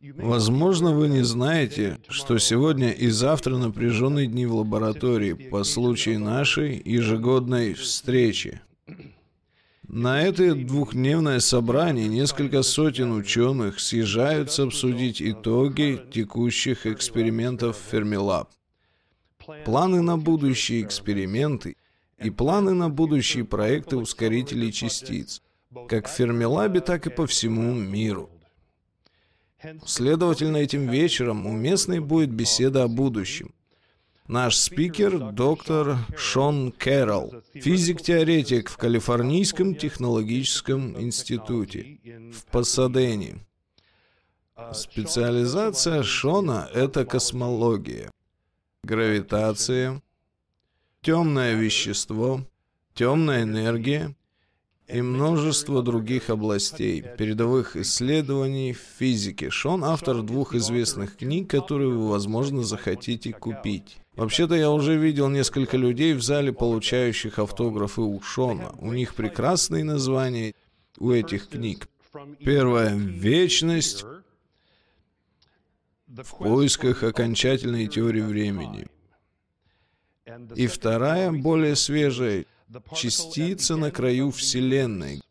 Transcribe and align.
Возможно, 0.00 0.92
вы 0.92 1.08
не 1.08 1.22
знаете, 1.22 1.98
что 2.08 2.38
сегодня 2.38 2.90
и 2.90 3.08
завтра 3.08 3.56
напряженные 3.56 4.26
дни 4.26 4.46
в 4.46 4.54
лаборатории 4.54 5.32
по 5.32 5.64
случаю 5.64 6.20
нашей 6.20 6.80
ежегодной 6.84 7.74
встречи. 7.74 8.60
На 9.88 10.22
это 10.22 10.54
двухдневное 10.54 11.40
собрание 11.40 12.08
несколько 12.08 12.62
сотен 12.62 13.12
ученых 13.12 13.80
съезжаются 13.80 14.64
обсудить 14.64 15.22
итоги 15.22 16.00
текущих 16.12 16.86
экспериментов 16.86 17.78
Fermilab. 17.90 18.48
Планы 19.64 20.02
на 20.02 20.18
будущие 20.18 20.82
эксперименты 20.82 21.76
и 22.18 22.30
планы 22.30 22.72
на 22.74 22.90
будущие 22.90 23.44
проекты 23.44 23.96
ускорителей 23.96 24.72
частиц, 24.72 25.40
как 25.88 26.08
в 26.08 26.10
Фермилабе, 26.10 26.80
так 26.80 27.06
и 27.06 27.10
по 27.10 27.26
всему 27.26 27.72
миру. 27.72 28.30
Следовательно, 29.86 30.58
этим 30.58 30.88
вечером 30.88 31.46
уместной 31.46 32.00
будет 32.00 32.30
беседа 32.30 32.84
о 32.84 32.88
будущем. 32.88 33.54
Наш 34.28 34.56
спикер– 34.56 35.30
доктор 35.32 35.98
Шон 36.16 36.72
Кэрролл, 36.72 37.42
физик-теоретик 37.54 38.68
в 38.68 38.76
Калифорнийском 38.76 39.76
технологическом 39.76 41.00
институте 41.00 42.00
в 42.32 42.44
Пасадене. 42.50 43.46
Специализация 44.72 46.02
Шона– 46.02 46.68
это 46.74 47.04
космология, 47.04 48.10
гравитация, 48.82 50.02
темное 51.02 51.54
вещество, 51.54 52.44
темная 52.94 53.44
энергия 53.44 54.15
и 54.88 55.02
множество 55.02 55.82
других 55.82 56.30
областей, 56.30 57.02
передовых 57.18 57.76
исследований 57.76 58.72
в 58.72 58.80
физике. 58.98 59.50
Шон– 59.50 59.84
автор 59.84 60.22
двух 60.22 60.54
известных 60.54 61.16
книг, 61.16 61.50
которые 61.50 61.90
вы, 61.90 62.08
возможно, 62.08 62.62
захотите 62.62 63.32
купить. 63.32 63.98
Вообще-то 64.14 64.54
я 64.54 64.70
уже 64.70 64.96
видел 64.96 65.28
несколько 65.28 65.76
людей 65.76 66.14
в 66.14 66.22
зале, 66.22 66.52
получающих 66.52 67.38
автографы 67.38 68.00
у 68.00 68.20
Шона. 68.20 68.72
У 68.78 68.92
них 68.92 69.14
прекрасные 69.14 69.82
названия 69.84 70.54
у 70.98 71.10
этих 71.10 71.48
книг. 71.48 71.88
Первое– 72.38 72.94
«Вечность 72.96 74.04
в 76.06 76.38
поисках 76.38 77.02
окончательной 77.02 77.88
теории 77.88 78.22
времени». 78.22 78.86
И 80.54 80.66
вторая, 80.66 81.30
более 81.30 81.76
свежая, 81.76 82.46
частица 82.94 83.76
на 83.76 83.90
краю 83.90 84.30
Вселенной, 84.30 85.22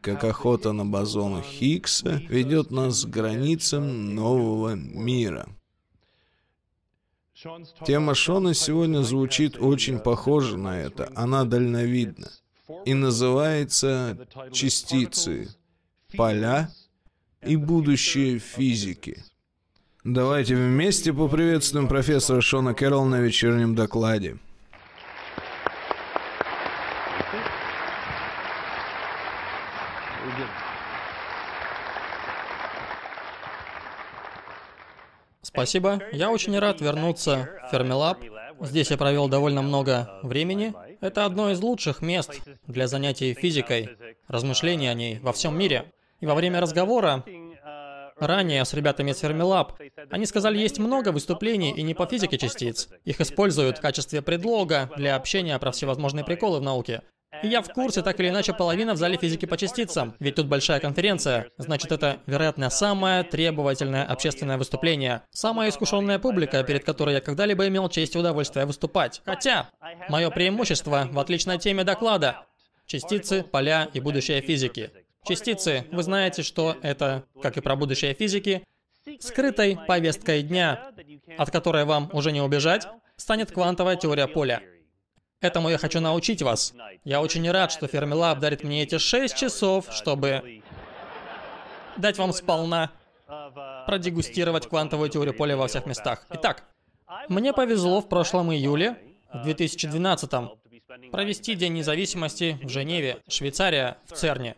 как 0.00 0.24
охота 0.24 0.72
на 0.72 0.84
бозон 0.84 1.42
Хиггса 1.42 2.22
ведет 2.28 2.70
нас 2.70 3.04
к 3.04 3.08
границам 3.08 4.14
нового 4.14 4.74
мира. 4.74 5.48
Тема 7.86 8.14
Шона 8.14 8.52
сегодня 8.54 9.02
звучит 9.02 9.58
очень 9.58 10.00
похоже 10.00 10.56
на 10.56 10.80
это, 10.80 11.10
она 11.14 11.44
дальновидна. 11.44 12.30
И 12.84 12.94
называется 12.94 14.18
«Частицы, 14.52 15.48
поля 16.16 16.70
и 17.42 17.56
будущее 17.56 18.38
физики». 18.38 19.22
Давайте 20.04 20.56
вместе 20.56 21.12
поприветствуем 21.12 21.86
профессора 21.86 22.40
Шона 22.40 22.74
Кэрролл 22.74 23.04
на 23.04 23.20
вечернем 23.20 23.74
докладе. 23.74 24.38
Спасибо. 35.58 36.00
Я 36.12 36.30
очень 36.30 36.56
рад 36.56 36.80
вернуться 36.80 37.48
в 37.68 37.74
Fermilab. 37.74 38.18
Здесь 38.60 38.92
я 38.92 38.96
провел 38.96 39.28
довольно 39.28 39.60
много 39.60 40.08
времени. 40.22 40.72
Это 41.00 41.24
одно 41.24 41.50
из 41.50 41.60
лучших 41.60 42.00
мест 42.00 42.40
для 42.68 42.86
занятий 42.86 43.34
физикой, 43.34 43.90
размышлений 44.28 44.86
о 44.86 44.94
ней 44.94 45.18
во 45.18 45.32
всем 45.32 45.58
мире. 45.58 45.92
И 46.20 46.26
во 46.26 46.36
время 46.36 46.60
разговора 46.60 47.24
ранее 48.20 48.64
с 48.64 48.72
ребятами 48.72 49.10
из 49.10 49.20
Fermilab, 49.20 49.72
они 50.10 50.26
сказали, 50.26 50.58
есть 50.58 50.78
много 50.78 51.10
выступлений 51.10 51.72
и 51.72 51.82
не 51.82 51.94
по 51.94 52.06
физике 52.06 52.38
частиц. 52.38 52.88
Их 53.04 53.20
используют 53.20 53.78
в 53.78 53.80
качестве 53.80 54.22
предлога 54.22 54.88
для 54.96 55.16
общения 55.16 55.58
про 55.58 55.72
всевозможные 55.72 56.24
приколы 56.24 56.60
в 56.60 56.62
науке. 56.62 57.02
Я 57.42 57.62
в 57.62 57.68
курсе, 57.68 58.02
так 58.02 58.18
или 58.20 58.28
иначе, 58.28 58.52
половина 58.52 58.94
в 58.94 58.96
зале 58.96 59.16
физики 59.16 59.44
по 59.44 59.56
частицам. 59.56 60.14
Ведь 60.18 60.36
тут 60.36 60.46
большая 60.46 60.80
конференция. 60.80 61.50
Значит, 61.58 61.92
это, 61.92 62.20
вероятно, 62.26 62.70
самое 62.70 63.22
требовательное 63.22 64.04
общественное 64.04 64.56
выступление. 64.56 65.22
Самая 65.30 65.68
искушенная 65.68 66.18
публика, 66.18 66.62
перед 66.64 66.84
которой 66.84 67.14
я 67.14 67.20
когда-либо 67.20 67.68
имел 67.68 67.88
честь 67.88 68.14
и 68.14 68.18
удовольствие 68.18 68.64
выступать. 68.64 69.20
Хотя, 69.24 69.70
мое 70.08 70.30
преимущество 70.30 71.08
в 71.10 71.18
отличной 71.18 71.58
теме 71.58 71.84
доклада. 71.84 72.46
Частицы, 72.86 73.42
поля 73.42 73.88
и 73.92 74.00
будущее 74.00 74.40
физики. 74.40 74.90
Частицы, 75.26 75.84
вы 75.92 76.02
знаете, 76.02 76.42
что 76.42 76.76
это, 76.82 77.24
как 77.42 77.58
и 77.58 77.60
про 77.60 77.76
будущее 77.76 78.14
физики, 78.14 78.64
скрытой 79.20 79.78
повесткой 79.86 80.42
дня, 80.42 80.92
от 81.36 81.50
которой 81.50 81.84
вам 81.84 82.08
уже 82.14 82.32
не 82.32 82.40
убежать, 82.40 82.88
станет 83.16 83.52
квантовая 83.52 83.96
теория 83.96 84.26
поля. 84.26 84.62
Этому 85.40 85.68
я 85.68 85.78
хочу 85.78 86.00
научить 86.00 86.42
вас. 86.42 86.74
Я 87.04 87.20
очень 87.20 87.48
рад, 87.50 87.70
что 87.70 87.86
Fermilab 87.86 88.40
дарит 88.40 88.64
мне 88.64 88.82
эти 88.82 88.98
6 88.98 89.36
часов, 89.36 89.86
чтобы 89.90 90.62
дать 91.96 92.18
вам 92.18 92.32
сполна 92.32 92.90
продегустировать 93.86 94.68
квантовую 94.68 95.10
теорию 95.10 95.34
поля 95.34 95.56
во 95.56 95.68
всех 95.68 95.86
местах. 95.86 96.26
Итак, 96.30 96.64
мне 97.28 97.52
повезло 97.52 98.00
в 98.00 98.08
прошлом 98.08 98.52
июле, 98.52 98.96
в 99.32 99.42
2012 99.42 100.30
провести 101.12 101.54
День 101.54 101.74
независимости 101.74 102.58
в 102.62 102.68
Женеве, 102.68 103.18
Швейцария, 103.28 103.98
в 104.06 104.12
ЦЕРНе, 104.14 104.56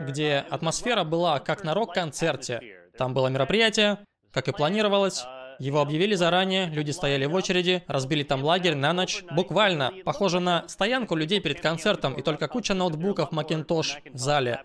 где 0.00 0.44
атмосфера 0.50 1.04
была 1.04 1.38
как 1.38 1.62
на 1.62 1.74
рок-концерте. 1.74 2.60
Там 2.98 3.14
было 3.14 3.28
мероприятие, 3.28 3.98
как 4.32 4.48
и 4.48 4.52
планировалось, 4.52 5.24
его 5.60 5.82
объявили 5.82 6.14
заранее, 6.14 6.66
люди 6.70 6.90
стояли 6.90 7.26
в 7.26 7.34
очереди, 7.34 7.84
разбили 7.86 8.22
там 8.22 8.42
лагерь 8.42 8.74
на 8.74 8.94
ночь. 8.94 9.22
Буквально. 9.30 9.92
Похоже 10.04 10.40
на 10.40 10.66
стоянку 10.68 11.14
людей 11.14 11.38
перед 11.38 11.60
концертом, 11.60 12.14
и 12.14 12.22
только 12.22 12.48
куча 12.48 12.72
ноутбуков 12.72 13.30
Macintosh 13.30 14.10
в 14.10 14.18
зале 14.18 14.64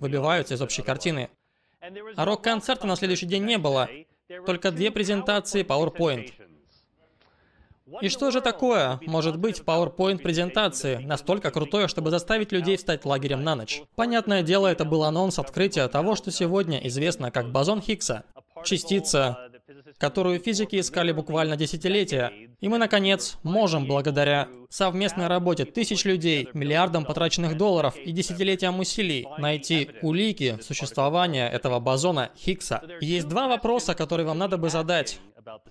выбиваются 0.00 0.54
из 0.54 0.60
общей 0.60 0.82
картины. 0.82 1.30
А 2.16 2.24
рок-концерта 2.24 2.88
на 2.88 2.96
следующий 2.96 3.26
день 3.26 3.44
не 3.44 3.56
было. 3.56 3.88
Только 4.44 4.72
две 4.72 4.90
презентации 4.90 5.62
PowerPoint. 5.62 6.32
И 8.00 8.08
что 8.08 8.30
же 8.30 8.40
такое 8.40 8.98
может 9.06 9.38
быть 9.38 9.60
в 9.60 9.64
PowerPoint 9.64 10.18
презентации, 10.18 10.96
настолько 10.96 11.50
крутое, 11.50 11.86
чтобы 11.86 12.10
заставить 12.10 12.50
людей 12.50 12.76
встать 12.76 13.04
лагерем 13.04 13.44
на 13.44 13.54
ночь? 13.54 13.82
Понятное 13.94 14.42
дело, 14.42 14.66
это 14.66 14.84
был 14.84 15.04
анонс 15.04 15.38
открытия 15.38 15.86
того, 15.88 16.16
что 16.16 16.30
сегодня 16.30 16.78
известно 16.88 17.30
как 17.30 17.52
бозон 17.52 17.80
Хиггса. 17.80 18.24
Частица, 18.64 19.51
которую 19.98 20.40
физики 20.40 20.78
искали 20.80 21.12
буквально 21.12 21.56
десятилетия. 21.56 22.32
И 22.60 22.68
мы, 22.68 22.78
наконец, 22.78 23.38
можем, 23.42 23.86
благодаря 23.86 24.48
совместной 24.68 25.26
работе 25.26 25.64
тысяч 25.64 26.04
людей, 26.04 26.48
миллиардам 26.54 27.04
потраченных 27.04 27.56
долларов 27.56 27.96
и 27.96 28.12
десятилетиям 28.12 28.78
усилий, 28.80 29.26
найти 29.38 29.90
улики 30.02 30.58
существования 30.60 31.48
этого 31.48 31.80
бозона 31.80 32.30
Хиггса. 32.36 32.82
есть 33.00 33.28
два 33.28 33.48
вопроса, 33.48 33.94
которые 33.94 34.26
вам 34.26 34.38
надо 34.38 34.58
бы 34.58 34.70
задать 34.70 35.18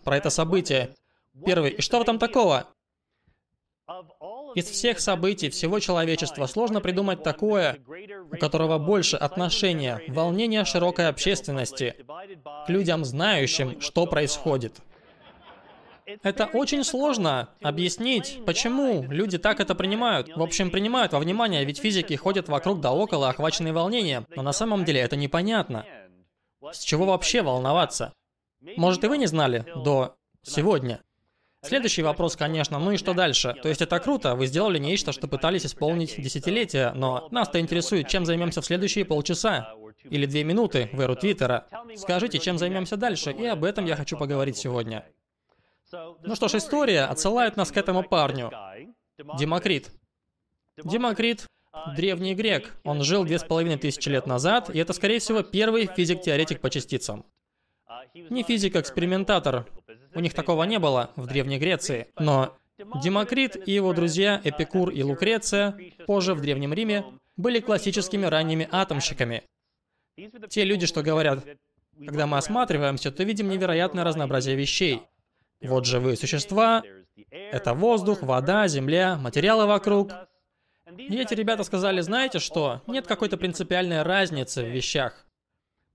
про 0.03 0.18
это 0.18 0.29
событие. 0.29 0.96
Первый. 1.46 1.72
И 1.72 1.81
что 1.81 2.00
в 2.00 2.02
этом 2.02 2.19
такого? 2.19 2.68
Из 4.56 4.66
всех 4.66 5.00
событий 5.00 5.50
всего 5.50 5.80
человечества 5.80 6.46
сложно 6.46 6.82
придумать 6.82 7.24
такое, 7.24 7.78
у 8.32 8.38
которого 8.38 8.78
больше 8.78 9.18
отношения, 9.18 10.02
волнения 10.08 10.66
широкой 10.66 11.08
общественности 11.08 11.96
к 12.66 12.70
людям, 12.70 13.06
знающим, 13.06 13.80
что 13.82 14.06
происходит. 14.06 14.82
Это 16.24 16.46
очень 16.46 16.84
сложно 16.84 17.50
объяснить, 17.62 18.40
почему 18.46 19.03
люди 19.03 19.38
так 19.38 19.59
это 19.59 19.76
принимают. 19.76 20.36
В 20.36 20.42
общем, 20.42 20.72
принимают 20.72 21.14
во 21.14 21.20
внимание, 21.20 21.64
ведь 21.64 21.80
физики 21.80 22.16
ходят 22.16 22.50
вокруг 22.50 22.82
да 22.82 22.92
около, 22.92 23.30
охваченные 23.30 23.74
волнением. 23.74 24.26
Но 24.36 24.42
на 24.42 24.52
самом 24.52 24.84
деле 24.84 25.00
это 25.00 25.16
непонятно. 25.16 25.86
С 26.72 26.80
чего 26.80 27.06
вообще 27.06 27.42
волноваться? 27.42 28.14
Может, 28.78 29.04
и 29.04 29.08
вы 29.08 29.18
не 29.18 29.28
знали 29.28 29.66
до 29.76 30.16
сегодня. 30.44 31.02
Следующий 31.63 32.02
вопрос, 32.02 32.35
конечно, 32.35 32.79
ну 32.79 32.91
и 32.91 32.97
что 32.97 33.13
дальше? 33.13 33.55
То 33.61 33.69
есть 33.69 33.81
это 33.81 33.99
круто, 33.99 34.34
вы 34.35 34.47
сделали 34.47 34.79
нечто, 34.79 35.11
что 35.11 35.28
пытались 35.28 35.66
исполнить 35.66 36.19
десятилетия, 36.19 36.91
но 36.96 37.28
нас-то 37.29 37.59
интересует, 37.59 38.08
чем 38.08 38.25
займемся 38.25 38.61
в 38.61 38.66
следующие 38.66 39.05
полчаса 39.05 39.75
или 40.03 40.25
две 40.25 40.43
минуты 40.43 40.90
в 40.91 40.99
эру 40.99 41.16
Твиттера. 41.16 41.67
Скажите, 41.96 42.40
чем 42.40 42.58
займемся 42.58 42.97
дальше, 42.97 43.31
и 43.31 43.46
об 43.46 43.63
этом 43.63 43.85
я 43.85 43.96
хочу 43.96 44.17
поговорить 44.17 44.58
сегодня. 44.58 45.05
Ну 46.23 46.35
что 46.35 46.47
ж, 46.47 46.55
история 46.55 47.03
отсылает 47.03 47.58
нас 47.58 47.72
к 47.72 47.78
этому 47.78 48.03
парню. 48.03 48.52
Демокрит. 49.37 49.91
Демокрит 50.84 51.46
древний 51.96 52.34
грек. 52.34 52.73
Он 52.84 53.03
жил 53.03 53.23
две 53.23 53.37
с 53.37 53.43
половиной 53.43 53.78
тысячи 53.78 54.09
лет 54.09 54.25
назад, 54.25 54.69
и 54.73 54.79
это, 54.79 54.93
скорее 54.93 55.19
всего, 55.19 55.43
первый 55.43 55.85
физик-теоретик 55.85 56.59
по 56.59 56.69
частицам. 56.69 57.25
Не 58.13 58.43
физик-экспериментатор. 58.43 59.66
У 60.13 60.19
них 60.19 60.34
такого 60.34 60.63
не 60.63 60.79
было 60.79 61.11
в 61.16 61.28
Древней 61.28 61.58
Греции. 61.59 62.08
Но 62.19 62.58
Демокрит 63.02 63.67
и 63.67 63.72
его 63.72 63.93
друзья 63.93 64.41
Эпикур 64.43 64.90
и 64.90 65.03
Лукреция, 65.03 65.78
позже 66.05 66.34
в 66.34 66.41
Древнем 66.41 66.73
Риме, 66.73 67.05
были 67.37 67.59
классическими 67.59 68.25
ранними 68.25 68.67
атомщиками. 68.72 69.43
Те 70.49 70.66
люди, 70.66 70.85
что 70.85 71.03
говорят, 71.03 71.46
когда 71.97 72.28
мы 72.28 72.37
осматриваемся, 72.37 73.11
то 73.11 73.23
видим 73.23 73.49
невероятное 73.49 74.03
разнообразие 74.03 74.55
вещей. 74.55 75.02
Вот 75.61 75.85
живые 75.85 76.17
существа, 76.17 76.84
это 77.29 77.73
воздух, 77.73 78.23
вода, 78.23 78.67
земля, 78.67 79.17
материалы 79.17 79.67
вокруг. 79.67 80.11
И 80.97 81.16
эти 81.17 81.34
ребята 81.34 81.63
сказали, 81.63 82.02
знаете 82.02 82.40
что, 82.40 82.81
нет 82.87 83.08
какой-то 83.08 83.37
принципиальной 83.37 84.02
разницы 84.02 84.63
в 84.63 84.67
вещах. 84.67 85.25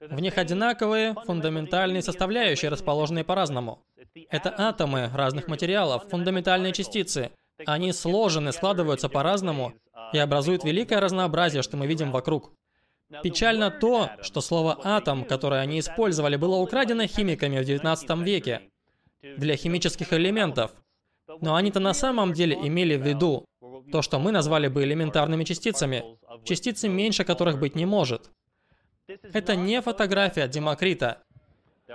В 0.01 0.21
них 0.21 0.37
одинаковые 0.37 1.15
фундаментальные 1.25 2.03
составляющие, 2.03 2.71
расположенные 2.71 3.25
по-разному. 3.25 3.83
Это 4.31 4.55
атомы 4.57 5.11
разных 5.15 5.49
материалов, 5.49 6.05
фундаментальные 6.11 6.73
частицы. 6.73 7.31
Они 7.65 7.93
сложены, 7.93 8.53
складываются 8.53 9.09
по-разному 9.09 9.73
и 10.13 10.19
образуют 10.19 10.65
великое 10.65 11.01
разнообразие, 11.01 11.63
что 11.63 11.79
мы 11.79 11.87
видим 11.87 12.13
вокруг. 12.13 12.53
Печально 13.23 13.71
то, 13.71 14.11
что 14.21 14.41
слово 14.41 14.79
«атом», 14.83 15.25
которое 15.25 15.61
они 15.61 15.79
использовали, 15.79 16.37
было 16.37 16.57
украдено 16.57 17.07
химиками 17.07 17.61
в 17.61 17.65
19 17.65 18.11
веке 18.19 18.63
для 19.23 19.57
химических 19.57 20.13
элементов. 20.13 20.73
Но 21.41 21.55
они-то 21.55 21.81
на 21.81 21.95
самом 21.95 22.33
деле 22.35 22.55
имели 22.55 22.97
в 22.97 23.07
виду 23.07 23.47
то, 23.91 24.03
что 24.03 24.19
мы 24.19 24.33
назвали 24.33 24.69
бы 24.69 24.83
элементарными 24.83 25.45
частицами, 25.45 26.05
частицы 26.45 26.89
меньше 26.89 27.25
которых 27.25 27.59
быть 27.59 27.75
не 27.75 27.87
может. 27.87 28.31
Это 29.09 29.57
не 29.57 29.81
фотография 29.81 30.49
Демокрита. 30.49 31.23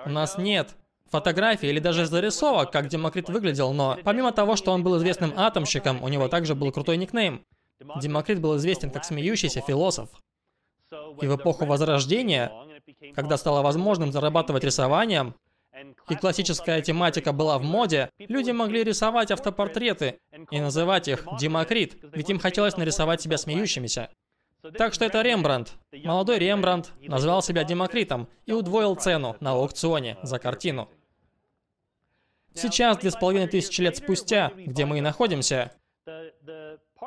У 0.06 0.10
нас 0.10 0.38
нет 0.38 0.76
фотографий 1.10 1.68
или 1.68 1.80
даже 1.80 2.06
зарисовок, 2.06 2.72
как 2.72 2.88
Демокрит 2.88 3.30
выглядел, 3.30 3.74
но 3.74 3.98
помимо 4.04 4.32
того, 4.32 4.56
что 4.56 4.72
он 4.72 4.84
был 4.84 4.98
известным 4.98 5.34
атомщиком, 5.36 6.02
у 6.02 6.08
него 6.08 6.30
также 6.30 6.56
был 6.56 6.72
крутой 6.72 6.98
никнейм. 6.98 7.46
Демокрит 8.02 8.40
был 8.40 8.56
известен 8.58 8.90
как 8.92 9.04
смеющийся 9.04 9.62
философ. 9.62 10.10
И 11.22 11.28
в 11.28 11.36
эпоху 11.36 11.66
Возрождения, 11.66 12.52
когда 13.14 13.38
стало 13.38 13.62
возможным 13.62 14.12
зарабатывать 14.12 14.64
рисованием, 14.64 15.36
и 16.10 16.16
классическая 16.16 16.82
тематика 16.82 17.32
была 17.34 17.58
в 17.58 17.64
моде, 17.64 18.10
люди 18.20 18.52
могли 18.52 18.84
рисовать 18.84 19.32
автопортреты 19.32 20.20
и 20.52 20.60
называть 20.60 21.08
их 21.08 21.26
Демокрит, 21.40 21.98
ведь 22.14 22.30
им 22.30 22.40
хотелось 22.40 22.78
нарисовать 22.78 23.22
себя 23.22 23.38
смеющимися. 23.38 24.10
Так 24.78 24.94
что 24.94 25.06
это 25.06 25.22
Рембрандт. 25.22 25.74
Молодой 25.92 26.38
Рембрандт 26.40 26.92
назвал 27.02 27.42
себя 27.42 27.64
Демокритом 27.64 28.28
и 28.46 28.52
удвоил 28.52 28.96
цену 28.96 29.36
на 29.40 29.52
аукционе 29.52 30.18
за 30.24 30.40
картину. 30.40 30.88
Сейчас, 32.54 32.98
две 32.98 33.12
с 33.12 33.16
половиной 33.16 33.48
тысячи 33.48 33.82
лет 33.82 33.98
спустя, 33.98 34.52
где 34.56 34.86
мы 34.86 35.00
и 35.00 35.02
находимся, 35.02 35.72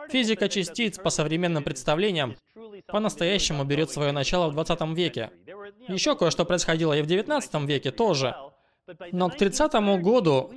физика 0.09 0.49
частиц 0.49 0.99
по 0.99 1.11
современным 1.11 1.62
представлениям 1.62 2.37
по-настоящему 2.87 3.65
берет 3.65 3.91
свое 3.91 4.12
начало 4.12 4.49
в 4.49 4.55
20 4.55 4.81
веке. 4.97 5.31
Еще 5.87 6.17
кое-что 6.17 6.45
происходило 6.45 6.93
и 6.95 7.03
в 7.03 7.07
19 7.07 7.55
веке 7.67 7.91
тоже. 7.91 8.35
Но 9.12 9.31
к 9.31 9.37
30 9.37 9.73
году 10.03 10.53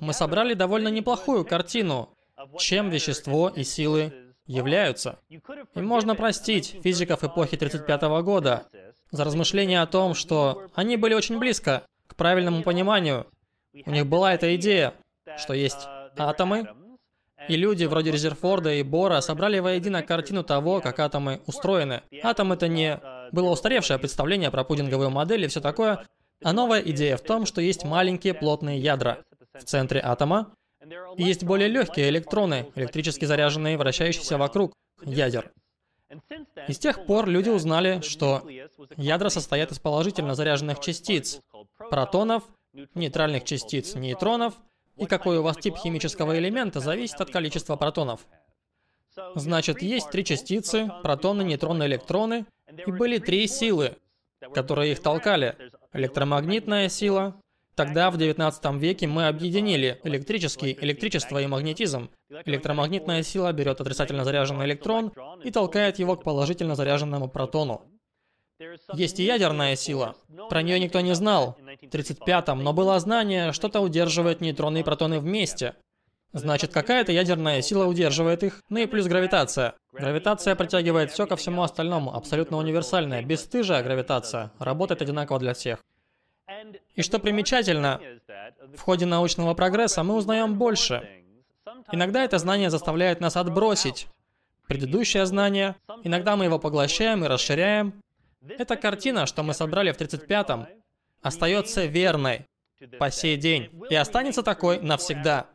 мы 0.00 0.12
собрали 0.12 0.54
довольно 0.54 0.88
неплохую 0.88 1.44
картину, 1.44 2.10
чем 2.58 2.88
вещество 2.90 3.48
и 3.48 3.64
силы 3.64 4.29
являются. 4.50 5.18
И 5.28 5.80
можно 5.80 6.14
простить 6.14 6.76
физиков 6.82 7.22
эпохи 7.24 7.56
35 7.56 8.02
года 8.22 8.66
за 9.10 9.24
размышления 9.24 9.80
о 9.80 9.86
том, 9.86 10.14
что 10.14 10.66
они 10.74 10.96
были 10.96 11.14
очень 11.14 11.38
близко 11.38 11.84
к 12.06 12.16
правильному 12.16 12.62
пониманию. 12.62 13.26
У 13.86 13.90
них 13.90 14.06
была 14.06 14.34
эта 14.34 14.54
идея, 14.56 14.94
что 15.38 15.54
есть 15.54 15.86
атомы, 16.16 16.68
и 17.48 17.56
люди 17.56 17.84
вроде 17.84 18.10
Резерфорда 18.10 18.74
и 18.74 18.82
Бора 18.82 19.20
собрали 19.20 19.60
воедино 19.60 20.02
картину 20.02 20.42
того, 20.42 20.80
как 20.80 20.98
атомы 20.98 21.40
устроены. 21.46 22.02
Атом 22.22 22.52
это 22.52 22.68
не 22.68 23.00
было 23.32 23.50
устаревшее 23.50 23.98
представление 23.98 24.50
про 24.50 24.64
пудинговую 24.64 25.10
модель 25.10 25.44
и 25.44 25.48
все 25.48 25.60
такое, 25.60 26.04
а 26.42 26.52
новая 26.52 26.80
идея 26.80 27.16
в 27.16 27.22
том, 27.22 27.46
что 27.46 27.60
есть 27.60 27.84
маленькие 27.84 28.34
плотные 28.34 28.78
ядра 28.78 29.18
в 29.54 29.64
центре 29.64 30.00
атома, 30.00 30.52
есть 31.16 31.44
более 31.44 31.68
легкие 31.68 32.08
электроны, 32.08 32.72
электрически 32.74 33.24
заряженные, 33.24 33.76
вращающиеся 33.76 34.38
вокруг 34.38 34.72
ядер. 35.02 35.52
И 36.68 36.72
с 36.72 36.78
тех 36.78 37.06
пор 37.06 37.28
люди 37.28 37.50
узнали, 37.50 38.00
что 38.02 38.42
ядра 38.96 39.28
состоят 39.28 39.70
из 39.70 39.78
положительно 39.78 40.34
заряженных 40.34 40.80
частиц, 40.80 41.40
протонов, 41.78 42.44
нейтральных 42.94 43.44
частиц, 43.44 43.94
нейтронов, 43.94 44.54
и 44.96 45.06
какой 45.06 45.38
у 45.38 45.42
вас 45.42 45.56
тип 45.56 45.76
химического 45.76 46.38
элемента 46.38 46.80
зависит 46.80 47.20
от 47.20 47.30
количества 47.30 47.76
протонов. 47.76 48.26
Значит, 49.34 49.82
есть 49.82 50.10
три 50.10 50.24
частицы, 50.24 50.90
протоны, 51.02 51.42
нейтроны, 51.42 51.84
электроны, 51.84 52.46
и 52.86 52.90
были 52.90 53.18
три 53.18 53.46
силы, 53.46 53.96
которые 54.54 54.92
их 54.92 55.00
толкали. 55.00 55.56
Электромагнитная 55.92 56.88
сила. 56.88 57.40
Тогда, 57.74 58.10
в 58.10 58.18
19 58.18 58.64
веке, 58.80 59.06
мы 59.06 59.28
объединили 59.28 60.00
электрический, 60.04 60.76
электричество 60.80 61.40
и 61.40 61.46
магнетизм. 61.46 62.10
Электромагнитная 62.44 63.22
сила 63.22 63.52
берет 63.52 63.80
отрицательно 63.80 64.24
заряженный 64.24 64.66
электрон 64.66 65.12
и 65.44 65.50
толкает 65.50 65.98
его 65.98 66.16
к 66.16 66.24
положительно 66.24 66.74
заряженному 66.74 67.28
протону. 67.28 67.82
Есть 68.92 69.18
и 69.20 69.24
ядерная 69.24 69.74
сила. 69.76 70.16
Про 70.50 70.62
нее 70.62 70.78
никто 70.78 71.00
не 71.00 71.14
знал. 71.14 71.56
В 71.80 71.86
35-м, 71.86 72.62
но 72.62 72.72
было 72.74 72.98
знание, 73.00 73.52
что-то 73.52 73.80
удерживает 73.80 74.40
нейтроны 74.42 74.80
и 74.80 74.82
протоны 74.82 75.18
вместе. 75.18 75.74
Значит, 76.32 76.72
какая-то 76.72 77.10
ядерная 77.10 77.60
сила 77.60 77.86
удерживает 77.86 78.44
их, 78.44 78.62
ну 78.68 78.78
и 78.78 78.86
плюс 78.86 79.06
гравитация. 79.06 79.74
Гравитация 79.92 80.54
притягивает 80.54 81.10
все 81.10 81.26
ко 81.26 81.34
всему 81.34 81.62
остальному, 81.62 82.14
абсолютно 82.14 82.56
универсальная, 82.58 83.22
бесстыжая 83.22 83.82
гравитация, 83.82 84.52
работает 84.58 85.02
одинаково 85.02 85.40
для 85.40 85.54
всех. 85.54 85.80
И 86.94 87.02
что 87.02 87.18
примечательно, 87.18 88.00
в 88.74 88.80
ходе 88.80 89.06
научного 89.06 89.54
прогресса 89.54 90.02
мы 90.02 90.16
узнаем 90.16 90.58
больше. 90.58 91.08
Иногда 91.92 92.24
это 92.24 92.38
знание 92.38 92.70
заставляет 92.70 93.20
нас 93.20 93.36
отбросить 93.36 94.06
предыдущее 94.66 95.26
знание, 95.26 95.74
иногда 96.04 96.36
мы 96.36 96.44
его 96.44 96.58
поглощаем 96.58 97.24
и 97.24 97.28
расширяем. 97.28 97.94
Эта 98.48 98.76
картина, 98.76 99.26
что 99.26 99.42
мы 99.42 99.52
собрали 99.52 99.92
в 99.92 100.00
35-м, 100.00 100.66
остается 101.22 101.86
верной 101.86 102.46
по 102.98 103.10
сей 103.10 103.36
день 103.36 103.70
и 103.90 103.94
останется 103.94 104.42
такой 104.42 104.80
навсегда. 104.80 105.46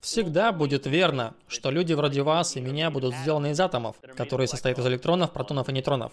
Всегда 0.00 0.52
будет 0.52 0.86
верно, 0.86 1.34
что 1.48 1.70
люди 1.70 1.92
вроде 1.94 2.22
вас 2.22 2.56
и 2.56 2.60
меня 2.60 2.90
будут 2.90 3.14
сделаны 3.14 3.52
из 3.52 3.60
атомов, 3.60 3.96
которые 4.16 4.46
состоят 4.46 4.78
из 4.78 4.86
электронов, 4.86 5.32
протонов 5.32 5.68
и 5.68 5.72
нейтронов. 5.72 6.12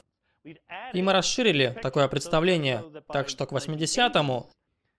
И 0.94 1.02
мы 1.02 1.14
расширили 1.14 1.78
такое 1.82 2.08
представление, 2.08 2.84
так 3.08 3.30
что 3.30 3.46
к 3.46 3.52
80-му 3.52 4.50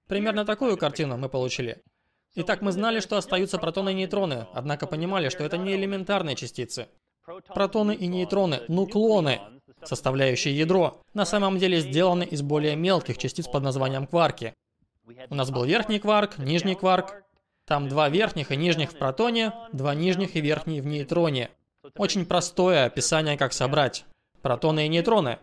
примерно 0.06 0.44
такую 0.44 0.76
картину 0.76 1.16
мы 1.16 1.28
получили. 1.28 1.82
Итак, 2.34 2.62
мы 2.62 2.72
знали, 2.72 3.00
что 3.00 3.16
остаются 3.16 3.58
протоны 3.58 3.92
и 3.92 3.94
нейтроны, 3.94 4.46
однако 4.52 4.86
понимали, 4.86 5.28
что 5.28 5.44
это 5.44 5.56
не 5.56 5.74
элементарные 5.74 6.34
частицы. 6.34 6.88
Протоны 7.54 7.94
и 7.94 8.06
нейтроны, 8.06 8.62
нуклоны, 8.68 9.40
составляющие 9.84 10.56
ядро, 10.56 11.00
на 11.14 11.24
самом 11.24 11.58
деле 11.58 11.80
сделаны 11.80 12.24
из 12.24 12.42
более 12.42 12.74
мелких 12.74 13.18
частиц 13.18 13.46
под 13.46 13.62
названием 13.62 14.06
кварки. 14.06 14.54
У 15.30 15.34
нас 15.34 15.50
был 15.50 15.64
верхний 15.64 16.00
кварк, 16.00 16.38
нижний 16.38 16.74
кварк, 16.74 17.22
там 17.66 17.88
два 17.88 18.08
верхних 18.08 18.50
и 18.50 18.56
нижних 18.56 18.92
в 18.92 18.98
протоне, 18.98 19.52
два 19.72 19.94
нижних 19.94 20.36
и 20.36 20.40
верхний 20.40 20.80
в 20.80 20.86
нейтроне. 20.86 21.50
Очень 21.96 22.26
простое 22.26 22.86
описание, 22.86 23.36
как 23.36 23.52
собрать 23.52 24.06
протоны 24.44 24.86
и 24.86 24.88
нейтроны. 24.88 25.38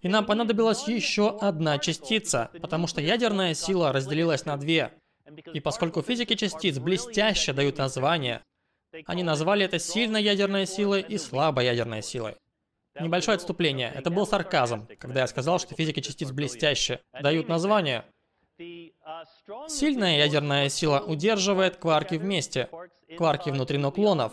И 0.00 0.08
нам 0.08 0.24
понадобилась 0.24 0.86
еще 0.86 1.36
одна 1.40 1.78
частица, 1.78 2.50
потому 2.62 2.86
что 2.86 3.00
ядерная 3.00 3.52
сила 3.52 3.92
разделилась 3.92 4.46
на 4.46 4.56
две. 4.56 4.92
И 5.52 5.60
поскольку 5.60 6.02
физики 6.02 6.36
частиц 6.36 6.78
блестяще 6.78 7.52
дают 7.52 7.78
названия, 7.78 8.42
они 9.06 9.24
назвали 9.24 9.64
это 9.64 9.78
сильной 9.80 10.22
ядерной 10.22 10.66
силой 10.66 11.02
и 11.02 11.18
слабой 11.18 11.66
ядерной 11.66 12.02
силой. 12.02 12.36
Небольшое 12.98 13.36
отступление. 13.36 13.92
Это 13.94 14.08
был 14.10 14.26
сарказм, 14.26 14.86
когда 14.98 15.20
я 15.20 15.26
сказал, 15.26 15.58
что 15.58 15.74
физики 15.74 16.00
частиц 16.00 16.30
блестяще 16.30 17.00
дают 17.20 17.48
названия. 17.48 18.04
Сильная 19.68 20.18
ядерная 20.18 20.68
сила 20.68 21.00
удерживает 21.00 21.76
кварки 21.76 22.14
вместе, 22.14 22.68
кварки 23.16 23.50
внутри 23.50 23.78
нуклонов. 23.78 24.32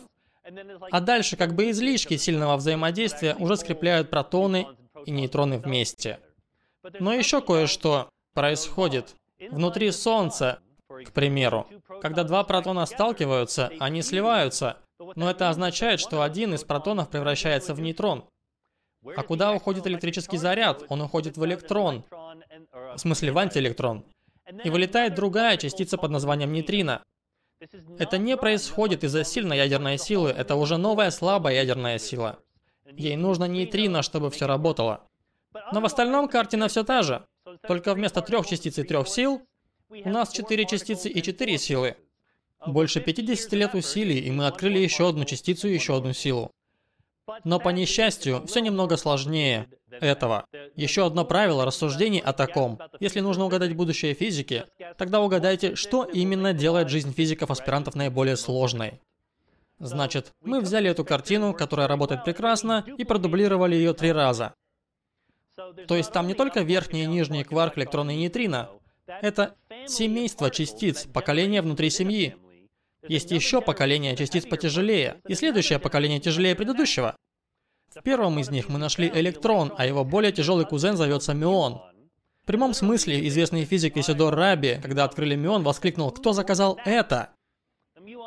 А 0.91 1.01
дальше 1.01 1.37
как 1.37 1.55
бы 1.55 1.71
излишки 1.71 2.17
сильного 2.17 2.57
взаимодействия 2.57 3.35
уже 3.35 3.57
скрепляют 3.57 4.09
протоны 4.09 4.67
и 5.05 5.11
нейтроны 5.11 5.57
вместе. 5.57 6.19
Но 6.99 7.13
еще 7.13 7.41
кое-что 7.41 8.09
происходит. 8.33 9.15
Внутри 9.49 9.91
Солнца, 9.91 10.59
к 10.87 11.11
примеру, 11.11 11.67
когда 12.01 12.23
два 12.23 12.43
протона 12.43 12.85
сталкиваются, 12.85 13.71
они 13.79 14.01
сливаются, 14.01 14.77
но 15.15 15.29
это 15.29 15.49
означает, 15.49 15.99
что 15.99 16.21
один 16.21 16.53
из 16.53 16.63
протонов 16.63 17.09
превращается 17.09 17.73
в 17.73 17.79
нейтрон. 17.79 18.25
А 19.15 19.23
куда 19.23 19.53
уходит 19.53 19.87
электрический 19.87 20.37
заряд? 20.37 20.83
Он 20.89 21.01
уходит 21.01 21.37
в 21.37 21.45
электрон. 21.45 22.03
В 22.71 22.97
смысле, 22.97 23.31
в 23.31 23.37
антиэлектрон. 23.37 24.05
и 24.63 24.69
вылетает 24.69 25.15
другая 25.15 25.57
частица 25.57 25.97
под 25.97 26.11
названием 26.11 26.51
нейтрино. 26.53 27.03
Это 27.99 28.17
не 28.17 28.37
происходит 28.37 29.03
из-за 29.03 29.23
сильной 29.23 29.57
ядерной 29.57 29.97
силы, 29.97 30.29
это 30.29 30.55
уже 30.55 30.77
новая 30.77 31.11
слабая 31.11 31.55
ядерная 31.55 31.97
сила. 31.97 32.39
Ей 32.85 33.15
нужно 33.15 33.45
нейтрино, 33.45 34.01
чтобы 34.01 34.29
все 34.29 34.47
работало. 34.47 35.07
Но 35.71 35.81
в 35.81 35.85
остальном 35.85 36.27
картина 36.27 36.67
все 36.67 36.83
та 36.83 37.01
же. 37.01 37.25
Только 37.67 37.93
вместо 37.93 38.21
трех 38.21 38.45
частиц 38.45 38.77
и 38.77 38.83
трех 38.83 39.07
сил, 39.07 39.41
у 39.89 40.09
нас 40.09 40.31
четыре 40.31 40.65
частицы 40.65 41.09
и 41.09 41.21
четыре 41.21 41.57
силы. 41.57 41.95
Больше 42.65 42.99
50 42.99 43.53
лет 43.53 43.75
усилий, 43.75 44.19
и 44.19 44.31
мы 44.31 44.47
открыли 44.47 44.79
еще 44.79 45.09
одну 45.09 45.25
частицу 45.25 45.67
и 45.67 45.73
еще 45.73 45.95
одну 45.95 46.13
силу. 46.13 46.51
Но 47.43 47.59
по 47.59 47.69
несчастью, 47.69 48.45
все 48.47 48.59
немного 48.59 48.97
сложнее 48.97 49.67
этого. 49.89 50.45
Еще 50.75 51.05
одно 51.05 51.25
правило 51.25 51.65
рассуждений 51.65 52.19
о 52.19 52.33
таком. 52.33 52.79
Если 52.99 53.19
нужно 53.19 53.45
угадать 53.45 53.75
будущее 53.75 54.13
физики, 54.13 54.65
тогда 54.97 55.21
угадайте, 55.21 55.75
что 55.75 56.03
именно 56.03 56.53
делает 56.53 56.89
жизнь 56.89 57.13
физиков-аспирантов 57.13 57.95
наиболее 57.95 58.37
сложной. 58.37 59.01
Значит, 59.79 60.33
мы 60.41 60.61
взяли 60.61 60.89
эту 60.89 61.03
картину, 61.03 61.53
которая 61.53 61.87
работает 61.87 62.23
прекрасно, 62.23 62.85
и 62.97 63.03
продублировали 63.03 63.75
ее 63.75 63.93
три 63.93 64.11
раза. 64.11 64.53
То 65.87 65.95
есть 65.95 66.11
там 66.11 66.27
не 66.27 66.33
только 66.33 66.61
верхний 66.61 67.03
и 67.03 67.07
нижний 67.07 67.43
кварк, 67.43 67.77
электроны 67.77 68.15
и 68.15 68.19
нейтрино. 68.19 68.69
Это 69.07 69.55
семейство 69.87 70.49
частиц, 70.49 71.05
поколение 71.05 71.61
внутри 71.61 71.89
семьи. 71.89 72.35
Есть 73.07 73.31
еще 73.31 73.61
поколение 73.61 74.15
частиц 74.15 74.45
потяжелее, 74.45 75.21
и 75.27 75.35
следующее 75.35 75.79
поколение 75.79 76.19
тяжелее 76.19 76.55
предыдущего. 76.55 77.15
В 77.93 78.01
первом 78.01 78.39
из 78.39 78.49
них 78.49 78.67
мы 78.67 78.77
нашли 78.77 79.09
электрон, 79.13 79.73
а 79.77 79.85
его 79.85 80.03
более 80.03 80.31
тяжелый 80.31 80.65
кузен 80.65 80.97
зовется 80.97 81.33
мион. 81.33 81.81
В 82.43 82.45
прямом 82.45 82.73
смысле 82.73 83.27
известный 83.27 83.65
физик 83.65 83.97
Исидор 83.97 84.35
Раби, 84.35 84.79
когда 84.81 85.05
открыли 85.05 85.35
мион, 85.35 85.63
воскликнул 85.63 86.11
«Кто 86.11 86.33
заказал 86.33 86.77
это?» 86.85 87.29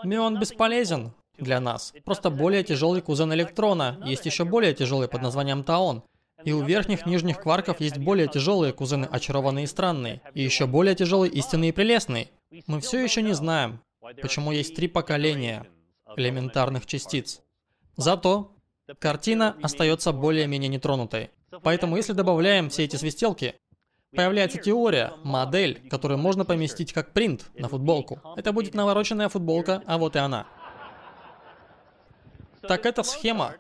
Мион 0.04 0.40
бесполезен 0.40 1.12
для 1.36 1.60
нас. 1.60 1.92
Просто 2.04 2.30
более 2.30 2.64
тяжелый 2.64 3.00
кузен 3.00 3.32
электрона. 3.32 4.00
Есть 4.04 4.26
еще 4.26 4.44
более 4.44 4.74
тяжелый 4.74 5.06
под 5.06 5.22
названием 5.22 5.62
таон. 5.62 6.02
И 6.44 6.52
у 6.52 6.62
верхних 6.62 7.06
нижних 7.06 7.40
кварков 7.40 7.80
есть 7.80 7.98
более 7.98 8.28
тяжелые 8.28 8.72
кузены, 8.72 9.04
очарованные 9.04 9.64
и 9.64 9.68
странные. 9.68 10.20
И 10.34 10.42
еще 10.42 10.66
более 10.66 10.94
тяжелый 10.94 11.30
истинный 11.30 11.68
и 11.68 11.72
прелестный. 11.72 12.30
Мы 12.66 12.80
все 12.80 13.02
еще 13.02 13.22
не 13.22 13.34
знаем, 13.34 13.80
почему 14.22 14.52
есть 14.52 14.74
три 14.74 14.88
поколения 14.88 15.66
элементарных 16.16 16.86
частиц. 16.86 17.42
Зато 17.96 18.56
картина 18.98 19.56
остается 19.62 20.12
более-менее 20.12 20.68
нетронутой. 20.68 21.30
Поэтому 21.62 21.96
если 21.96 22.12
добавляем 22.12 22.70
все 22.70 22.84
эти 22.84 22.96
свистелки, 22.96 23.54
появляется 24.14 24.58
теория, 24.58 25.12
модель, 25.24 25.88
которую 25.88 26.18
можно 26.18 26.44
поместить 26.44 26.92
как 26.92 27.12
принт 27.12 27.50
на 27.54 27.68
футболку. 27.68 28.20
Это 28.36 28.52
будет 28.52 28.74
навороченная 28.74 29.28
футболка, 29.28 29.82
а 29.86 29.98
вот 29.98 30.16
и 30.16 30.18
она. 30.18 30.46
Так 32.62 32.86
эта 32.86 33.02
схема 33.02 33.56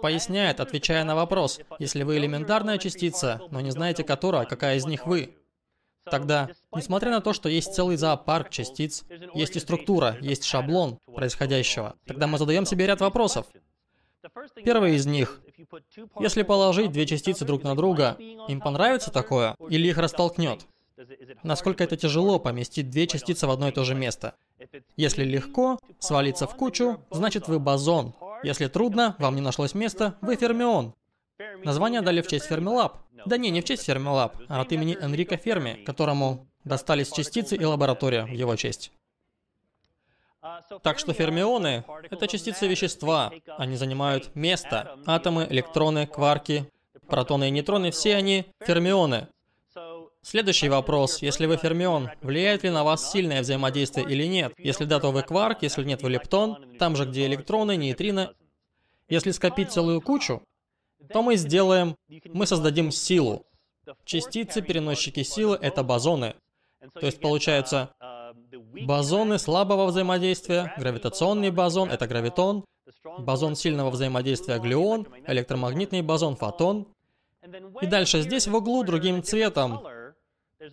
поясняет, 0.00 0.60
отвечая 0.60 1.04
на 1.04 1.14
вопрос, 1.14 1.60
если 1.78 2.02
вы 2.02 2.16
элементарная 2.16 2.78
частица, 2.78 3.40
но 3.50 3.60
не 3.60 3.70
знаете 3.70 4.04
которая, 4.04 4.46
какая 4.46 4.76
из 4.76 4.86
них 4.86 5.06
вы, 5.06 5.36
Тогда, 6.04 6.50
несмотря 6.74 7.10
на 7.10 7.20
то, 7.20 7.32
что 7.32 7.48
есть 7.48 7.74
целый 7.74 7.96
зоопарк 7.96 8.50
частиц, 8.50 9.04
есть 9.34 9.56
и 9.56 9.60
структура, 9.60 10.16
есть 10.20 10.44
шаблон 10.44 10.98
происходящего, 11.06 11.96
тогда 12.06 12.26
мы 12.26 12.38
задаем 12.38 12.66
себе 12.66 12.86
ряд 12.86 13.00
вопросов. 13.00 13.46
Первый 14.64 14.94
из 14.94 15.06
них. 15.06 15.40
Если 16.20 16.42
положить 16.42 16.92
две 16.92 17.06
частицы 17.06 17.44
друг 17.44 17.62
на 17.62 17.74
друга, 17.74 18.16
им 18.48 18.60
понравится 18.60 19.10
такое 19.10 19.56
или 19.68 19.88
их 19.88 19.98
растолкнет? 19.98 20.66
Насколько 21.42 21.84
это 21.84 21.96
тяжело 21.96 22.38
поместить 22.38 22.90
две 22.90 23.06
частицы 23.06 23.46
в 23.46 23.50
одно 23.50 23.68
и 23.68 23.72
то 23.72 23.84
же 23.84 23.94
место? 23.94 24.34
Если 24.96 25.24
легко 25.24 25.78
свалиться 25.98 26.46
в 26.46 26.54
кучу, 26.54 27.00
значит 27.10 27.48
вы 27.48 27.58
бозон. 27.58 28.14
Если 28.44 28.66
трудно, 28.68 29.16
вам 29.18 29.34
не 29.34 29.40
нашлось 29.40 29.74
места, 29.74 30.16
вы 30.20 30.36
фермион. 30.36 30.94
Название 31.64 32.00
дали 32.00 32.22
в 32.22 32.26
честь 32.26 32.50
Fermilab. 32.50 32.92
Да 33.26 33.36
не, 33.36 33.50
не 33.50 33.60
в 33.60 33.64
честь 33.64 33.88
Fermilab, 33.88 34.46
а 34.48 34.60
от 34.60 34.72
имени 34.72 34.96
Энрико 35.00 35.36
Ферми, 35.36 35.82
которому 35.84 36.46
достались 36.64 37.10
частицы 37.10 37.56
и 37.56 37.64
лаборатория 37.64 38.24
в 38.24 38.32
его 38.32 38.56
честь. 38.56 38.92
Так 40.82 40.98
что 40.98 41.12
фермионы— 41.12 41.84
это 42.10 42.26
частицы 42.26 42.66
вещества. 42.66 43.32
Они 43.58 43.76
занимают 43.76 44.34
место. 44.34 44.98
Атомы, 45.06 45.46
электроны, 45.48 46.06
кварки, 46.08 46.68
протоны 47.06 47.48
и 47.48 47.50
нейтроны— 47.50 47.90
все 47.92 48.16
они 48.16 48.46
фермионы. 48.60 49.28
Следующий 50.24 50.68
вопрос. 50.68 51.22
Если 51.22 51.46
вы 51.46 51.56
фермион, 51.56 52.10
влияет 52.22 52.62
ли 52.64 52.70
на 52.70 52.84
вас 52.84 53.10
сильное 53.10 53.42
взаимодействие 53.42 54.06
или 54.08 54.24
нет? 54.24 54.52
Если 54.56 54.84
да, 54.84 55.00
то 55.00 55.10
вы 55.10 55.22
кварк, 55.22 55.62
если 55.62 55.84
нет, 55.84 56.02
вы 56.02 56.10
лептон, 56.10 56.76
там 56.78 56.96
же, 56.96 57.06
где 57.06 57.26
электроны, 57.26 57.76
нейтрино. 57.76 58.32
Если 59.08 59.32
скопить 59.32 59.72
целую 59.72 60.00
кучу, 60.00 60.42
то 61.08 61.22
мы 61.22 61.36
сделаем, 61.36 61.96
мы 62.26 62.46
создадим 62.46 62.90
силу. 62.90 63.46
Частицы-переносчики 64.04 65.22
силы— 65.22 65.58
это 65.60 65.82
бозоны. 65.82 66.34
То 66.94 67.06
есть 67.06 67.20
получается, 67.20 67.90
бозоны 68.84 69.38
слабого 69.38 69.86
взаимодействия, 69.86 70.72
гравитационный 70.76 71.50
бозон— 71.50 71.90
это 71.90 72.06
гравитон, 72.06 72.64
бозон 73.18 73.54
сильного 73.54 73.90
взаимодействия— 73.90 74.58
глюон, 74.60 75.06
электромагнитный 75.26 76.02
бозон— 76.02 76.36
фотон. 76.36 76.86
И 77.80 77.86
дальше 77.86 78.22
здесь 78.22 78.46
в 78.46 78.54
углу 78.54 78.84
другим 78.84 79.22
цветом 79.22 79.80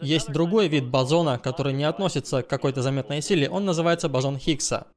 есть 0.02 0.32
другой 0.32 0.68
вид 0.68 0.88
бозона, 0.88 1.40
который 1.40 1.74
не 1.74 1.84
относится 1.84 2.44
к 2.44 2.48
какой-то 2.48 2.82
заметной 2.82 3.22
силе, 3.22 3.50
он 3.50 3.66
называется 3.66 4.08
бозон 4.10 4.38
Хиггса. 4.38 4.88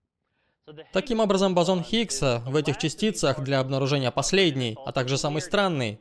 Таким 0.92 1.20
образом, 1.20 1.54
бозон 1.54 1.82
Хиггса 1.82 2.42
в 2.46 2.56
этих 2.56 2.78
частицах 2.78 3.42
для 3.42 3.60
обнаружения 3.60 4.10
последней, 4.10 4.76
а 4.86 4.92
также 4.92 5.18
самый 5.18 5.42
странный, 5.42 6.00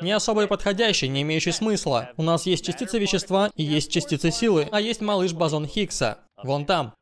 не 0.00 0.12
особо 0.12 0.44
и 0.44 0.46
подходящий, 0.46 1.08
не 1.08 1.22
имеющий 1.22 1.52
смысла. 1.52 2.10
У 2.16 2.22
нас 2.22 2.46
есть 2.46 2.64
частицы 2.64 2.98
вещества 2.98 3.50
и 3.54 3.62
есть 3.62 3.90
частицы 3.92 4.30
силы, 4.30 4.68
а 4.70 4.80
есть 4.80 5.00
малыш 5.00 5.32
бозон 5.32 5.66
Хиггса. 5.66 6.18
Вон 6.42 6.66
там. 6.66 6.94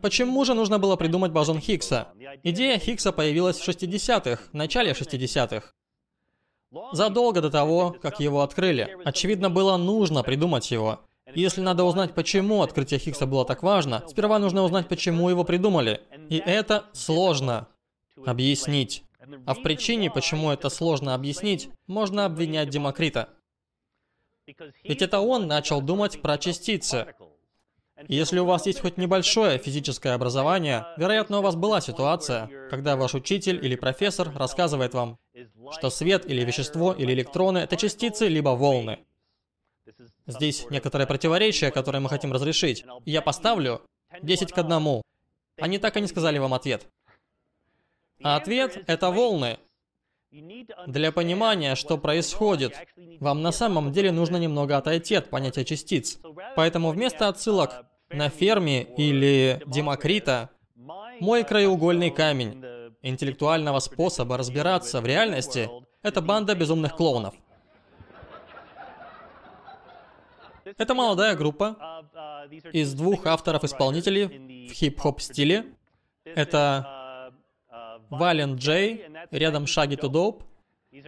Почему 0.00 0.44
же 0.44 0.54
нужно 0.54 0.78
было 0.78 0.96
придумать 0.96 1.32
бозон 1.32 1.60
Хиггса? 1.60 2.08
Идея 2.42 2.78
Хиггса 2.78 3.12
появилась 3.12 3.58
в 3.58 3.68
60-х, 3.68 4.42
в 4.52 4.54
начале 4.54 4.92
60-х. 4.92 5.72
Задолго 6.92 7.40
до 7.40 7.50
того, 7.50 7.96
как 8.00 8.20
его 8.20 8.42
открыли. 8.42 8.96
Очевидно, 9.04 9.48
было 9.50 9.76
нужно 9.76 10.22
придумать 10.22 10.70
его. 10.70 11.00
Если 11.34 11.60
надо 11.60 11.84
узнать, 11.84 12.14
почему 12.14 12.62
открытие 12.62 13.00
Хиггса 13.00 13.26
было 13.26 13.44
так 13.44 13.62
важно, 13.62 14.04
сперва 14.08 14.38
нужно 14.38 14.62
узнать, 14.62 14.88
почему 14.88 15.28
его 15.28 15.44
придумали. 15.44 16.00
И 16.28 16.38
это 16.38 16.86
сложно 16.92 17.68
объяснить. 18.24 19.04
А 19.46 19.54
в 19.54 19.62
причине, 19.62 20.10
почему 20.10 20.50
это 20.50 20.68
сложно 20.68 21.14
объяснить, 21.14 21.70
можно 21.86 22.24
обвинять 22.24 22.70
Демокрита. 22.70 23.28
Ведь 24.84 25.02
это 25.02 25.20
он 25.20 25.46
начал 25.46 25.82
думать 25.82 26.22
про 26.22 26.38
частицы. 26.38 27.14
Если 28.06 28.38
у 28.38 28.44
вас 28.44 28.64
есть 28.66 28.80
хоть 28.80 28.96
небольшое 28.96 29.58
физическое 29.58 30.14
образование, 30.14 30.86
вероятно, 30.96 31.40
у 31.40 31.42
вас 31.42 31.56
была 31.56 31.80
ситуация, 31.80 32.48
когда 32.70 32.96
ваш 32.96 33.14
учитель 33.14 33.64
или 33.64 33.74
профессор 33.74 34.30
рассказывает 34.36 34.94
вам, 34.94 35.18
что 35.72 35.90
свет 35.90 36.24
или 36.24 36.44
вещество 36.44 36.92
или 36.92 37.12
электроны— 37.12 37.58
это 37.58 37.76
частицы 37.76 38.28
либо 38.28 38.50
волны. 38.50 39.00
Здесь 40.28 40.66
некоторое 40.68 41.06
противоречие, 41.06 41.70
которое 41.70 42.00
мы 42.00 42.10
хотим 42.10 42.32
разрешить. 42.32 42.84
Я 43.06 43.22
поставлю 43.22 43.80
10 44.22 44.52
к 44.52 44.58
1. 44.58 45.02
Они 45.58 45.78
так 45.78 45.96
и 45.96 46.00
не 46.02 46.06
сказали 46.06 46.38
вам 46.38 46.52
ответ. 46.52 46.86
А 48.22 48.36
ответ— 48.36 48.84
это 48.86 49.10
волны. 49.10 49.58
Для 50.86 51.12
понимания, 51.12 51.74
что 51.74 51.96
происходит, 51.96 52.74
вам 53.20 53.40
на 53.40 53.52
самом 53.52 53.90
деле 53.90 54.12
нужно 54.12 54.36
немного 54.36 54.76
отойти 54.76 55.14
от 55.14 55.30
понятия 55.30 55.64
частиц. 55.64 56.18
Поэтому 56.54 56.90
вместо 56.90 57.28
отсылок 57.28 57.86
на 58.10 58.28
Ферми 58.28 58.86
или 58.98 59.62
Демокрита, 59.64 60.50
мой 61.20 61.42
краеугольный 61.42 62.10
камень 62.10 62.62
интеллектуального 63.00 63.78
способа 63.78 64.36
разбираться 64.36 65.00
в 65.00 65.06
реальности— 65.06 65.70
это 66.02 66.20
банда 66.20 66.54
безумных 66.54 66.94
клоунов. 66.96 67.34
Это 70.76 70.94
молодая 70.94 71.36
группа 71.36 72.04
из 72.72 72.94
двух 72.94 73.26
авторов-исполнителей 73.26 74.68
в 74.68 74.72
хип-хоп 74.72 75.20
стиле. 75.20 75.66
Это 76.24 77.32
Вален 78.10 78.56
Джей, 78.56 79.04
рядом 79.30 79.66
Шаги 79.66 79.96
to 79.96 80.10
Dope. 80.10 80.42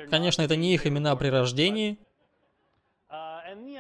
Конечно, 0.09 0.43
это 0.43 0.57
не 0.57 0.75
их 0.75 0.87
имена 0.87 1.17
при 1.17 1.29
рождении. 1.29 1.99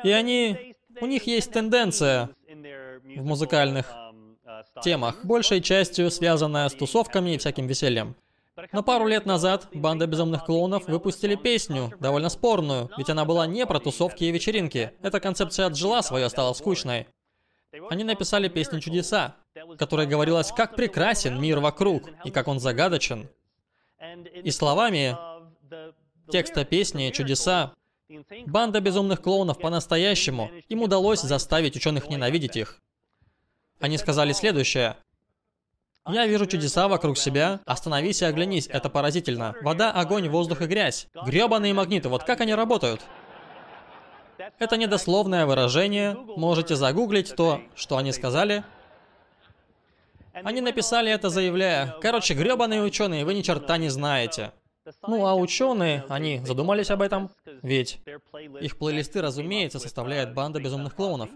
И 0.05 0.11
они... 0.11 0.77
У 1.01 1.07
них 1.07 1.27
есть 1.27 1.53
тенденция 1.53 2.31
в 2.47 3.25
музыкальных 3.25 3.95
темах, 4.83 5.25
большей 5.25 5.61
частью 5.63 6.11
связанная 6.11 6.69
с 6.69 6.75
тусовками 6.75 7.35
и 7.35 7.39
всяким 7.39 7.67
весельем. 7.67 8.17
Но 8.73 8.83
пару 8.83 9.07
лет 9.07 9.27
назад 9.27 9.69
банда 9.73 10.07
безумных 10.07 10.45
клоунов 10.45 10.87
выпустили 10.87 11.35
песню, 11.35 11.93
довольно 12.01 12.29
спорную, 12.29 12.91
ведь 12.97 13.11
она 13.11 13.25
была 13.25 13.47
не 13.47 13.67
про 13.67 13.81
тусовки 13.81 14.25
и 14.25 14.31
вечеринки. 14.31 14.93
Эта 15.03 15.21
концепция 15.21 15.67
отжила 15.67 16.01
свое, 16.03 16.29
стала 16.29 16.53
скучной. 16.53 17.07
Они 17.89 18.05
написали 18.05 18.49
песню 18.49 18.81
«Чудеса», 18.81 19.37
которая 19.79 20.07
говорилась, 20.07 20.51
как 20.53 20.75
прекрасен 20.75 21.41
мир 21.41 21.61
вокруг 21.61 22.11
и 22.25 22.31
как 22.31 22.49
он 22.49 22.59
загадочен. 22.59 23.29
И 24.43 24.51
словами 24.51 25.17
текста 26.31 26.65
песни 26.65 27.11
«Чудеса» 27.11 27.75
банда 28.47 28.81
безумных 28.81 29.23
клоунов 29.23 29.59
по-настоящему, 29.59 30.51
им 30.69 30.83
удалось 30.83 31.21
заставить 31.21 31.77
ученых 31.77 32.09
ненавидеть 32.09 32.57
их. 32.57 32.81
Они 33.79 33.97
сказали 33.99 34.33
следующее. 34.33 34.97
Я 36.13 36.27
вижу 36.27 36.47
чудеса 36.47 36.89
вокруг 36.89 37.19
себя. 37.19 37.61
Остановись 37.67 38.23
и 38.23 38.25
оглянись, 38.25 38.67
это 38.67 38.89
поразительно. 38.89 39.55
Вода, 39.63 39.93
огонь, 39.93 40.29
воздух 40.29 40.63
и 40.63 40.67
грязь. 40.67 41.09
Гребаные 41.27 41.75
магниты, 41.75 42.09
вот 42.09 42.25
как 42.25 42.41
они 42.41 42.55
работают? 42.55 43.01
Это 44.59 44.77
недословное 44.77 45.47
выражение. 45.47 46.17
Можете 46.37 46.77
загуглить 46.77 47.35
то, 47.37 47.61
что 47.75 47.97
они 47.97 48.13
сказали. 48.13 48.65
Они 50.33 50.61
написали 50.61 51.11
это, 51.11 51.29
заявляя, 51.29 51.97
короче, 52.01 52.35
гребаные 52.35 52.83
ученые, 52.83 53.25
вы 53.25 53.35
ни 53.35 53.43
черта 53.43 53.77
не 53.79 53.89
знаете. 53.89 54.53
Ну 55.07 55.27
а 55.27 55.35
ученые, 55.35 56.05
они 56.09 56.41
задумались 56.45 56.91
об 56.91 57.03
этом, 57.03 57.31
ведь 57.63 58.01
их 58.61 58.79
плейлисты, 58.79 59.21
разумеется, 59.21 59.79
составляет 59.79 60.33
банда 60.33 60.61
безумных 60.61 60.95
клоунов. 60.95 61.31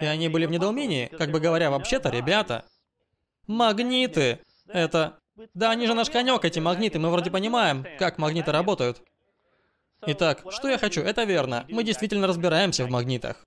И 0.00 0.04
они 0.04 0.28
были 0.28 0.46
в 0.46 0.50
недоумении, 0.50 1.06
как 1.06 1.30
бы 1.30 1.40
говоря, 1.40 1.70
вообще-то, 1.70 2.10
ребята, 2.10 2.64
магниты, 3.46 4.40
это... 4.68 5.18
Да, 5.52 5.70
они 5.70 5.86
же 5.86 5.94
наш 5.94 6.08
конек, 6.08 6.44
эти 6.44 6.58
магниты, 6.58 6.98
мы 6.98 7.10
вроде 7.10 7.30
понимаем, 7.30 7.84
как 7.98 8.18
магниты 8.18 8.52
работают. 8.52 9.02
Итак, 10.06 10.44
что 10.50 10.68
я 10.68 10.78
хочу, 10.78 11.02
это 11.02 11.24
верно, 11.24 11.66
мы 11.68 11.84
действительно 11.84 12.26
разбираемся 12.26 12.86
в 12.86 12.90
магнитах. 12.90 13.44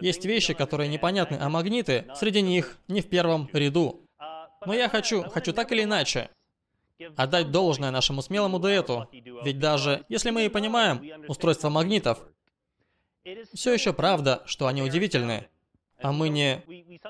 Есть 0.00 0.24
вещи, 0.24 0.54
которые 0.54 0.88
непонятны, 0.88 1.38
а 1.40 1.48
магниты 1.48 2.06
среди 2.14 2.42
них 2.42 2.78
не 2.88 3.00
в 3.00 3.08
первом 3.08 3.48
ряду. 3.52 4.04
Но 4.64 4.72
я 4.74 4.88
хочу, 4.88 5.28
хочу 5.28 5.52
так 5.52 5.72
или 5.72 5.82
иначе, 5.82 6.30
отдать 7.16 7.50
должное 7.50 7.90
нашему 7.90 8.22
смелому 8.22 8.58
дуэту. 8.58 9.08
Ведь 9.44 9.58
даже 9.58 10.04
если 10.08 10.30
мы 10.30 10.46
и 10.46 10.48
понимаем 10.48 11.24
устройство 11.28 11.68
магнитов, 11.68 12.20
все 13.52 13.72
еще 13.72 13.92
правда, 13.92 14.42
что 14.46 14.66
они 14.66 14.82
удивительны. 14.82 15.48
А 16.00 16.12
мы 16.12 16.28
не... 16.28 16.62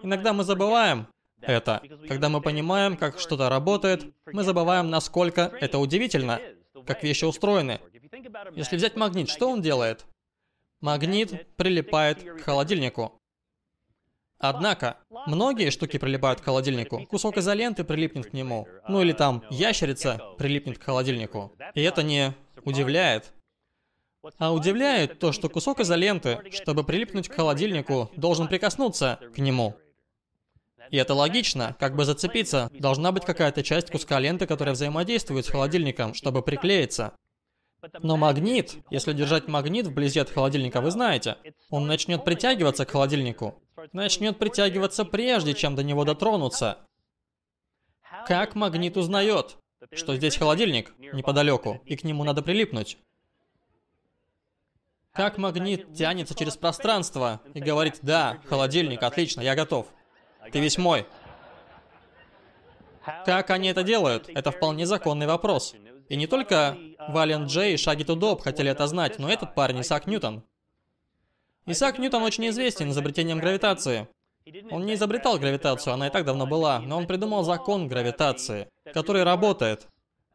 Иногда 0.03 0.33
мы 0.33 0.45
забываем 0.45 1.07
это. 1.43 1.83
Когда 2.09 2.29
мы 2.29 2.41
понимаем, 2.41 2.97
как 2.97 3.19
что-то 3.19 3.49
работает, 3.49 4.07
мы 4.27 4.43
забываем, 4.43 4.91
насколько 4.91 5.53
это 5.61 5.79
удивительно, 5.79 6.41
как 6.87 7.03
вещи 7.03 7.25
устроены. 7.25 7.81
Если 8.55 8.77
взять 8.77 8.97
магнит, 8.97 9.29
что 9.29 9.51
он 9.51 9.63
делает? 9.63 10.07
Магнит 10.81 11.55
прилипает 11.57 12.23
к 12.23 12.41
холодильнику. 12.43 13.21
Однако, 14.39 14.97
многие 15.27 15.71
штуки 15.71 15.99
прилипают 15.99 16.41
к 16.41 16.45
холодильнику. 16.45 17.07
Кусок 17.07 17.39
изоленты 17.39 17.85
прилипнет 17.85 18.31
к 18.31 18.33
нему. 18.33 18.67
Ну 18.89 19.01
или 19.01 19.13
там 19.13 19.45
ящерица 19.51 20.21
прилипнет 20.37 20.79
к 20.79 20.83
холодильнику. 20.83 21.53
И 21.75 21.83
это 21.83 22.03
не 22.03 22.35
удивляет. 22.65 23.33
А 24.39 24.53
удивляет 24.53 25.21
то, 25.21 25.31
что 25.33 25.49
кусок 25.49 25.81
изоленты, 25.81 26.41
чтобы 26.51 26.83
прилипнуть 26.85 27.29
к 27.29 27.35
холодильнику, 27.35 28.11
должен 28.17 28.49
прикоснуться 28.49 29.21
к 29.35 29.39
нему. 29.39 29.77
И 30.93 30.97
это 30.99 31.15
логично, 31.15 31.75
как 31.81 31.97
бы 31.97 32.05
зацепиться. 32.05 32.69
Должна 32.79 33.13
быть 33.13 33.25
какая-то 33.25 33.63
часть 33.63 33.91
куска 33.91 34.21
ленты, 34.21 34.47
которая 34.47 34.75
взаимодействует 34.75 35.47
с 35.47 35.49
холодильником, 35.49 36.13
чтобы 36.13 36.43
приклеиться. 36.43 37.15
Но 38.03 38.19
магнит, 38.19 38.77
если 38.91 39.15
держать 39.15 39.49
магнит 39.49 39.87
вблизи 39.87 40.21
от 40.21 40.29
холодильника, 40.29 40.83
вы 40.83 40.91
знаете, 40.91 41.39
он 41.71 41.87
начнет 41.87 42.27
притягиваться 42.27 42.85
к 42.85 42.91
холодильнику. 42.91 43.59
Начнет 43.95 44.39
притягиваться 44.39 45.07
прежде, 45.07 45.55
чем 45.55 45.75
до 45.77 45.83
него 45.83 46.05
дотронуться. 46.05 46.77
Как 48.27 48.55
магнит 48.55 48.99
узнает, 48.99 49.57
что 49.95 50.15
здесь 50.15 50.37
холодильник 50.37 50.93
неподалеку, 50.99 51.81
и 51.87 51.97
к 51.97 52.05
нему 52.05 52.23
надо 52.23 52.43
прилипнуть? 52.43 52.99
Как 55.13 55.39
магнит 55.39 55.95
тянется 55.95 56.35
через 56.35 56.59
пространство 56.59 57.41
и 57.55 57.61
говорит, 57.61 58.01
да, 58.03 58.43
холодильник, 58.47 59.03
отлично, 59.03 59.41
я 59.41 59.55
готов. 59.55 59.87
Ты 60.51 60.61
весь 60.61 60.79
мой. 60.79 61.07
Как 63.25 63.51
они 63.51 63.69
это 63.69 63.83
делают? 63.83 64.29
Это 64.29 64.51
вполне 64.51 64.87
законный 64.87 65.27
вопрос. 65.27 65.75
И 66.09 66.17
не 66.17 66.27
только 66.27 66.77
Вален 67.09 67.47
Джей 67.47 67.75
и 67.75 67.77
Шаги 67.77 68.05
Тудоп 68.05 68.43
хотели 68.43 68.71
это 68.71 68.87
знать, 68.87 69.19
но 69.19 69.31
этот 69.31 69.55
парень 69.55 69.81
Исаак 69.81 70.07
Ньютон. 70.07 70.45
Исаак 71.67 71.99
Ньютон 71.99 72.23
очень 72.23 72.49
известен 72.49 72.91
изобретением 72.91 73.39
гравитации. 73.39 74.09
Он 74.71 74.85
не 74.85 74.95
изобретал 74.95 75.39
гравитацию, 75.39 75.95
она 75.95 76.09
и 76.09 76.11
так 76.11 76.25
давно 76.25 76.47
была, 76.47 76.81
но 76.81 76.97
он 76.97 77.07
придумал 77.07 77.45
закон 77.45 77.87
гравитации, 77.87 78.69
который 78.93 79.23
работает. 79.23 79.89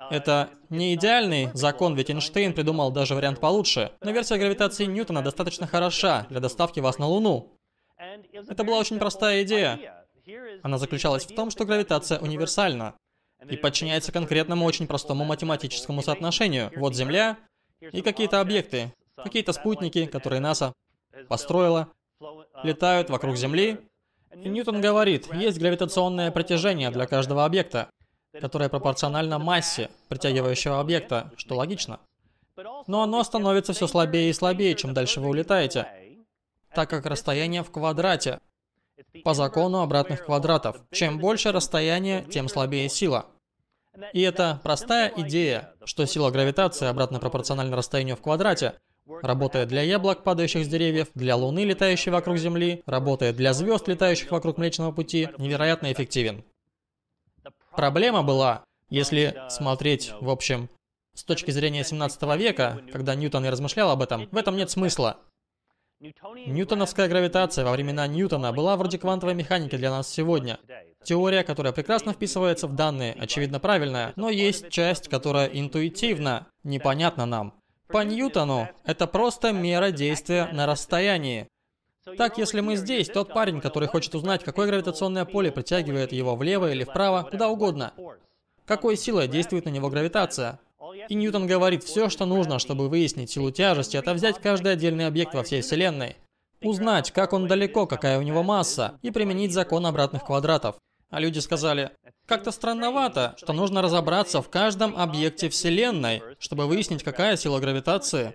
Это 0.09 0.51
не 0.69 0.93
идеальный 0.93 1.49
закон, 1.53 1.95
ведь 1.95 2.09
Эйнштейн 2.09 2.53
придумал 2.53 2.91
даже 2.91 3.15
вариант 3.15 3.39
получше, 3.39 3.91
но 4.01 4.11
версия 4.11 4.37
гравитации 4.37 4.85
Ньютона 4.85 5.21
достаточно 5.21 5.67
хороша 5.67 6.25
для 6.29 6.39
доставки 6.39 6.79
вас 6.79 6.99
на 6.99 7.07
Луну. 7.07 7.56
Это 7.97 8.63
была 8.63 8.77
очень 8.77 8.99
простая 8.99 9.43
идея. 9.43 10.05
Она 10.63 10.77
заключалась 10.77 11.25
в 11.25 11.33
том, 11.35 11.49
что 11.49 11.65
гравитация 11.65 12.19
универсальна 12.19 12.95
и 13.49 13.55
подчиняется 13.55 14.11
конкретному 14.11 14.65
очень 14.65 14.87
простому 14.87 15.25
математическому 15.25 16.01
соотношению. 16.01 16.71
Вот 16.75 16.95
Земля 16.95 17.37
и 17.79 18.01
какие-то 18.01 18.41
объекты, 18.41 18.93
какие-то 19.15 19.53
спутники, 19.53 20.05
которые 20.05 20.39
НАСА 20.39 20.73
построила, 21.27 21.89
летают 22.63 23.09
вокруг 23.09 23.37
Земли. 23.37 23.79
И 24.33 24.49
Ньютон 24.49 24.81
говорит, 24.81 25.33
есть 25.33 25.57
гравитационное 25.57 26.31
притяжение 26.31 26.91
для 26.91 27.07
каждого 27.07 27.45
объекта, 27.45 27.89
которое 28.33 28.69
пропорционально 28.69 29.39
массе 29.39 29.89
притягивающего 30.09 30.79
объекта, 30.79 31.31
что 31.37 31.55
логично. 31.55 31.99
Но 32.87 33.03
оно 33.03 33.23
становится 33.23 33.73
все 33.73 33.87
слабее 33.87 34.29
и 34.29 34.33
слабее, 34.33 34.75
чем 34.75 34.93
дальше 34.93 35.21
вы 35.21 35.29
улетаете, 35.29 35.87
так 36.77 36.91
как 36.91 37.07
расстояние 37.07 37.63
в 37.63 37.71
квадрате 37.71 38.39
по 39.23 39.33
закону 39.33 39.81
обратных 39.81 40.25
квадратов. 40.25 40.77
Чем 40.91 41.17
больше 41.17 41.51
расстояние, 41.51 42.23
тем 42.29 42.47
слабее 42.47 42.87
сила. 42.87 43.25
И 44.13 44.21
это 44.21 44.61
простая 44.61 45.11
идея, 45.17 45.73
что 45.85 46.05
сила 46.05 46.29
гравитации 46.29 46.85
обратно 46.85 47.17
пропорциональна 47.19 47.75
расстоянию 47.75 48.15
в 48.15 48.21
квадрате, 48.21 48.75
работает 49.23 49.69
для 49.69 49.81
яблок, 49.81 50.21
падающих 50.21 50.65
с 50.65 50.67
деревьев, 50.67 51.07
для 51.15 51.35
Луны, 51.35 51.65
летающей 51.65 52.11
вокруг 52.11 52.37
Земли, 52.37 52.83
работает 52.85 53.37
для 53.37 53.53
звезд, 53.53 53.87
летающих 53.87 54.29
вокруг 54.29 54.59
Млечного 54.59 54.91
Пути, 54.91 55.29
невероятно 55.39 55.91
эффективен. 55.91 56.43
Проблема 57.71 58.21
была, 58.21 58.63
если 58.91 59.35
смотреть, 59.49 60.13
в 60.21 60.29
общем, 60.29 60.69
с 61.15 61.23
точки 61.23 61.49
зрения 61.49 61.83
17 61.83 62.21
века, 62.37 62.83
когда 62.93 63.15
Ньютон 63.15 63.47
и 63.47 63.49
размышлял 63.49 63.89
об 63.89 64.03
этом, 64.03 64.29
в 64.31 64.37
этом 64.37 64.55
нет 64.55 64.69
смысла. 64.69 65.17
Ньютоновская 65.99 67.07
гравитация 67.07 67.65
во 67.65 67.71
времена 67.71 68.05
Ньютона 68.05 68.53
была 68.53 68.77
вроде 68.77 68.99
квантовой 68.99 69.33
механики 69.33 69.77
для 69.77 69.89
нас 69.89 70.07
сегодня. 70.07 70.59
Теория, 71.03 71.43
которая 71.43 71.73
прекрасно 71.73 72.13
вписывается 72.13 72.67
в 72.67 72.75
данные, 72.75 73.13
очевидно 73.19 73.59
правильная, 73.59 74.13
но 74.15 74.29
есть 74.29 74.69
часть, 74.69 75.07
которая 75.07 75.47
интуитивно 75.47 76.47
непонятна 76.63 77.25
нам. 77.25 77.53
По 77.87 78.03
Ньютону 78.03 78.69
это 78.83 79.07
просто 79.07 79.51
мера 79.53 79.89
действия 79.89 80.49
на 80.51 80.67
расстоянии. 80.67 81.47
Так, 82.17 82.37
если 82.37 82.61
мы 82.61 82.75
здесь, 82.75 83.07
тот 83.07 83.33
парень, 83.33 83.59
который 83.59 83.87
хочет 83.87 84.13
узнать, 84.13 84.43
какое 84.43 84.67
гравитационное 84.67 85.25
поле 85.25 85.51
притягивает 85.51 86.11
его 86.11 86.35
влево 86.35 86.71
или 86.71 86.83
вправо, 86.83 87.23
куда 87.23 87.49
угодно. 87.49 87.93
Какой 88.65 88.97
силой 88.97 89.27
действует 89.27 89.65
на 89.65 89.69
него 89.69 89.89
гравитация? 89.89 90.59
И 91.09 91.15
Ньютон 91.15 91.47
говорит, 91.47 91.83
все, 91.83 92.09
что 92.09 92.25
нужно, 92.25 92.59
чтобы 92.59 92.89
выяснить 92.89 93.29
силу 93.29 93.51
тяжести, 93.51 93.97
это 93.97 94.13
взять 94.13 94.39
каждый 94.39 94.73
отдельный 94.73 95.07
объект 95.07 95.33
во 95.33 95.43
всей 95.43 95.61
Вселенной, 95.61 96.17
узнать, 96.61 97.11
как 97.11 97.33
он 97.33 97.47
далеко, 97.47 97.85
какая 97.85 98.19
у 98.19 98.23
него 98.23 98.43
масса, 98.43 98.99
и 99.01 99.11
применить 99.11 99.53
закон 99.53 99.85
обратных 99.85 100.25
квадратов. 100.25 100.77
А 101.09 101.19
люди 101.19 101.39
сказали, 101.39 101.91
как-то 102.25 102.51
странновато, 102.51 103.35
что 103.37 103.53
нужно 103.53 103.81
разобраться 103.81 104.41
в 104.41 104.49
каждом 104.49 104.97
объекте 104.97 105.49
Вселенной, 105.49 106.21
чтобы 106.39 106.67
выяснить, 106.67 107.03
какая 107.03 107.37
сила 107.37 107.59
гравитации 107.59 108.33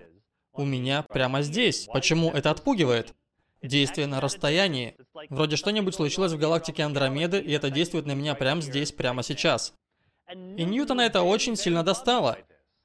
у 0.53 0.65
меня 0.65 1.03
прямо 1.03 1.41
здесь. 1.41 1.87
Почему 1.91 2.31
это 2.31 2.49
отпугивает? 2.51 3.13
Действие 3.61 4.07
на 4.07 4.19
расстоянии. 4.19 4.97
Вроде 5.29 5.55
что-нибудь 5.55 5.95
случилось 5.95 6.33
в 6.33 6.37
галактике 6.37 6.83
Андромеды, 6.83 7.39
и 7.39 7.51
это 7.51 7.69
действует 7.69 8.05
на 8.05 8.13
меня 8.13 8.35
прямо 8.35 8.61
здесь, 8.61 8.91
прямо 8.91 9.23
сейчас. 9.23 9.73
И 10.31 10.63
Ньютона 10.63 11.01
это 11.01 11.21
очень 11.21 11.55
сильно 11.55 11.83
достало. 11.83 12.37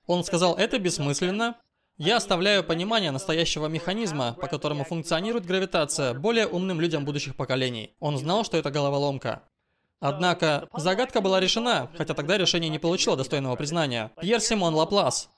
Он 0.08 0.24
сказал, 0.24 0.56
это 0.56 0.78
бессмысленно. 0.78 1.56
Я 1.98 2.16
оставляю 2.16 2.64
понимание 2.64 3.10
настоящего 3.10 3.66
механизма, 3.66 4.32
по 4.40 4.46
которому 4.46 4.84
функционирует 4.84 5.44
гравитация, 5.44 6.14
более 6.14 6.46
умным 6.46 6.80
людям 6.80 7.04
будущих 7.04 7.36
поколений. 7.36 7.94
Он 8.00 8.16
знал, 8.16 8.42
что 8.44 8.56
это 8.56 8.70
головоломка. 8.70 9.42
Однако 10.00 10.66
загадка 10.74 11.20
была 11.20 11.40
решена, 11.40 11.90
хотя 11.96 12.14
тогда 12.14 12.38
решение 12.38 12.70
не 12.70 12.78
получило 12.78 13.16
достойного 13.18 13.54
признания. 13.56 14.10
Пьер 14.18 14.40
Симон 14.40 14.74
Лаплас 14.74 15.28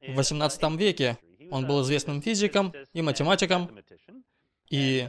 в 0.00 0.14
18 0.16 0.76
веке. 0.76 1.18
Он 1.52 1.64
был 1.64 1.82
известным 1.82 2.20
физиком 2.20 2.74
и 2.94 3.02
математиком. 3.02 3.70
И 4.70 5.08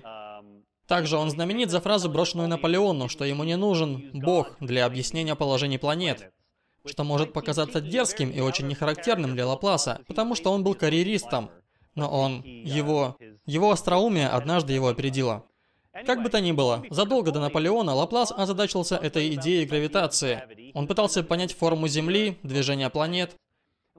также 0.86 1.18
он 1.18 1.32
знаменит 1.32 1.72
за 1.72 1.82
фразу, 1.82 2.08
брошенную 2.08 2.48
Наполеону, 2.48 3.10
что 3.10 3.26
ему 3.26 3.44
не 3.46 3.58
нужен 3.58 4.12
Бог 4.14 4.58
для 4.60 4.86
объяснения 4.86 5.36
положений 5.36 5.80
планет. 5.80 6.32
Что 6.88 7.04
может 7.04 7.34
показаться 7.34 7.82
дерзким 7.82 8.30
и 8.30 8.40
очень 8.40 8.68
нехарактерным 8.68 9.34
для 9.34 9.46
Лапласа, 9.48 10.02
потому 10.08 10.36
что 10.36 10.52
он 10.52 10.64
был 10.64 10.76
карьеристом. 10.76 11.50
Но 11.96 12.10
он, 12.10 12.42
его, 12.44 13.18
его 13.46 13.72
остроумие 13.72 14.28
однажды 14.28 14.74
его 14.74 14.88
опередило. 14.88 15.46
Как 16.06 16.22
бы 16.22 16.30
то 16.30 16.40
ни 16.40 16.52
было, 16.52 16.84
задолго 16.92 17.32
до 17.32 17.40
Наполеона 17.40 17.94
Лаплас 17.96 18.32
озадачился 18.32 18.98
этой 18.98 19.34
идеей 19.34 19.66
гравитации. 19.66 20.44
Он 20.76 20.86
пытался 20.86 21.24
понять 21.24 21.54
форму 21.54 21.88
Земли, 21.88 22.38
движение 22.44 22.90
планет, 22.92 23.36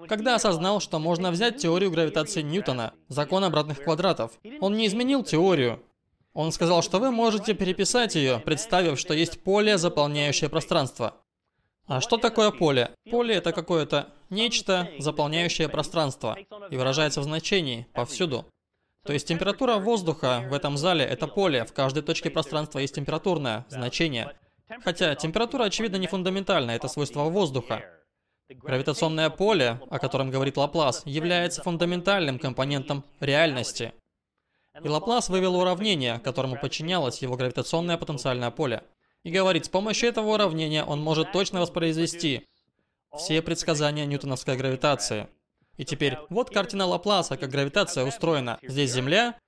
когда 0.06 0.36
осознал, 0.36 0.80
что 0.80 1.00
можно 1.00 1.32
взять 1.32 1.56
теорию 1.56 1.90
гравитации 1.90 2.42
Ньютона, 2.42 2.92
закон 3.08 3.42
обратных 3.42 3.82
квадратов. 3.82 4.32
Он 4.60 4.76
не 4.76 4.86
изменил 4.86 5.24
теорию. 5.24 5.82
Он 6.34 6.52
сказал, 6.52 6.82
что 6.82 7.00
вы 7.00 7.10
можете 7.10 7.52
переписать 7.52 8.14
ее, 8.14 8.38
представив, 8.38 9.00
что 9.00 9.12
есть 9.12 9.42
поле, 9.42 9.76
заполняющее 9.76 10.48
пространство. 10.48 11.16
А 11.88 12.02
что 12.02 12.18
такое 12.18 12.50
поле? 12.50 12.90
Поле 13.10 13.34
это 13.34 13.52
какое-то 13.52 14.10
нечто, 14.28 14.90
заполняющее 14.98 15.70
пространство, 15.70 16.36
и 16.70 16.76
выражается 16.76 17.22
в 17.22 17.24
значении, 17.24 17.86
повсюду. 17.94 18.44
То 19.06 19.14
есть 19.14 19.26
температура 19.26 19.76
воздуха 19.76 20.44
в 20.50 20.52
этом 20.52 20.76
зале– 20.76 21.02
это 21.06 21.26
поле, 21.26 21.64
в 21.64 21.72
каждой 21.72 22.02
точке 22.02 22.28
пространства 22.28 22.78
есть 22.78 22.94
температурное 22.94 23.64
значение. 23.70 24.36
Хотя 24.84 25.14
температура, 25.14 25.64
очевидно, 25.64 25.96
не 25.96 26.06
фундаментальна, 26.06 26.72
это 26.72 26.88
свойство 26.88 27.22
воздуха. 27.24 27.82
Гравитационное 28.50 29.30
поле, 29.30 29.80
о 29.88 29.98
котором 29.98 30.30
говорит 30.30 30.58
Лаплас, 30.58 31.02
является 31.06 31.62
фундаментальным 31.62 32.38
компонентом 32.38 33.02
реальности. 33.20 33.94
И 34.84 34.88
Лаплас 34.88 35.30
вывел 35.30 35.56
уравнение, 35.56 36.18
которому 36.18 36.60
подчинялось 36.60 37.22
его 37.22 37.36
гравитационное 37.36 37.96
потенциальное 37.96 38.50
поле. 38.50 38.82
И 39.28 39.30
говорит, 39.30 39.66
с 39.66 39.68
помощью 39.68 40.08
этого 40.08 40.32
уравнения 40.32 40.82
он 40.82 41.02
может 41.02 41.32
точно 41.32 41.60
воспроизвести 41.60 42.46
все 43.14 43.42
предсказания 43.42 44.06
ньютоновской 44.06 44.56
гравитации. 44.56 45.28
И 45.76 45.84
теперь, 45.84 46.16
вот 46.30 46.48
картина 46.48 46.86
Лапласа, 46.86 47.36
как 47.36 47.50
гравитация 47.50 48.06
устроена. 48.06 48.58
Здесь 48.62 48.90
Земля, 48.90 49.38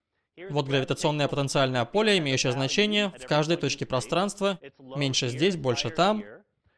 вот 0.51 0.67
гравитационное 0.67 1.29
потенциальное 1.29 1.87
поле, 1.87 2.19
имеющее 2.19 2.53
значение 2.53 3.11
в 3.19 3.27
каждой 3.27 3.57
точке 3.57 3.87
пространства, 3.87 4.59
меньше 4.79 5.31
здесь, 5.31 5.57
больше 5.57 5.89
там, 5.89 6.23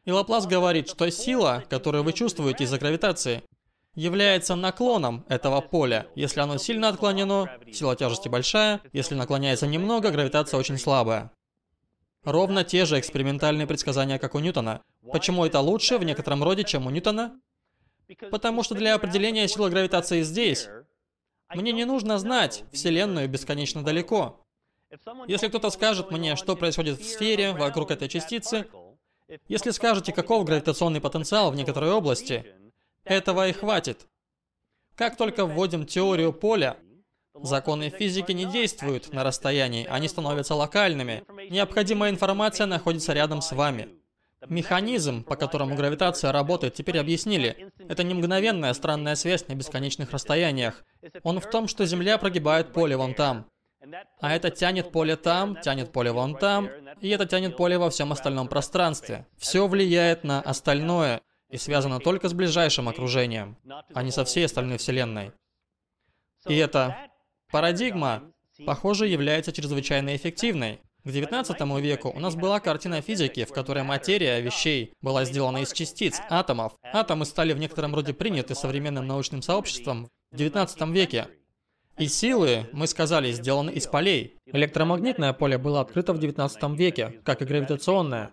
и 0.05 0.11
Лаплас 0.13 0.47
говорит, 0.47 0.87
что 0.87 1.11
сила, 1.11 1.61
которую 1.69 2.05
вы 2.05 2.13
чувствуете 2.13 2.63
из-за 2.63 2.79
гравитации, 2.79 3.43
является 3.95 4.55
наклоном 4.55 5.25
этого 5.27 5.59
поля. 5.59 6.07
Если 6.15 6.39
оно 6.39 6.57
сильно 6.57 6.87
отклонено, 6.87 7.49
сила 7.69 7.97
тяжести 7.97 8.29
большая, 8.29 8.79
если 8.93 9.15
наклоняется 9.15 9.67
немного, 9.67 10.09
гравитация 10.09 10.57
очень 10.57 10.77
слабая. 10.77 11.31
Ровно 12.23 12.63
те 12.63 12.85
же 12.85 12.99
экспериментальные 12.99 13.67
предсказания, 13.67 14.17
как 14.17 14.35
у 14.35 14.39
Ньютона. 14.39 14.81
Почему 15.11 15.45
это 15.45 15.59
лучше 15.59 15.97
в 15.97 16.03
некотором 16.03 16.43
роде, 16.43 16.63
чем 16.63 16.87
у 16.87 16.89
Ньютона? 16.89 17.39
Потому 18.31 18.63
что 18.63 18.75
для 18.75 18.95
определения 18.95 19.47
силы 19.47 19.69
гравитации 19.69 20.21
здесь, 20.21 20.69
мне 21.53 21.71
не 21.71 21.85
нужно 21.85 22.17
знать 22.19 22.63
Вселенную 22.71 23.27
бесконечно 23.27 23.83
далеко. 23.83 24.45
Если 25.27 25.47
кто-то 25.47 25.69
скажет 25.69 26.11
мне, 26.11 26.35
что 26.35 26.55
происходит 26.55 26.99
в 26.99 27.05
сфере 27.05 27.53
вокруг 27.53 27.91
этой 27.91 28.07
частицы, 28.07 28.67
если 29.47 29.71
скажете, 29.71 30.13
каков 30.13 30.45
гравитационный 30.45 31.01
потенциал 31.01 31.51
в 31.51 31.55
некоторой 31.55 31.91
области, 31.91 32.45
этого 33.03 33.47
и 33.49 33.53
хватит. 33.53 34.07
Как 34.95 35.17
только 35.17 35.45
вводим 35.45 35.85
теорию 35.85 36.31
поля, 36.31 36.77
законы 37.41 37.89
физики 37.89 38.31
не 38.31 38.45
действуют 38.45 39.13
на 39.13 39.23
расстоянии, 39.23 39.87
они 39.89 40.07
становятся 40.07 40.55
локальными. 40.55 41.23
Необходимая 41.49 42.11
информация 42.11 42.67
находится 42.67 43.13
рядом 43.13 43.41
с 43.41 43.51
вами. 43.51 43.89
Механизм, 44.49 45.23
по 45.23 45.35
которому 45.35 45.75
гравитация 45.75 46.31
работает, 46.31 46.73
теперь 46.73 46.99
объяснили. 46.99 47.71
Это 47.87 48.03
не 48.03 48.13
мгновенная 48.13 48.73
странная 48.73 49.15
связь 49.15 49.47
на 49.47 49.55
бесконечных 49.55 50.11
расстояниях. 50.11 50.83
Он 51.23 51.39
в 51.39 51.49
том, 51.49 51.67
что 51.67 51.85
Земля 51.85 52.17
прогибает 52.17 52.73
поле 52.73 52.97
вон 52.97 53.13
там. 53.13 53.47
А 54.19 54.33
это 54.33 54.49
тянет 54.49 54.91
поле 54.91 55.15
там, 55.15 55.59
тянет 55.61 55.91
поле 55.91 56.11
вон 56.11 56.35
там, 56.35 56.69
и 57.01 57.09
это 57.09 57.25
тянет 57.25 57.57
поле 57.57 57.77
во 57.77 57.89
всем 57.89 58.11
остальном 58.11 58.47
пространстве. 58.47 59.27
Все 59.37 59.67
влияет 59.67 60.23
на 60.23 60.41
остальное 60.41 61.21
и 61.49 61.57
связано 61.57 61.99
только 61.99 62.29
с 62.29 62.33
ближайшим 62.33 62.87
окружением, 62.87 63.57
а 63.93 64.03
не 64.03 64.11
со 64.11 64.23
всей 64.25 64.45
остальной 64.45 64.77
Вселенной. 64.77 65.31
И 66.47 66.55
эта 66.55 66.97
парадигма, 67.53 68.23
похоже, 68.65 69.07
является 69.07 69.51
чрезвычайно 69.51 70.15
эффективной. 70.15 70.81
К 71.03 71.11
19 71.11 71.61
веку 71.81 72.09
у 72.09 72.19
нас 72.19 72.35
была 72.35 72.59
картина 72.59 73.01
физики, 73.01 73.45
в 73.45 73.53
которой 73.53 73.83
материя 73.83 74.41
вещей 74.41 74.93
была 75.01 75.23
сделана 75.23 75.59
из 75.59 75.71
частиц, 75.71 76.19
атомов. 76.29 76.73
Атомы 76.81 77.25
стали 77.25 77.53
в 77.53 77.59
некотором 77.59 77.93
роде 77.93 78.13
приняты 78.13 78.55
современным 78.55 79.05
научным 79.05 79.43
сообществом 79.43 80.09
в 80.31 80.37
19 80.37 80.81
веке. 80.89 81.27
И 81.99 82.07
силы, 82.07 82.67
мы 82.73 82.87
сказали, 82.87 83.31
сделаны 83.31 83.69
из 83.69 83.85
полей. 83.85 84.35
Электромагнитное 84.47 85.33
поле 85.33 85.59
было 85.59 85.81
открыто 85.81 86.13
в 86.13 86.19
19 86.19 86.63
веке, 86.75 87.21
как 87.23 87.43
и 87.43 87.45
гравитационное. 87.45 88.31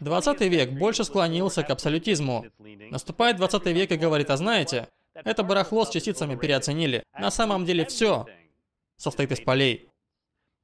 20 0.00 0.40
век 0.42 0.72
больше 0.72 1.04
склонился 1.04 1.62
к 1.62 1.70
абсолютизму. 1.70 2.44
Наступает 2.90 3.38
20 3.38 3.64
век 3.66 3.92
и 3.92 3.96
говорит, 3.96 4.28
а 4.28 4.36
знаете, 4.36 4.88
это 5.24 5.42
барахло 5.42 5.84
с 5.84 5.90
частицами 5.90 6.36
переоценили. 6.36 7.02
На 7.18 7.30
самом 7.30 7.64
деле 7.64 7.84
все 7.86 8.26
состоит 8.96 9.32
из 9.32 9.40
полей. 9.40 9.88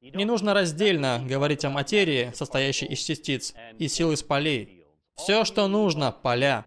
Не 0.01 0.25
нужно 0.25 0.53
раздельно 0.53 1.23
говорить 1.25 1.65
о 1.65 1.71
материи, 1.71 2.33
состоящей 2.35 2.87
из 2.87 2.99
частиц, 2.99 3.55
и 3.79 3.89
сил 3.89 4.13
из 4.13 4.23
полей. 4.23 4.85
Все, 5.15 5.45
что 5.45 5.69
нужно, 5.69 6.11
поля. 6.11 6.65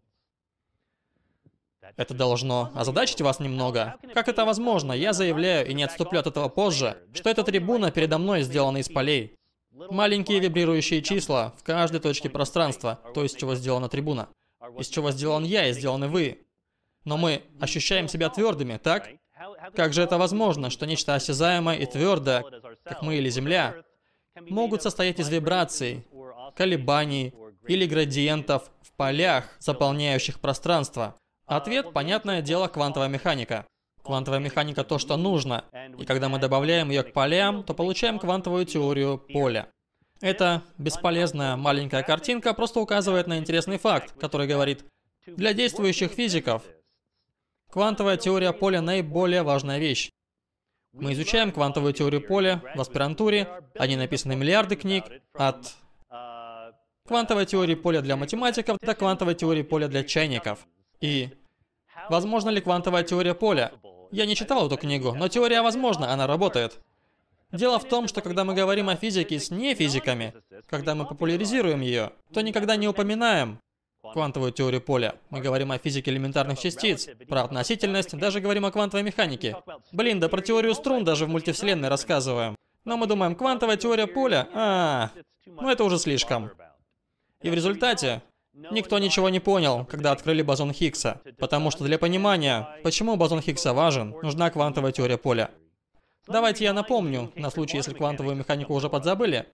Это 1.97 2.13
должно 2.13 2.71
озадачить 2.75 3.21
вас 3.21 3.39
немного. 3.39 3.95
Как 4.13 4.27
это 4.27 4.45
возможно? 4.45 4.93
Я 4.93 5.13
заявляю, 5.13 5.67
и 5.67 5.73
не 5.73 5.83
отступлю 5.83 6.19
от 6.19 6.27
этого 6.27 6.49
позже, 6.49 6.97
что 7.13 7.29
эта 7.29 7.43
трибуна 7.43 7.91
передо 7.91 8.17
мной 8.17 8.41
сделана 8.41 8.77
из 8.77 8.89
полей. 8.89 9.35
Маленькие 9.71 10.39
вибрирующие 10.39 11.01
числа 11.01 11.53
в 11.57 11.63
каждой 11.63 11.99
точке 11.99 12.29
пространства, 12.29 13.01
то, 13.13 13.25
из 13.25 13.33
чего 13.33 13.55
сделана 13.55 13.89
трибуна. 13.89 14.29
Из 14.79 14.87
чего 14.87 15.11
сделан 15.11 15.43
я 15.43 15.67
и 15.67 15.73
сделаны 15.73 16.07
вы. 16.07 16.44
Но 17.05 17.17
мы 17.17 17.43
ощущаем 17.59 18.07
себя 18.07 18.29
твердыми, 18.29 18.77
так? 18.77 19.09
Как 19.75 19.93
же 19.93 20.01
это 20.01 20.17
возможно, 20.17 20.69
что 20.69 20.85
нечто 20.85 21.15
осязаемое 21.15 21.77
и 21.77 21.85
твердое, 21.85 22.43
как 22.83 23.01
мы 23.01 23.15
или 23.15 23.29
Земля, 23.29 23.75
могут 24.41 24.81
состоять 24.81 25.19
из 25.19 25.29
вибраций, 25.29 26.05
колебаний 26.55 27.33
или 27.67 27.85
градиентов 27.85 28.71
в 28.81 28.91
полях, 28.93 29.45
заполняющих 29.59 30.39
пространство? 30.39 31.15
Ответ, 31.45 31.93
понятное 31.93 32.41
дело, 32.41 32.67
квантовая 32.67 33.07
механика. 33.07 33.65
Квантовая 34.03 34.39
механика 34.39 34.83
то, 34.83 34.97
что 34.97 35.17
нужно. 35.17 35.65
И 35.97 36.05
когда 36.05 36.29
мы 36.29 36.39
добавляем 36.39 36.89
ее 36.89 37.03
к 37.03 37.13
полям, 37.13 37.63
то 37.63 37.73
получаем 37.73 38.19
квантовую 38.19 38.65
теорию 38.65 39.17
поля. 39.17 39.67
Эта 40.21 40.63
бесполезная 40.77 41.55
маленькая 41.55 42.03
картинка 42.03 42.53
просто 42.53 42.79
указывает 42.79 43.27
на 43.27 43.37
интересный 43.37 43.77
факт, 43.77 44.13
который 44.19 44.47
говорит, 44.47 44.85
для 45.25 45.53
действующих 45.53 46.11
физиков 46.11 46.63
квантовая 47.75 48.15
теория 48.15 48.53
поля 48.53 48.79
наиболее 48.79 49.43
важная 49.43 49.79
вещь. 49.79 50.09
Мы 50.93 51.11
изучаем 51.11 51.51
квантовую 51.51 51.91
теорию 51.91 52.25
поля 52.25 52.63
в 52.73 52.79
аспирантуре, 52.79 53.49
о 53.77 53.85
ней 53.85 53.97
написаны 53.97 54.37
миллиарды 54.37 54.77
книг, 54.77 55.03
от 55.33 55.73
квантовой 57.05 57.45
теории 57.45 57.75
поля 57.75 57.99
для 57.99 58.15
математиков 58.15 58.77
до 58.79 58.95
квантовой 58.95 59.35
теории 59.35 59.61
поля 59.61 59.89
для 59.89 60.05
чайников. 60.05 60.65
И 61.01 61.31
возможно 62.09 62.49
ли 62.49 62.61
квантовая 62.61 63.03
теория 63.03 63.33
поля? 63.33 63.73
Я 64.09 64.25
не 64.25 64.37
читал 64.37 64.67
эту 64.67 64.77
книгу, 64.77 65.13
но 65.13 65.27
теория 65.27 65.61
возможна, 65.61 66.13
она 66.13 66.27
работает. 66.27 66.79
Дело 67.51 67.77
в 67.77 67.83
том, 67.83 68.07
что 68.07 68.21
когда 68.21 68.45
мы 68.45 68.53
говорим 68.53 68.87
о 68.87 68.95
физике 68.95 69.37
с 69.37 69.51
нефизиками, 69.51 70.33
когда 70.67 70.95
мы 70.95 71.05
популяризируем 71.05 71.81
ее, 71.81 72.13
то 72.33 72.39
никогда 72.39 72.77
не 72.77 72.87
упоминаем 72.87 73.59
квантовую 74.13 74.51
теорию 74.51 74.81
поля. 74.81 75.15
Мы 75.29 75.41
говорим 75.41 75.71
о 75.71 75.77
физике 75.77 76.11
элементарных 76.11 76.59
частиц, 76.59 77.07
про 77.27 77.43
относительность, 77.43 78.17
даже 78.17 78.39
говорим 78.39 78.65
о 78.65 78.71
квантовой 78.71 79.03
механике. 79.03 79.57
Блин, 79.91 80.19
да 80.19 80.29
про 80.29 80.41
теорию 80.41 80.73
струн 80.75 81.03
даже 81.03 81.25
в 81.25 81.29
мультивселенной 81.29 81.89
рассказываем. 81.89 82.55
Но 82.83 82.97
мы 82.97 83.07
думаем, 83.07 83.35
квантовая 83.35 83.77
теория 83.77 84.07
поля? 84.07 84.47
А, 84.53 85.11
ну 85.45 85.69
это 85.69 85.83
уже 85.83 85.97
слишком. 85.97 86.51
И 87.41 87.49
в 87.49 87.53
результате 87.53 88.21
Никто 88.71 88.99
ничего 88.99 89.27
не 89.27 89.41
понял, 89.41 89.85
когда 89.85 90.13
открыли 90.13 90.41
бозон 90.41 90.71
Хиггса, 90.71 91.19
потому 91.39 91.71
что 91.71 91.83
для 91.83 91.99
понимания, 91.99 92.79
почему 92.83 93.17
бозон 93.17 93.41
Хиггса 93.41 93.73
важен, 93.73 94.15
нужна 94.23 94.49
квантовая 94.49 94.93
теория 94.93 95.17
поля. 95.17 95.51
Давайте 96.25 96.63
я 96.63 96.71
напомню, 96.71 97.33
на 97.35 97.49
случай, 97.49 97.75
если 97.75 97.93
квантовую 97.93 98.35
механику 98.35 98.73
уже 98.73 98.89
подзабыли. 98.89 99.45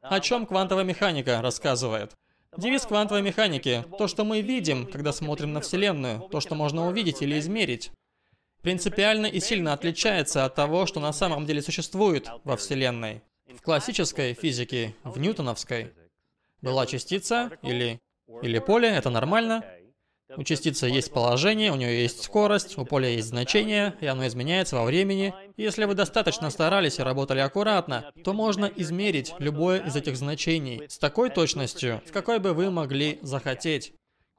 О 0.00 0.20
чем 0.20 0.46
квантовая 0.46 0.84
механика 0.84 1.42
рассказывает? 1.42 2.12
Девиз 2.56 2.84
квантовой 2.84 3.22
механики– 3.22 3.84
то, 3.98 4.08
что 4.08 4.24
мы 4.24 4.40
видим, 4.40 4.86
когда 4.86 5.12
смотрим 5.12 5.52
на 5.52 5.60
Вселенную, 5.60 6.28
то, 6.30 6.40
что 6.40 6.56
можно 6.56 6.88
увидеть 6.88 7.22
или 7.22 7.38
измерить, 7.38 7.92
принципиально 8.60 9.26
и 9.26 9.38
сильно 9.38 9.72
отличается 9.72 10.44
от 10.44 10.56
того, 10.56 10.86
что 10.86 10.98
на 10.98 11.12
самом 11.12 11.46
деле 11.46 11.62
существует 11.62 12.28
во 12.42 12.56
Вселенной. 12.56 13.22
В 13.46 13.62
классической 13.62 14.34
физике, 14.34 14.96
в 15.04 15.18
ньютоновской, 15.20 15.92
была 16.60 16.86
частица 16.86 17.52
или, 17.62 18.00
или 18.42 18.58
поле, 18.58 18.88
это 18.88 19.10
нормально, 19.10 19.64
у 20.36 20.42
частицы 20.42 20.86
есть 20.86 21.12
положение, 21.12 21.72
у 21.72 21.76
нее 21.76 22.02
есть 22.02 22.22
скорость, 22.22 22.78
у 22.78 22.84
поля 22.84 23.08
есть 23.08 23.28
значение, 23.28 23.94
и 24.00 24.06
оно 24.06 24.26
изменяется 24.26 24.76
во 24.76 24.84
времени. 24.84 25.34
Если 25.56 25.84
вы 25.84 25.94
достаточно 25.94 26.50
старались 26.50 26.98
и 26.98 27.02
работали 27.02 27.40
аккуратно, 27.40 28.12
то 28.24 28.32
можно 28.32 28.70
измерить 28.76 29.34
любое 29.38 29.80
из 29.80 29.96
этих 29.96 30.16
значений 30.16 30.82
с 30.88 30.98
такой 30.98 31.30
точностью, 31.30 32.02
с 32.06 32.10
какой 32.10 32.38
бы 32.38 32.52
вы 32.52 32.70
могли 32.70 33.18
захотеть. 33.22 33.92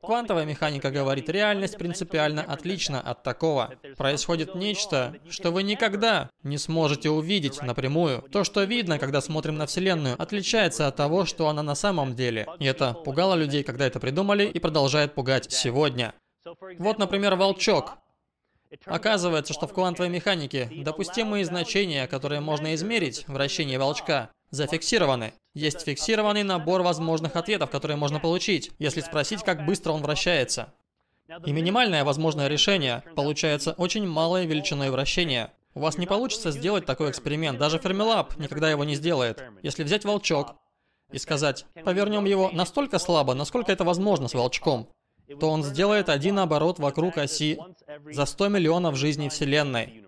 Квантовая 0.03 0.45
механика 0.45 0.89
говорит, 0.89 1.29
реальность 1.29 1.77
принципиально 1.77 2.41
отлична 2.41 2.99
от 2.99 3.21
такого. 3.21 3.75
Происходит 3.97 4.55
нечто, 4.55 5.15
что 5.29 5.51
вы 5.51 5.61
никогда 5.61 6.29
не 6.41 6.57
сможете 6.57 7.11
увидеть 7.11 7.61
напрямую. 7.61 8.23
То, 8.31 8.43
что 8.43 8.63
видно, 8.63 8.97
когда 8.97 9.21
смотрим 9.21 9.57
на 9.57 9.67
Вселенную, 9.67 10.19
отличается 10.19 10.87
от 10.87 10.95
того, 10.95 11.25
что 11.25 11.47
она 11.49 11.61
на 11.61 11.75
самом 11.75 12.15
деле. 12.15 12.47
И 12.57 12.65
это 12.65 12.93
пугало 12.93 13.35
людей, 13.35 13.63
когда 13.63 13.85
это 13.85 13.99
придумали, 13.99 14.45
и 14.45 14.59
продолжает 14.59 15.13
пугать 15.13 15.51
сегодня. 15.51 16.15
Вот, 16.79 16.97
например, 16.97 17.35
волчок. 17.35 17.97
Оказывается, 18.85 19.53
что 19.53 19.67
в 19.67 19.73
квантовой 19.73 20.09
механике 20.09 20.69
допустимые 20.83 21.45
значения, 21.45 22.07
которые 22.07 22.41
можно 22.41 22.73
измерить, 22.73 23.27
вращение 23.27 23.77
волчка, 23.77 24.31
зафиксированы. 24.49 25.33
Есть 25.53 25.81
фиксированный 25.81 26.43
набор 26.43 26.81
возможных 26.81 27.35
ответов, 27.35 27.69
которые 27.69 27.97
можно 27.97 28.19
получить, 28.19 28.71
если 28.79 29.01
спросить, 29.01 29.43
как 29.43 29.65
быстро 29.65 29.91
он 29.91 30.01
вращается. 30.01 30.73
И 31.45 31.51
минимальное 31.51 32.03
возможное 32.03 32.47
решение 32.47 33.03
получается 33.15 33.73
очень 33.73 34.07
малой 34.07 34.45
величиной 34.45 34.91
вращения. 34.91 35.51
У 35.73 35.81
вас 35.81 35.97
не 35.97 36.05
получится 36.05 36.51
сделать 36.51 36.85
такой 36.85 37.09
эксперимент, 37.09 37.57
даже 37.57 37.77
Fermilab 37.77 38.41
никогда 38.41 38.69
его 38.69 38.83
не 38.83 38.95
сделает. 38.95 39.43
Если 39.61 39.83
взять 39.83 40.05
волчок 40.05 40.55
и 41.11 41.17
сказать, 41.17 41.65
повернем 41.85 42.25
его 42.25 42.49
настолько 42.51 42.99
слабо, 42.99 43.33
насколько 43.33 43.71
это 43.71 43.83
возможно 43.83 44.27
с 44.27 44.33
волчком, 44.33 44.89
то 45.39 45.49
он 45.49 45.63
сделает 45.63 46.09
один 46.09 46.39
оборот 46.39 46.79
вокруг 46.79 47.17
оси 47.17 47.57
за 48.11 48.25
100 48.25 48.47
миллионов 48.49 48.95
жизней 48.95 49.29
Вселенной. 49.29 50.05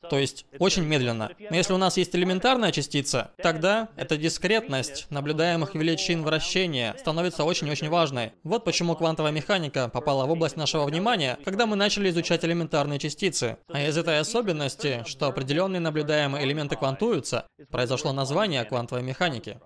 То 0.00 0.18
есть 0.18 0.46
очень 0.58 0.84
медленно. 0.84 1.30
Но 1.38 1.56
если 1.56 1.72
у 1.72 1.76
нас 1.76 1.96
есть 1.96 2.14
элементарная 2.14 2.70
частица, 2.70 3.32
тогда 3.42 3.88
эта 3.96 4.16
дискретность 4.16 5.10
наблюдаемых 5.10 5.74
величин 5.74 6.22
вращения 6.22 6.94
становится 6.98 7.44
очень-очень 7.44 7.88
важной. 7.88 8.32
Вот 8.44 8.64
почему 8.64 8.94
квантовая 8.94 9.32
механика 9.32 9.88
попала 9.88 10.26
в 10.26 10.30
область 10.30 10.56
нашего 10.56 10.84
внимания, 10.84 11.38
когда 11.44 11.66
мы 11.66 11.74
начали 11.74 12.10
изучать 12.10 12.44
элементарные 12.44 12.98
частицы. 12.98 13.58
А 13.68 13.82
из 13.82 13.96
этой 13.96 14.20
особенности, 14.20 15.02
что 15.06 15.26
определенные 15.26 15.80
наблюдаемые 15.80 16.44
элементы 16.44 16.76
квантуются, 16.76 17.46
произошло 17.70 18.12
название 18.12 18.64
квантовой 18.64 19.02
механики. 19.02 19.58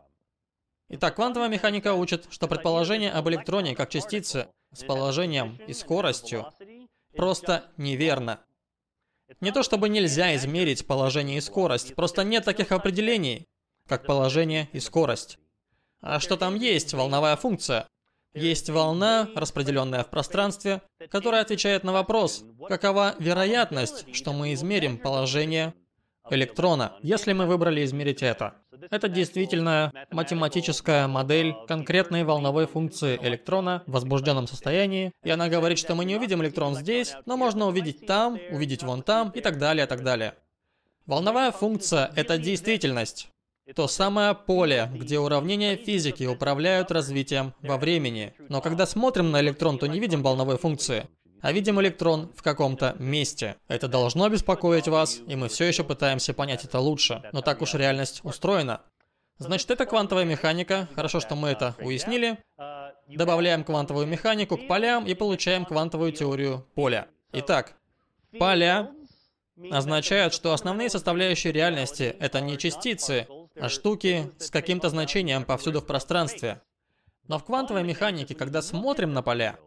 Итак, 0.88 1.16
квантовая 1.16 1.48
механика 1.48 1.94
учит, 1.94 2.26
что 2.30 2.48
предположение 2.48 3.12
об 3.12 3.28
электроне 3.28 3.74
как 3.74 3.90
частице 3.90 4.48
с 4.72 4.82
положением 4.84 5.58
и 5.66 5.72
скоростью 5.72 6.52
просто 7.14 7.64
неверно. 7.76 8.40
Не 9.40 9.52
то 9.52 9.62
чтобы 9.62 9.88
нельзя 9.88 10.34
измерить 10.36 10.86
положение 10.86 11.38
и 11.38 11.40
скорость, 11.40 11.94
просто 11.94 12.24
нет 12.24 12.44
таких 12.44 12.72
определений, 12.72 13.46
как 13.88 14.06
положение 14.06 14.68
и 14.72 14.80
скорость. 14.80 15.38
А 16.00 16.20
что 16.20 16.36
там 16.36 16.56
есть? 16.56 16.94
Волновая 16.94 17.36
функция. 17.36 17.86
Есть 18.34 18.70
волна, 18.70 19.28
распределенная 19.34 20.04
в 20.04 20.08
пространстве, 20.08 20.80
которая 21.10 21.42
отвечает 21.42 21.84
на 21.84 21.92
вопрос, 21.92 22.44
какова 22.66 23.14
вероятность, 23.18 24.14
что 24.14 24.32
мы 24.32 24.54
измерим 24.54 24.96
положение 24.96 25.74
электрона, 26.30 26.96
если 27.02 27.34
мы 27.34 27.46
выбрали 27.46 27.84
измерить 27.84 28.22
это. 28.22 28.54
Это 28.90 29.08
действительно 29.08 29.92
математическая 30.10 31.06
модель 31.06 31.54
конкретной 31.68 32.24
волновой 32.24 32.66
функции 32.66 33.18
электрона 33.22 33.82
в 33.86 33.92
возбужденном 33.92 34.46
состоянии, 34.46 35.12
и 35.22 35.30
она 35.30 35.48
говорит, 35.48 35.78
что 35.78 35.94
мы 35.94 36.04
не 36.04 36.16
увидим 36.16 36.42
электрон 36.42 36.74
здесь, 36.74 37.14
но 37.26 37.36
можно 37.36 37.66
увидеть 37.66 38.06
там, 38.06 38.38
увидеть 38.50 38.82
вон 38.82 39.02
там 39.02 39.30
и 39.30 39.40
так 39.40 39.58
далее, 39.58 39.86
и 39.86 39.88
так 39.88 40.02
далее. 40.02 40.34
Волновая 41.06 41.52
функция— 41.52 42.10
это 42.16 42.38
действительность. 42.38 43.28
То 43.76 43.86
самое 43.86 44.34
поле, 44.34 44.90
где 44.92 45.18
уравнения 45.18 45.76
физики 45.76 46.24
управляют 46.24 46.90
развитием 46.90 47.54
во 47.62 47.76
времени. 47.76 48.34
Но 48.48 48.60
когда 48.60 48.86
смотрим 48.86 49.30
на 49.30 49.40
электрон, 49.40 49.78
то 49.78 49.86
не 49.86 50.00
видим 50.00 50.22
волновой 50.22 50.58
функции 50.58 51.06
а 51.42 51.52
видим 51.52 51.80
электрон 51.80 52.32
в 52.34 52.42
каком-то 52.42 52.96
месте. 52.98 53.56
Это 53.68 53.88
должно 53.88 54.28
беспокоить 54.28 54.88
вас, 54.88 55.20
и 55.26 55.36
мы 55.36 55.48
все 55.48 55.64
еще 55.64 55.84
пытаемся 55.84 56.32
понять 56.32 56.64
это 56.64 56.78
лучше. 56.78 57.22
Но 57.32 57.42
так 57.42 57.60
уж 57.60 57.74
реальность 57.74 58.20
устроена. 58.22 58.80
Значит, 59.38 59.70
это 59.72 59.84
квантовая 59.84 60.24
механика. 60.24 60.88
Хорошо, 60.94 61.18
что 61.18 61.34
мы 61.34 61.48
это 61.48 61.74
уяснили. 61.80 62.38
Добавляем 63.08 63.64
квантовую 63.64 64.06
механику 64.06 64.56
к 64.56 64.68
полям 64.68 65.04
и 65.04 65.14
получаем 65.14 65.64
квантовую 65.64 66.12
теорию 66.12 66.64
поля. 66.74 67.08
Итак, 67.32 67.74
поля 68.38 68.92
означают, 69.70 70.32
что 70.34 70.52
основные 70.52 70.88
составляющие 70.90 71.52
реальности— 71.52 72.14
это 72.20 72.40
не 72.40 72.56
частицы, 72.56 73.26
а 73.56 73.68
штуки 73.68 74.30
с 74.38 74.48
каким-то 74.50 74.88
значением 74.90 75.44
повсюду 75.44 75.80
в 75.80 75.86
пространстве. 75.86 76.62
Но 77.26 77.38
в 77.38 77.44
квантовой 77.44 77.82
механике, 77.82 78.34
когда 78.34 78.62
смотрим 78.62 79.12
на 79.12 79.22
поля, 79.22 79.58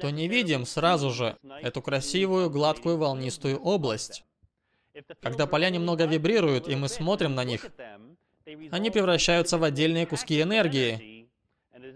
то 0.00 0.10
не 0.10 0.28
видим 0.28 0.66
сразу 0.66 1.10
же 1.10 1.36
эту 1.62 1.82
красивую, 1.82 2.50
гладкую, 2.50 2.96
волнистую 2.96 3.60
область. 3.60 4.24
Когда 5.20 5.46
поля 5.46 5.70
немного 5.70 6.04
вибрируют, 6.06 6.68
и 6.68 6.76
мы 6.76 6.88
смотрим 6.88 7.34
на 7.34 7.44
них, 7.44 7.66
они 8.70 8.90
превращаются 8.90 9.58
в 9.58 9.64
отдельные 9.64 10.06
куски 10.06 10.40
энергии. 10.42 11.28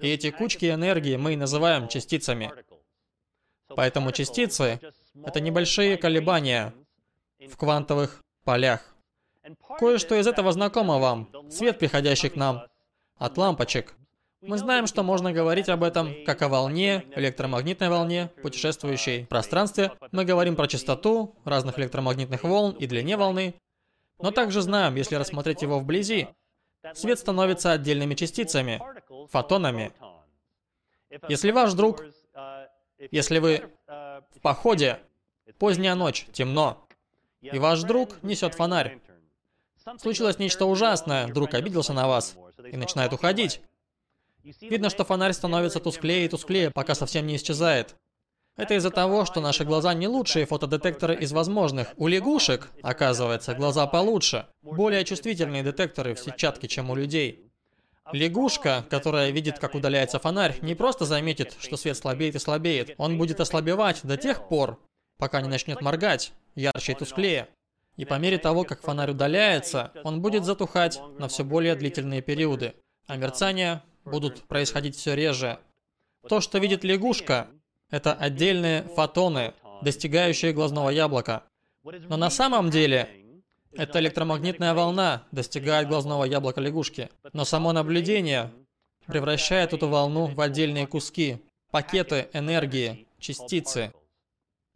И 0.00 0.08
эти 0.08 0.30
кучки 0.30 0.66
энергии 0.66 1.16
мы 1.16 1.34
и 1.34 1.36
называем 1.36 1.88
частицами. 1.88 2.52
Поэтому 3.68 4.12
частицы— 4.12 4.80
это 5.24 5.40
небольшие 5.40 5.96
колебания 5.96 6.72
в 7.38 7.56
квантовых 7.56 8.22
полях. 8.44 8.94
Кое-что 9.78 10.14
из 10.14 10.26
этого 10.26 10.52
знакомо 10.52 10.98
вам. 10.98 11.50
Свет, 11.50 11.78
приходящий 11.78 12.30
к 12.30 12.36
нам 12.36 12.64
от 13.16 13.36
лампочек. 13.36 13.94
Мы 14.46 14.58
знаем, 14.58 14.86
что 14.86 15.02
можно 15.02 15.32
говорить 15.32 15.70
об 15.70 15.82
этом 15.82 16.14
как 16.26 16.42
о 16.42 16.48
волне, 16.48 17.04
электромагнитной 17.16 17.88
волне, 17.88 18.30
путешествующей 18.42 19.24
в 19.24 19.28
пространстве. 19.28 19.92
Мы 20.12 20.26
говорим 20.26 20.54
про 20.54 20.66
частоту 20.66 21.34
разных 21.44 21.78
электромагнитных 21.78 22.42
волн 22.44 22.72
и 22.72 22.86
длине 22.86 23.16
волны. 23.16 23.54
Но 24.20 24.30
также 24.32 24.60
знаем, 24.60 24.96
если 24.96 25.14
рассмотреть 25.14 25.62
его 25.62 25.78
вблизи, 25.78 26.28
свет 26.92 27.18
становится 27.18 27.72
отдельными 27.72 28.14
частицами, 28.14 28.82
фотонами. 29.30 29.92
Если 31.28 31.50
ваш 31.50 31.72
друг, 31.72 32.04
если 33.10 33.38
вы 33.38 33.70
в 33.86 34.40
походе, 34.42 35.00
поздняя 35.58 35.94
ночь, 35.94 36.26
темно, 36.32 36.86
и 37.40 37.58
ваш 37.58 37.82
друг 37.82 38.22
несет 38.22 38.54
фонарь, 38.54 39.00
случилось 39.98 40.38
нечто 40.38 40.66
ужасное, 40.66 41.28
друг 41.28 41.54
обиделся 41.54 41.94
на 41.94 42.08
вас 42.08 42.36
и 42.70 42.76
начинает 42.76 43.12
уходить. 43.12 43.62
Видно, 44.60 44.90
что 44.90 45.04
фонарь 45.04 45.32
становится 45.32 45.80
тусклее 45.80 46.26
и 46.26 46.28
тусклее, 46.28 46.70
пока 46.70 46.94
совсем 46.94 47.26
не 47.26 47.36
исчезает. 47.36 47.96
Это 48.56 48.74
из-за 48.74 48.90
того, 48.90 49.24
что 49.24 49.40
наши 49.40 49.64
глаза 49.64 49.94
не 49.94 50.06
лучшие 50.06 50.46
фотодетекторы 50.46 51.16
из 51.16 51.32
возможных. 51.32 51.92
У 51.96 52.06
лягушек, 52.06 52.68
оказывается, 52.82 53.54
глаза 53.54 53.86
получше. 53.86 54.46
Более 54.62 55.04
чувствительные 55.04 55.64
детекторы 55.64 56.14
в 56.14 56.20
сетчатке, 56.20 56.68
чем 56.68 56.90
у 56.90 56.94
людей. 56.94 57.50
Лягушка, 58.12 58.84
которая 58.90 59.30
видит, 59.30 59.58
как 59.58 59.74
удаляется 59.74 60.18
фонарь, 60.18 60.58
не 60.60 60.74
просто 60.74 61.06
заметит, 61.06 61.56
что 61.58 61.76
свет 61.76 61.96
слабеет 61.96 62.34
и 62.34 62.38
слабеет. 62.38 62.94
Он 62.98 63.16
будет 63.16 63.40
ослабевать 63.40 64.00
до 64.04 64.16
тех 64.18 64.46
пор, 64.46 64.78
пока 65.16 65.40
не 65.40 65.48
начнет 65.48 65.80
моргать, 65.80 66.32
ярче 66.54 66.92
и 66.92 66.94
тусклее. 66.94 67.48
И 67.96 68.04
по 68.04 68.18
мере 68.18 68.38
того, 68.38 68.64
как 68.64 68.82
фонарь 68.82 69.12
удаляется, 69.12 69.90
он 70.04 70.20
будет 70.20 70.44
затухать 70.44 71.00
на 71.18 71.28
все 71.28 71.44
более 71.44 71.76
длительные 71.76 72.20
периоды. 72.20 72.74
А 73.06 73.16
мерцание 73.16 73.82
будут 74.04 74.42
происходить 74.42 74.96
все 74.96 75.14
реже. 75.14 75.58
То, 76.28 76.40
что 76.40 76.58
видит 76.58 76.84
лягушка, 76.84 77.48
это 77.90 78.14
отдельные 78.14 78.82
фотоны, 78.82 79.54
достигающие 79.82 80.52
глазного 80.52 80.90
яблока. 80.90 81.44
Но 81.82 82.16
на 82.16 82.30
самом 82.30 82.70
деле, 82.70 83.08
это 83.72 83.98
электромагнитная 84.00 84.74
волна 84.74 85.24
достигает 85.32 85.88
глазного 85.88 86.24
яблока 86.24 86.60
лягушки. 86.60 87.10
Но 87.32 87.44
само 87.44 87.72
наблюдение 87.72 88.52
превращает 89.06 89.72
эту 89.72 89.88
волну 89.88 90.26
в 90.26 90.40
отдельные 90.40 90.86
куски, 90.86 91.42
пакеты 91.70 92.28
энергии, 92.32 93.06
частицы. 93.18 93.92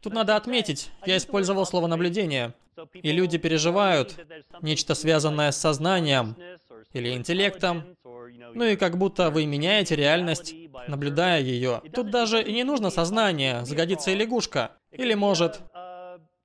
Тут 0.01 0.13
надо 0.13 0.35
отметить, 0.35 0.91
я 1.05 1.17
использовал 1.17 1.65
слово 1.65 1.87
наблюдение, 1.87 2.53
и 2.93 3.11
люди 3.11 3.37
переживают 3.37 4.15
нечто 4.61 4.95
связанное 4.95 5.51
с 5.51 5.57
сознанием, 5.57 6.35
или 6.93 7.13
интеллектом. 7.13 7.97
Ну 8.53 8.63
и 8.65 8.75
как 8.75 8.97
будто 8.97 9.29
вы 9.29 9.45
меняете 9.45 9.95
реальность, 9.95 10.53
наблюдая 10.87 11.41
ее. 11.41 11.81
Тут 11.93 12.09
даже 12.09 12.41
и 12.41 12.53
не 12.53 12.63
нужно 12.63 12.89
сознание, 12.89 13.65
сгодится 13.65 14.11
и 14.11 14.15
лягушка. 14.15 14.71
Или 14.91 15.13
может 15.13 15.61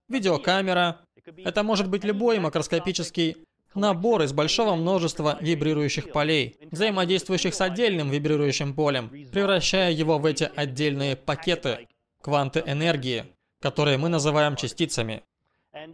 видеокамера. 0.08 1.00
Это 1.38 1.62
может 1.62 1.88
быть 1.88 2.04
любой 2.04 2.38
макроскопический 2.38 3.36
набор 3.74 4.22
из 4.22 4.32
большого 4.32 4.74
множества 4.76 5.38
вибрирующих 5.40 6.12
полей, 6.12 6.56
взаимодействующих 6.70 7.54
с 7.54 7.60
отдельным 7.60 8.10
вибрирующим 8.10 8.74
полем, 8.74 9.08
превращая 9.32 9.90
его 9.90 10.18
в 10.18 10.26
эти 10.26 10.50
отдельные 10.54 11.16
пакеты, 11.16 11.88
кванты 12.20 12.62
энергии, 12.66 13.24
которые 13.60 13.98
мы 13.98 14.08
называем 14.08 14.56
частицами. 14.56 15.22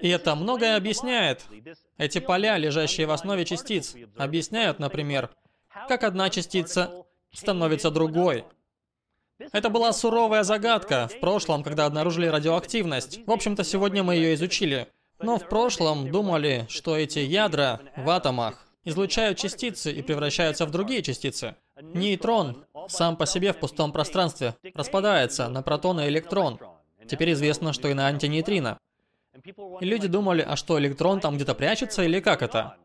И 0.00 0.08
это 0.08 0.34
многое 0.34 0.76
объясняет. 0.76 1.46
Эти 1.96 2.18
поля, 2.18 2.58
лежащие 2.58 3.06
в 3.06 3.12
основе 3.12 3.44
частиц, 3.44 3.94
объясняют, 4.16 4.78
например, 4.78 5.30
как 5.88 6.04
одна 6.04 6.30
частица 6.30 7.04
становится 7.32 7.90
другой. 7.90 8.44
Это 9.52 9.70
была 9.70 9.92
суровая 9.92 10.42
загадка 10.42 11.08
в 11.08 11.18
прошлом, 11.20 11.62
когда 11.62 11.86
обнаружили 11.86 12.26
радиоактивность. 12.26 13.26
В 13.26 13.30
общем-то, 13.30 13.64
сегодня 13.64 14.02
мы 14.02 14.16
ее 14.16 14.34
изучили. 14.34 14.88
Но 15.18 15.38
в 15.38 15.48
прошлом 15.48 16.10
думали, 16.10 16.66
что 16.68 16.96
эти 16.96 17.20
ядра 17.20 17.80
в 17.96 18.08
атомах 18.08 18.66
излучают 18.84 19.38
частицы 19.38 19.92
и 19.92 20.02
превращаются 20.02 20.66
в 20.66 20.70
другие 20.70 21.02
частицы. 21.02 21.56
Нейтрон 21.80 22.64
сам 22.88 23.16
по 23.16 23.26
себе 23.26 23.52
в 23.52 23.58
пустом 23.58 23.92
пространстве 23.92 24.54
распадается 24.74 25.48
на 25.48 25.62
протон 25.62 26.00
и 26.00 26.08
электрон. 26.08 26.58
Теперь 27.08 27.32
известно, 27.32 27.72
что 27.72 27.88
и 27.88 27.94
на 27.94 28.06
антинейтрино. 28.06 28.78
И 29.80 29.84
люди 29.84 30.06
думали, 30.06 30.44
а 30.46 30.56
что, 30.56 30.78
электрон 30.78 31.20
там 31.20 31.36
где-то 31.36 31.54
прячется 31.54 32.02
или 32.02 32.20
как 32.20 32.42
это? 32.42 32.76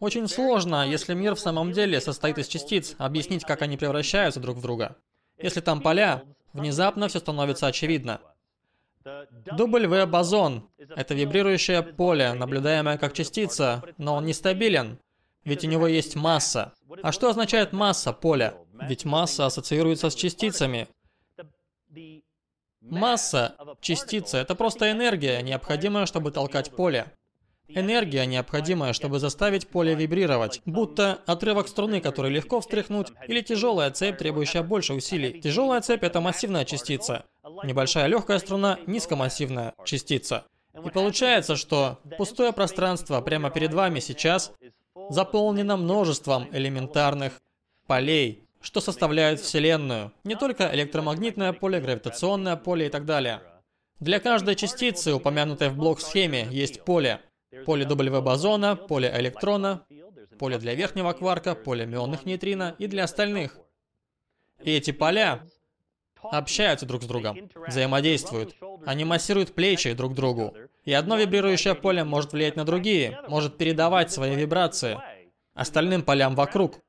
Очень 0.00 0.28
сложно, 0.28 0.88
если 0.88 1.14
мир 1.14 1.34
в 1.34 1.40
самом 1.40 1.72
деле 1.72 2.00
состоит 2.00 2.38
из 2.38 2.46
частиц, 2.46 2.94
объяснить, 2.98 3.44
как 3.44 3.62
они 3.62 3.76
превращаются 3.76 4.38
друг 4.38 4.58
в 4.58 4.62
друга. 4.62 4.96
Если 5.38 5.60
там 5.60 5.80
поля, 5.80 6.22
внезапно 6.52 7.08
все 7.08 7.18
становится 7.18 7.66
очевидно. 7.66 8.20
W-бозон— 9.04 10.68
это 10.78 11.14
вибрирующее 11.14 11.82
поле, 11.82 12.32
наблюдаемое 12.34 12.98
как 12.98 13.12
частица, 13.12 13.82
но 13.96 14.16
он 14.16 14.26
нестабилен, 14.26 14.98
ведь 15.44 15.64
у 15.64 15.68
него 15.68 15.88
есть 15.88 16.14
масса. 16.14 16.74
А 17.02 17.10
что 17.10 17.30
означает 17.30 17.72
масса 17.72 18.12
поля? 18.12 18.54
Ведь 18.82 19.04
масса 19.04 19.46
ассоциируется 19.46 20.10
с 20.10 20.14
частицами. 20.14 20.88
Масса 22.80 23.56
частицы— 23.80 24.36
это 24.38 24.54
просто 24.54 24.90
энергия, 24.92 25.42
необходимая, 25.42 26.06
чтобы 26.06 26.30
толкать 26.30 26.70
поле. 26.70 27.12
Энергия, 27.68 28.24
необходимая, 28.24 28.94
чтобы 28.94 29.18
заставить 29.18 29.68
поле 29.68 29.94
вибрировать, 29.94 30.62
будто 30.64 31.20
отрывок 31.26 31.68
струны, 31.68 32.00
который 32.00 32.30
легко 32.30 32.60
встряхнуть, 32.60 33.08
или 33.26 33.42
тяжелая 33.42 33.90
цепь, 33.90 34.18
требующая 34.18 34.62
больше 34.62 34.94
усилий. 34.94 35.40
Тяжелая 35.40 35.82
цепь— 35.82 36.02
это 36.04 36.20
массивная 36.20 36.64
частица. 36.64 37.26
Небольшая 37.64 38.06
легкая 38.06 38.38
струна— 38.38 38.78
низкомассивная 38.86 39.74
частица. 39.84 40.44
И 40.84 40.90
получается, 40.90 41.56
что 41.56 41.98
пустое 42.16 42.52
пространство 42.52 43.20
прямо 43.20 43.50
перед 43.50 43.74
вами 43.74 44.00
сейчас 44.00 44.52
заполнено 45.10 45.76
множеством 45.76 46.48
элементарных 46.52 47.40
полей, 47.86 48.44
что 48.60 48.80
составляют 48.80 49.40
Вселенную. 49.40 50.12
Не 50.24 50.36
только 50.36 50.70
электромагнитное 50.74 51.52
поле, 51.52 51.80
гравитационное 51.80 52.56
поле 52.56 52.86
и 52.86 52.90
так 52.90 53.04
далее. 53.04 53.40
Для 54.00 54.20
каждой 54.20 54.54
частицы, 54.54 55.12
упомянутой 55.12 55.70
в 55.70 55.76
блок-схеме, 55.76 56.46
есть 56.50 56.84
поле. 56.84 57.20
Поле 57.64 57.86
W-бозона, 57.86 58.76
поле 58.76 59.12
электрона, 59.16 59.86
поле 60.38 60.58
для 60.58 60.74
верхнего 60.74 61.12
кварка, 61.12 61.54
поле 61.54 61.86
мионных 61.86 62.26
нейтрино 62.26 62.74
и 62.78 62.86
для 62.86 63.04
остальных. 63.04 63.58
И 64.62 64.72
эти 64.72 64.90
поля 64.90 65.46
общаются 66.22 66.84
друг 66.84 67.02
с 67.02 67.06
другом, 67.06 67.48
взаимодействуют. 67.66 68.56
Они 68.84 69.04
массируют 69.04 69.54
плечи 69.54 69.92
друг 69.92 70.14
другу. 70.14 70.54
И 70.84 70.92
одно 70.92 71.16
вибрирующее 71.16 71.74
поле 71.74 72.04
может 72.04 72.32
влиять 72.32 72.56
на 72.56 72.64
другие, 72.64 73.20
может 73.28 73.56
передавать 73.56 74.12
свои 74.12 74.34
вибрации 74.34 74.98
остальным 75.54 76.02
полям 76.02 76.34
вокруг. 76.34 76.80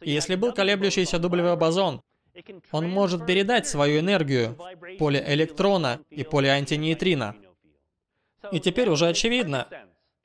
И 0.00 0.10
если 0.10 0.34
был 0.36 0.52
колеблющийся 0.52 1.16
W-бозон, 1.16 2.02
он 2.70 2.88
может 2.88 3.26
передать 3.26 3.66
свою 3.66 4.00
энергию 4.00 4.56
поле 4.98 5.24
электрона 5.26 6.00
и 6.10 6.24
поле 6.24 6.50
антинейтрино. 6.50 7.34
И 8.52 8.60
теперь 8.60 8.88
уже 8.88 9.08
очевидно, 9.08 9.66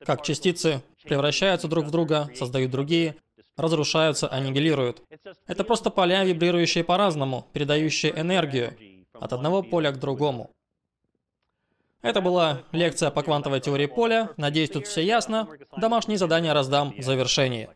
как 0.04 0.22
частицы 0.22 0.82
превращаются 1.02 1.68
друг 1.68 1.86
в 1.86 1.90
друга, 1.90 2.30
создают 2.34 2.70
другие, 2.70 3.16
разрушаются, 3.56 4.28
аннигилируют. 4.28 5.02
Это 5.46 5.64
просто 5.64 5.90
поля, 5.90 6.24
вибрирующие 6.24 6.84
по-разному, 6.84 7.46
передающие 7.52 8.12
энергию 8.18 8.74
от 9.12 9.32
одного 9.32 9.62
поля 9.62 9.92
к 9.92 9.98
другому. 9.98 10.50
Это 12.02 12.20
была 12.20 12.62
лекция 12.72 13.10
по 13.10 13.22
квантовой 13.22 13.60
теории 13.60 13.86
поля. 13.86 14.30
Надеюсь, 14.36 14.70
тут 14.70 14.86
все 14.86 15.00
ясно. 15.02 15.48
Домашние 15.76 16.18
задания 16.18 16.52
раздам 16.52 16.94
в 16.98 17.02
завершении. 17.02 17.70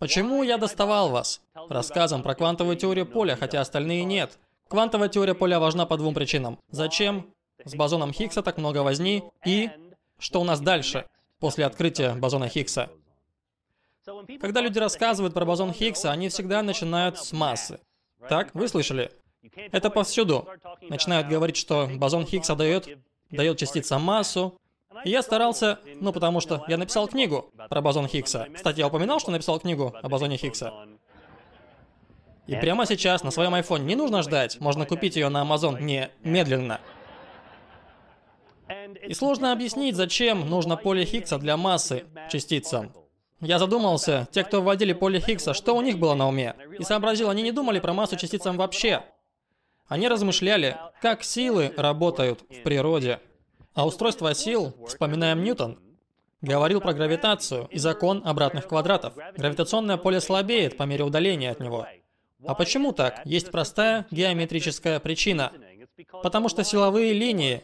Почему 0.00 0.42
я 0.42 0.58
доставал 0.58 1.10
вас 1.10 1.40
рассказом 1.68 2.22
про 2.22 2.34
квантовую 2.34 2.76
теорию 2.76 3.06
поля, 3.06 3.36
хотя 3.36 3.60
остальные 3.60 4.04
нет? 4.04 4.38
Квантовая 4.68 5.08
теория 5.08 5.34
поля 5.34 5.60
важна 5.60 5.86
по 5.86 5.96
двум 5.96 6.14
причинам. 6.14 6.58
Зачем 6.70 7.32
с 7.64 7.74
бозоном 7.74 8.12
Хиггса 8.12 8.42
так 8.42 8.56
много 8.56 8.78
возни 8.78 9.22
и 9.44 9.70
что 10.18 10.40
у 10.40 10.44
нас 10.44 10.60
дальше? 10.60 11.06
После 11.40 11.64
открытия 11.64 12.14
бозона 12.14 12.48
Хиггса. 12.48 12.90
Когда 14.40 14.60
люди 14.60 14.78
рассказывают 14.78 15.34
про 15.34 15.44
бозон 15.44 15.72
Хиггса, 15.72 16.10
они 16.10 16.28
всегда 16.28 16.62
начинают 16.62 17.18
с 17.18 17.32
массы. 17.32 17.80
Так, 18.28 18.54
вы 18.54 18.68
слышали? 18.68 19.10
Это 19.72 19.90
повсюду. 19.90 20.46
Начинают 20.82 21.28
говорить, 21.28 21.56
что 21.56 21.88
бозон 21.92 22.26
Хиггса 22.26 22.54
дает, 22.54 22.98
дает 23.30 23.58
частицам 23.58 24.02
массу. 24.02 24.56
И 25.04 25.10
я 25.10 25.22
старался, 25.22 25.78
ну 26.00 26.12
потому 26.12 26.40
что 26.40 26.64
я 26.68 26.76
написал 26.76 27.08
книгу 27.08 27.50
про 27.68 27.80
бозон 27.80 28.06
Хиггса. 28.06 28.48
Кстати, 28.54 28.80
я 28.80 28.88
упоминал, 28.88 29.20
что 29.20 29.30
написал 29.30 29.58
книгу 29.60 29.94
о 30.02 30.08
бозоне 30.08 30.36
Хиггса. 30.36 30.72
И 32.46 32.56
прямо 32.56 32.84
сейчас 32.84 33.22
на 33.22 33.30
своем 33.30 33.54
iPhone 33.54 33.84
не 33.84 33.94
нужно 33.94 34.22
ждать, 34.22 34.58
можно 34.60 34.84
купить 34.84 35.14
ее 35.14 35.28
на 35.28 35.42
Amazon 35.42 35.80
не 35.80 36.10
медленно. 36.24 36.80
И 39.06 39.14
сложно 39.14 39.52
объяснить, 39.52 39.96
зачем 39.96 40.48
нужно 40.48 40.76
поле 40.76 41.04
Хиггса 41.04 41.38
для 41.38 41.56
массы 41.56 42.04
частицам. 42.30 42.92
Я 43.40 43.58
задумался, 43.58 44.28
те, 44.32 44.44
кто 44.44 44.60
вводили 44.60 44.92
поле 44.92 45.18
Хиггса, 45.20 45.54
что 45.54 45.74
у 45.74 45.80
них 45.80 45.98
было 45.98 46.14
на 46.14 46.28
уме? 46.28 46.54
И 46.78 46.82
сообразил, 46.82 47.30
они 47.30 47.42
не 47.42 47.52
думали 47.52 47.80
про 47.80 47.94
массу 47.94 48.16
частицам 48.16 48.56
вообще. 48.56 49.02
Они 49.88 50.08
размышляли, 50.08 50.76
как 51.00 51.24
силы 51.24 51.72
работают 51.76 52.42
в 52.48 52.62
природе. 52.62 53.18
А 53.74 53.86
устройство 53.86 54.34
сил, 54.34 54.74
вспоминаем 54.86 55.42
Ньютон, 55.42 55.78
говорил 56.42 56.80
про 56.80 56.92
гравитацию 56.92 57.66
и 57.70 57.78
закон 57.78 58.22
обратных 58.24 58.68
квадратов. 58.68 59.14
Гравитационное 59.36 59.96
поле 59.96 60.20
слабеет 60.20 60.76
по 60.76 60.84
мере 60.84 61.04
удаления 61.04 61.50
от 61.50 61.60
него. 61.60 61.86
А 62.46 62.54
почему 62.54 62.92
так? 62.92 63.22
Есть 63.24 63.50
простая 63.50 64.06
геометрическая 64.10 65.00
причина. 65.00 65.52
Потому 66.22 66.48
что 66.48 66.64
силовые 66.64 67.12
линии 67.12 67.62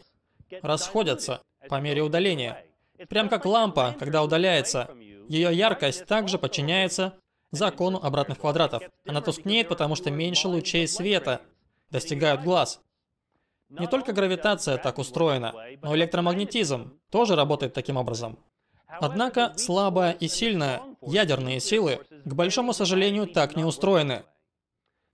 расходятся 0.63 1.43
по 1.69 1.81
мере 1.81 2.03
удаления. 2.03 2.65
Прям 3.09 3.29
как 3.29 3.45
лампа, 3.45 3.95
когда 3.99 4.23
удаляется, 4.23 4.91
ее 5.29 5.55
яркость 5.55 6.07
также 6.07 6.39
подчиняется 6.39 7.19
закону 7.51 8.01
обратных 8.03 8.39
квадратов. 8.39 8.83
Она 9.07 9.21
тускнеет, 9.21 9.69
потому 9.69 9.95
что 9.97 10.11
меньше 10.11 10.49
лучей 10.49 10.87
света 10.89 11.41
достигают 11.91 12.43
глаз. 12.43 12.81
Не 13.69 13.87
только 13.89 14.13
гравитация 14.13 14.79
так 14.79 14.99
устроена, 14.99 15.53
но 15.83 15.95
электромагнетизм 15.97 16.99
тоже 17.11 17.35
работает 17.35 17.75
таким 17.75 17.97
образом. 17.97 18.39
Однако 18.87 19.53
слабая 19.57 20.13
и 20.13 20.29
сильная 20.29 20.81
ядерные 21.03 21.61
силы, 21.61 22.01
к 22.25 22.33
большому 22.35 22.73
сожалению, 22.73 23.27
так 23.27 23.57
не 23.57 23.65
устроены. 23.65 24.23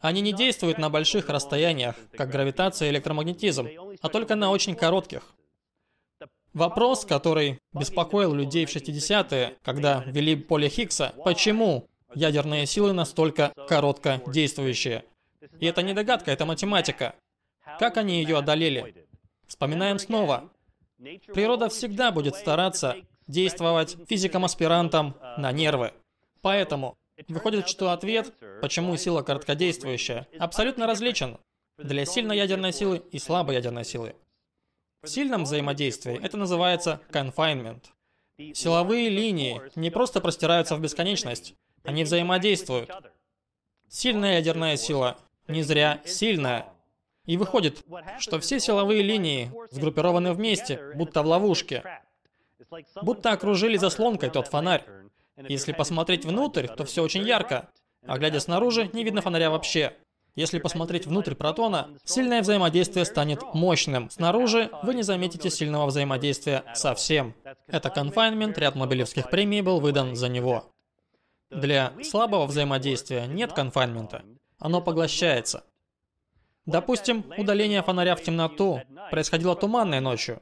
Они 0.00 0.20
не 0.20 0.32
действуют 0.32 0.78
на 0.78 0.90
больших 0.90 1.28
расстояниях, 1.28 1.94
как 2.16 2.28
гравитация 2.28 2.88
и 2.88 2.90
электромагнетизм, 2.90 3.68
а 4.02 4.08
только 4.08 4.34
на 4.34 4.50
очень 4.50 4.74
коротких. 4.74 5.22
Вопрос, 6.52 7.06
который 7.06 7.58
беспокоил 7.72 8.34
людей 8.34 8.66
в 8.66 8.76
60-е, 8.76 9.56
когда 9.62 10.02
ввели 10.04 10.36
поле 10.36 10.68
Хиггса, 10.68 11.14
почему 11.24 11.88
ядерные 12.14 12.66
силы 12.66 12.92
настолько 12.92 13.54
коротко 13.68 14.20
действующие? 14.26 15.04
И 15.60 15.66
это 15.66 15.82
не 15.82 15.94
догадка, 15.94 16.30
это 16.30 16.44
математика. 16.44 17.14
Как 17.78 17.96
они 17.96 18.22
ее 18.22 18.36
одолели? 18.36 19.06
Вспоминаем 19.46 19.98
снова. 19.98 20.50
Природа 21.32 21.70
всегда 21.70 22.12
будет 22.12 22.36
стараться 22.36 22.96
действовать 23.26 23.96
физикам-аспирантам 24.08 25.16
на 25.38 25.52
нервы. 25.52 25.92
Поэтому 26.42 26.98
Выходит, 27.28 27.68
что 27.68 27.90
ответ, 27.90 28.32
почему 28.60 28.96
сила 28.96 29.22
короткодействующая, 29.22 30.26
абсолютно 30.38 30.86
различен 30.86 31.38
для 31.82 32.04
сильной 32.04 32.36
ядерной 32.36 32.72
силы 32.72 33.02
и 33.10 33.18
слабой 33.18 33.56
ядерной 33.56 33.84
силы. 33.84 34.14
В 35.02 35.08
сильном 35.08 35.44
взаимодействии 35.44 36.18
это 36.22 36.36
называется 36.36 37.00
confinement. 37.10 37.82
Силовые 38.54 39.08
линии 39.08 39.60
не 39.74 39.90
просто 39.90 40.20
простираются 40.20 40.76
в 40.76 40.80
бесконечность, 40.80 41.54
Они 41.84 42.04
взаимодействуют. 42.04 42.90
Сильная 43.88 44.36
ядерная 44.36 44.76
сила. 44.76 45.18
Не 45.48 45.62
зря 45.62 46.00
сильная. 46.04 46.72
И 47.24 47.36
выходит, 47.36 47.84
что 48.18 48.38
все 48.38 48.60
силовые 48.60 49.02
линии 49.02 49.50
сгруппированы 49.70 50.32
вместе, 50.32 50.92
будто 50.94 51.22
в 51.22 51.26
ловушке. 51.26 51.82
Будто 53.02 53.32
окружили 53.32 53.76
заслонкой 53.76 54.30
тот 54.30 54.48
фонарь. 54.48 54.84
Если 55.36 55.72
посмотреть 55.72 56.24
внутрь, 56.24 56.68
то 56.68 56.84
все 56.84 57.02
очень 57.02 57.26
ярко. 57.26 57.68
А 58.06 58.18
глядя 58.18 58.40
снаружи, 58.40 58.88
не 58.92 59.04
видно 59.04 59.20
фонаря 59.22 59.50
вообще. 59.50 59.96
Если 60.34 60.58
посмотреть 60.58 61.06
внутрь 61.06 61.34
протона, 61.34 61.90
сильное 62.04 62.40
взаимодействие 62.40 63.04
станет 63.04 63.42
мощным. 63.52 64.08
Снаружи 64.08 64.70
вы 64.82 64.94
не 64.94 65.02
заметите 65.02 65.50
сильного 65.50 65.86
взаимодействия 65.86 66.64
совсем. 66.74 67.34
Это 67.66 67.90
конфайнмент, 67.90 68.56
ряд 68.56 68.74
Нобелевских 68.74 69.28
премий 69.28 69.60
был 69.60 69.80
выдан 69.80 70.16
за 70.16 70.28
него. 70.28 70.72
Для 71.50 71.92
слабого 72.02 72.46
взаимодействия 72.46 73.26
нет 73.26 73.52
конфайнмента. 73.52 74.22
Оно 74.58 74.80
поглощается. 74.80 75.64
Допустим, 76.64 77.26
удаление 77.36 77.82
фонаря 77.82 78.16
в 78.16 78.22
темноту 78.22 78.80
происходило 79.10 79.54
туманной 79.54 80.00
ночью. 80.00 80.40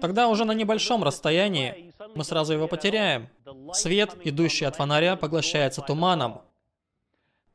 Тогда 0.00 0.28
уже 0.28 0.44
на 0.44 0.52
небольшом 0.52 1.02
расстоянии 1.02 1.94
мы 2.14 2.22
сразу 2.24 2.52
его 2.52 2.68
потеряем. 2.68 3.28
Свет, 3.72 4.14
идущий 4.24 4.66
от 4.66 4.76
фонаря, 4.76 5.16
поглощается 5.16 5.80
туманом. 5.80 6.42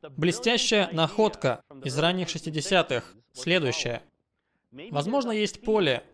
Блестящая 0.02 0.90
находка 0.92 1.62
из 1.84 1.98
ранних 1.98 2.28
60-х. 2.28 3.04
Следующая. 3.32 4.02
Возможно, 4.90 5.32
есть 5.32 5.62
поле, 5.62 6.04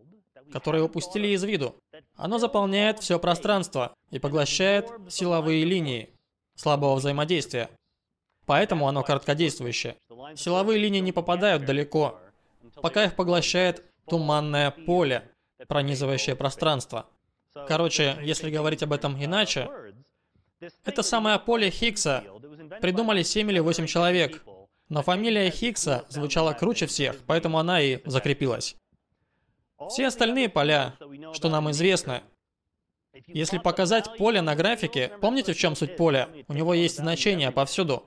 которое 0.53 0.83
упустили 0.83 1.29
из 1.29 1.43
виду. 1.45 1.77
Оно 2.15 2.39
заполняет 2.39 3.01
все 3.01 3.19
пространство 3.19 3.95
и 4.11 4.19
поглощает 4.19 4.91
силовые 5.09 5.65
линии 5.65 6.11
слабого 6.55 6.95
взаимодействия. 6.97 7.71
Поэтому 8.47 8.89
оно 8.89 9.03
короткодействующее. 9.03 9.97
Силовые 10.37 10.79
линии 10.79 11.01
не 11.01 11.13
попадают 11.13 11.65
далеко, 11.65 12.21
пока 12.77 13.05
их 13.05 13.17
поглощает 13.17 13.85
туманное 14.07 14.71
поле, 14.71 15.31
пронизывающее 15.69 16.37
пространство. 16.37 17.07
Короче, 17.69 18.19
если 18.23 18.51
говорить 18.51 18.83
об 18.83 18.93
этом 18.93 19.23
иначе, 19.23 19.71
это 20.85 21.03
самое 21.03 21.39
поле 21.39 21.71
Хиггса 21.71 22.25
придумали 22.81 23.23
7 23.23 23.51
или 23.51 23.59
8 23.59 23.87
человек, 23.87 24.43
но 24.89 25.03
фамилия 25.03 25.51
Хиггса 25.51 26.05
звучала 26.09 26.53
круче 26.53 26.87
всех, 26.87 27.17
поэтому 27.27 27.59
она 27.59 27.81
и 27.81 28.01
закрепилась. 28.05 28.77
Все 29.89 30.07
остальные 30.07 30.49
поля, 30.49 30.95
что 31.33 31.49
нам 31.49 31.71
известно, 31.71 32.23
если 33.27 33.59
показать 33.59 34.17
поле 34.17 34.41
на 34.41 34.55
графике, 34.55 35.13
помните 35.21 35.53
в 35.53 35.59
чем 35.59 35.77
суть 35.77 35.97
поля? 35.97 36.29
У 36.49 36.55
него 36.55 36.73
есть 36.73 36.97
значение 36.97 37.51
повсюду. 37.51 38.05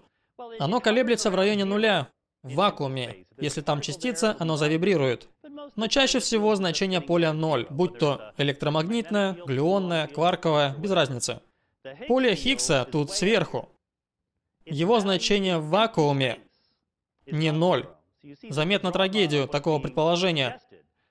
Оно 0.59 0.80
колеблется 0.80 1.30
в 1.30 1.36
районе 1.36 1.66
нуля, 1.66 2.09
в 2.43 2.55
вакууме. 2.55 3.26
Если 3.38 3.61
там 3.61 3.82
частица, 3.82 4.36
оно 4.39 4.57
завибрирует. 4.57 5.28
Но 5.76 5.88
чаще 5.88 6.20
всего 6.20 6.55
значение 6.55 7.01
поля 7.01 7.34
ноль, 7.34 7.68
будь 7.70 7.97
то 7.97 8.34
электромагнитное, 8.38 9.34
глюонное, 9.45 10.07
кварковое, 10.07 10.76
без 10.76 10.91
разницы. 10.91 11.41
Поле 12.07 12.36
Хиггса 12.36 12.88
тут 12.91 13.11
сверху. 13.11 13.70
Его 14.66 14.99
значение 14.99 15.57
в 15.57 15.70
вакууме 15.70 16.39
не 17.26 17.51
ноль. 17.51 17.88
Заметно 18.49 18.91
трагедию 18.91 19.47
такого 19.47 19.80
предположения. 19.80 20.59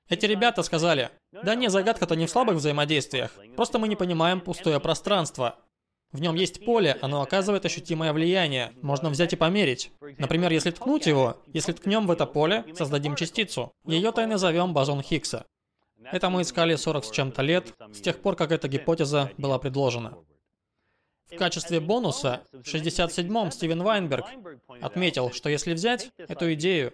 Эти 0.09 0.27
ребята 0.27 0.63
сказали, 0.63 1.11
да 1.33 1.55
не, 1.55 1.71
загадка-то 1.71 2.17
не 2.17 2.27
в 2.27 2.31
слабых 2.31 2.57
взаимодействиях, 2.57 3.33
просто 3.57 3.79
мы 3.79 3.89
не 3.89 3.97
понимаем 3.97 4.41
пустое 4.41 4.81
пространство. 4.81 5.57
В 6.13 6.21
нем 6.21 6.37
есть 6.37 6.65
поле, 6.65 6.97
оно 7.03 7.23
оказывает 7.23 7.65
ощутимое 7.65 8.13
влияние. 8.13 8.73
Можно 8.83 9.11
взять 9.11 9.33
и 9.33 9.37
померить. 9.37 9.91
Например, 10.19 10.53
если 10.53 10.71
ткнуть 10.71 11.07
его, 11.07 11.43
если 11.53 11.73
ткнем 11.73 12.07
в 12.07 12.11
это 12.11 12.25
поле, 12.27 12.65
создадим 12.75 13.17
частицу. 13.17 13.73
Ее-то 13.85 14.23
и 14.23 14.27
назовем 14.27 14.73
бозон 14.73 15.03
Хиггса. 15.03 15.45
Это 16.13 16.31
мы 16.31 16.43
искали 16.43 16.77
40 16.77 17.05
с 17.05 17.11
чем-то 17.11 17.43
лет, 17.43 17.75
с 17.93 18.01
тех 18.01 18.21
пор, 18.21 18.37
как 18.37 18.53
эта 18.53 18.69
гипотеза 18.69 19.33
была 19.39 19.59
предложена. 19.59 20.19
В 21.31 21.37
качестве 21.37 21.81
бонуса 21.81 22.43
в 22.53 22.63
67-м 22.63 23.51
Стивен 23.51 23.83
Вайнберг 23.83 24.27
отметил, 24.81 25.33
что 25.33 25.49
если 25.49 25.73
взять 25.73 26.11
эту 26.17 26.53
идею, 26.55 26.93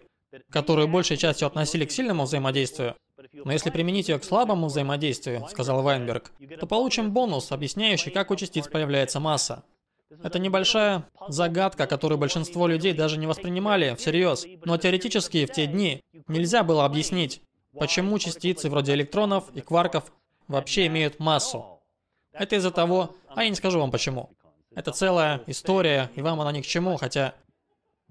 которую 0.51 0.89
большей 0.89 1.17
частью 1.17 1.47
относили 1.47 1.85
к 1.85 1.91
сильному 1.93 2.25
взаимодействию, 2.25 2.95
но 3.33 3.53
если 3.53 3.71
применить 3.71 4.09
ее 4.09 4.19
к 4.19 4.25
слабому 4.25 4.69
взаимодействию, 4.69 5.47
сказал 5.49 5.83
Вайнберг, 5.83 6.33
то 6.59 6.67
получим 6.67 7.13
бонус, 7.13 7.53
объясняющий, 7.53 8.11
как 8.11 8.31
у 8.31 8.37
частиц 8.37 8.69
появляется 8.69 9.21
масса. 9.21 9.65
Это 10.23 10.39
небольшая 10.39 11.09
загадка, 11.29 11.87
которую 11.87 12.19
большинство 12.19 12.67
людей 12.67 12.93
даже 12.93 13.17
не 13.17 13.27
воспринимали 13.27 13.95
всерьез. 13.95 14.45
Но 14.65 14.77
теоретически 14.77 15.47
в 15.47 15.53
те 15.53 15.67
дни 15.67 16.03
нельзя 16.27 16.65
было 16.65 16.85
объяснить, 16.85 17.43
почему 17.79 18.19
частицы 18.19 18.69
вроде 18.69 18.95
электронов 18.95 19.45
и 19.55 19.61
кварков 19.61 20.13
вообще 20.49 20.87
имеют 20.87 21.21
массу. 21.21 21.81
Это 22.33 22.57
из-за 22.57 22.71
того, 22.71 23.15
а 23.35 23.45
я 23.45 23.49
не 23.49 23.57
скажу 23.57 23.79
вам 23.79 23.91
почему. 23.91 24.31
Это 24.75 24.93
целая 24.93 25.43
история, 25.47 26.11
и 26.15 26.23
вам 26.23 26.41
она 26.41 26.53
ни 26.53 26.61
к 26.61 26.67
чему, 26.67 26.97
хотя... 26.97 27.35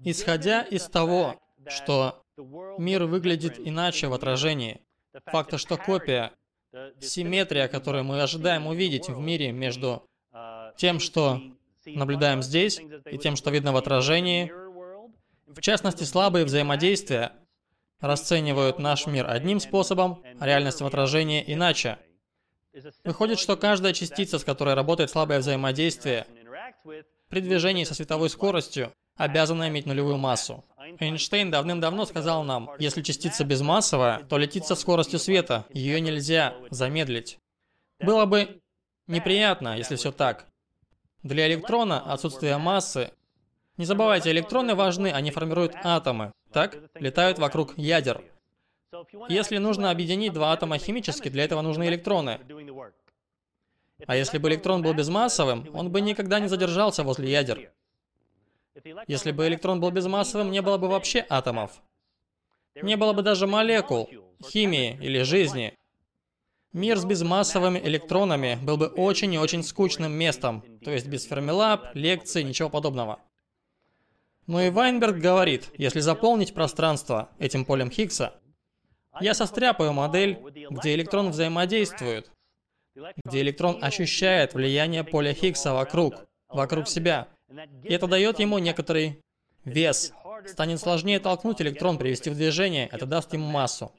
Исходя 0.02 0.62
из 0.62 0.86
того, 0.88 1.38
что 1.68 2.22
мир 2.78 3.04
выглядит 3.04 3.58
иначе 3.58 4.08
в 4.08 4.14
отражении, 4.14 4.80
факта, 5.26 5.58
что 5.58 5.76
копия, 5.76 6.32
симметрия, 7.00 7.68
которую 7.68 8.04
мы 8.04 8.22
ожидаем 8.22 8.66
увидеть 8.66 9.10
в 9.10 9.18
мире 9.18 9.52
между 9.52 10.08
тем, 10.78 11.00
что 11.00 11.42
наблюдаем 11.84 12.42
здесь, 12.42 12.80
и 13.10 13.18
тем, 13.18 13.36
что 13.36 13.50
видно 13.50 13.72
в 13.72 13.76
отражении, 13.76 14.50
в 15.46 15.60
частности, 15.60 16.04
слабые 16.04 16.44
взаимодействия 16.44 17.32
расценивают 18.00 18.78
наш 18.78 19.06
мир 19.06 19.28
одним 19.28 19.60
способом, 19.60 20.22
а 20.38 20.46
реальность 20.46 20.80
в 20.80 20.86
отражении 20.86 21.44
иначе. 21.46 21.98
Выходит, 23.04 23.38
что 23.38 23.56
каждая 23.56 23.92
частица, 23.92 24.38
с 24.38 24.44
которой 24.44 24.74
работает 24.74 25.10
слабое 25.10 25.40
взаимодействие, 25.40 26.26
при 27.28 27.40
движении 27.40 27.84
со 27.84 27.94
световой 27.94 28.30
скоростью 28.30 28.92
обязана 29.16 29.68
иметь 29.68 29.86
нулевую 29.86 30.16
массу. 30.16 30.64
Эйнштейн 30.98 31.50
давным-давно 31.50 32.06
сказал 32.06 32.42
нам, 32.42 32.70
если 32.78 33.02
частица 33.02 33.44
безмассовая, 33.44 34.24
то 34.24 34.38
летит 34.38 34.66
со 34.66 34.74
скоростью 34.74 35.18
света, 35.18 35.66
ее 35.72 36.00
нельзя 36.00 36.54
замедлить. 36.70 37.38
Было 38.00 38.24
бы 38.24 38.60
неприятно, 39.06 39.76
если 39.76 39.96
все 39.96 40.10
так. 40.10 40.46
Для 41.22 41.46
электрона 41.46 42.00
отсутствие 42.00 42.56
массы... 42.56 43.12
Не 43.76 43.84
забывайте, 43.86 44.30
электроны 44.30 44.74
важны, 44.74 45.10
они 45.10 45.30
формируют 45.30 45.74
атомы, 45.82 46.32
так? 46.52 46.76
Летают 46.94 47.38
вокруг 47.38 47.78
ядер. 47.78 48.22
Если 49.28 49.58
нужно 49.58 49.90
объединить 49.90 50.32
два 50.32 50.52
атома 50.52 50.78
химически, 50.78 51.28
для 51.28 51.44
этого 51.44 51.62
нужны 51.62 51.84
электроны. 51.88 52.40
А 54.06 54.16
если 54.16 54.38
бы 54.38 54.48
электрон 54.48 54.82
был 54.82 54.94
безмассовым, 54.94 55.68
он 55.74 55.90
бы 55.90 56.00
никогда 56.00 56.40
не 56.40 56.48
задержался 56.48 57.04
возле 57.04 57.30
ядер. 57.30 57.72
Если 59.06 59.32
бы 59.32 59.46
электрон 59.46 59.80
был 59.80 59.90
безмассовым, 59.90 60.50
не 60.50 60.62
было 60.62 60.78
бы 60.78 60.88
вообще 60.88 61.24
атомов. 61.28 61.82
Не 62.74 62.96
было 62.96 63.12
бы 63.12 63.22
даже 63.22 63.46
молекул, 63.46 64.08
химии 64.42 64.98
или 65.02 65.22
жизни. 65.22 65.74
Мир 66.72 66.98
с 66.98 67.04
безмассовыми 67.04 67.78
электронами 67.80 68.58
был 68.62 68.76
бы 68.76 68.86
очень 68.86 69.34
и 69.34 69.38
очень 69.38 69.64
скучным 69.64 70.12
местом, 70.12 70.62
то 70.84 70.90
есть 70.90 71.08
без 71.08 71.24
фермилаб, 71.24 71.94
лекций, 71.94 72.44
ничего 72.44 72.70
подобного. 72.70 73.20
Но 74.46 74.60
и 74.62 74.70
Вайнберг 74.70 75.16
говорит, 75.16 75.70
если 75.76 76.00
заполнить 76.00 76.54
пространство 76.54 77.28
этим 77.38 77.64
полем 77.64 77.90
Хиггса, 77.90 78.40
я 79.20 79.34
состряпаю 79.34 79.92
модель, 79.92 80.38
где 80.70 80.94
электрон 80.94 81.30
взаимодействует, 81.30 82.30
где 83.24 83.40
электрон 83.40 83.78
ощущает 83.82 84.54
влияние 84.54 85.04
поля 85.04 85.32
Хиггса 85.32 85.72
вокруг, 85.72 86.26
вокруг 86.48 86.88
себя, 86.88 87.28
и 87.82 87.92
это 87.92 88.06
дает 88.06 88.38
ему 88.38 88.58
некоторый 88.58 89.20
вес. 89.64 90.12
Станет 90.46 90.80
сложнее 90.80 91.20
толкнуть 91.20 91.60
электрон, 91.60 91.98
привести 91.98 92.30
в 92.30 92.34
движение, 92.34 92.88
это 92.90 93.06
даст 93.06 93.32
ему 93.32 93.46
массу. 93.46 93.92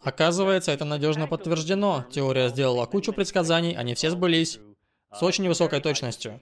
Оказывается, 0.00 0.70
это 0.70 0.84
надежно 0.84 1.26
подтверждено. 1.26 2.04
Теория 2.10 2.48
сделала 2.48 2.86
кучу 2.86 3.12
предсказаний, 3.12 3.76
они 3.76 3.94
все 3.94 4.10
сбылись 4.10 4.60
с 5.12 5.22
очень 5.22 5.48
высокой 5.48 5.80
точностью. 5.80 6.40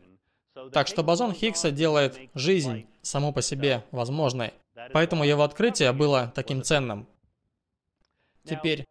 Так 0.73 0.89
что 0.89 1.03
бозон 1.03 1.33
Хиггса 1.33 1.71
делает 1.71 2.19
жизнь 2.35 2.87
саму 3.03 3.33
по 3.33 3.43
себе 3.43 3.85
возможной. 3.91 4.53
Поэтому 4.93 5.25
его 5.25 5.43
открытие 5.43 5.93
было 5.93 6.33
таким 6.35 6.63
ценным. 6.63 7.09
Теперь, 8.47 8.85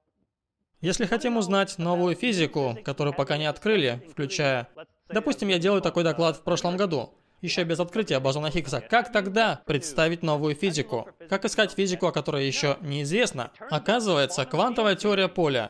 если 0.82 1.06
хотим 1.06 1.38
узнать 1.38 1.78
новую 1.78 2.16
физику, 2.16 2.78
которую 2.84 3.14
пока 3.14 3.38
не 3.38 3.45
открыли, 3.45 4.06
включая... 4.12 4.68
Допустим, 5.08 5.47
я 5.49 5.60
делаю 5.60 5.82
такой 5.82 6.03
доклад 6.03 6.38
в 6.38 6.43
прошлом 6.43 6.78
году 6.78 7.14
еще 7.41 7.64
без 7.64 7.80
открытия 7.80 8.20
бозона 8.20 8.51
Хиггса. 8.51 8.82
Как 8.82 9.12
тогда 9.12 9.62
представить 9.66 10.24
новую 10.24 10.56
физику? 10.56 11.08
Как 11.30 11.45
искать 11.45 11.72
физику, 11.72 12.08
о 12.08 12.12
которой 12.12 12.45
еще 12.45 12.78
неизвестно? 12.82 13.51
Оказывается, 13.70 14.45
квантовая 14.45 14.95
теория 14.95 15.28
поля 15.28 15.70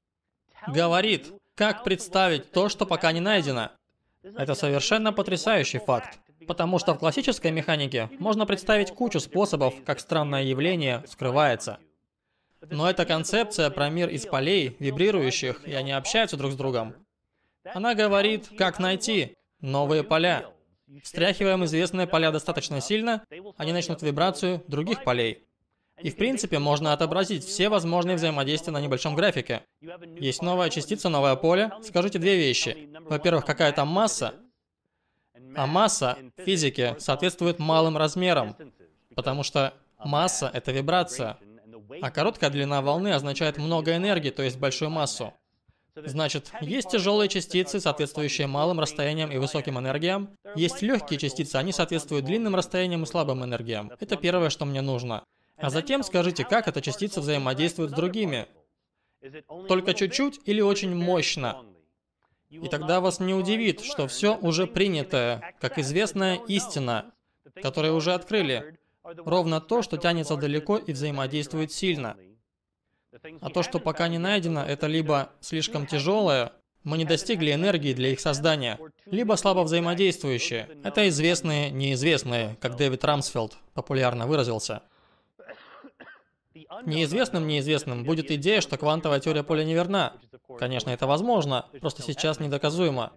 говорит, 0.68 1.32
как 1.56 1.84
представить 1.84 2.52
то, 2.52 2.70
что 2.70 2.86
пока 2.86 3.12
не 3.12 3.20
найдено. 3.20 3.72
Это 4.24 4.56
совершенно 4.56 5.14
потрясающий 5.14 5.80
факт. 5.80 6.20
Потому 6.48 6.80
что 6.80 6.94
в 6.94 7.00
классической 7.00 7.52
механике 7.52 8.10
можно 8.20 8.46
представить 8.46 8.92
кучу 8.92 9.20
способов, 9.20 9.74
как 9.86 10.00
странное 10.00 10.44
явление 10.44 11.04
скрывается. 11.08 11.80
Но 12.70 12.90
эта 12.90 13.06
концепция 13.06 13.70
про 13.70 13.90
мир 13.90 14.10
из 14.10 14.26
полей, 14.26 14.76
вибрирующих, 14.80 15.68
и 15.68 15.74
они 15.74 15.92
общаются 15.92 16.38
друг 16.38 16.52
с 16.52 16.56
другом. 16.56 16.96
Она 17.74 17.96
говорит, 17.96 18.50
как 18.58 18.80
найти 18.80 19.36
новые 19.62 20.04
поля. 20.04 20.46
Встряхиваем 21.04 21.66
известные 21.66 22.08
поля 22.08 22.32
достаточно 22.32 22.80
сильно, 22.80 23.24
они 23.58 23.74
начнут 23.74 24.02
вибрацию 24.02 24.64
других 24.68 25.04
полей. 25.04 25.44
И 26.02 26.10
в 26.10 26.18
принципе 26.18 26.60
можно 26.60 26.94
отобразить 26.94 27.46
все 27.46 27.70
возможные 27.70 28.18
взаимодействия 28.18 28.74
на 28.74 28.82
небольшом 28.82 29.16
графике. 29.16 29.64
Есть 30.20 30.42
новая 30.42 30.70
частица, 30.70 31.10
новое 31.10 31.36
поле. 31.36 31.72
Скажите 31.84 32.20
две 32.20 32.36
вещи. 32.36 32.90
Во-первых, 33.02 33.46
какая 33.46 33.72
там 33.72 33.88
масса? 33.88 34.36
А 35.56 35.66
масса 35.66 36.18
в 36.38 36.44
физике 36.44 36.96
соответствует 37.00 37.60
малым 37.60 37.98
размерам, 37.98 38.58
потому 39.16 39.44
что 39.44 39.74
масса— 39.98 40.52
это 40.54 40.72
вибрация, 40.72 41.38
а 42.02 42.12
короткая 42.12 42.50
длина 42.50 42.82
волны 42.82 43.14
означает 43.14 43.58
много 43.58 43.96
энергии, 43.96 44.30
то 44.30 44.44
есть 44.44 44.58
большую 44.58 44.90
массу. 44.90 45.34
Значит, 45.96 46.52
есть 46.60 46.90
тяжелые 46.90 47.30
частицы, 47.30 47.80
соответствующие 47.80 48.48
малым 48.48 48.82
расстояниям 48.82 49.32
и 49.32 49.38
высоким 49.38 49.80
энергиям. 49.80 50.30
Есть 50.56 50.82
легкие 50.82 51.18
частицы, 51.18 51.56
они 51.56 51.72
соответствуют 51.72 52.26
длинным 52.26 52.56
расстояниям 52.56 53.04
и 53.04 53.06
слабым 53.06 53.46
энергиям. 53.46 53.92
Это 54.00 54.18
первое, 54.18 54.50
что 54.50 54.66
мне 54.66 54.82
нужно. 54.82 55.24
А 55.58 55.70
затем 55.70 56.04
скажите, 56.04 56.44
как 56.44 56.68
эта 56.68 56.82
частица 56.82 57.22
взаимодействует 57.22 57.92
с 57.92 57.94
другими. 57.94 58.48
Только 59.70 59.94
чуть-чуть 59.94 60.42
или 60.46 60.60
очень 60.60 60.94
мощно? 60.94 61.64
И 62.50 62.68
тогда 62.68 63.00
вас 63.00 63.20
не 63.20 63.34
удивит, 63.34 63.82
что 63.82 64.08
все 64.08 64.36
уже 64.36 64.68
принятое, 64.68 65.56
как 65.60 65.80
известная 65.80 66.36
истина, 66.48 67.14
которую 67.62 67.96
уже 67.96 68.14
открыли, 68.14 68.78
ровно 69.18 69.62
то, 69.62 69.82
что 69.82 69.98
тянется 69.98 70.36
далеко 70.36 70.78
и 70.78 70.94
взаимодействует 70.94 71.72
сильно. 71.72 72.18
А 73.42 73.50
то, 73.50 73.64
что 73.64 73.80
пока 73.80 74.08
не 74.08 74.18
найдено, 74.18 74.64
это 74.64 74.88
либо 74.88 75.32
слишком 75.40 75.88
тяжелое, 75.88 76.52
мы 76.84 76.98
не 76.98 77.06
достигли 77.06 77.52
энергии 77.52 77.94
для 77.94 78.10
их 78.10 78.20
создания, 78.20 78.80
либо 79.06 79.36
слабо 79.36 79.62
взаимодействующие. 79.62 80.70
Это 80.84 81.08
известные 81.10 81.72
неизвестные, 81.72 82.58
как 82.62 82.76
Дэвид 82.76 83.04
Рамсфелд 83.04 83.58
популярно 83.74 84.28
выразился. 84.28 84.84
Неизвестным 86.86 87.48
неизвестным 87.48 88.04
будет 88.04 88.32
идея, 88.32 88.62
что 88.62 88.78
квантовая 88.78 89.20
теория 89.20 89.44
поля 89.44 89.64
неверна. 89.64 90.14
Конечно, 90.60 90.90
это 90.90 91.08
возможно, 91.08 91.68
просто 91.80 92.04
сейчас 92.04 92.40
недоказуемо. 92.40 93.14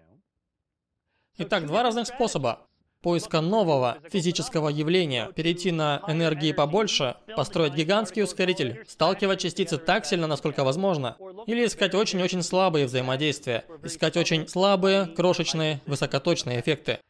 Итак, 1.38 1.66
два 1.66 1.82
разных 1.82 2.06
способа 2.06 2.66
поиска 3.00 3.40
нового 3.40 3.98
физического 4.10 4.68
явления, 4.68 5.30
перейти 5.34 5.70
на 5.72 6.02
энергии 6.08 6.52
побольше, 6.52 7.16
построить 7.36 7.74
гигантский 7.74 8.22
ускоритель, 8.22 8.84
сталкивать 8.88 9.40
частицы 9.40 9.78
так 9.78 10.06
сильно, 10.06 10.26
насколько 10.26 10.64
возможно, 10.64 11.16
или 11.46 11.64
искать 11.66 11.94
очень-очень 11.94 12.42
слабые 12.42 12.86
взаимодействия, 12.86 13.64
искать 13.82 14.16
очень 14.16 14.48
слабые, 14.48 15.06
крошечные, 15.06 15.80
высокоточные 15.86 16.60
эффекты. 16.60 17.00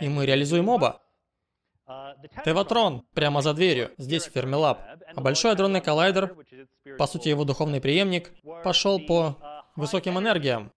И 0.00 0.08
мы 0.08 0.26
реализуем 0.26 0.68
оба. 0.68 1.00
Теватрон 2.44 3.04
прямо 3.14 3.40
за 3.40 3.54
дверью, 3.54 3.92
здесь 3.96 4.26
в 4.26 4.32
Фермилаб. 4.32 4.80
А 5.14 5.20
большой 5.20 5.52
адронный 5.52 5.80
коллайдер, 5.80 6.36
по 6.98 7.06
сути 7.06 7.30
его 7.30 7.44
духовный 7.44 7.80
преемник, 7.80 8.32
пошел 8.62 9.00
по 9.00 9.38
высоким 9.76 10.18
энергиям. 10.18 10.72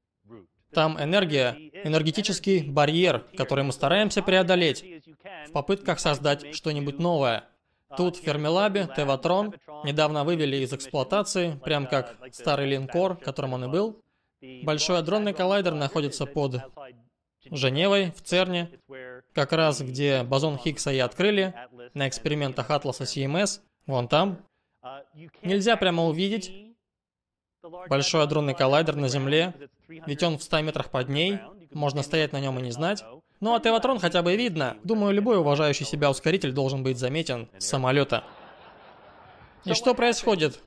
Там 0.73 1.01
энергия, 1.01 1.57
энергетический 1.83 2.63
барьер, 2.63 3.25
который 3.35 3.63
мы 3.63 3.71
стараемся 3.73 4.21
преодолеть 4.21 4.83
в 5.47 5.51
попытках 5.51 5.99
создать 5.99 6.55
что-нибудь 6.55 6.99
новое. 6.99 7.43
Тут 7.97 8.15
в 8.15 8.21
Фермилабе 8.21 8.89
Теватрон 8.95 9.53
недавно 9.83 10.23
вывели 10.23 10.57
из 10.57 10.71
эксплуатации, 10.71 11.59
прям 11.63 11.87
как 11.87 12.15
старый 12.31 12.67
линкор, 12.67 13.17
которым 13.17 13.53
он 13.53 13.65
и 13.65 13.67
был. 13.67 14.01
Большой 14.63 14.99
адронный 14.99 15.33
коллайдер 15.33 15.73
находится 15.73 16.25
под 16.25 16.61
Женевой, 17.49 18.11
в 18.15 18.21
ЦЕРНе, 18.21 18.79
как 19.33 19.51
раз 19.51 19.81
где 19.81 20.23
бозон 20.23 20.57
Хиггса 20.57 20.91
и 20.91 20.99
открыли, 20.99 21.53
на 21.93 22.07
экспериментах 22.07 22.69
Атласа 22.69 23.03
CMS, 23.03 23.59
вон 23.87 24.07
там. 24.07 24.39
Нельзя 25.43 25.75
прямо 25.75 26.05
увидеть 26.05 26.70
большой 27.89 28.23
адронный 28.23 28.53
коллайдер 28.53 28.95
на 28.95 29.07
Земле, 29.07 29.53
ведь 29.87 30.23
он 30.23 30.37
в 30.37 30.43
100 30.43 30.61
метрах 30.61 30.89
под 30.89 31.09
ней, 31.09 31.39
можно 31.71 32.03
стоять 32.03 32.33
на 32.33 32.39
нем 32.39 32.59
и 32.59 32.61
не 32.61 32.71
знать. 32.71 33.03
Ну 33.39 33.55
а 33.55 33.59
Теватрон 33.59 33.99
хотя 33.99 34.21
бы 34.21 34.35
видно. 34.35 34.77
Думаю, 34.83 35.13
любой 35.13 35.37
уважающий 35.37 35.85
себя 35.85 36.09
ускоритель 36.09 36.51
должен 36.51 36.83
быть 36.83 36.97
заметен 36.97 37.49
с 37.57 37.65
самолета. 37.65 38.23
И 39.65 39.73
что 39.73 39.93
происходит? 39.95 40.61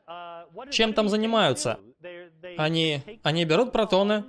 Чем 0.71 0.93
там 0.93 1.09
занимаются? 1.09 1.79
Они, 2.57 3.03
они 3.23 3.45
берут 3.45 3.73
протоны, 3.73 4.25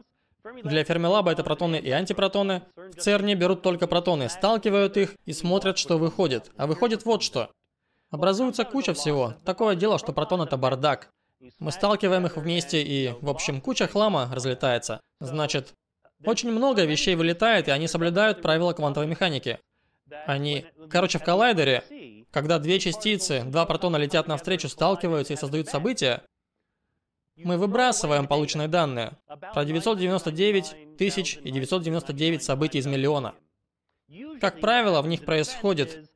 для 0.63 0.83
Фермилаба 0.83 1.31
это 1.31 1.43
протоны 1.43 1.77
и 1.77 1.89
антипротоны. 1.89 2.61
В 2.75 3.01
ЦЕРНе 3.01 3.33
берут 3.33 3.63
только 3.63 3.87
протоны, 3.87 4.29
сталкивают 4.29 4.95
их 4.95 5.15
и 5.25 5.33
смотрят, 5.33 5.79
что 5.79 5.97
выходит. 5.97 6.51
А 6.55 6.67
выходит 6.67 7.03
вот 7.03 7.23
что. 7.23 7.49
Образуется 8.11 8.63
куча 8.63 8.93
всего. 8.93 9.33
Такое 9.43 9.75
дело, 9.75 9.97
что 9.97 10.13
протон 10.13 10.41
это 10.41 10.55
бардак. 10.55 11.09
Мы 11.59 11.71
сталкиваем 11.71 12.25
их 12.25 12.37
вместе 12.37 12.81
и, 12.81 13.13
в 13.21 13.29
общем, 13.29 13.61
куча 13.61 13.87
хлама 13.87 14.29
разлетается. 14.33 15.01
Значит, 15.19 15.73
очень 16.23 16.51
много 16.51 16.85
вещей 16.85 17.15
вылетает, 17.15 17.67
и 17.67 17.71
они 17.71 17.87
соблюдают 17.87 18.41
правила 18.41 18.73
квантовой 18.73 19.07
механики. 19.07 19.59
Они... 20.25 20.65
Короче, 20.89 21.19
в 21.19 21.23
коллайдере, 21.23 22.25
когда 22.31 22.59
две 22.59 22.79
частицы, 22.79 23.43
два 23.45 23.65
протона 23.65 23.97
летят 23.97 24.27
навстречу, 24.27 24.69
сталкиваются 24.69 25.33
и 25.33 25.37
создают 25.37 25.67
события, 25.67 26.23
мы 27.35 27.57
выбрасываем 27.57 28.27
полученные 28.27 28.67
данные 28.67 29.17
про 29.53 29.65
999 29.65 30.97
тысяч 30.97 31.37
и 31.37 31.51
999 31.51 32.43
событий 32.43 32.77
из 32.77 32.85
миллиона. 32.85 33.35
Как 34.39 34.61
правило, 34.61 35.01
в 35.01 35.07
них 35.07 35.25
происходит 35.25 36.09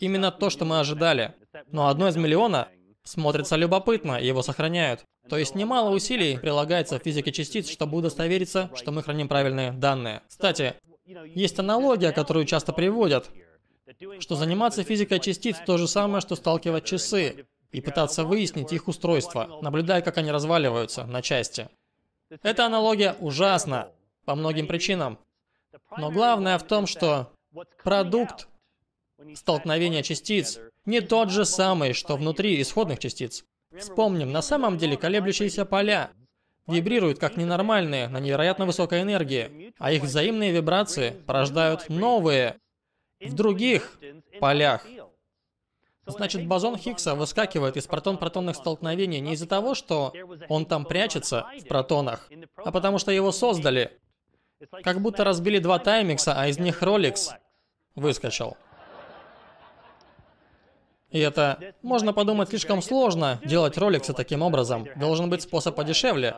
именно 0.00 0.30
то, 0.30 0.50
что 0.50 0.64
мы 0.64 0.80
ожидали. 0.80 1.34
Но 1.68 1.88
одно 1.88 2.08
из 2.08 2.16
миллиона 2.16 2.68
смотрится 3.06 3.56
любопытно, 3.56 4.20
его 4.20 4.42
сохраняют. 4.42 5.04
То 5.28 5.38
есть 5.38 5.54
немало 5.54 5.90
усилий 5.90 6.38
прилагается 6.38 6.98
в 6.98 7.02
физике 7.02 7.32
частиц, 7.32 7.68
чтобы 7.68 7.98
удостовериться, 7.98 8.70
что 8.74 8.92
мы 8.92 9.02
храним 9.02 9.28
правильные 9.28 9.72
данные. 9.72 10.22
Кстати, 10.28 10.74
есть 11.34 11.58
аналогия, 11.58 12.12
которую 12.12 12.44
часто 12.44 12.72
приводят, 12.72 13.30
что 14.18 14.34
заниматься 14.34 14.82
физикой 14.82 15.20
частиц 15.20 15.56
то 15.64 15.78
же 15.78 15.88
самое, 15.88 16.20
что 16.20 16.34
сталкивать 16.36 16.84
часы 16.84 17.46
и 17.70 17.80
пытаться 17.80 18.24
выяснить 18.24 18.72
их 18.72 18.88
устройство, 18.88 19.58
наблюдая, 19.62 20.02
как 20.02 20.18
они 20.18 20.30
разваливаются 20.30 21.04
на 21.04 21.22
части. 21.22 21.68
Эта 22.42 22.66
аналогия 22.66 23.16
ужасна 23.20 23.92
по 24.24 24.34
многим 24.34 24.66
причинам. 24.66 25.18
Но 25.96 26.10
главное 26.10 26.58
в 26.58 26.64
том, 26.64 26.86
что 26.86 27.32
продукт 27.84 28.48
столкновения 29.34 30.02
частиц 30.02 30.58
не 30.86 31.00
тот 31.00 31.30
же 31.30 31.44
самый, 31.44 31.92
что 31.92 32.16
внутри 32.16 32.60
исходных 32.60 32.98
частиц. 32.98 33.44
Вспомним, 33.76 34.32
на 34.32 34.42
самом 34.42 34.78
деле 34.78 34.96
колеблющиеся 34.96 35.64
поля 35.64 36.10
вибрируют 36.66 37.18
как 37.18 37.36
ненормальные 37.36 38.08
на 38.08 38.18
невероятно 38.18 38.66
высокой 38.66 39.02
энергии, 39.02 39.74
а 39.78 39.92
их 39.92 40.02
взаимные 40.02 40.52
вибрации 40.52 41.10
порождают 41.26 41.88
новые 41.88 42.56
в 43.20 43.34
других 43.34 43.98
полях. 44.40 44.86
Значит, 46.06 46.46
бозон 46.46 46.76
Хиггса 46.76 47.16
выскакивает 47.16 47.76
из 47.76 47.86
протон-протонных 47.86 48.54
столкновений 48.54 49.18
не 49.18 49.32
из-за 49.32 49.48
того, 49.48 49.74
что 49.74 50.12
он 50.48 50.64
там 50.64 50.84
прячется 50.84 51.46
в 51.58 51.66
протонах, 51.66 52.28
а 52.56 52.70
потому 52.70 52.98
что 52.98 53.10
его 53.10 53.32
создали. 53.32 53.98
Как 54.82 55.00
будто 55.02 55.24
разбили 55.24 55.58
два 55.58 55.78
таймикса, 55.78 56.34
а 56.40 56.46
из 56.46 56.58
них 56.58 56.82
Rolex 56.82 57.32
выскочил. 57.96 58.56
И 61.16 61.18
это, 61.18 61.72
можно 61.80 62.12
подумать, 62.12 62.50
слишком 62.50 62.82
сложно 62.82 63.40
делать 63.42 63.78
роликсы 63.78 64.12
таким 64.12 64.42
образом. 64.42 64.86
Должен 64.96 65.30
быть 65.30 65.40
способ 65.40 65.74
подешевле. 65.74 66.34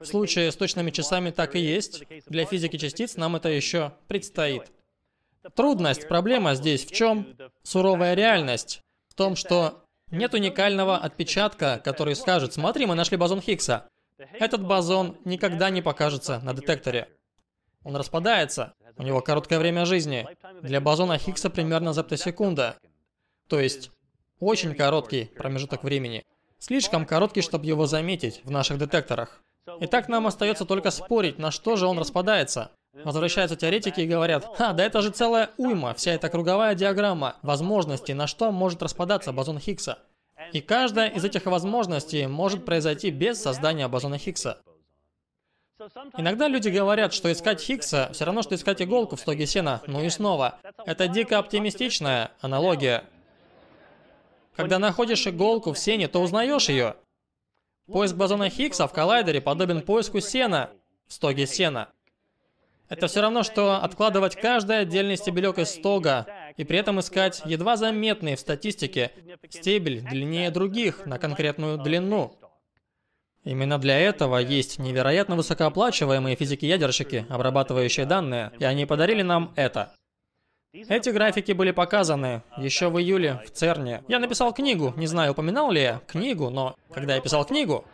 В 0.00 0.04
случае 0.04 0.50
с 0.50 0.56
точными 0.56 0.90
часами 0.90 1.30
так 1.30 1.54
и 1.54 1.60
есть. 1.60 2.02
Для 2.26 2.44
физики 2.44 2.76
частиц 2.78 3.14
нам 3.14 3.36
это 3.36 3.48
еще 3.48 3.92
предстоит. 4.08 4.72
Трудность, 5.54 6.08
проблема 6.08 6.56
здесь 6.56 6.84
в 6.84 6.90
чем? 6.90 7.36
Суровая 7.62 8.14
реальность. 8.14 8.80
В 9.06 9.14
том, 9.14 9.36
что 9.36 9.84
нет 10.10 10.34
уникального 10.34 10.96
отпечатка, 10.96 11.80
который 11.84 12.16
скажет, 12.16 12.52
смотри, 12.52 12.86
мы 12.86 12.96
нашли 12.96 13.16
бозон 13.16 13.40
Хиггса. 13.40 13.88
Этот 14.32 14.66
бозон 14.66 15.16
никогда 15.24 15.70
не 15.70 15.80
покажется 15.80 16.40
на 16.40 16.54
детекторе. 16.54 17.08
Он 17.84 17.94
распадается, 17.94 18.74
у 18.96 19.04
него 19.04 19.20
короткое 19.20 19.60
время 19.60 19.84
жизни. 19.84 20.26
Для 20.60 20.80
бозона 20.80 21.18
Хиггса 21.18 21.50
примерно 21.50 21.92
зептосекунда. 21.92 22.78
То 23.52 23.60
есть, 23.60 23.90
очень 24.40 24.74
короткий 24.74 25.26
промежуток 25.26 25.84
времени. 25.84 26.24
Слишком 26.58 27.04
короткий, 27.04 27.42
чтобы 27.42 27.66
его 27.66 27.84
заметить 27.84 28.40
в 28.44 28.50
наших 28.50 28.78
детекторах. 28.78 29.42
Итак, 29.80 30.08
нам 30.08 30.26
остается 30.26 30.64
только 30.64 30.90
спорить, 30.90 31.38
на 31.38 31.50
что 31.50 31.76
же 31.76 31.86
он 31.86 31.98
распадается. 31.98 32.70
Возвращаются 32.94 33.54
теоретики 33.54 34.00
и 34.00 34.06
говорят, 34.06 34.56
«Ха, 34.56 34.72
да 34.72 34.82
это 34.82 35.02
же 35.02 35.10
целая 35.10 35.50
уйма, 35.58 35.92
вся 35.92 36.12
эта 36.12 36.30
круговая 36.30 36.74
диаграмма 36.74 37.36
возможностей, 37.42 38.14
на 38.14 38.26
что 38.26 38.50
может 38.52 38.82
распадаться 38.82 39.34
бозон 39.34 39.58
Хиггса». 39.58 39.98
И 40.54 40.62
каждая 40.62 41.10
из 41.10 41.22
этих 41.22 41.44
возможностей 41.44 42.26
может 42.26 42.64
произойти 42.64 43.10
без 43.10 43.38
создания 43.38 43.86
бозона 43.86 44.16
Хиггса. 44.16 44.62
Иногда 46.16 46.48
люди 46.48 46.68
говорят, 46.68 47.12
что 47.12 47.30
искать 47.30 47.60
Хиггса 47.60 48.10
все 48.12 48.24
равно, 48.24 48.42
что 48.42 48.54
искать 48.54 48.80
иголку 48.80 49.16
в 49.16 49.20
стоге 49.20 49.46
сена. 49.46 49.82
Ну 49.86 50.02
и 50.02 50.08
снова, 50.08 50.58
это 50.86 51.08
дико 51.08 51.38
оптимистичная 51.38 52.30
аналогия. 52.40 53.04
Когда 54.56 54.78
находишь 54.78 55.26
иголку 55.26 55.72
в 55.72 55.78
сене, 55.78 56.08
то 56.08 56.20
узнаешь 56.20 56.68
ее. 56.68 56.96
Поиск 57.86 58.14
бозона 58.14 58.48
Хиггса 58.48 58.86
в 58.86 58.92
коллайдере 58.92 59.40
подобен 59.40 59.82
поиску 59.82 60.20
сена 60.20 60.70
в 61.06 61.12
стоге 61.12 61.46
сена. 61.46 61.88
Это 62.88 63.06
все 63.06 63.22
равно, 63.22 63.42
что 63.42 63.76
откладывать 63.76 64.36
каждый 64.36 64.80
отдельный 64.80 65.16
стебелек 65.16 65.58
из 65.58 65.70
стога 65.70 66.26
и 66.58 66.64
при 66.64 66.78
этом 66.78 67.00
искать 67.00 67.40
едва 67.46 67.76
заметный 67.76 68.34
в 68.34 68.40
статистике 68.40 69.12
стебель 69.48 70.02
длиннее 70.02 70.50
других 70.50 71.06
на 71.06 71.18
конкретную 71.18 71.78
длину. 71.78 72.38
Именно 73.44 73.78
для 73.78 73.98
этого 73.98 74.36
есть 74.36 74.78
невероятно 74.78 75.36
высокооплачиваемые 75.36 76.36
физики-ядерщики, 76.36 77.26
обрабатывающие 77.28 78.04
данные, 78.06 78.52
и 78.58 78.64
они 78.64 78.84
подарили 78.84 79.22
нам 79.22 79.52
это. 79.56 79.94
Эти 80.72 81.10
графики 81.10 81.52
были 81.52 81.70
показаны 81.70 82.42
еще 82.56 82.88
в 82.88 82.98
июле 82.98 83.42
в 83.46 83.50
ЦЕРНе. 83.50 84.04
Я 84.08 84.18
написал 84.18 84.54
книгу, 84.54 84.94
не 84.96 85.06
знаю, 85.06 85.32
упоминал 85.32 85.70
ли 85.70 85.82
я 85.82 86.00
книгу, 86.06 86.48
но 86.48 86.76
когда 86.90 87.14
я 87.14 87.20
писал 87.20 87.44
книгу, 87.44 87.84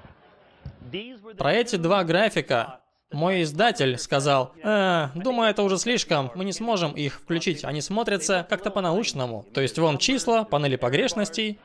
про 1.37 1.55
эти 1.55 1.75
два 1.75 2.05
графика 2.05 2.79
мой 3.11 3.43
издатель 3.43 3.99
сказал, 3.99 4.53
э, 4.63 5.09
думаю, 5.17 5.51
это 5.51 5.65
уже 5.65 5.77
слишком, 5.77 6.31
мы 6.37 6.45
не 6.45 6.53
сможем 6.53 6.93
их 6.93 7.15
включить, 7.15 7.65
они 7.65 7.81
смотрятся 7.81 8.47
как-то 8.49 8.71
по-научному. 8.71 9.45
То 9.53 9.61
есть 9.61 9.77
вон 9.77 9.99
числа, 9.99 10.45
панели 10.45 10.77
погрешностей. 10.77 11.59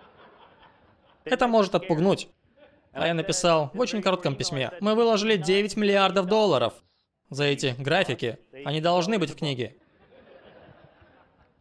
Это 1.26 1.48
может 1.48 1.76
отпугнуть. 1.76 2.28
А 2.92 3.06
я 3.06 3.14
написал 3.14 3.70
в 3.76 3.80
очень 3.80 4.02
коротком 4.02 4.36
письме, 4.36 4.72
мы 4.80 4.96
выложили 4.96 5.36
9 5.36 5.78
миллиардов 5.78 6.26
долларов 6.26 6.74
за 7.30 7.44
эти 7.44 7.76
графики, 7.78 8.40
они 8.66 8.82
должны 8.82 9.20
быть 9.20 9.30
в 9.30 9.36
книге. 9.36 9.78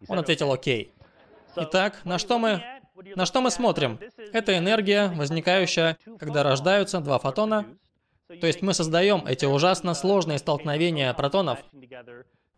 Он 0.09 0.19
ответил 0.19 0.53
окей. 0.53 0.93
Итак, 1.57 2.01
на 2.05 2.19
что 2.19 2.39
мы 2.39 2.63
на 3.17 3.27
что 3.27 3.41
мы 3.41 3.51
смотрим? 3.51 3.99
Это 4.33 4.57
энергия, 4.57 5.09
возникающая, 5.09 5.97
когда 6.19 6.43
рождаются 6.43 7.01
два 7.01 7.19
фотона, 7.19 7.67
то 8.41 8.47
есть 8.47 8.63
мы 8.63 8.75
создаем 8.75 9.27
эти 9.27 9.45
ужасно 9.45 9.95
сложные 9.95 10.39
столкновения 10.39 11.13
протонов. 11.13 11.59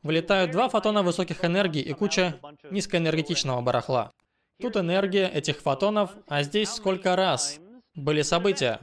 Вылетают 0.03 0.51
два 0.51 0.69
фотона 0.69 1.03
высоких 1.03 1.45
энергий 1.45 1.81
и 1.81 1.93
куча 1.93 2.39
низкоэнергетичного 2.71 3.61
барахла. 3.63 4.13
Тут 4.61 4.77
энергия 4.77 5.29
этих 5.29 5.61
фотонов, 5.61 6.11
а 6.29 6.43
здесь 6.43 6.71
сколько 6.71 7.17
раз 7.17 7.59
были 7.95 8.23
события 8.23 8.81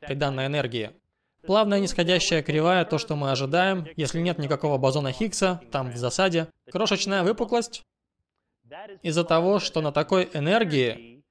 при 0.00 0.14
данной 0.14 0.46
энергии. 0.46 0.90
Плавная 1.46 1.78
нисходящая 1.78 2.42
кривая, 2.42 2.84
то, 2.86 2.96
что 2.96 3.16
мы 3.16 3.30
ожидаем, 3.30 3.86
если 3.96 4.20
нет 4.20 4.38
никакого 4.38 4.78
бозона 4.78 5.12
Хиггса, 5.12 5.60
там 5.70 5.90
в 5.90 5.96
засаде. 5.96 6.48
Крошечная 6.72 7.22
выпуклость. 7.22 7.82
Из-за 9.02 9.24
того, 9.24 9.58
что 9.58 9.80
на 9.80 9.92
такой 9.92 10.28
энергии 10.32 11.22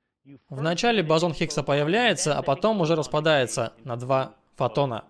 вначале 0.49 1.03
бозон 1.03 1.33
Хиггса 1.33 1.63
появляется, 1.63 2.37
а 2.37 2.41
потом 2.41 2.81
уже 2.81 2.95
распадается 2.95 3.73
на 3.83 3.95
два 3.95 4.35
фотона. 4.55 5.05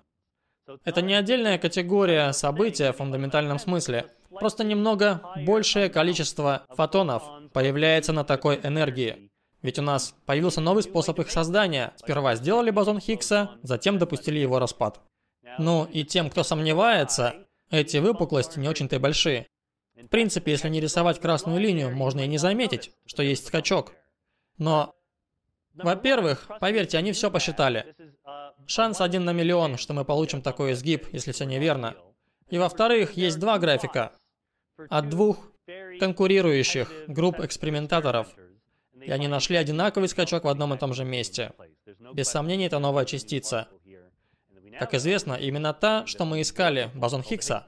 Это 0.86 1.02
не 1.02 1.14
отдельная 1.14 1.58
категория 1.58 2.32
события 2.32 2.94
в 2.94 2.98
фундаментальном 2.98 3.60
смысле. 3.60 4.08
Просто 4.30 4.64
немного 4.64 5.22
большее 5.46 5.90
количество 5.90 6.66
фотонов 6.70 7.24
появляется 7.52 8.14
на 8.14 8.24
такой 8.24 8.60
энергии. 8.64 9.30
Ведь 9.62 9.80
у 9.80 9.82
нас 9.82 10.16
появился 10.26 10.62
новый 10.62 10.84
способ 10.84 11.20
их 11.20 11.32
создания. 11.32 11.94
Сперва 11.98 12.36
сделали 12.36 12.72
бозон 12.72 13.00
Хиггса, 13.00 13.52
затем 13.62 13.98
допустили 13.98 14.40
его 14.40 14.60
распад. 14.60 15.02
Ну 15.60 15.86
и 15.86 16.04
тем, 16.04 16.30
кто 16.30 16.44
сомневается, 16.44 17.36
эти 17.70 17.98
выпуклости 17.98 18.60
не 18.60 18.68
очень-то 18.68 18.96
и 18.96 19.00
большие. 19.00 19.48
В 20.04 20.08
принципе, 20.08 20.52
если 20.52 20.70
не 20.70 20.82
рисовать 20.82 21.20
красную 21.20 21.60
линию, 21.60 21.92
можно 21.92 22.22
и 22.22 22.28
не 22.28 22.38
заметить, 22.38 22.92
что 23.06 23.24
есть 23.24 23.48
скачок. 23.48 23.94
Но 24.58 24.94
во-первых, 25.74 26.48
поверьте, 26.60 26.98
они 26.98 27.14
все 27.14 27.32
посчитали. 27.32 27.96
Шанс 28.68 29.02
один 29.02 29.26
на 29.26 29.32
миллион, 29.32 29.78
что 29.78 29.94
мы 29.94 30.06
получим 30.06 30.42
такой 30.42 30.74
изгиб, 30.74 31.08
если 31.12 31.32
все 31.32 31.46
неверно. 31.46 31.96
И 32.50 32.58
во-вторых, 32.58 33.14
есть 33.14 33.40
два 33.40 33.58
графика 33.58 34.12
от 34.90 35.10
двух 35.10 35.52
конкурирующих 36.00 36.92
групп 37.08 37.40
экспериментаторов. 37.40 38.28
И 39.02 39.10
они 39.10 39.28
нашли 39.28 39.56
одинаковый 39.56 40.10
скачок 40.10 40.44
в 40.44 40.48
одном 40.48 40.74
и 40.74 40.78
том 40.78 40.94
же 40.94 41.06
месте. 41.06 41.54
Без 42.14 42.28
сомнения, 42.28 42.68
это 42.68 42.80
новая 42.80 43.06
частица. 43.06 43.68
Как 44.80 44.94
известно, 44.94 45.34
именно 45.34 45.74
та, 45.74 46.06
что 46.06 46.26
мы 46.26 46.42
искали, 46.42 46.92
бозон 46.94 47.24
Хиггса. 47.24 47.66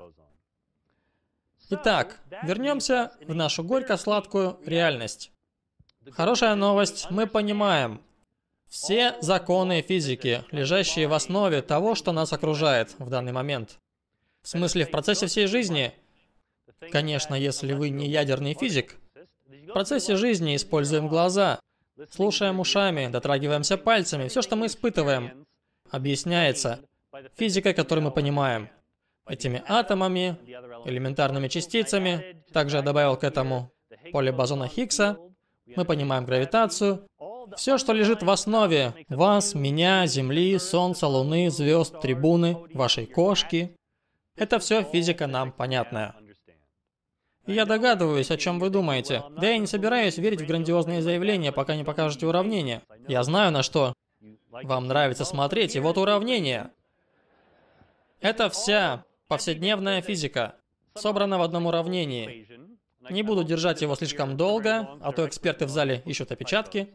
Итак, 1.70 2.20
вернемся 2.44 3.12
в 3.22 3.34
нашу 3.34 3.64
горько-сладкую 3.64 4.60
реальность. 4.66 5.32
Хорошая 6.12 6.56
новость, 6.56 7.08
мы 7.10 7.26
понимаем. 7.26 8.02
Все 8.68 9.16
законы 9.22 9.82
физики, 9.82 10.44
лежащие 10.52 11.08
в 11.08 11.14
основе 11.14 11.62
того, 11.62 11.96
что 11.96 12.12
нас 12.12 12.34
окружает 12.34 12.96
в 13.00 13.10
данный 13.10 13.32
момент. 13.32 13.80
В 14.44 14.50
смысле, 14.50 14.86
в 14.86 14.92
процессе 14.92 15.26
всей 15.26 15.48
жизни. 15.48 15.94
Конечно, 16.92 17.34
если 17.34 17.74
вы 17.74 17.90
не 17.90 18.08
ядерный 18.08 18.54
физик. 18.54 18.98
В 19.46 19.74
процессе 19.74 20.16
жизни 20.18 20.56
используем 20.56 21.08
глаза, 21.08 21.60
слушаем 22.12 22.60
ушами, 22.60 23.08
дотрагиваемся 23.08 23.78
пальцами. 23.78 24.28
Все, 24.28 24.42
что 24.44 24.56
мы 24.56 24.68
испытываем, 24.68 25.46
объясняется 25.90 26.80
физикой, 27.36 27.74
которую 27.74 28.06
мы 28.06 28.12
понимаем. 28.12 28.70
Этими 29.28 29.64
атомами, 29.68 30.38
элементарными 30.86 31.48
частицами. 31.48 32.44
Также 32.54 32.78
я 32.78 32.84
добавил 32.84 33.18
к 33.18 33.24
этому 33.24 33.72
поле 34.12 34.32
бозона 34.32 34.68
Хиггса, 34.68 35.18
мы 35.66 35.84
понимаем 35.84 36.26
гравитацию. 36.26 37.08
Все, 37.56 37.78
что 37.78 37.94
лежит 37.94 38.24
в 38.24 38.30
основе 38.30 38.94
вас, 39.10 39.56
меня, 39.56 40.06
Земли, 40.08 40.58
Солнца, 40.60 41.08
Луны, 41.08 41.50
звезд, 41.50 42.00
трибуны, 42.02 42.58
вашей 42.74 43.06
кошки, 43.06 43.76
это 44.36 44.60
все 44.60 44.84
физика 44.84 45.28
нам 45.28 45.52
понятная. 45.52 46.16
И 47.46 47.54
я 47.54 47.66
догадываюсь, 47.66 48.32
о 48.32 48.38
чем 48.38 48.60
вы 48.60 48.70
думаете. 48.70 49.24
Да 49.38 49.48
я 49.48 49.58
не 49.58 49.68
собираюсь 49.68 50.18
верить 50.18 50.42
в 50.42 50.48
грандиозные 50.48 51.02
заявления, 51.02 51.52
пока 51.52 51.76
не 51.76 51.84
покажете 51.84 52.26
уравнение. 52.26 52.82
Я 53.08 53.24
знаю, 53.24 53.52
на 53.52 53.64
что 53.64 53.94
вам 54.50 54.88
нравится 54.88 55.26
смотреть, 55.26 55.76
и 55.76 55.80
вот 55.80 55.98
уравнение. 55.98 56.72
Это 58.20 58.50
вся 58.50 59.05
повседневная 59.28 60.02
физика, 60.02 60.56
собрана 60.96 61.38
в 61.38 61.42
одном 61.42 61.68
уравнении. 61.68 62.48
Не 63.10 63.24
буду 63.24 63.44
держать 63.44 63.82
его 63.82 63.96
слишком 63.96 64.38
долго, 64.38 64.98
а 65.02 65.12
то 65.12 65.28
эксперты 65.28 65.66
в 65.66 65.70
зале 65.70 66.02
ищут 66.06 66.32
опечатки. 66.32 66.90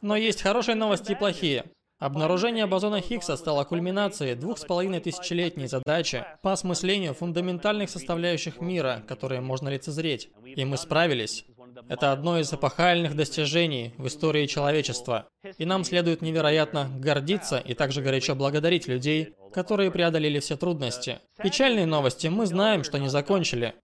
Но 0.00 0.16
есть 0.16 0.42
хорошие 0.42 0.74
новости 0.74 1.12
и 1.12 1.16
плохие. 1.16 1.64
Обнаружение 1.98 2.66
бозона 2.66 3.00
Хиггса 3.00 3.36
стало 3.36 3.64
кульминацией 3.64 4.36
двух 4.36 4.58
с 4.58 4.64
половиной 4.64 5.00
тысячелетней 5.00 5.66
задачи 5.66 6.24
по 6.42 6.52
осмыслению 6.52 7.12
фундаментальных 7.12 7.90
составляющих 7.90 8.60
мира, 8.60 9.02
которые 9.08 9.40
можно 9.40 9.68
лицезреть. 9.68 10.30
И 10.44 10.64
мы 10.64 10.76
справились. 10.76 11.44
Это 11.88 12.12
одно 12.12 12.38
из 12.38 12.52
эпохальных 12.52 13.14
достижений 13.14 13.94
в 13.98 14.06
истории 14.06 14.46
человечества. 14.46 15.28
И 15.58 15.64
нам 15.64 15.84
следует 15.84 16.22
невероятно 16.22 16.90
гордиться 16.98 17.58
и 17.58 17.74
также 17.74 18.02
горячо 18.02 18.34
благодарить 18.34 18.88
людей, 18.88 19.34
которые 19.52 19.90
преодолели 19.90 20.40
все 20.40 20.56
трудности. 20.56 21.20
Печальные 21.42 21.86
новости 21.86 22.26
мы 22.26 22.46
знаем, 22.46 22.84
что 22.84 22.98
не 22.98 23.08
закончили. 23.08 23.74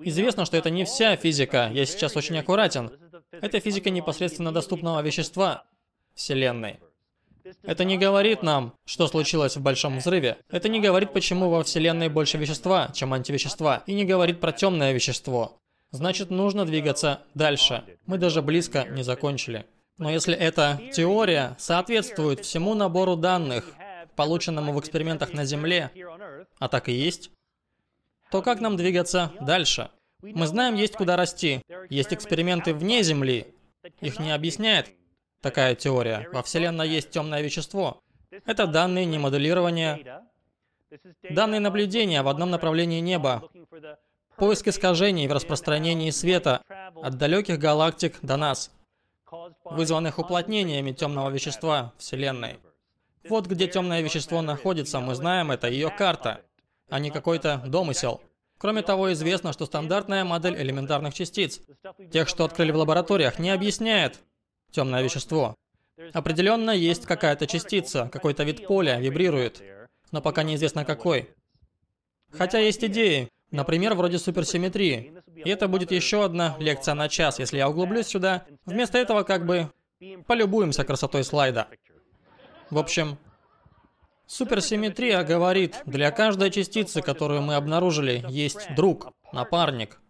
Известно, 0.00 0.44
что 0.44 0.56
это 0.56 0.70
не 0.70 0.84
вся 0.84 1.16
физика, 1.16 1.70
я 1.72 1.84
сейчас 1.84 2.16
очень 2.16 2.38
аккуратен. 2.38 2.90
Это 3.32 3.60
физика 3.60 3.90
непосредственно 3.90 4.52
доступного 4.52 5.00
вещества 5.02 5.64
Вселенной. 6.14 6.78
Это 7.62 7.84
не 7.84 7.98
говорит 7.98 8.42
нам, 8.42 8.74
что 8.84 9.06
случилось 9.06 9.56
в 9.56 9.62
Большом 9.62 9.98
Взрыве. 9.98 10.38
Это 10.50 10.68
не 10.68 10.80
говорит, 10.80 11.12
почему 11.12 11.48
во 11.48 11.62
Вселенной 11.64 12.08
больше 12.08 12.38
вещества, 12.38 12.90
чем 12.94 13.14
антивещества. 13.14 13.82
И 13.86 13.94
не 13.94 14.04
говорит 14.04 14.40
про 14.40 14.52
темное 14.52 14.92
вещество. 14.92 15.58
Значит, 15.90 16.30
нужно 16.30 16.64
двигаться 16.66 17.22
дальше. 17.34 17.84
Мы 18.06 18.18
даже 18.18 18.42
близко 18.42 18.84
не 18.84 19.02
закончили. 19.02 19.66
Но 19.96 20.10
если 20.10 20.34
эта 20.34 20.80
теория 20.92 21.56
соответствует 21.58 22.40
всему 22.40 22.74
набору 22.74 23.16
данных, 23.16 23.64
полученному 24.16 24.72
в 24.72 24.80
экспериментах 24.80 25.32
на 25.32 25.44
Земле, 25.44 25.90
а 26.58 26.68
так 26.68 26.88
и 26.88 26.92
есть, 26.92 27.30
то 28.30 28.42
как 28.42 28.60
нам 28.60 28.76
двигаться 28.76 29.32
дальше? 29.40 29.90
Мы 30.20 30.46
знаем, 30.46 30.74
есть 30.74 30.94
куда 30.94 31.16
расти. 31.16 31.62
Есть 31.88 32.12
эксперименты 32.12 32.74
вне 32.74 33.02
Земли. 33.02 33.54
Их 34.00 34.18
не 34.18 34.32
объясняет 34.32 34.90
такая 35.40 35.74
теория. 35.74 36.28
Во 36.32 36.42
Вселенной 36.42 36.88
есть 36.88 37.10
темное 37.10 37.40
вещество. 37.40 38.00
Это 38.44 38.66
данные 38.66 39.04
не 39.06 39.18
моделирования. 39.18 40.24
Данные 41.30 41.60
наблюдения 41.60 42.22
в 42.22 42.28
одном 42.28 42.50
направлении 42.50 43.00
неба. 43.00 43.48
Поиск 44.38 44.68
искажений 44.68 45.26
в 45.26 45.32
распространении 45.32 46.10
света 46.10 46.62
от 46.94 47.18
далеких 47.18 47.58
галактик 47.58 48.16
до 48.22 48.36
нас, 48.36 48.70
вызванных 49.64 50.18
уплотнениями 50.18 50.92
темного 50.92 51.30
вещества 51.30 51.92
Вселенной. 51.98 52.58
Вот 53.28 53.46
где 53.46 53.66
темное 53.66 54.00
вещество 54.00 54.40
находится, 54.40 55.00
мы 55.00 55.16
знаем, 55.16 55.50
это 55.50 55.68
ее 55.68 55.90
карта, 55.90 56.42
а 56.88 57.00
не 57.00 57.10
какой-то 57.10 57.62
домысел. 57.66 58.20
Кроме 58.58 58.82
того, 58.82 59.12
известно, 59.12 59.52
что 59.52 59.66
стандартная 59.66 60.24
модель 60.24 60.60
элементарных 60.60 61.14
частиц, 61.14 61.60
тех, 62.12 62.28
что 62.28 62.44
открыли 62.44 62.70
в 62.70 62.76
лабораториях, 62.76 63.38
не 63.38 63.50
объясняет 63.50 64.20
темное 64.70 65.02
вещество. 65.02 65.56
Определенно 66.12 66.70
есть 66.70 67.06
какая-то 67.06 67.48
частица, 67.48 68.08
какой-то 68.12 68.44
вид 68.44 68.66
поля 68.66 69.00
вибрирует, 69.00 69.62
но 70.12 70.22
пока 70.22 70.44
неизвестно 70.44 70.84
какой. 70.84 71.28
Хотя 72.32 72.58
есть 72.58 72.84
идеи, 72.84 73.30
например, 73.50 73.94
вроде 73.94 74.18
суперсимметрии. 74.18 75.14
И 75.34 75.48
это 75.50 75.68
будет 75.68 75.90
еще 75.90 76.24
одна 76.24 76.56
лекция 76.58 76.94
на 76.94 77.08
час, 77.08 77.38
если 77.38 77.58
я 77.58 77.68
углублюсь 77.68 78.08
сюда. 78.08 78.44
Вместо 78.66 78.98
этого 78.98 79.22
как 79.22 79.46
бы 79.46 79.70
полюбуемся 80.26 80.84
красотой 80.84 81.24
слайда. 81.24 81.68
В 82.70 82.78
общем, 82.78 83.18
суперсимметрия 84.26 85.22
говорит, 85.24 85.82
для 85.86 86.10
каждой 86.10 86.50
частицы, 86.50 87.02
которую 87.02 87.42
мы 87.42 87.54
обнаружили, 87.54 88.24
есть 88.28 88.74
друг, 88.74 89.12
напарник. 89.32 90.00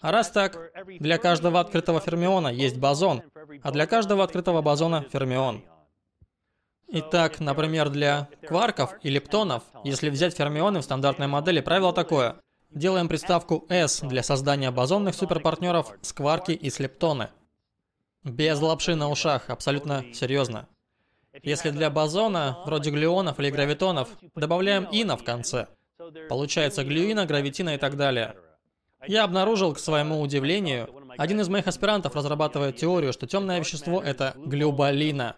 А 0.00 0.12
раз 0.12 0.30
так, 0.30 0.58
для 0.98 1.18
каждого 1.18 1.60
открытого 1.60 2.00
фермиона 2.00 2.48
есть 2.48 2.76
бозон, 2.76 3.22
а 3.62 3.70
для 3.70 3.86
каждого 3.86 4.22
открытого 4.24 4.60
бозона 4.60 5.06
фермион. 5.10 5.64
Итак, 6.90 7.38
например, 7.40 7.90
для 7.90 8.28
кварков 8.46 8.94
и 9.02 9.10
лептонов, 9.10 9.62
если 9.84 10.08
взять 10.08 10.34
фермионы 10.34 10.80
в 10.80 10.84
стандартной 10.84 11.26
модели, 11.26 11.60
правило 11.60 11.92
такое. 11.92 12.36
Делаем 12.70 13.08
приставку 13.08 13.66
S 13.68 14.00
для 14.00 14.22
создания 14.22 14.70
бозонных 14.70 15.14
суперпартнеров 15.14 15.92
с 16.00 16.12
кварки 16.14 16.52
и 16.52 16.70
с 16.70 16.78
лептоны. 16.78 17.28
Без 18.24 18.60
лапши 18.60 18.94
на 18.94 19.10
ушах, 19.10 19.50
абсолютно 19.50 20.04
серьезно. 20.14 20.66
Если 21.42 21.70
для 21.70 21.90
бозона, 21.90 22.58
вроде 22.64 22.90
глюонов 22.90 23.38
или 23.38 23.50
гравитонов, 23.50 24.08
добавляем 24.34 24.88
ина 24.90 25.16
в 25.16 25.24
конце, 25.24 25.68
получается 26.28 26.84
глюина, 26.84 27.26
гравитина 27.26 27.74
и 27.74 27.78
так 27.78 27.96
далее. 27.96 28.34
Я 29.06 29.24
обнаружил, 29.24 29.74
к 29.74 29.78
своему 29.78 30.20
удивлению, 30.20 30.88
один 31.16 31.40
из 31.40 31.48
моих 31.48 31.66
аспирантов 31.66 32.16
разрабатывает 32.16 32.76
теорию, 32.76 33.12
что 33.12 33.26
темное 33.26 33.58
вещество— 33.58 34.02
это 34.04 34.34
глюбалина. 34.36 35.36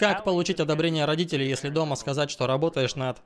Как 0.00 0.24
получить 0.24 0.60
одобрение 0.60 1.04
родителей, 1.04 1.46
если 1.46 1.68
дома 1.68 1.94
сказать, 1.94 2.30
что 2.30 2.46
работаешь 2.46 2.94
над 2.94 3.18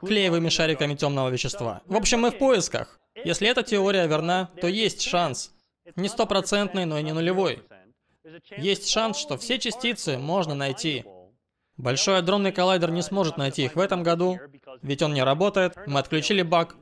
клеевыми 0.00 0.50
шариками 0.50 0.94
темного 0.94 1.30
вещества? 1.30 1.82
В 1.86 1.96
общем, 1.96 2.20
мы 2.20 2.30
в 2.30 2.38
поисках. 2.38 3.00
Если 3.24 3.48
эта 3.48 3.64
теория 3.64 4.06
верна, 4.06 4.50
то 4.60 4.68
есть 4.68 5.02
шанс. 5.02 5.50
Не 5.96 6.08
стопроцентный, 6.08 6.84
но 6.84 6.96
и 7.00 7.02
не 7.02 7.12
нулевой. 7.12 7.64
Есть 8.56 8.88
шанс, 8.88 9.18
что 9.18 9.36
все 9.36 9.58
частицы 9.58 10.16
можно 10.16 10.54
найти. 10.54 11.04
Большой 11.76 12.18
адронный 12.18 12.52
коллайдер 12.52 12.92
не 12.92 13.02
сможет 13.02 13.36
найти 13.36 13.64
их 13.64 13.74
в 13.74 13.80
этом 13.80 14.04
году, 14.04 14.38
ведь 14.82 15.02
он 15.02 15.12
не 15.12 15.24
работает, 15.24 15.74
мы 15.88 15.98
отключили 15.98 16.42
баг. 16.42 16.76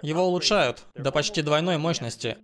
Его 0.00 0.22
улучшают 0.22 0.84
до 0.94 1.12
почти 1.12 1.42
двойной 1.42 1.76
мощности. 1.76 2.38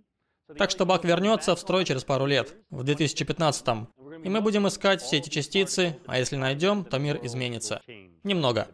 Так 0.55 0.69
что 0.69 0.85
баг 0.85 1.03
вернется 1.03 1.55
в 1.55 1.59
строй 1.59 1.85
через 1.85 2.03
пару 2.03 2.27
лет, 2.27 2.55
в 2.69 2.83
2015 2.83 3.67
-м. 3.67 3.87
И 4.23 4.29
мы 4.29 4.41
будем 4.41 4.67
искать 4.67 5.01
все 5.01 5.17
эти 5.17 5.29
частицы, 5.29 5.97
а 6.05 6.17
если 6.17 6.35
найдем, 6.35 6.83
то 6.83 6.97
мир 6.99 7.19
изменится. 7.23 7.81
Немного. 8.23 8.67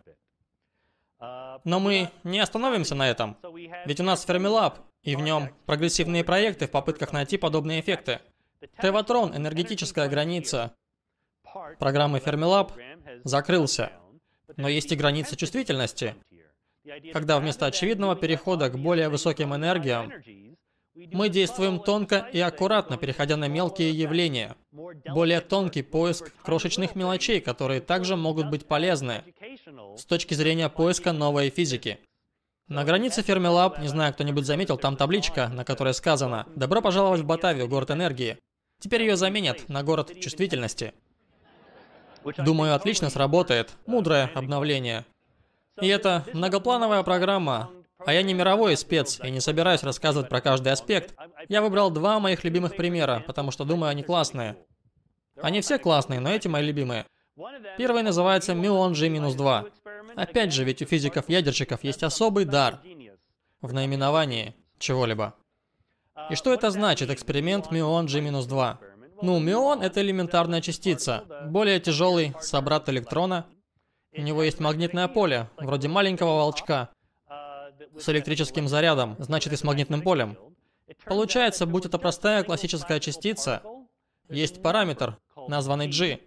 Но 1.19 1.79
мы 1.79 2.09
не 2.23 2.39
остановимся 2.39 2.95
на 2.95 3.09
этом. 3.09 3.37
Ведь 3.85 3.99
у 3.99 4.03
нас 4.03 4.25
Fermilab, 4.27 4.79
и 5.03 5.15
в 5.15 5.21
нем 5.21 5.49
прогрессивные 5.65 6.23
проекты 6.23 6.67
в 6.67 6.71
попытках 6.71 7.13
найти 7.13 7.37
подобные 7.37 7.79
эффекты. 7.79 8.19
Теватрон, 8.81 9.35
энергетическая 9.35 10.09
граница 10.09 10.75
программы 11.79 12.19
Fermilab, 12.19 12.71
закрылся. 13.23 13.91
Но 14.57 14.67
есть 14.67 14.91
и 14.91 14.95
граница 14.95 15.35
чувствительности, 15.35 16.15
когда 17.13 17.39
вместо 17.39 17.65
очевидного 17.65 18.15
перехода 18.15 18.69
к 18.69 18.77
более 18.77 19.09
высоким 19.09 19.55
энергиям 19.55 20.11
мы 20.95 21.29
действуем 21.29 21.79
тонко 21.79 22.29
и 22.31 22.39
аккуратно, 22.39 22.97
переходя 22.97 23.35
на 23.35 23.47
мелкие 23.47 23.91
явления. 23.91 24.55
Более 24.71 25.41
тонкий 25.41 25.81
поиск 25.81 26.31
крошечных 26.41 26.95
мелочей, 26.95 27.41
которые 27.41 27.81
также 27.81 28.15
могут 28.15 28.49
быть 28.49 28.65
полезны 28.65 29.23
с 29.97 30.05
точки 30.05 30.33
зрения 30.33 30.69
поиска 30.69 31.11
новой 31.11 31.49
физики. 31.49 31.99
На 32.67 32.83
границе 32.83 33.21
Fermilab, 33.21 33.81
не 33.81 33.89
знаю, 33.89 34.13
кто-нибудь 34.13 34.45
заметил, 34.45 34.77
там 34.77 34.95
табличка, 34.95 35.49
на 35.49 35.65
которой 35.65 35.93
сказано 35.93 36.47
«Добро 36.55 36.81
пожаловать 36.81 37.21
в 37.21 37.25
Батавию, 37.25 37.67
город 37.67 37.91
энергии». 37.91 38.37
Теперь 38.79 39.01
ее 39.01 39.17
заменят 39.17 39.69
на 39.69 39.83
город 39.83 40.19
чувствительности. 40.19 40.93
Думаю, 42.37 42.73
отлично 42.73 43.09
сработает. 43.09 43.71
Мудрое 43.85 44.31
обновление. 44.33 45.05
И 45.79 45.87
это 45.87 46.25
многоплановая 46.33 47.03
программа, 47.03 47.69
а 48.05 48.13
я 48.13 48.21
не 48.23 48.33
мировой 48.33 48.77
спец 48.77 49.19
и 49.23 49.31
не 49.31 49.39
собираюсь 49.39 49.83
рассказывать 49.83 50.29
про 50.29 50.41
каждый 50.41 50.71
аспект. 50.71 51.15
Я 51.49 51.61
выбрал 51.61 51.89
два 51.89 52.19
моих 52.19 52.43
любимых 52.43 52.75
примера, 52.75 53.23
потому 53.25 53.51
что 53.51 53.65
думаю, 53.65 53.89
они 53.89 54.03
классные. 54.03 54.57
Они 55.41 55.61
все 55.61 55.77
классные, 55.79 56.19
но 56.19 56.29
эти 56.29 56.47
мои 56.47 56.65
любимые. 56.65 57.05
Первый 57.77 58.03
называется 58.03 58.53
Мион 58.53 58.93
G-2. 58.93 59.71
Опять 60.15 60.53
же, 60.53 60.63
ведь 60.63 60.81
у 60.81 60.85
физиков-ядерщиков 60.85 61.83
есть 61.83 62.03
особый 62.03 62.45
дар 62.45 62.79
в 63.61 63.73
наименовании 63.73 64.55
чего-либо. 64.79 65.35
И 66.29 66.35
что 66.35 66.53
это 66.53 66.71
значит, 66.71 67.09
эксперимент 67.09 67.71
Мион 67.71 68.05
G-2? 68.05 68.77
Ну, 69.21 69.39
мион— 69.39 69.81
это 69.81 70.01
элементарная 70.01 70.61
частица, 70.61 71.23
более 71.47 71.79
тяжелый 71.79 72.33
собрат 72.41 72.89
электрона. 72.89 73.45
У 74.13 74.21
него 74.21 74.43
есть 74.43 74.59
магнитное 74.59 75.07
поле, 75.07 75.49
вроде 75.57 75.87
маленького 75.87 76.35
волчка, 76.37 76.89
с 77.99 78.09
электрическим 78.09 78.67
зарядом, 78.67 79.15
значит 79.19 79.53
и 79.53 79.55
с 79.55 79.63
магнитным 79.63 80.01
полем. 80.01 80.37
Получается, 81.05 81.65
будь 81.65 81.85
это 81.85 81.97
простая 81.97 82.43
классическая 82.43 82.99
частица, 82.99 83.61
есть 84.29 84.61
параметр, 84.61 85.17
названный 85.47 85.87
G, 85.87 86.19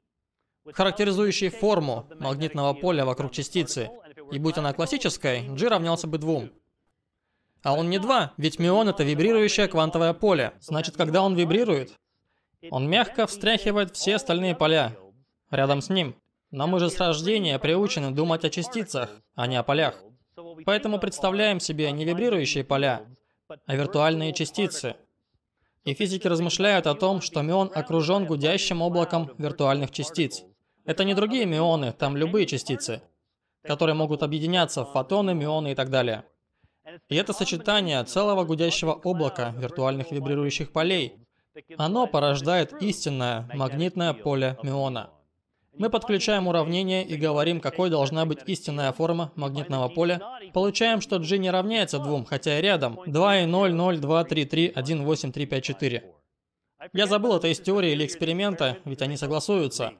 характеризующий 0.73 1.49
форму 1.49 2.07
магнитного 2.19 2.75
поля 2.75 3.05
вокруг 3.05 3.33
частицы. 3.33 3.91
И 4.31 4.39
будь 4.39 4.59
она 4.59 4.73
классической, 4.73 5.49
G 5.49 5.69
равнялся 5.69 6.07
бы 6.07 6.19
двум. 6.19 6.51
А 7.63 7.75
он 7.75 7.91
не 7.91 7.99
два, 7.99 8.35
ведь 8.37 8.59
мион 8.59 8.89
это 8.89 9.03
вибрирующее 9.03 9.69
квантовое 9.69 10.13
поле. 10.13 10.53
Значит, 10.61 10.97
когда 10.97 11.23
он 11.23 11.35
вибрирует, 11.35 11.93
он 12.71 12.89
мягко 12.89 13.27
встряхивает 13.27 13.95
все 13.97 14.17
остальные 14.17 14.55
поля 14.55 14.97
рядом 15.51 15.81
с 15.81 15.89
ним. 15.89 16.15
Но 16.51 16.67
мы 16.67 16.79
же 16.79 16.89
с 16.89 16.99
рождения 16.99 17.59
приучены 17.59 18.11
думать 18.11 18.45
о 18.45 18.51
частицах, 18.51 19.11
а 19.35 19.47
не 19.47 19.57
о 19.57 19.63
полях. 19.63 20.03
Поэтому 20.65 20.99
представляем 20.99 21.61
себе 21.61 21.91
не 21.93 22.05
вибрирующие 22.05 22.65
поля, 22.65 23.05
а 23.67 23.77
виртуальные 23.77 24.33
частицы. 24.33 24.97
И 25.85 25.95
физики 25.95 26.27
размышляют 26.27 26.87
о 26.87 26.95
том, 26.95 27.21
что 27.21 27.43
мион 27.43 27.71
окружен 27.75 28.27
гудящим 28.27 28.83
облаком 28.83 29.31
виртуальных 29.39 29.91
частиц. 29.91 30.43
Это 30.85 31.05
не 31.05 31.15
другие 31.15 31.47
мионы, 31.47 31.93
там 31.93 32.17
любые 32.17 32.47
частицы, 32.47 33.03
которые 33.63 33.95
могут 33.95 34.23
объединяться 34.23 34.85
в 34.85 34.93
фотоны, 34.93 35.35
мионы 35.35 35.73
и 35.73 35.75
так 35.75 35.91
далее. 35.91 36.25
И 37.09 37.17
это 37.17 37.33
сочетание 37.33 38.03
целого 38.05 38.45
гудящего 38.45 38.93
облака 38.93 39.55
виртуальных 39.59 40.11
вибрирующих 40.11 40.73
полей, 40.73 41.19
оно 41.77 42.07
порождает 42.07 42.83
истинное 42.83 43.49
магнитное 43.55 44.15
поле 44.15 44.57
миона. 44.63 45.11
Мы 45.79 45.91
подключаем 45.91 46.49
уравнение 46.49 47.05
и 47.05 47.17
говорим, 47.17 47.61
какой 47.61 47.89
должна 47.89 48.27
быть 48.27 48.41
истинная 48.47 48.93
форма 48.93 49.31
магнитного 49.37 49.89
поля. 49.89 50.21
Получаем, 50.53 51.01
что 51.01 51.19
G 51.21 51.39
не 51.39 51.51
равняется 51.51 51.99
2, 51.99 52.25
хотя 52.25 52.59
и 52.59 52.63
рядом. 52.63 52.99
2 53.07 53.39
и 53.39 53.47
0, 53.47 53.73
0, 53.73 53.99
2, 53.99 54.25
3, 54.25 54.45
3, 54.45 54.73
1, 54.75 55.05
8, 55.05 55.33
3, 55.33 55.47
5, 55.47 55.65
4. 55.65 56.05
Я 56.93 57.07
забыл 57.07 57.37
это 57.37 57.49
из 57.49 57.61
теории 57.61 57.93
или 57.93 58.05
эксперимента, 58.05 58.79
ведь 58.85 59.03
они 59.03 59.17
согласуются. 59.17 59.95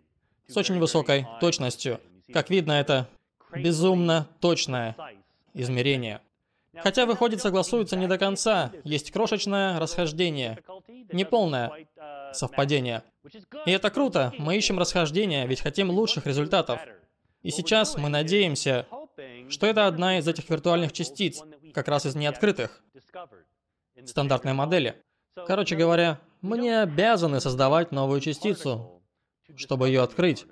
С 0.49 0.57
очень 0.57 0.79
высокой 0.79 1.27
точностью. 1.41 2.01
Как 2.33 2.51
видно, 2.51 2.73
это 2.73 3.09
безумно 3.55 4.27
точное 4.41 4.97
измерение. 5.55 6.21
Хотя, 6.77 7.07
выходит, 7.07 7.41
согласуются 7.41 7.97
не 7.97 8.07
до 8.07 8.19
конца. 8.19 8.73
Есть 8.85 9.11
крошечное 9.11 9.79
расхождение. 9.79 10.59
Неполное 11.13 11.87
совпадение. 12.33 13.03
И 13.67 13.71
это 13.71 13.91
круто. 13.91 14.33
Мы 14.39 14.57
ищем 14.57 14.79
расхождения, 14.79 15.47
ведь 15.47 15.61
хотим 15.61 15.91
лучших 15.91 16.27
результатов. 16.27 16.81
И 17.43 17.51
сейчас 17.51 17.97
мы 17.97 18.09
надеемся, 18.09 18.87
что 19.49 19.67
это 19.67 19.87
одна 19.87 20.19
из 20.19 20.27
этих 20.27 20.49
виртуальных 20.51 20.93
частиц, 20.93 21.43
как 21.73 21.89
раз 21.89 22.07
из 22.07 22.15
неоткрытых 22.15 22.83
стандартной 24.05 24.53
модели. 24.53 25.03
Короче 25.47 25.77
говоря, 25.77 26.21
мы 26.41 26.59
не 26.59 26.71
обязаны 26.71 27.41
создавать 27.41 27.93
новую 27.93 28.21
частицу, 28.21 29.03
чтобы 29.57 29.89
ее 29.89 30.03
открыть. 30.03 30.47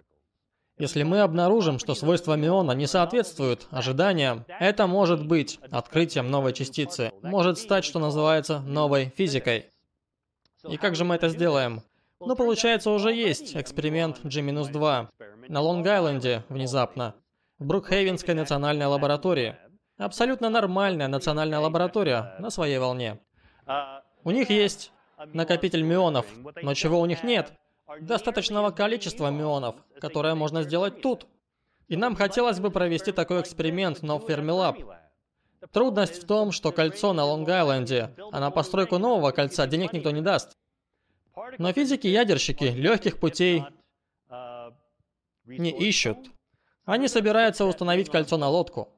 Если 0.78 1.04
мы 1.04 1.20
обнаружим, 1.20 1.78
что 1.78 1.94
свойства 1.94 2.34
миона 2.34 2.72
не 2.72 2.86
соответствуют 2.86 3.66
ожиданиям, 3.70 4.44
это 4.60 4.86
может 4.86 5.26
быть 5.26 5.58
открытием 5.70 6.30
новой 6.30 6.52
частицы, 6.52 7.12
может 7.22 7.58
стать, 7.58 7.84
что 7.84 7.98
называется, 7.98 8.60
новой 8.60 9.12
физикой. 9.16 9.70
И 10.68 10.76
как 10.76 10.94
же 10.94 11.04
мы 11.04 11.14
это 11.14 11.28
сделаем? 11.28 11.82
Ну, 12.20 12.34
получается, 12.34 12.90
уже 12.90 13.12
есть 13.12 13.54
эксперимент 13.56 14.20
G-2 14.24 15.08
на 15.48 15.60
Лонг-Айленде 15.60 16.42
внезапно, 16.48 17.14
в 17.58 17.66
Брукхейвенской 17.66 18.34
национальной 18.34 18.86
лаборатории. 18.86 19.56
Абсолютно 19.98 20.48
нормальная 20.48 21.08
национальная 21.08 21.58
лаборатория 21.58 22.34
на 22.38 22.50
своей 22.50 22.78
волне. 22.78 23.20
У 24.24 24.30
них 24.30 24.50
есть 24.50 24.92
накопитель 25.32 25.82
мионов, 25.82 26.26
но 26.62 26.74
чего 26.74 27.00
у 27.00 27.06
них 27.06 27.22
нет? 27.22 27.52
Достаточного 28.00 28.70
количества 28.70 29.30
мионов, 29.30 29.76
которое 30.00 30.34
можно 30.34 30.62
сделать 30.62 31.02
тут. 31.02 31.26
И 31.88 31.96
нам 31.96 32.16
хотелось 32.16 32.60
бы 32.60 32.70
провести 32.70 33.12
такой 33.12 33.40
эксперимент, 33.40 34.02
но 34.02 34.18
в 34.18 34.28
Fermilab. 34.28 34.96
Трудность 35.72 36.22
в 36.22 36.26
том, 36.26 36.50
что 36.50 36.72
кольцо 36.72 37.12
на 37.12 37.22
Лонг-Айленде, 37.22 38.10
а 38.32 38.40
на 38.40 38.50
постройку 38.50 38.98
нового 38.98 39.30
кольца 39.30 39.66
денег 39.66 39.92
никто 39.92 40.10
не 40.10 40.20
даст. 40.20 40.56
Но 41.58 41.72
физики-ядерщики 41.72 42.64
легких 42.64 43.18
путей 43.18 43.64
не 45.44 45.70
ищут. 45.70 46.18
Они 46.84 47.08
собираются 47.08 47.64
установить 47.64 48.10
кольцо 48.10 48.36
на 48.36 48.48
лодку. 48.48 48.88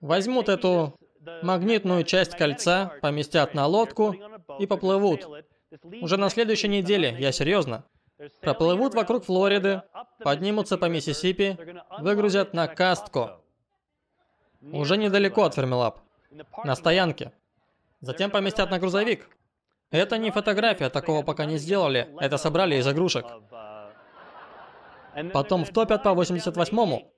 Возьмут 0.00 0.48
эту 0.48 0.94
магнитную 1.42 2.04
часть 2.04 2.36
кольца, 2.36 2.92
поместят 3.02 3.54
на 3.54 3.66
лодку 3.66 4.14
и 4.58 4.66
поплывут. 4.66 5.28
Уже 6.00 6.16
на 6.16 6.28
следующей 6.30 6.68
неделе, 6.68 7.14
я 7.18 7.32
серьезно. 7.32 7.84
Проплывут 8.40 8.94
вокруг 8.94 9.24
Флориды, 9.24 9.82
поднимутся 10.18 10.76
по 10.76 10.86
Миссисипи, 10.86 11.58
выгрузят 12.00 12.52
на 12.52 12.66
Кастко. 12.68 13.40
Уже 14.60 14.96
недалеко 14.96 15.44
от 15.44 15.54
Фермилаб. 15.54 16.00
На 16.64 16.74
стоянке. 16.74 17.32
Затем 18.00 18.30
поместят 18.30 18.70
на 18.70 18.78
грузовик. 18.78 19.28
Это 19.90 20.18
не 20.18 20.30
фотография, 20.30 20.88
такого 20.88 21.22
пока 21.22 21.44
не 21.44 21.58
сделали. 21.58 22.14
Это 22.20 22.36
собрали 22.36 22.76
из 22.76 22.86
игрушек. 22.86 23.26
Потом 25.32 25.64
втопят 25.64 26.02
по 26.02 26.10
88-му. 26.10 27.12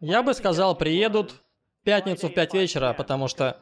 Я 0.00 0.22
бы 0.22 0.34
сказал, 0.34 0.74
приедут 0.74 1.32
в 1.32 1.84
пятницу 1.84 2.28
в 2.28 2.34
5 2.34 2.54
вечера, 2.54 2.92
потому 2.92 3.28
что 3.28 3.58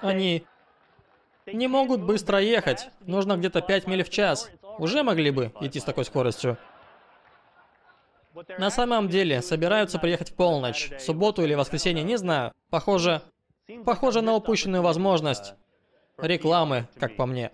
они 0.00 0.46
не 1.46 1.68
могут 1.68 2.02
быстро 2.02 2.38
ехать. 2.38 2.88
Нужно 3.00 3.36
где-то 3.36 3.60
5 3.60 3.86
миль 3.86 4.02
в 4.02 4.10
час. 4.10 4.50
Уже 4.78 5.02
могли 5.02 5.30
бы 5.30 5.52
идти 5.60 5.78
с 5.78 5.84
такой 5.84 6.04
скоростью. 6.04 6.56
На 8.58 8.70
самом 8.70 9.08
деле, 9.08 9.42
собираются 9.42 9.98
приехать 9.98 10.30
в 10.30 10.34
полночь, 10.34 10.90
в 10.90 11.00
субботу 11.00 11.42
или 11.44 11.54
воскресенье, 11.54 12.02
не 12.02 12.16
знаю. 12.16 12.52
Похоже, 12.70 13.22
похоже 13.84 14.20
на 14.22 14.34
упущенную 14.34 14.82
возможность 14.82 15.54
рекламы, 16.18 16.88
как 16.98 17.16
по 17.16 17.26
мне. 17.26 17.50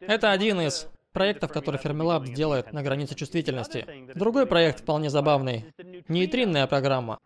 Это 0.00 0.32
один 0.32 0.60
из 0.60 0.88
проектов, 1.12 1.52
который 1.52 1.80
Fermilab 1.80 2.26
делает 2.26 2.72
на 2.72 2.82
границе 2.82 3.14
чувствительности. 3.14 3.86
Другой 4.14 4.46
проект 4.46 4.80
вполне 4.80 5.10
забавный. 5.10 5.64
Нейтринная 6.08 6.66
программа. 6.66 7.18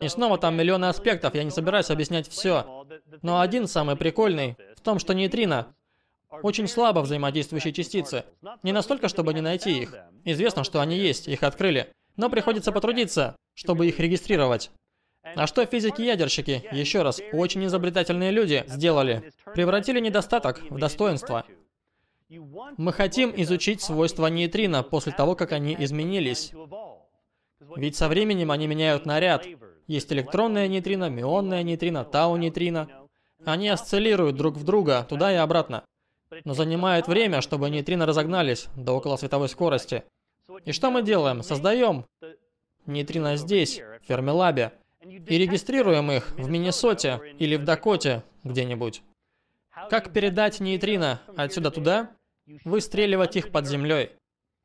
И 0.00 0.08
снова 0.08 0.36
там 0.36 0.56
миллионы 0.56 0.86
аспектов, 0.86 1.34
я 1.34 1.44
не 1.44 1.50
собираюсь 1.50 1.90
объяснять 1.90 2.28
все. 2.28 2.86
Но 3.22 3.40
один 3.40 3.66
самый 3.66 3.96
прикольный 3.96 4.56
в 4.76 4.80
том, 4.80 4.98
что 4.98 5.14
нейтрино 5.14 5.74
очень 6.42 6.66
слабо 6.66 7.00
взаимодействующие 7.00 7.72
частицы. 7.72 8.24
Не 8.62 8.72
настолько, 8.72 9.08
чтобы 9.08 9.34
не 9.34 9.40
найти 9.40 9.82
их. 9.82 9.94
Известно, 10.24 10.64
что 10.64 10.80
они 10.80 10.96
есть, 10.96 11.28
их 11.28 11.42
открыли. 11.42 11.92
Но 12.16 12.30
приходится 12.30 12.72
потрудиться, 12.72 13.36
чтобы 13.54 13.86
их 13.86 13.98
регистрировать. 14.00 14.70
А 15.34 15.46
что 15.46 15.64
физики-ядерщики, 15.64 16.64
еще 16.72 17.02
раз, 17.02 17.20
очень 17.32 17.64
изобретательные 17.66 18.30
люди, 18.30 18.64
сделали? 18.68 19.32
Превратили 19.54 20.00
недостаток 20.00 20.60
в 20.70 20.78
достоинство. 20.78 21.44
Мы 22.78 22.92
хотим 22.92 23.32
изучить 23.36 23.82
свойства 23.82 24.26
нейтрино 24.26 24.82
после 24.82 25.12
того, 25.12 25.34
как 25.36 25.52
они 25.52 25.76
изменились. 25.78 26.52
Ведь 27.76 27.96
со 27.96 28.08
временем 28.08 28.50
они 28.50 28.66
меняют 28.66 29.06
наряд. 29.06 29.46
Есть 29.86 30.12
электронная 30.12 30.68
нейтрино, 30.68 31.10
мионная 31.10 31.62
нейтрино, 31.62 32.04
тау-нейтрино. 32.04 32.88
Они 33.44 33.68
осциллируют 33.68 34.36
друг 34.36 34.56
в 34.56 34.64
друга, 34.64 35.06
туда 35.08 35.32
и 35.32 35.36
обратно. 35.36 35.84
Но 36.44 36.54
занимает 36.54 37.08
время, 37.08 37.40
чтобы 37.40 37.68
нейтрино 37.68 38.06
разогнались 38.06 38.68
до 38.76 38.92
около 38.92 39.16
световой 39.16 39.48
скорости. 39.48 40.04
И 40.64 40.72
что 40.72 40.90
мы 40.90 41.02
делаем? 41.02 41.42
Создаем 41.42 42.06
нейтрино 42.86 43.36
здесь, 43.36 43.78
в 43.78 44.06
Фермилабе, 44.06 44.72
и 45.04 45.38
регистрируем 45.38 46.10
их 46.10 46.30
в 46.32 46.48
Миннесоте 46.48 47.20
или 47.38 47.56
в 47.56 47.64
Дакоте 47.64 48.22
где-нибудь. 48.44 49.02
Как 49.90 50.12
передать 50.12 50.60
нейтрино 50.60 51.20
отсюда 51.36 51.70
туда? 51.70 52.10
Выстреливать 52.64 53.36
их 53.36 53.50
под 53.50 53.66
землей. 53.66 54.10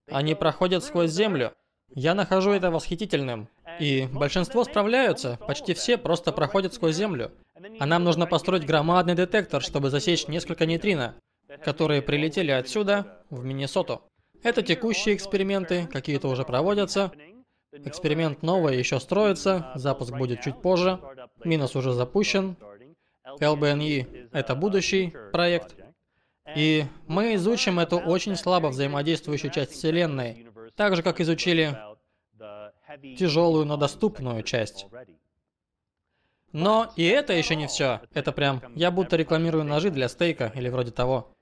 Они 0.09 0.35
проходят 0.35 0.83
сквозь 0.83 1.11
землю. 1.11 1.53
Я 1.93 2.13
нахожу 2.13 2.51
это 2.51 2.71
восхитительным. 2.71 3.49
И 3.79 4.07
большинство 4.11 4.63
справляются, 4.63 5.37
почти 5.47 5.73
все 5.73 5.97
просто 5.97 6.31
проходят 6.31 6.73
сквозь 6.73 6.95
землю. 6.95 7.31
А 7.79 7.85
нам 7.85 8.03
нужно 8.03 8.25
построить 8.25 8.65
громадный 8.65 9.15
детектор, 9.15 9.61
чтобы 9.61 9.89
засечь 9.89 10.27
несколько 10.27 10.65
нейтрино, 10.65 11.15
которые 11.63 12.01
прилетели 12.01 12.51
отсюда, 12.51 13.23
в 13.29 13.43
Миннесоту. 13.43 14.01
Это 14.43 14.61
текущие 14.61 15.15
эксперименты, 15.15 15.87
какие-то 15.87 16.27
уже 16.27 16.43
проводятся. 16.43 17.11
Эксперимент 17.71 18.43
новый 18.43 18.77
еще 18.77 18.99
строится, 18.99 19.71
запуск 19.75 20.15
будет 20.15 20.41
чуть 20.41 20.61
позже. 20.61 20.99
Минус 21.43 21.75
уже 21.75 21.93
запущен. 21.93 22.55
LBNE— 23.39 24.29
это 24.31 24.55
будущий 24.55 25.13
проект. 25.31 25.75
И 26.55 26.85
мы 27.07 27.35
изучим 27.35 27.79
эту 27.79 27.97
очень 27.97 28.35
слабо 28.35 28.67
взаимодействующую 28.67 29.51
часть 29.51 29.73
Вселенной, 29.73 30.47
так 30.75 30.95
же, 30.95 31.03
как 31.03 31.19
изучили 31.19 31.77
тяжелую, 33.17 33.65
но 33.65 33.75
доступную 33.75 34.43
часть. 34.43 34.87
Но 36.53 36.91
и 36.95 37.03
это 37.03 37.33
еще 37.33 37.55
не 37.55 37.67
все. 37.67 38.01
Это 38.13 38.31
прям, 38.31 38.61
я 38.75 38.91
будто 38.91 39.17
рекламирую 39.17 39.65
ножи 39.65 39.91
для 39.91 40.07
стейка 40.07 40.51
или 40.55 40.69
вроде 40.69 40.91
того. 40.91 41.36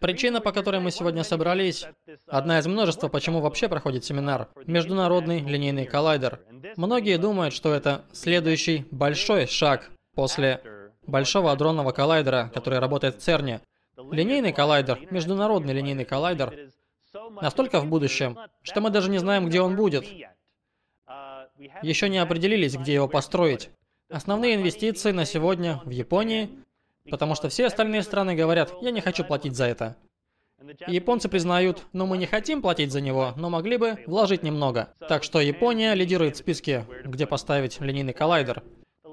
Причина, 0.00 0.40
по 0.40 0.50
которой 0.52 0.80
мы 0.80 0.90
сегодня 0.90 1.22
собрались, 1.24 1.86
одна 2.26 2.58
из 2.58 2.66
множества, 2.66 3.08
почему 3.08 3.40
вообще 3.40 3.68
проходит 3.68 4.04
семинар, 4.04 4.48
Международный 4.66 5.40
линейный 5.40 5.84
коллайдер. 5.84 6.40
Многие 6.76 7.18
думают, 7.18 7.52
что 7.52 7.74
это 7.74 8.04
следующий 8.12 8.86
большой 8.90 9.46
шаг 9.46 9.90
после 10.14 10.62
Большого 11.06 11.50
адронного 11.50 11.92
коллайдера, 11.92 12.50
который 12.54 12.78
работает 12.78 13.16
в 13.16 13.18
ЦЕРНе. 13.20 13.60
Линейный 14.10 14.52
коллайдер, 14.52 15.00
международный 15.10 15.74
линейный 15.74 16.04
коллайдер, 16.04 16.70
настолько 17.42 17.80
в 17.80 17.86
будущем, 17.86 18.38
что 18.62 18.80
мы 18.80 18.90
даже 18.90 19.10
не 19.10 19.18
знаем, 19.18 19.48
где 19.48 19.60
он 19.60 19.76
будет. 19.76 20.06
Еще 21.82 22.08
не 22.08 22.18
определились, 22.18 22.76
где 22.76 22.94
его 22.94 23.08
построить. 23.08 23.70
Основные 24.08 24.54
инвестиции 24.54 25.12
на 25.12 25.24
сегодня 25.24 25.82
в 25.84 25.90
Японии, 25.90 26.50
потому 27.10 27.34
что 27.34 27.48
все 27.48 27.66
остальные 27.66 28.02
страны 28.02 28.34
говорят, 28.34 28.72
я 28.80 28.90
не 28.90 29.00
хочу 29.00 29.24
платить 29.24 29.56
за 29.56 29.66
это. 29.66 29.96
Японцы 30.86 31.28
признают, 31.28 31.86
ну 31.92 32.06
мы 32.06 32.18
не 32.18 32.26
хотим 32.26 32.60
платить 32.60 32.92
за 32.92 33.00
него, 33.00 33.32
но 33.36 33.48
могли 33.48 33.78
бы 33.78 33.98
вложить 34.06 34.42
немного. 34.42 34.94
Так 35.08 35.24
что 35.24 35.40
Япония 35.40 35.94
лидирует 35.94 36.36
в 36.36 36.38
списке, 36.38 36.84
где 37.04 37.26
поставить 37.26 37.80
линейный 37.80 38.12
коллайдер. 38.12 38.62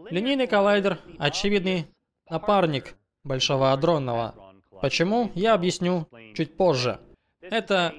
Линейный 0.09 0.47
коллайдер– 0.47 0.99
очевидный 1.19 1.87
напарник 2.29 2.95
Большого 3.23 3.73
адронного. 3.73 4.35
Почему? 4.81 5.31
Я 5.35 5.53
объясню 5.53 6.07
чуть 6.33 6.55
позже. 6.55 6.99
Это 7.41 7.93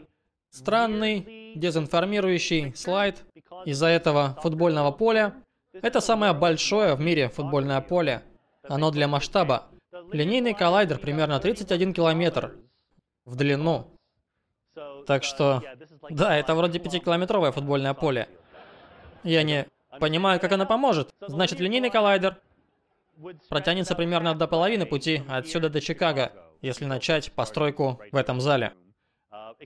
странный, 0.50 1.52
дезинформирующий 1.54 2.74
слайд 2.74 3.24
из-за 3.64 3.86
этого 3.86 4.38
футбольного 4.42 4.90
поля. 4.90 5.34
Это 5.72 6.00
самое 6.00 6.32
большое 6.32 6.94
в 6.94 7.00
мире 7.00 7.28
футбольное 7.28 7.80
поле. 7.80 8.22
Оно 8.62 8.90
для 8.90 9.06
масштаба. 9.08 9.66
Линейный 10.12 10.54
коллайдер 10.54 10.98
примерно 10.98 11.38
31 11.38 11.92
километр 11.92 12.56
в 13.24 13.36
длину. 13.36 13.98
Так 15.06 15.24
что, 15.24 15.62
да, 16.10 16.36
это 16.36 16.54
вроде 16.54 16.78
5-километровое 16.78 17.52
футбольное 17.52 17.94
поле. 17.94 18.28
Я 19.24 19.42
не 19.42 19.66
понимаю, 20.00 20.40
как 20.40 20.52
оно 20.52 20.66
поможет. 20.66 21.10
Значит, 21.26 21.60
линейный 21.60 21.90
коллайдер 21.90 22.36
протянется 23.48 23.94
примерно 23.94 24.34
до 24.34 24.46
половины 24.46 24.86
пути 24.86 25.22
отсюда 25.28 25.68
до 25.68 25.80
Чикаго 25.80 26.32
если 26.60 26.84
начать 26.84 27.32
постройку 27.32 28.00
в 28.12 28.16
этом 28.16 28.40
зале. 28.40 28.72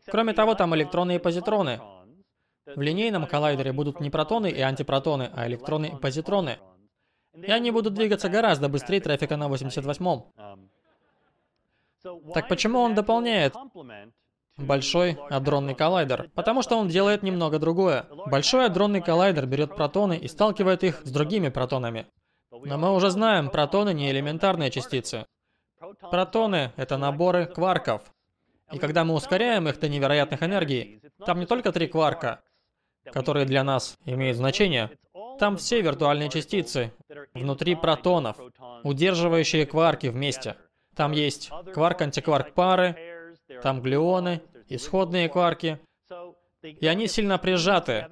Кроме 0.06 0.32
того, 0.32 0.54
там 0.54 0.74
электроны 0.74 1.16
и 1.16 1.18
позитроны. 1.18 1.80
В 2.64 2.80
линейном 2.80 3.26
коллайдере 3.26 3.72
будут 3.72 4.00
не 4.00 4.10
протоны 4.10 4.50
и 4.50 4.60
антипротоны, 4.60 5.30
а 5.34 5.46
электроны 5.48 5.86
и 5.86 5.96
позитроны. 5.96 6.58
И 7.34 7.50
они 7.50 7.70
будут 7.70 7.94
двигаться 7.94 8.28
гораздо 8.28 8.68
быстрее 8.68 9.00
трафика 9.00 9.36
на 9.36 9.48
88-м. 9.48 10.24
Так 12.34 12.48
почему 12.48 12.80
он 12.80 12.94
дополняет 12.94 13.54
Большой 14.58 15.18
адронный 15.30 15.74
коллайдер, 15.74 16.30
потому 16.34 16.62
что 16.62 16.76
он 16.76 16.88
делает 16.88 17.22
немного 17.22 17.58
другое. 17.58 18.06
Большой 18.26 18.66
адронный 18.66 19.00
коллайдер 19.00 19.46
берет 19.46 19.74
протоны 19.74 20.16
и 20.18 20.28
сталкивает 20.28 20.84
их 20.84 21.00
с 21.04 21.10
другими 21.10 21.48
протонами. 21.48 22.06
Но 22.50 22.76
мы 22.76 22.94
уже 22.94 23.08
знаем, 23.10 23.48
протоны 23.48 23.94
не 23.94 24.10
элементарные 24.10 24.70
частицы. 24.70 25.26
Протоны— 26.00 26.72
это 26.76 26.98
наборы 26.98 27.46
кварков. 27.46 28.02
И 28.72 28.78
когда 28.78 29.04
мы 29.04 29.14
ускоряем 29.14 29.68
их 29.68 29.80
до 29.80 29.88
невероятных 29.88 30.42
энергий, 30.42 31.00
там 31.24 31.40
не 31.40 31.46
только 31.46 31.72
три 31.72 31.86
кварка, 31.86 32.42
которые 33.04 33.46
для 33.46 33.64
нас 33.64 33.96
имеют 34.04 34.36
значение, 34.36 34.90
там 35.38 35.56
все 35.56 35.80
виртуальные 35.80 36.28
частицы 36.30 36.92
внутри 37.34 37.74
протонов, 37.74 38.36
удерживающие 38.82 39.66
кварки 39.66 40.08
вместе. 40.08 40.56
Там 40.94 41.12
есть 41.12 41.50
кварк-антикварк 41.72 42.52
пары, 42.52 43.36
там 43.62 43.80
глюоны, 43.80 44.42
исходные 44.68 45.28
кварки, 45.28 45.80
и 46.62 46.86
они 46.86 47.08
сильно 47.08 47.38
прижаты 47.38 48.06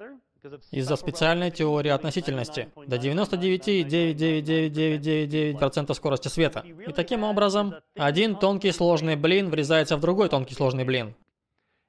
из-за 0.71 0.95
специальной 0.95 1.51
теории 1.51 1.89
относительности 1.89 2.69
до 2.87 2.95
99,99999% 2.97 5.93
скорости 5.93 6.29
света. 6.29 6.61
И 6.61 6.91
таким 6.91 7.23
образом, 7.23 7.75
один 7.95 8.35
тонкий 8.35 8.71
сложный 8.71 9.15
блин 9.15 9.49
врезается 9.49 9.97
в 9.97 10.01
другой 10.01 10.29
тонкий 10.29 10.55
сложный 10.55 10.83
блин. 10.83 11.13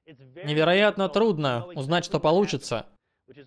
Невероятно 0.05 1.09
трудно 1.09 1.65
узнать, 1.75 2.05
что 2.05 2.19
получится. 2.19 2.85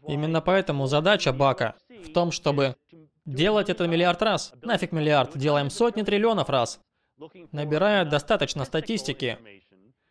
Именно 0.09 0.41
поэтому 0.41 0.87
задача 0.87 1.33
Бака 1.33 1.75
в 1.89 2.13
том, 2.13 2.31
чтобы 2.31 2.77
делать 3.25 3.69
это 3.69 3.87
миллиард 3.87 4.23
раз. 4.23 4.53
Нафиг 4.63 4.93
миллиард, 4.93 5.37
делаем 5.37 5.71
сотни 5.71 6.03
триллионов 6.03 6.49
раз. 6.49 6.81
Набирая 7.53 8.05
достаточно 8.05 8.65
статистики, 8.65 9.39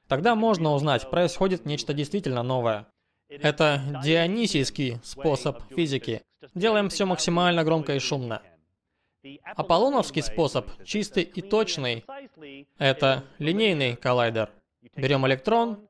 тогда 0.07 0.36
можно 0.36 0.74
узнать, 0.74 1.09
происходит 1.09 1.66
нечто 1.66 1.93
действительно 1.93 2.43
новое. 2.43 2.88
Это 3.30 3.82
дионисийский 4.03 4.99
способ 5.03 5.61
физики. 5.74 6.22
Делаем 6.53 6.89
все 6.89 7.05
максимально 7.05 7.63
громко 7.63 7.95
и 7.95 7.99
шумно. 7.99 8.41
Аполлоновский 9.55 10.22
способ, 10.22 10.70
чистый 10.84 11.24
и 11.24 11.41
точный, 11.41 12.05
это 12.78 13.24
линейный 13.39 13.95
коллайдер. 13.95 14.51
Берем 14.95 15.26
электрон 15.26 15.88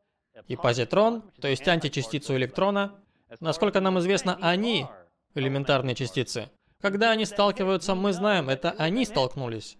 и 0.47 0.55
позитрон, 0.55 1.21
то 1.41 1.49
есть 1.49 1.67
античастицу 1.67 2.35
электрона. 2.37 2.95
Насколько 3.39 3.81
нам 3.81 3.99
известно, 3.99 4.37
они 4.41 4.87
элементарные 5.33 5.95
частицы. 5.95 6.49
Когда 6.81 7.11
они 7.11 7.25
сталкиваются, 7.25 7.95
мы 7.95 8.13
знаем, 8.13 8.49
это 8.49 8.71
они 8.71 9.05
столкнулись. 9.05 9.77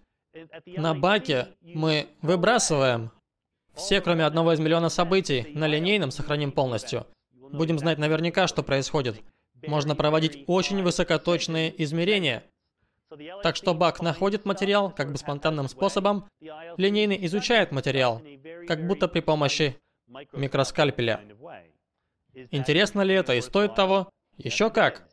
На 0.66 0.94
баке 0.94 1.48
мы 1.62 2.08
выбрасываем 2.20 3.10
все, 3.74 4.00
кроме 4.00 4.24
одного 4.24 4.52
из 4.52 4.60
миллиона 4.60 4.88
событий, 4.88 5.52
на 5.54 5.66
линейном 5.66 6.10
сохраним 6.10 6.52
полностью. 6.52 7.06
Будем 7.32 7.78
знать 7.78 7.98
наверняка, 7.98 8.46
что 8.46 8.62
происходит. 8.62 9.20
Можно 9.66 9.94
проводить 9.94 10.44
очень 10.46 10.82
высокоточные 10.82 11.82
измерения. 11.82 12.44
Так 13.42 13.56
что 13.56 13.72
бак 13.72 14.02
находит 14.02 14.44
материал 14.44 14.90
как 14.90 15.12
бы 15.12 15.18
спонтанным 15.18 15.68
способом, 15.68 16.28
линейный 16.76 17.24
изучает 17.26 17.70
материал, 17.70 18.20
как 18.66 18.86
будто 18.86 19.08
при 19.08 19.20
помощи 19.20 19.76
микроскальпеля. 20.32 21.20
Интересно 22.50 23.00
ли 23.00 23.14
это 23.14 23.34
и 23.34 23.40
стоит 23.40 23.74
того? 23.74 24.10
Еще 24.36 24.70
как. 24.70 25.08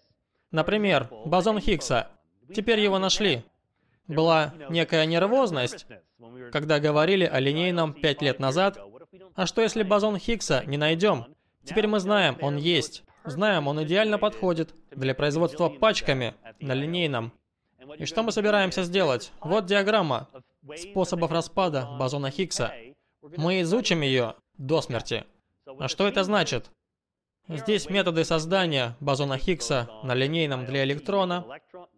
Например, 0.51 1.09
бозон 1.26 1.59
Хиггса. 1.59 2.09
Теперь 2.53 2.80
его 2.80 2.99
нашли. 2.99 3.43
Была 4.07 4.53
некая 4.69 5.05
нервозность, 5.05 5.88
когда 6.51 6.80
говорили 6.80 7.24
о 7.26 7.39
линейном 7.39 7.93
пять 7.93 8.21
лет 8.21 8.39
назад. 8.39 8.78
А 9.36 9.45
что 9.45 9.61
если 9.61 9.84
бозон 9.84 10.17
Хиггса 10.17 10.63
не 10.65 10.78
найдем? 10.78 11.26
Теперь 11.63 11.88
мы 11.88 11.99
знаем, 11.99 12.38
он 12.41 12.57
есть. 12.57 13.03
Знаем, 13.24 13.67
он 13.67 13.82
идеально 13.84 14.19
подходит 14.19 14.76
для 14.91 15.15
производства 15.15 15.69
пачками 15.69 16.36
на 16.59 16.74
линейном. 16.74 17.32
И 17.97 18.05
что 18.05 18.24
мы 18.24 18.34
собираемся 18.34 18.84
сделать? 18.84 19.32
Вот 19.39 19.65
диаграмма 19.65 20.28
способов 20.76 21.32
распада 21.32 21.88
бозона 21.97 22.32
Хиггса. 22.32 22.74
Мы 23.38 23.61
изучим 23.61 24.01
ее 24.01 24.36
до 24.57 24.82
смерти. 24.82 25.24
А 25.80 25.88
что 25.88 26.07
это 26.07 26.26
значит? 26.26 26.69
Здесь 27.50 27.89
методы 27.89 28.24
создания 28.24 28.96
бозона 29.02 29.38
Хиггса 29.38 29.89
на 30.04 30.14
линейном 30.14 30.66
для 30.66 30.84
электрона. 30.84 31.46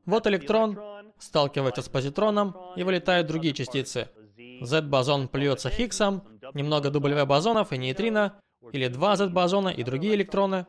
Вот 0.05 0.25
электрон 0.27 0.79
сталкивается 1.19 1.81
с 1.81 1.89
позитроном 1.89 2.55
и 2.75 2.83
вылетают 2.83 3.27
другие 3.27 3.53
частицы. 3.53 4.09
Z-бозон 4.61 5.27
плюется 5.27 5.69
Хиггсом, 5.69 6.23
немного 6.53 6.89
W-бозонов 6.89 7.71
и 7.73 7.77
нейтрино, 7.77 8.39
или 8.71 8.87
два 8.87 9.15
Z-бозона 9.15 9.69
и 9.69 9.83
другие 9.83 10.15
электроны. 10.15 10.65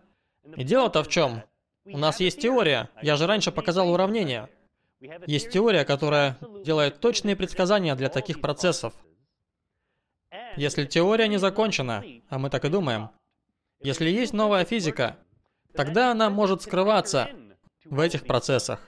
И 0.56 0.62
дело-то 0.62 1.02
в 1.02 1.08
чем? 1.08 1.42
У 1.84 1.98
нас 1.98 2.20
есть 2.20 2.40
теория, 2.40 2.90
я 3.00 3.16
же 3.16 3.26
раньше 3.26 3.52
показал 3.52 3.90
уравнение. 3.90 4.48
Есть 5.26 5.50
теория, 5.50 5.84
которая 5.84 6.36
делает 6.64 7.00
точные 7.00 7.36
предсказания 7.36 7.94
для 7.94 8.08
таких 8.08 8.40
процессов. 8.40 8.92
Если 10.56 10.84
теория 10.84 11.28
не 11.28 11.38
закончена, 11.38 12.04
а 12.28 12.38
мы 12.38 12.50
так 12.50 12.64
и 12.64 12.68
думаем, 12.68 13.10
если 13.80 14.10
есть 14.10 14.32
новая 14.32 14.64
физика, 14.64 15.16
тогда 15.74 16.10
она 16.12 16.30
может 16.30 16.62
скрываться 16.62 17.30
в 17.84 18.00
этих 18.00 18.24
процессах. 18.24 18.80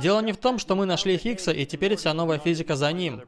Дело 0.00 0.20
не 0.20 0.32
в 0.32 0.38
том, 0.38 0.58
что 0.58 0.74
мы 0.74 0.86
нашли 0.86 1.16
Хиггса, 1.16 1.52
и 1.52 1.64
теперь 1.66 1.96
вся 1.96 2.12
новая 2.14 2.38
физика 2.38 2.76
за 2.76 2.92
ним. 2.92 3.22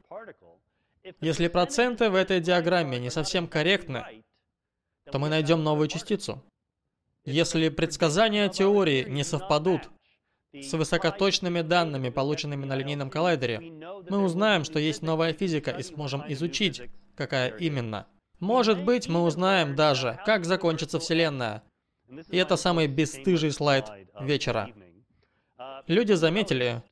Если 1.21 1.49
проценты 1.49 2.11
в 2.11 2.15
этой 2.15 2.41
диаграмме 2.41 2.99
не 2.99 3.11
совсем 3.11 3.47
корректны, 3.47 4.25
то 5.11 5.19
мы 5.19 5.29
найдем 5.29 5.63
новую 5.63 5.89
частицу. 5.89 6.43
Если 7.25 7.69
предсказания 7.69 8.49
теории 8.49 9.05
не 9.09 9.25
совпадут 9.25 9.91
с 10.53 10.73
высокоточными 10.73 11.61
данными, 11.61 12.09
полученными 12.09 12.65
на 12.65 12.75
линейном 12.77 13.11
коллайдере, 13.11 13.61
мы 14.09 14.25
узнаем, 14.25 14.65
что 14.65 14.79
есть 14.79 15.03
новая 15.03 15.33
физика 15.33 15.71
и 15.71 15.83
сможем 15.83 16.25
изучить, 16.29 16.83
какая 17.15 17.51
именно. 17.51 18.07
Может 18.41 18.85
быть, 18.85 19.09
мы 19.09 19.23
узнаем 19.23 19.75
даже, 19.75 20.21
как 20.27 20.45
закончится 20.45 20.99
Вселенная. 20.99 21.63
И 22.31 22.37
это 22.37 22.57
самый 22.57 22.87
бесстыжий 22.87 23.51
слайд 23.51 23.87
вечера. 24.21 24.71
Люди 25.87 26.13
заметили, 26.13 26.83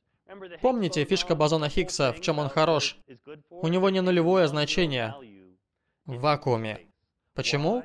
помните 0.61 1.05
фишка 1.05 1.35
бозона 1.35 1.69
Хиггса, 1.69 2.13
в 2.13 2.21
чем 2.21 2.39
он 2.39 2.49
хорош? 2.49 2.97
У 3.49 3.67
него 3.67 3.89
не 3.89 4.01
нулевое 4.01 4.47
значение 4.47 5.15
в 6.05 6.19
вакууме. 6.19 6.87
Почему? 7.33 7.83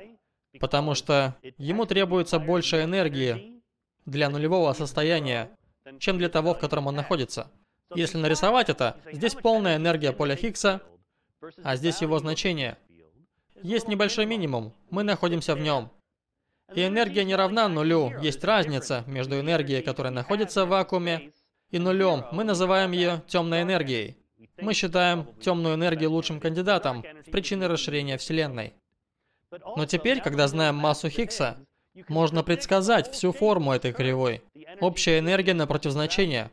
Потому 0.59 0.95
что 0.95 1.37
ему 1.59 1.87
требуется 1.87 2.39
больше 2.39 2.83
энергии 2.83 3.63
для 4.07 4.29
нулевого 4.31 4.73
состояния, 4.73 5.51
чем 5.99 6.19
для 6.19 6.29
того, 6.29 6.55
в 6.55 6.59
котором 6.59 6.87
он 6.87 6.97
находится. 6.97 7.51
Если 7.95 8.19
нарисовать 8.19 8.69
это, 8.69 8.97
здесь 9.13 9.35
полная 9.35 9.77
энергия 9.77 10.13
поля 10.13 10.37
Хиггса, 10.37 10.81
а 11.63 11.77
здесь 11.77 12.01
его 12.01 12.19
значение. 12.19 12.79
Есть 13.63 13.89
небольшой 13.89 14.27
минимум, 14.27 14.73
мы 14.91 15.03
находимся 15.03 15.55
в 15.55 15.61
нем. 15.61 15.91
И 16.75 16.87
энергия 16.87 17.25
не 17.25 17.35
равна 17.35 17.69
нулю, 17.69 18.13
есть 18.21 18.45
разница 18.45 19.05
между 19.07 19.39
энергией, 19.41 19.83
которая 19.83 20.13
находится 20.13 20.65
в 20.65 20.69
вакууме, 20.69 21.33
и 21.71 21.79
нулем. 21.79 22.25
Мы 22.33 22.45
называем 22.45 22.93
ее 22.93 23.23
темной 23.29 23.63
энергией. 23.63 24.17
Мы 24.61 24.75
считаем 24.75 25.27
темную 25.41 25.75
энергию 25.75 26.11
лучшим 26.11 26.41
кандидатом 26.41 27.03
в 27.27 27.31
причины 27.31 27.69
расширения 27.69 28.19
Вселенной. 28.19 28.75
Но 29.77 29.87
теперь, 29.87 30.21
когда 30.21 30.49
знаем 30.49 30.77
массу 30.77 31.09
Хиггса, 31.09 31.59
можно 32.09 32.43
предсказать 32.43 33.11
всю 33.13 33.33
форму 33.33 33.73
этой 33.73 33.93
кривой. 33.93 34.43
Общая 34.81 35.19
энергия 35.19 35.55
напротив 35.55 35.93
значения. 35.93 36.51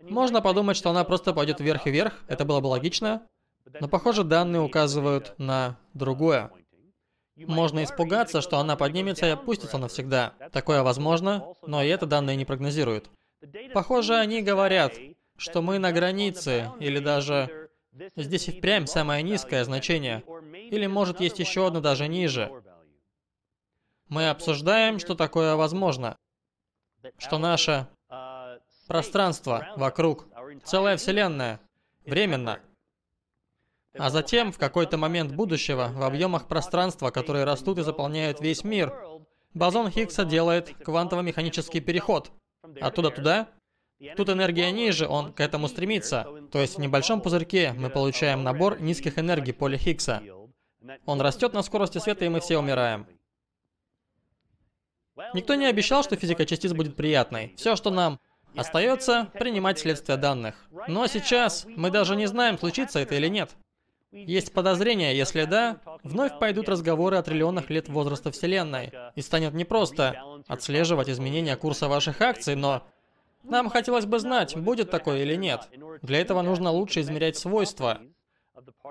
Можно 0.00 0.40
подумать, 0.40 0.76
что 0.76 0.90
она 0.90 1.04
просто 1.04 1.32
пойдет 1.32 1.60
вверх 1.60 1.86
и 1.86 1.90
вверх, 1.90 2.22
это 2.28 2.44
было 2.44 2.60
бы 2.60 2.68
логично, 2.68 3.22
но 3.80 3.88
похоже 3.88 4.24
данные 4.24 4.60
указывают 4.62 5.34
на 5.38 5.78
другое. 5.94 6.50
Можно 7.36 7.84
испугаться, 7.84 8.40
что 8.40 8.58
она 8.58 8.76
поднимется 8.76 9.26
и 9.26 9.30
опустится 9.30 9.78
навсегда. 9.78 10.34
Такое 10.52 10.82
возможно, 10.82 11.54
но 11.66 11.82
и 11.82 11.88
это 11.88 12.06
данные 12.06 12.36
не 12.36 12.44
прогнозируют. 12.44 13.10
Похоже, 13.72 14.16
они 14.16 14.42
говорят, 14.42 14.94
что 15.36 15.62
мы 15.62 15.78
на 15.78 15.92
границе, 15.92 16.70
или 16.80 16.98
даже 16.98 17.70
здесь 18.16 18.48
и 18.48 18.52
впрямь 18.52 18.86
самое 18.86 19.22
низкое 19.22 19.64
значение, 19.64 20.22
или 20.70 20.86
может 20.86 21.20
есть 21.20 21.38
еще 21.38 21.66
одно 21.66 21.80
даже 21.80 22.08
ниже. 22.08 22.50
Мы 24.08 24.28
обсуждаем, 24.28 24.98
что 24.98 25.14
такое 25.14 25.56
возможно, 25.56 26.16
что 27.16 27.38
наше 27.38 27.86
пространство 28.86 29.68
вокруг, 29.76 30.26
целая 30.64 30.96
Вселенная, 30.96 31.60
временно, 32.04 32.60
а 33.98 34.10
затем, 34.10 34.52
в 34.52 34.58
какой-то 34.58 34.96
момент 34.96 35.32
будущего, 35.32 35.90
в 35.92 36.02
объемах 36.02 36.46
пространства, 36.46 37.10
которые 37.10 37.44
растут 37.44 37.78
и 37.78 37.82
заполняют 37.82 38.40
весь 38.40 38.64
мир, 38.64 38.94
бозон 39.54 39.90
Хиггса 39.90 40.24
делает 40.24 40.74
квантово-механический 40.84 41.80
переход. 41.80 42.30
Оттуда 42.80 43.10
туда. 43.10 43.48
Тут 44.16 44.30
энергия 44.30 44.70
ниже, 44.70 45.06
он 45.06 45.32
к 45.32 45.40
этому 45.40 45.68
стремится. 45.68 46.26
То 46.50 46.60
есть 46.60 46.76
в 46.76 46.80
небольшом 46.80 47.20
пузырьке 47.20 47.74
мы 47.76 47.90
получаем 47.90 48.42
набор 48.42 48.80
низких 48.80 49.18
энергий 49.18 49.52
поля 49.52 49.76
Хиггса. 49.76 50.22
Он 51.04 51.20
растет 51.20 51.52
на 51.52 51.62
скорости 51.62 51.98
света, 51.98 52.24
и 52.24 52.28
мы 52.28 52.40
все 52.40 52.58
умираем. 52.58 53.06
Никто 55.34 55.54
не 55.54 55.66
обещал, 55.66 56.02
что 56.02 56.16
физика 56.16 56.46
частиц 56.46 56.72
будет 56.72 56.96
приятной. 56.96 57.52
Все, 57.56 57.76
что 57.76 57.90
нам 57.90 58.20
остается, 58.56 59.30
принимать 59.34 59.78
следствие 59.78 60.16
данных. 60.16 60.54
Но 60.88 61.06
сейчас 61.06 61.66
мы 61.66 61.90
даже 61.90 62.16
не 62.16 62.26
знаем, 62.26 62.58
случится 62.58 63.00
это 63.00 63.14
или 63.16 63.28
нет. 63.28 63.56
Есть 64.12 64.52
подозрение, 64.52 65.16
если 65.16 65.44
да, 65.44 65.80
вновь 66.02 66.38
пойдут 66.38 66.68
разговоры 66.68 67.16
о 67.16 67.22
триллионах 67.22 67.70
лет 67.70 67.88
возраста 67.88 68.32
Вселенной. 68.32 68.92
И 69.14 69.22
станет 69.22 69.54
непросто 69.54 70.42
отслеживать 70.48 71.08
изменения 71.08 71.56
курса 71.56 71.88
ваших 71.88 72.20
акций, 72.20 72.56
но 72.56 72.86
нам 73.44 73.70
хотелось 73.70 74.06
бы 74.06 74.18
знать, 74.18 74.56
будет 74.56 74.90
такое 74.90 75.22
или 75.22 75.36
нет. 75.36 75.68
Для 76.02 76.20
этого 76.20 76.42
нужно 76.42 76.70
лучше 76.70 77.00
измерять 77.00 77.38
свойства 77.38 78.00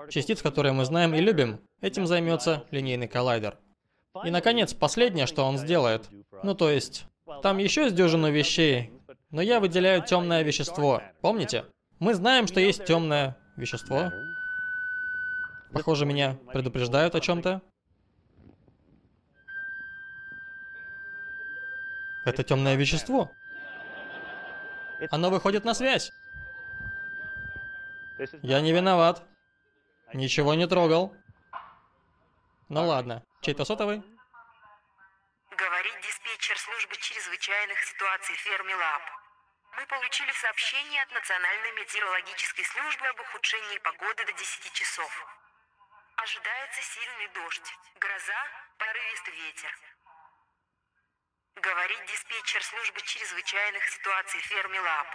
частиц, 0.08 0.42
которые 0.42 0.72
мы 0.72 0.84
знаем 0.84 1.14
и 1.14 1.20
любим. 1.20 1.60
Этим 1.80 2.06
займется 2.06 2.64
линейный 2.70 3.08
коллайдер. 3.08 3.58
И, 4.24 4.30
наконец, 4.30 4.74
последнее, 4.74 5.26
что 5.26 5.44
он 5.44 5.58
сделает. 5.58 6.08
Ну, 6.42 6.54
то 6.54 6.70
есть, 6.70 7.06
там 7.42 7.58
еще 7.58 7.84
есть 7.84 7.94
дюжину 7.94 8.30
вещей, 8.30 8.92
но 9.30 9.40
я 9.40 9.60
выделяю 9.60 10.02
темное 10.04 10.42
вещество. 10.42 11.02
Помните? 11.20 11.64
Мы 11.98 12.14
знаем, 12.14 12.46
что 12.46 12.60
есть 12.60 12.84
темное 12.84 13.36
вещество. 13.56 14.10
Похоже, 15.72 16.04
меня 16.04 16.34
предупреждают 16.52 17.14
о 17.14 17.20
чем-то. 17.20 17.62
Это 22.24 22.42
темное 22.42 22.74
вещество. 22.74 23.30
Оно 25.10 25.30
выходит 25.30 25.64
на 25.64 25.74
связь. 25.74 26.12
Я 28.42 28.60
не 28.60 28.72
виноват. 28.72 29.22
Ничего 30.12 30.54
не 30.54 30.66
трогал. 30.66 31.14
Ну 32.68 32.86
ладно. 32.86 33.24
Чей-то 33.40 33.64
сотовый? 33.64 34.02
Говорит 35.50 35.96
диспетчер 36.02 36.58
службы 36.58 36.96
чрезвычайных 36.96 37.78
ситуаций 37.82 38.34
Фермилаб. 38.36 39.02
Мы 39.76 39.86
получили 39.86 40.32
сообщение 40.32 41.02
от 41.02 41.12
Национальной 41.12 41.72
метеорологической 41.80 42.64
службы 42.64 43.06
об 43.06 43.20
ухудшении 43.20 43.78
погоды 43.78 44.26
до 44.26 44.32
10 44.32 44.72
часов. 44.72 45.39
Ожидается 46.22 46.82
сильный 46.82 47.28
дождь, 47.32 47.72
гроза, 47.96 48.42
порывистый 48.76 49.34
ветер. 49.40 49.72
Говорит 51.56 52.04
диспетчер 52.12 52.62
службы 52.62 53.00
чрезвычайных 53.00 53.82
ситуаций 53.88 54.40
Фермилаб. 54.40 55.06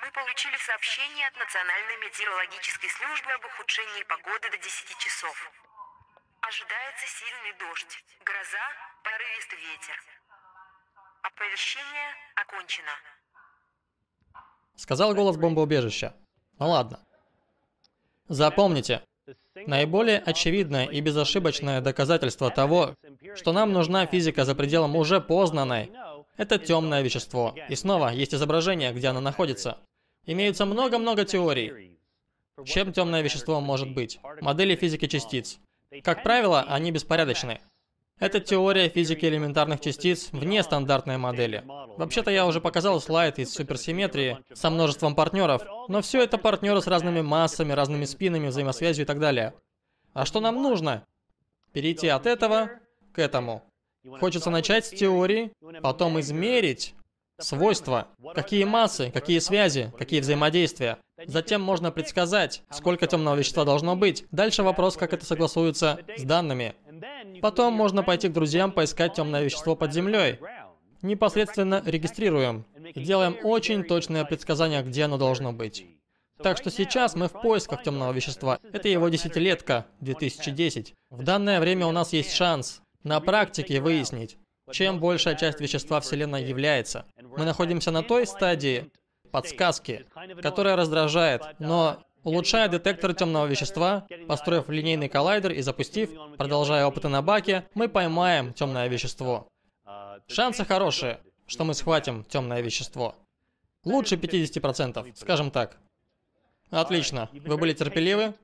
Мы 0.00 0.10
получили 0.12 0.56
сообщение 0.56 1.28
от 1.28 1.36
Национальной 1.36 1.96
метеорологической 2.08 2.88
службы 2.88 3.32
об 3.32 3.44
ухудшении 3.44 4.02
погоды 4.04 4.48
до 4.48 4.56
10 4.56 4.96
часов. 4.96 5.36
Ожидается 6.40 7.06
сильный 7.06 7.52
дождь, 7.60 8.04
гроза, 8.24 8.66
порывистый 9.04 9.58
ветер. 9.60 9.96
Оповещение 11.20 12.16
окончено. 12.36 12.96
Сказал 14.74 15.14
голос 15.14 15.36
бомбоубежища. 15.36 16.16
Ну 16.58 16.70
ладно. 16.70 17.04
Запомните, 18.28 19.04
наиболее 19.66 20.18
очевидное 20.18 20.86
и 20.86 21.00
безошибочное 21.00 21.80
доказательство 21.80 22.50
того, 22.50 22.94
что 23.34 23.52
нам 23.52 23.72
нужна 23.72 24.06
физика 24.06 24.44
за 24.44 24.54
пределом 24.54 24.96
уже 24.96 25.20
познанной, 25.20 25.90
это 26.36 26.58
темное 26.58 27.02
вещество. 27.02 27.54
И 27.68 27.74
снова 27.74 28.08
есть 28.08 28.34
изображение, 28.34 28.92
где 28.92 29.08
оно 29.08 29.20
находится. 29.20 29.78
Имеется 30.26 30.64
много-много 30.64 31.24
теорий. 31.24 31.98
Чем 32.64 32.92
темное 32.92 33.22
вещество 33.22 33.60
может 33.60 33.92
быть? 33.92 34.20
Модели 34.40 34.76
физики 34.76 35.06
частиц. 35.06 35.58
Как 36.02 36.22
правило, 36.22 36.62
они 36.62 36.92
беспорядочны. 36.92 37.60
Это 38.20 38.38
теория 38.38 38.90
физики 38.90 39.24
элементарных 39.24 39.80
частиц 39.80 40.28
вне 40.32 40.62
стандартной 40.62 41.16
модели. 41.16 41.64
Вообще-то 41.96 42.30
я 42.30 42.46
уже 42.46 42.60
показал 42.60 43.00
слайд 43.00 43.38
из 43.38 43.50
суперсимметрии 43.52 44.38
со 44.52 44.68
множеством 44.68 45.14
партнеров, 45.14 45.62
но 45.88 46.02
все 46.02 46.22
это 46.22 46.36
партнеры 46.36 46.82
с 46.82 46.86
разными 46.86 47.22
массами, 47.22 47.72
разными 47.72 48.04
спинами, 48.04 48.48
взаимосвязью 48.48 49.04
и 49.04 49.06
так 49.06 49.20
далее. 49.20 49.54
А 50.12 50.26
что 50.26 50.40
нам 50.40 50.62
нужно? 50.62 51.06
Перейти 51.72 52.08
от 52.08 52.26
этого 52.26 52.68
к 53.14 53.18
этому. 53.18 53.62
Хочется 54.18 54.50
начать 54.50 54.84
с 54.84 54.90
теории, 54.90 55.52
потом 55.80 56.20
измерить 56.20 56.94
свойства, 57.38 58.08
какие 58.34 58.64
массы, 58.64 59.10
какие 59.10 59.38
связи, 59.38 59.92
какие 59.98 60.20
взаимодействия. 60.20 60.98
Затем 61.26 61.62
можно 61.62 61.90
предсказать, 61.90 62.62
сколько 62.70 63.06
темного 63.06 63.36
вещества 63.36 63.64
должно 63.64 63.96
быть. 63.96 64.26
Дальше 64.30 64.62
вопрос, 64.62 64.96
как 64.96 65.12
это 65.12 65.24
согласуется 65.24 66.00
с 66.16 66.22
данными. 66.22 66.74
Потом 67.40 67.74
можно 67.74 68.02
пойти 68.02 68.28
к 68.28 68.32
друзьям 68.32 68.72
поискать 68.72 69.14
темное 69.14 69.42
вещество 69.42 69.76
под 69.76 69.92
землей. 69.92 70.38
Непосредственно 71.02 71.82
регистрируем 71.84 72.66
и 72.94 73.00
делаем 73.00 73.36
очень 73.42 73.84
точное 73.84 74.24
предсказание, 74.24 74.82
где 74.82 75.04
оно 75.04 75.16
должно 75.16 75.52
быть. 75.52 75.86
Так 76.42 76.56
что 76.56 76.70
сейчас 76.70 77.14
мы 77.14 77.28
в 77.28 77.32
поисках 77.32 77.82
темного 77.82 78.12
вещества. 78.12 78.58
Это 78.72 78.88
его 78.88 79.08
десятилетка, 79.08 79.86
2010. 80.00 80.94
В 81.10 81.22
данное 81.22 81.60
время 81.60 81.86
у 81.86 81.92
нас 81.92 82.12
есть 82.12 82.32
шанс 82.32 82.82
на 83.02 83.20
практике 83.20 83.80
выяснить, 83.80 84.38
чем 84.70 85.00
большая 85.00 85.34
часть 85.34 85.60
вещества 85.60 86.00
Вселенной 86.00 86.44
является. 86.44 87.06
Мы 87.20 87.44
находимся 87.44 87.90
на 87.90 88.02
той 88.02 88.26
стадии 88.26 88.90
подсказки, 89.30 90.06
которая 90.42 90.76
раздражает, 90.76 91.42
но 91.58 92.02
улучшая 92.24 92.68
детектор 92.68 93.14
темного 93.14 93.46
вещества, 93.46 94.06
построив 94.28 94.68
линейный 94.68 95.08
коллайдер 95.08 95.52
и 95.52 95.62
запустив, 95.62 96.10
продолжая 96.36 96.86
опыты 96.86 97.08
на 97.08 97.22
баке, 97.22 97.68
мы 97.74 97.88
поймаем 97.88 98.52
темное 98.52 98.88
вещество. 98.88 99.48
Шансы 100.28 100.64
хорошие, 100.64 101.20
что 101.46 101.64
мы 101.64 101.74
схватим 101.74 102.24
темное 102.24 102.60
вещество. 102.60 103.14
Лучше 103.84 104.16
50%, 104.16 105.16
скажем 105.16 105.50
так. 105.50 105.78
Отлично. 106.70 107.28
Вы 107.32 107.56
были 107.56 107.72
терпеливы? 107.72 108.34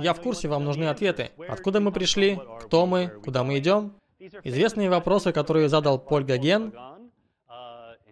Я 0.00 0.14
в 0.14 0.20
курсе, 0.20 0.48
вам 0.48 0.64
нужны 0.64 0.84
ответы. 0.84 1.30
Откуда 1.48 1.80
мы 1.80 1.92
пришли? 1.92 2.38
Кто 2.62 2.86
мы? 2.86 3.08
Куда 3.24 3.44
мы 3.44 3.58
идем? 3.58 3.94
Известные 4.18 4.90
вопросы, 4.90 5.32
которые 5.32 5.68
задал 5.68 5.98
Поль 5.98 6.24
Гоген. 6.24 6.74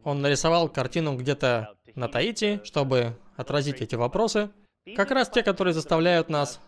Он 0.05 0.20
нарисовал 0.20 0.68
картину 0.68 1.16
где-то 1.16 1.76
на 1.95 2.09
Таити, 2.09 2.61
чтобы 2.64 3.16
отразить 3.37 3.80
эти 3.80 3.95
вопросы. 3.95 4.51
Как 4.97 5.11
раз 5.11 5.28
те, 5.28 5.43
которые 5.43 5.74
заставляют 5.74 6.28
нас 6.28 6.61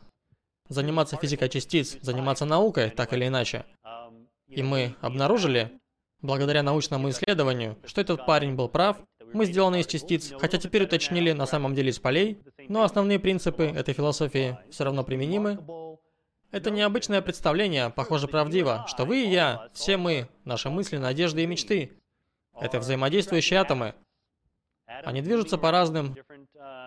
заниматься 0.68 1.16
физикой 1.16 1.48
частиц, 1.48 1.98
заниматься 2.00 2.44
наукой, 2.44 2.90
так 2.90 3.12
или 3.12 3.26
иначе. 3.26 3.64
И 4.48 4.62
мы 4.62 4.94
обнаружили, 5.00 5.78
благодаря 6.20 6.62
научному 6.62 7.10
исследованию, 7.10 7.76
что 7.84 8.00
этот 8.00 8.24
парень 8.24 8.54
был 8.54 8.68
прав, 8.68 8.96
мы 9.32 9.46
сделаны 9.46 9.80
из 9.80 9.86
частиц, 9.86 10.32
хотя 10.38 10.58
теперь 10.58 10.84
уточнили 10.84 11.32
на 11.32 11.44
самом 11.46 11.74
деле 11.74 11.90
из 11.90 11.98
полей, 11.98 12.40
но 12.68 12.82
основные 12.82 13.18
принципы 13.18 13.64
этой 13.64 13.92
философии 13.92 14.58
все 14.70 14.84
равно 14.84 15.02
применимы. 15.04 15.58
Это 16.50 16.70
необычное 16.70 17.20
представление, 17.20 17.90
похоже 17.90 18.28
правдиво, 18.28 18.84
что 18.86 19.04
вы 19.04 19.24
и 19.24 19.28
я, 19.28 19.68
все 19.74 19.96
мы, 19.96 20.28
наши 20.44 20.70
мысли, 20.70 20.98
надежды 20.98 21.42
и 21.42 21.46
мечты. 21.46 21.92
Это 22.60 22.78
взаимодействующие 22.78 23.58
атомы. 23.58 23.94
Они 24.86 25.20
движутся 25.20 25.58
по 25.58 25.72
разным 25.72 26.16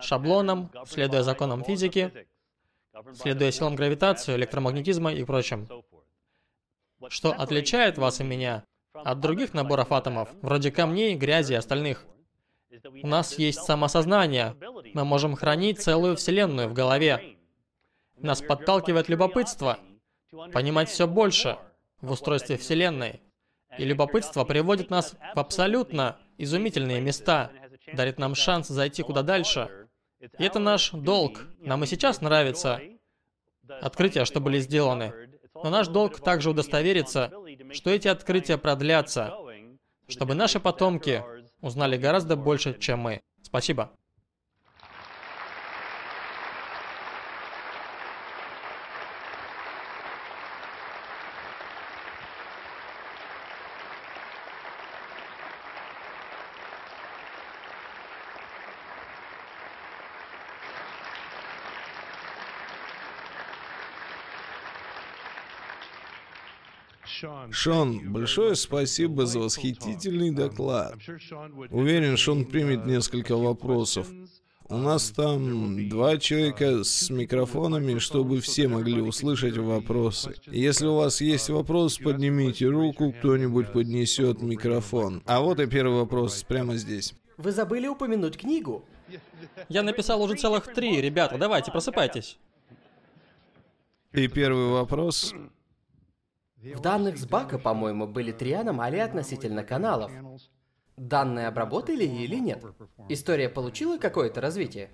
шаблонам, 0.02 0.70
следуя 0.86 1.22
законам 1.22 1.64
физики, 1.64 2.26
следуя 3.14 3.50
силам 3.50 3.76
гравитации, 3.76 4.34
электромагнетизма 4.36 5.12
и 5.12 5.24
прочим. 5.24 5.68
Что 7.08 7.32
отличает 7.32 7.98
вас 7.98 8.20
и 8.20 8.24
меня 8.24 8.64
от 8.92 9.20
других 9.20 9.54
наборов 9.54 9.92
атомов, 9.92 10.28
вроде 10.42 10.70
камней, 10.70 11.14
грязи 11.14 11.52
и 11.52 11.56
остальных? 11.56 12.04
У 13.02 13.06
нас 13.06 13.38
есть 13.38 13.62
самосознание. 13.62 14.56
Мы 14.94 15.04
можем 15.04 15.36
хранить 15.36 15.80
целую 15.80 16.16
вселенную 16.16 16.68
в 16.68 16.74
голове. 16.74 17.36
Нас 18.16 18.42
подталкивает 18.42 19.08
любопытство, 19.08 19.78
понимать 20.52 20.88
все 20.88 21.06
больше 21.06 21.58
в 22.00 22.10
устройстве 22.10 22.56
вселенной. 22.56 23.22
И 23.78 23.84
любопытство 23.84 24.44
приводит 24.44 24.90
нас 24.90 25.14
в 25.34 25.38
абсолютно 25.38 26.18
изумительные 26.36 27.00
места, 27.00 27.52
дарит 27.92 28.18
нам 28.18 28.34
шанс 28.34 28.68
зайти 28.68 29.02
куда 29.02 29.22
дальше. 29.22 29.87
И 30.20 30.44
это 30.44 30.58
наш 30.58 30.90
долг. 30.90 31.46
Нам 31.58 31.84
и 31.84 31.86
сейчас 31.86 32.20
нравится 32.20 32.80
открытия, 33.68 34.24
что 34.24 34.40
были 34.40 34.58
сделаны. 34.58 35.12
Но 35.54 35.70
наш 35.70 35.88
долг 35.88 36.20
также 36.20 36.50
удостовериться, 36.50 37.32
что 37.72 37.90
эти 37.90 38.08
открытия 38.08 38.58
продлятся, 38.58 39.34
чтобы 40.08 40.34
наши 40.34 40.60
потомки 40.60 41.22
узнали 41.60 41.96
гораздо 41.96 42.36
больше, 42.36 42.78
чем 42.78 43.00
мы. 43.00 43.20
Спасибо. 43.42 43.92
Шон, 67.50 68.12
большое 68.12 68.54
спасибо 68.54 69.26
за 69.26 69.40
восхитительный 69.40 70.30
доклад. 70.30 70.96
Уверен, 71.70 72.16
Шон 72.16 72.44
примет 72.44 72.86
несколько 72.86 73.36
вопросов. 73.36 74.08
У 74.70 74.76
нас 74.76 75.10
там 75.10 75.88
два 75.88 76.18
человека 76.18 76.84
с 76.84 77.08
микрофонами, 77.08 77.98
чтобы 77.98 78.40
все 78.40 78.68
могли 78.68 79.00
услышать 79.00 79.56
вопросы. 79.56 80.34
Если 80.46 80.86
у 80.86 80.96
вас 80.96 81.22
есть 81.22 81.48
вопрос, 81.48 81.96
поднимите 81.96 82.66
руку, 82.66 83.14
кто-нибудь 83.18 83.72
поднесет 83.72 84.42
микрофон. 84.42 85.22
А 85.24 85.40
вот 85.40 85.58
и 85.58 85.66
первый 85.66 86.00
вопрос 86.00 86.42
прямо 86.42 86.76
здесь. 86.76 87.14
Вы 87.38 87.52
забыли 87.52 87.86
упомянуть 87.86 88.36
книгу. 88.36 88.84
Я 89.70 89.82
написал 89.82 90.22
уже 90.22 90.34
целых 90.34 90.74
три, 90.74 91.00
ребята, 91.00 91.38
давайте, 91.38 91.70
просыпайтесь. 91.70 92.36
И 94.12 94.28
первый 94.28 94.68
вопрос. 94.68 95.34
В 96.62 96.80
данных 96.80 97.18
с 97.18 97.26
Бака, 97.26 97.58
по-моему, 97.58 98.06
были 98.06 98.32
три 98.32 98.52
аномалии 98.52 98.98
относительно 98.98 99.62
каналов. 99.62 100.10
Данные 100.96 101.46
обработали 101.46 102.04
или 102.04 102.36
нет? 102.36 102.64
История 103.08 103.48
получила 103.48 103.98
какое-то 103.98 104.40
развитие? 104.40 104.90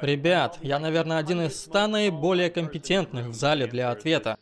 Ребят, 0.00 0.58
я, 0.62 0.78
наверное, 0.78 1.18
один 1.18 1.42
из 1.42 1.60
ста 1.60 1.88
наиболее 1.88 2.50
компетентных 2.50 3.26
в 3.26 3.34
зале 3.34 3.66
для 3.66 3.90
ответа. 3.90 4.38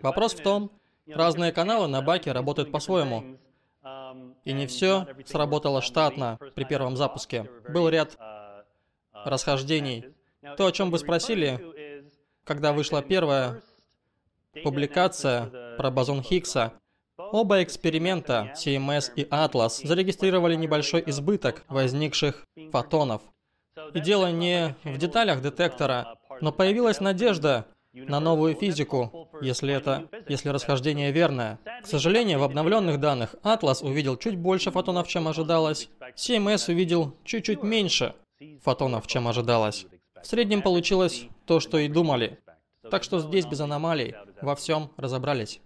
Вопрос 0.00 0.34
в 0.34 0.42
том, 0.42 0.70
разные 1.06 1.52
каналы 1.52 1.86
на 1.86 2.00
баке 2.00 2.32
работают 2.32 2.72
по-своему. 2.72 3.36
И 4.44 4.52
не 4.54 4.66
все 4.66 5.06
сработало 5.26 5.82
штатно 5.82 6.38
при 6.54 6.64
первом 6.64 6.96
запуске. 6.96 7.50
Был 7.68 7.90
ряд 7.90 8.16
расхождений. 9.12 10.14
То, 10.56 10.66
о 10.66 10.72
чем 10.72 10.90
вы 10.90 10.98
спросили, 10.98 12.06
когда 12.44 12.72
вышла 12.72 13.02
первая 13.02 13.60
публикация 14.62 15.76
про 15.76 15.90
бозон 15.90 16.22
Хиггса, 16.22 16.72
Оба 17.32 17.62
эксперимента, 17.62 18.52
CMS 18.56 19.12
и 19.14 19.24
Atlas, 19.24 19.86
зарегистрировали 19.86 20.56
небольшой 20.56 21.04
избыток 21.06 21.64
возникших 21.68 22.44
фотонов. 22.72 23.22
И 23.94 24.00
дело 24.00 24.32
не 24.32 24.74
в 24.84 24.98
деталях 24.98 25.40
детектора, 25.40 26.16
но 26.40 26.50
появилась 26.50 27.00
надежда 27.00 27.66
на 27.92 28.20
новую 28.20 28.54
физику, 28.54 29.28
если 29.40 29.72
это, 29.74 30.08
если 30.28 30.48
расхождение 30.48 31.12
верное. 31.12 31.58
К 31.82 31.86
сожалению, 31.86 32.40
в 32.40 32.42
обновленных 32.42 32.98
данных 32.98 33.34
Atlas 33.42 33.84
увидел 33.84 34.16
чуть 34.16 34.36
больше 34.36 34.70
фотонов, 34.70 35.06
чем 35.06 35.28
ожидалось. 35.28 35.88
CMS 36.16 36.70
увидел 36.70 37.14
чуть-чуть 37.24 37.62
меньше 37.62 38.14
фотонов, 38.62 39.06
чем 39.06 39.28
ожидалось. 39.28 39.86
В 40.22 40.26
среднем 40.26 40.62
получилось 40.62 41.26
то, 41.46 41.60
что 41.60 41.78
и 41.78 41.88
думали. 41.88 42.38
Так 42.90 43.02
что 43.04 43.20
здесь 43.20 43.46
без 43.46 43.60
аномалий 43.60 44.14
во 44.42 44.54
всем 44.56 44.90
разобрались. 44.96 45.60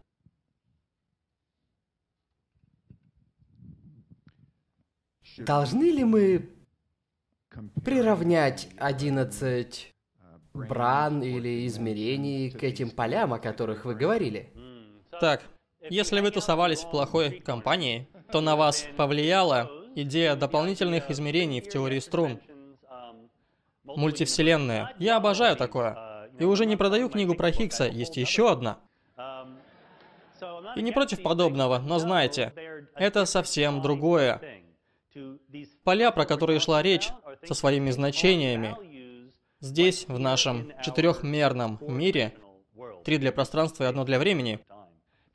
Должны 5.38 5.90
ли 5.90 6.04
мы 6.04 6.50
приравнять 7.84 8.68
11 8.78 9.92
бран 10.52 11.22
или 11.22 11.66
измерений 11.66 12.50
к 12.50 12.62
этим 12.62 12.90
полям, 12.90 13.32
о 13.32 13.38
которых 13.38 13.84
вы 13.84 13.94
говорили? 13.94 14.52
Так, 15.20 15.42
если 15.90 16.20
вы 16.20 16.30
тусовались 16.30 16.84
в 16.84 16.90
плохой 16.90 17.40
компании, 17.40 18.08
то 18.30 18.40
на 18.40 18.54
вас 18.54 18.86
повлияла 18.96 19.70
идея 19.96 20.36
дополнительных 20.36 21.10
измерений 21.10 21.60
в 21.60 21.68
теории 21.68 21.98
струн. 22.00 22.40
Мультивселенная. 23.84 24.94
Я 24.98 25.16
обожаю 25.16 25.56
такое. 25.56 26.03
И 26.38 26.44
уже 26.44 26.66
не 26.66 26.76
продаю 26.76 27.08
книгу 27.08 27.34
про 27.34 27.52
Хиггса, 27.52 27.86
есть 27.86 28.16
еще 28.16 28.50
одна. 28.50 28.78
И 30.76 30.82
не 30.82 30.92
против 30.92 31.22
подобного, 31.22 31.78
но 31.78 31.98
знаете, 31.98 32.52
это 32.94 33.24
совсем 33.24 33.80
другое. 33.80 34.40
Поля, 35.84 36.10
про 36.10 36.26
которые 36.26 36.58
шла 36.58 36.82
речь, 36.82 37.10
со 37.44 37.54
своими 37.54 37.90
значениями, 37.90 38.76
здесь, 39.60 40.06
в 40.08 40.18
нашем 40.18 40.72
четырехмерном 40.82 41.78
мире, 41.82 42.34
три 43.04 43.18
для 43.18 43.30
пространства 43.30 43.84
и 43.84 43.86
одно 43.86 44.04
для 44.04 44.18
времени, 44.18 44.58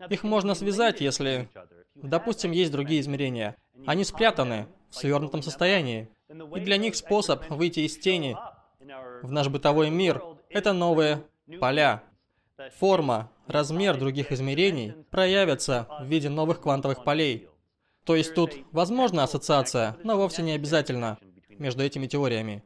их 0.10 0.24
можно 0.24 0.54
связать, 0.54 1.02
если, 1.02 1.50
допустим, 1.96 2.52
есть 2.52 2.72
другие 2.72 3.00
измерения. 3.00 3.56
Они 3.86 4.04
спрятаны 4.04 4.68
в 4.90 4.96
свернутом 4.96 5.42
состоянии. 5.42 6.10
И 6.30 6.60
для 6.60 6.78
них 6.78 6.96
способ 6.96 7.50
выйти 7.50 7.82
из 7.82 7.98
тени 7.98 8.38
в 9.22 9.32
наш 9.32 9.48
бытовой 9.48 9.90
мир— 9.90 10.22
это 10.50 10.74
новые 10.74 11.24
поля. 11.60 12.04
Форма, 12.78 13.32
размер 13.48 13.98
других 13.98 14.32
измерений 14.32 14.92
проявятся 15.10 15.88
в 16.02 16.06
виде 16.06 16.30
новых 16.30 16.62
квантовых 16.62 17.04
полей. 17.04 17.48
То 18.04 18.16
есть 18.16 18.34
тут 18.34 18.54
возможна 18.72 19.24
ассоциация, 19.24 19.96
но 20.04 20.18
вовсе 20.18 20.42
не 20.42 20.52
обязательно 20.52 21.18
между 21.48 21.84
этими 21.84 22.08
теориями. 22.08 22.64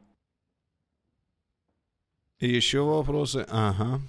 Еще 2.40 2.82
вопросы? 2.82 3.46
Ага. 3.48 4.00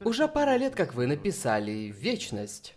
Уже 0.00 0.28
пара 0.28 0.56
лет, 0.56 0.74
как 0.74 0.94
вы 0.94 1.06
написали 1.06 1.92
«Вечность». 1.92 2.76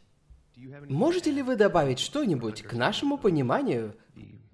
Можете 0.89 1.31
ли 1.31 1.41
вы 1.41 1.55
добавить 1.55 1.99
что-нибудь 1.99 2.61
к 2.61 2.73
нашему 2.73 3.17
пониманию 3.17 3.95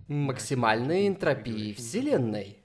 максимальной 0.08 1.08
энтропии 1.08 1.74
Вселенной? 1.74 2.58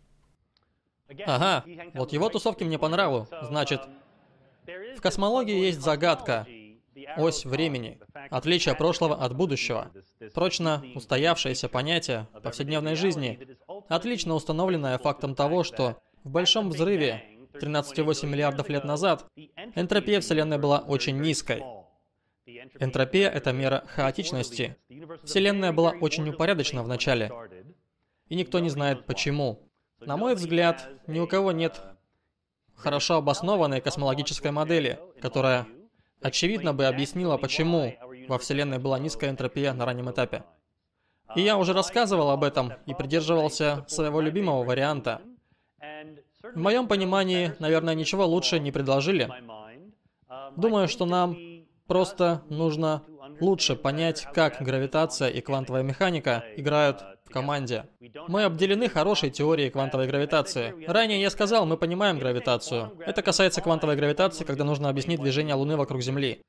Ага, 1.26 1.64
вот 1.94 2.12
его 2.12 2.28
тусовки 2.28 2.64
мне 2.64 2.78
по. 2.78 3.28
Значит, 3.42 3.80
в 4.96 5.00
космологии 5.00 5.66
есть 5.66 5.80
загадка, 5.80 6.46
ось 7.16 7.44
времени, 7.44 7.98
отличие 8.30 8.74
прошлого 8.74 9.16
от 9.16 9.36
будущего, 9.36 9.90
прочно 10.34 10.84
устоявшееся 10.94 11.68
понятие 11.68 12.28
повседневной 12.42 12.96
жизни, 12.96 13.56
отлично 13.88 14.34
установленное 14.34 14.98
фактом 14.98 15.34
того, 15.34 15.62
что 15.62 15.98
в 16.24 16.30
Большом 16.30 16.70
Взрыве 16.70 17.22
13,8 17.52 18.26
миллиардов 18.26 18.68
лет 18.68 18.84
назад 18.84 19.26
энтропия 19.74 20.20
Вселенной 20.20 20.58
была 20.58 20.80
очень 20.80 21.20
низкой. 21.20 21.62
Энтропия— 22.46 23.28
это 23.34 23.52
мера 23.52 23.84
хаотичности. 23.88 24.76
Вселенная 25.24 25.72
была 25.72 25.90
очень 26.00 26.28
упорядочена 26.28 26.84
в 26.84 26.88
начале, 26.88 27.32
и 28.28 28.36
никто 28.36 28.60
не 28.60 28.70
знает 28.70 29.04
почему. 29.04 29.68
На 30.00 30.16
мой 30.16 30.34
взгляд, 30.36 30.88
ни 31.08 31.18
у 31.18 31.26
кого 31.26 31.50
нет 31.50 31.82
хорошо 32.76 33.16
обоснованной 33.16 33.80
космологической 33.80 34.52
модели, 34.52 35.00
которая 35.20 35.66
очевидно 36.22 36.72
бы 36.72 36.86
объяснила, 36.86 37.36
почему 37.36 37.94
во 38.28 38.38
Вселенной 38.38 38.78
была 38.78 38.98
низкая 39.00 39.30
энтропия 39.30 39.72
на 39.72 39.84
раннем 39.84 40.10
этапе. 40.10 40.44
И 41.34 41.40
я 41.40 41.56
уже 41.56 41.72
рассказывал 41.72 42.30
об 42.30 42.44
этом 42.44 42.74
и 42.86 42.94
придерживался 42.94 43.84
своего 43.88 44.20
любимого 44.20 44.62
варианта. 44.62 45.20
В 46.42 46.58
моем 46.58 46.86
понимании, 46.86 47.54
наверное, 47.58 47.94
ничего 47.94 48.24
лучше 48.24 48.60
не 48.60 48.70
предложили. 48.70 49.28
Думаю, 50.56 50.86
что 50.86 51.06
нам 51.06 51.36
просто 51.86 52.42
нужно 52.48 53.02
лучше 53.40 53.76
понять, 53.76 54.26
как 54.34 54.60
гравитация 54.60 55.28
и 55.28 55.40
квантовая 55.40 55.82
механика 55.82 56.44
играют 56.56 57.04
в 57.24 57.30
команде. 57.30 57.86
Мы 58.28 58.44
обделены 58.44 58.88
хорошей 58.88 59.30
теорией 59.30 59.70
квантовой 59.70 60.06
гравитации. 60.06 60.74
Ранее 60.86 61.20
я 61.20 61.30
сказал, 61.30 61.66
мы 61.66 61.76
понимаем 61.76 62.18
гравитацию. 62.18 62.92
Это 63.04 63.22
касается 63.22 63.60
квантовой 63.60 63.96
гравитации, 63.96 64.44
когда 64.44 64.64
нужно 64.64 64.88
объяснить 64.88 65.20
движение 65.20 65.54
Луны 65.54 65.76
вокруг 65.76 66.02
Земли. 66.02 66.40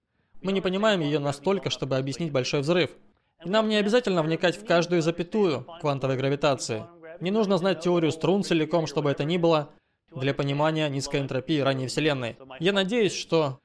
Мы 0.41 0.51
не 0.51 0.61
понимаем 0.61 1.01
ее 1.01 1.19
настолько, 1.19 1.69
чтобы 1.69 1.97
объяснить 1.97 2.31
большой 2.31 2.61
взрыв. 2.61 2.91
И 3.43 3.49
нам 3.49 3.69
не 3.69 3.77
обязательно 3.77 4.23
вникать 4.23 4.57
в 4.57 4.65
каждую 4.65 5.01
запятую 5.01 5.65
квантовой 5.81 6.17
гравитации. 6.17 6.85
Не 7.19 7.31
нужно 7.31 7.57
знать 7.57 7.81
теорию 7.81 8.11
струн 8.11 8.43
целиком, 8.43 8.85
чтобы 8.85 9.09
это 9.09 9.23
ни 9.23 9.37
было, 9.37 9.69
для 10.15 10.33
понимания 10.33 10.87
низкой 10.89 11.21
энтропии 11.21 11.59
ранней 11.59 11.87
Вселенной. 11.87 12.37
Я 12.59 12.71
надеюсь, 12.71 13.13
что 13.13 13.59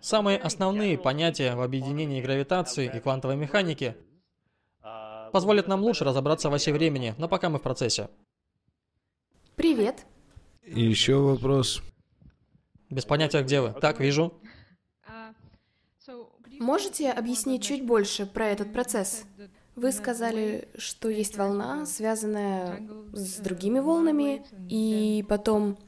самые 0.00 0.38
основные 0.38 0.98
понятия 0.98 1.54
в 1.54 1.60
объединении 1.60 2.20
гравитации 2.20 2.90
и 2.94 3.00
квантовой 3.00 3.36
механики 3.36 3.96
позволит 5.32 5.68
нам 5.68 5.80
лучше 5.82 6.04
разобраться 6.04 6.50
в 6.50 6.54
оси 6.54 6.70
времени, 6.70 7.14
но 7.18 7.28
пока 7.28 7.48
мы 7.48 7.58
в 7.58 7.62
процессе. 7.62 8.08
Привет. 9.56 10.06
Еще 10.62 11.16
вопрос. 11.16 11.82
Без 12.90 13.04
понятия, 13.04 13.42
где 13.42 13.60
вы. 13.60 13.72
Так, 13.80 14.00
вижу. 14.00 14.34
Можете 16.58 17.10
объяснить 17.10 17.62
чуть 17.64 17.84
больше 17.84 18.26
про 18.26 18.46
этот 18.46 18.72
процесс? 18.72 19.24
Вы 19.74 19.90
сказали, 19.90 20.68
что 20.76 21.08
есть 21.08 21.36
волна, 21.36 21.86
связанная 21.86 22.86
с 23.12 23.38
другими 23.38 23.80
волнами, 23.80 24.44
и 24.68 25.24
потом 25.28 25.78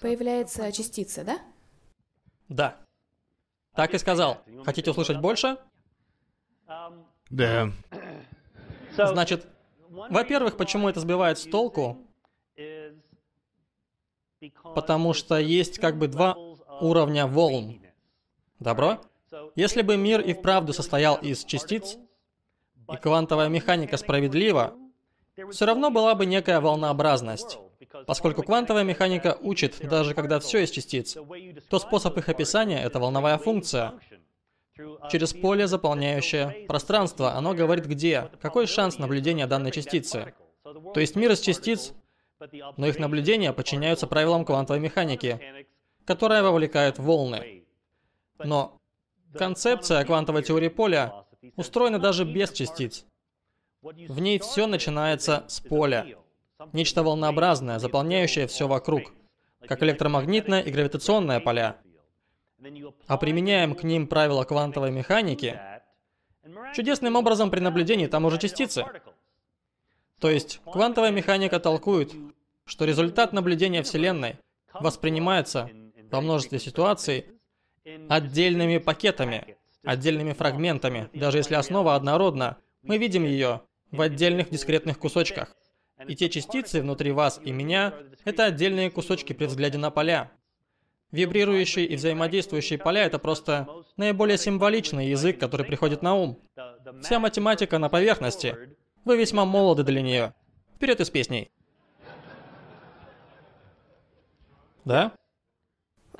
появляется 0.00 0.72
частица, 0.72 1.22
да? 1.22 1.38
Да. 2.48 2.80
Так 3.74 3.94
и 3.94 3.98
сказал. 3.98 4.42
Хотите 4.64 4.90
услышать 4.90 5.20
больше? 5.20 5.56
Да. 7.30 7.72
Значит, 8.96 9.46
во-первых, 9.88 10.56
почему 10.56 10.88
это 10.88 11.00
сбивает 11.00 11.38
с 11.38 11.44
толку? 11.44 11.98
потому 14.74 15.12
что 15.12 15.36
есть 15.36 15.78
как 15.78 15.98
бы 15.98 16.08
два 16.08 16.36
уровня 16.80 17.26
волн. 17.26 17.80
Добро? 18.58 19.00
Если 19.54 19.82
бы 19.82 19.96
мир 19.96 20.20
и 20.20 20.32
вправду 20.32 20.72
состоял 20.72 21.16
из 21.16 21.44
частиц, 21.44 21.96
и 22.92 22.96
квантовая 22.96 23.48
механика 23.48 23.96
справедлива, 23.96 24.74
все 25.50 25.66
равно 25.66 25.90
была 25.90 26.14
бы 26.14 26.26
некая 26.26 26.60
волнообразность. 26.60 27.58
Поскольку 28.06 28.42
квантовая 28.42 28.84
механика 28.84 29.36
учит, 29.40 29.78
даже 29.80 30.14
когда 30.14 30.38
все 30.38 30.62
из 30.64 30.70
частиц, 30.70 31.16
то 31.68 31.78
способ 31.78 32.16
их 32.18 32.28
описания— 32.28 32.82
это 32.84 33.00
волновая 33.00 33.38
функция. 33.38 33.94
Через 35.10 35.34
поле, 35.34 35.66
заполняющее 35.66 36.66
пространство, 36.66 37.34
оно 37.34 37.54
говорит 37.54 37.86
где, 37.86 38.30
какой 38.40 38.66
шанс 38.66 38.98
наблюдения 38.98 39.46
данной 39.46 39.72
частицы. 39.72 40.34
То 40.62 41.00
есть 41.00 41.16
мир 41.16 41.32
из 41.32 41.40
частиц, 41.40 41.92
но 42.76 42.86
их 42.86 42.98
наблюдения 42.98 43.52
подчиняются 43.52 44.06
правилам 44.06 44.44
квантовой 44.44 44.80
механики, 44.80 45.66
которая 46.06 46.42
вовлекает 46.42 46.98
волны. 46.98 47.64
Но 48.38 48.78
концепция 49.34 50.04
квантовой 50.04 50.42
теории 50.42 50.68
поля 50.68 51.26
устроена 51.56 51.98
даже 51.98 52.24
без 52.24 52.50
частиц. 52.52 53.04
В 53.82 54.20
ней 54.20 54.38
все 54.38 54.66
начинается 54.66 55.44
с 55.48 55.60
поля. 55.60 56.06
Нечто 56.72 57.02
волнообразное, 57.02 57.78
заполняющее 57.78 58.46
все 58.46 58.68
вокруг, 58.68 59.12
как 59.66 59.82
электромагнитное 59.82 60.60
и 60.60 60.70
гравитационное 60.70 61.40
поля. 61.40 61.76
А 63.06 63.16
применяем 63.16 63.74
к 63.74 63.82
ним 63.82 64.06
правила 64.06 64.44
квантовой 64.44 64.90
механики, 64.90 65.58
чудесным 66.74 67.16
образом 67.16 67.50
при 67.50 67.60
наблюдении 67.60 68.06
там 68.06 68.24
уже 68.24 68.38
частицы. 68.38 68.84
То 70.18 70.30
есть 70.30 70.60
квантовая 70.64 71.10
механика 71.10 71.58
толкует, 71.58 72.12
что 72.66 72.84
результат 72.84 73.32
наблюдения 73.32 73.82
Вселенной 73.82 74.36
воспринимается 74.74 75.70
во 76.10 76.20
множестве 76.20 76.58
ситуаций 76.58 77.26
отдельными 78.08 78.78
пакетами, 78.78 79.56
отдельными 79.82 80.34
фрагментами. 80.34 81.08
Даже 81.14 81.38
если 81.38 81.54
основа 81.54 81.94
однородна, 81.94 82.58
мы 82.82 82.98
видим 82.98 83.24
ее 83.24 83.62
в 83.90 84.00
отдельных 84.00 84.50
дискретных 84.50 84.98
кусочках. 84.98 85.56
И 86.08 86.16
те 86.16 86.28
частицы 86.28 86.80
внутри 86.80 87.12
вас 87.12 87.40
и 87.44 87.52
меня— 87.52 87.94
это 88.24 88.46
отдельные 88.46 88.90
кусочки 88.90 89.32
при 89.32 89.46
взгляде 89.46 89.78
на 89.78 89.90
поля. 89.90 90.30
Вибрирующие 91.12 91.86
и 91.86 91.96
взаимодействующие 91.96 92.78
поля— 92.78 93.04
это 93.06 93.18
просто 93.18 93.68
наиболее 93.96 94.38
символичный 94.38 95.08
язык, 95.08 95.38
который 95.38 95.66
приходит 95.66 96.02
на 96.02 96.14
ум. 96.14 96.38
Вся 97.02 97.18
математика 97.18 97.78
на 97.78 97.88
поверхности. 97.88 98.76
Вы 99.04 99.16
весьма 99.16 99.44
молоды 99.44 99.82
для 99.82 100.02
нее. 100.02 100.34
Вперед 100.76 101.00
из 101.00 101.10
песней. 101.10 101.50
Да? 104.84 105.12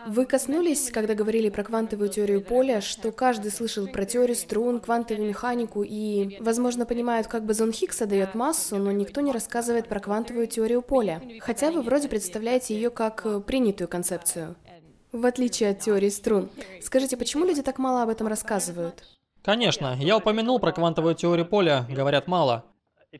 Вы 0.06 0.26
коснулись, 0.26 0.90
когда 0.90 1.14
говорили 1.14 1.48
про 1.48 1.64
квантовую 1.64 2.08
теорию 2.08 2.42
поля, 2.42 2.80
что 2.80 3.12
каждый 3.12 3.50
слышал 3.50 3.86
про 3.86 4.04
теорию 4.04 4.36
струн, 4.36 4.80
квантовую 4.80 5.28
механику 5.28 5.82
и, 5.82 6.38
возможно, 6.40 6.86
понимают, 6.86 7.26
как 7.26 7.44
бозон 7.44 7.72
Хиггса 7.72 8.06
дает 8.06 8.34
массу, 8.34 8.76
но 8.76 8.92
никто 8.92 9.20
не 9.20 9.32
рассказывает 9.32 9.88
про 9.88 10.00
квантовую 10.00 10.46
теорию 10.46 10.82
поля. 10.82 11.22
Хотя 11.40 11.70
вы 11.70 11.82
вроде 11.82 12.08
представляете 12.08 12.74
ее 12.74 12.90
как 12.90 13.22
э, 13.24 13.40
принятую 13.40 13.88
концепцию. 13.88 14.56
В 15.12 15.26
отличие 15.26 15.70
от 15.70 15.80
теории 15.80 16.08
струн. 16.08 16.48
Скажите, 16.82 17.16
почему 17.16 17.44
люди 17.44 17.62
так 17.62 17.78
мало 17.78 18.02
об 18.02 18.08
этом 18.10 18.26
рассказывают? 18.26 19.02
Конечно, 19.42 19.96
я 19.98 20.16
упомянул 20.16 20.60
про 20.60 20.72
квантовую 20.72 21.14
теорию 21.14 21.46
поля, 21.46 21.86
говорят 21.88 22.28
мало. 22.28 22.64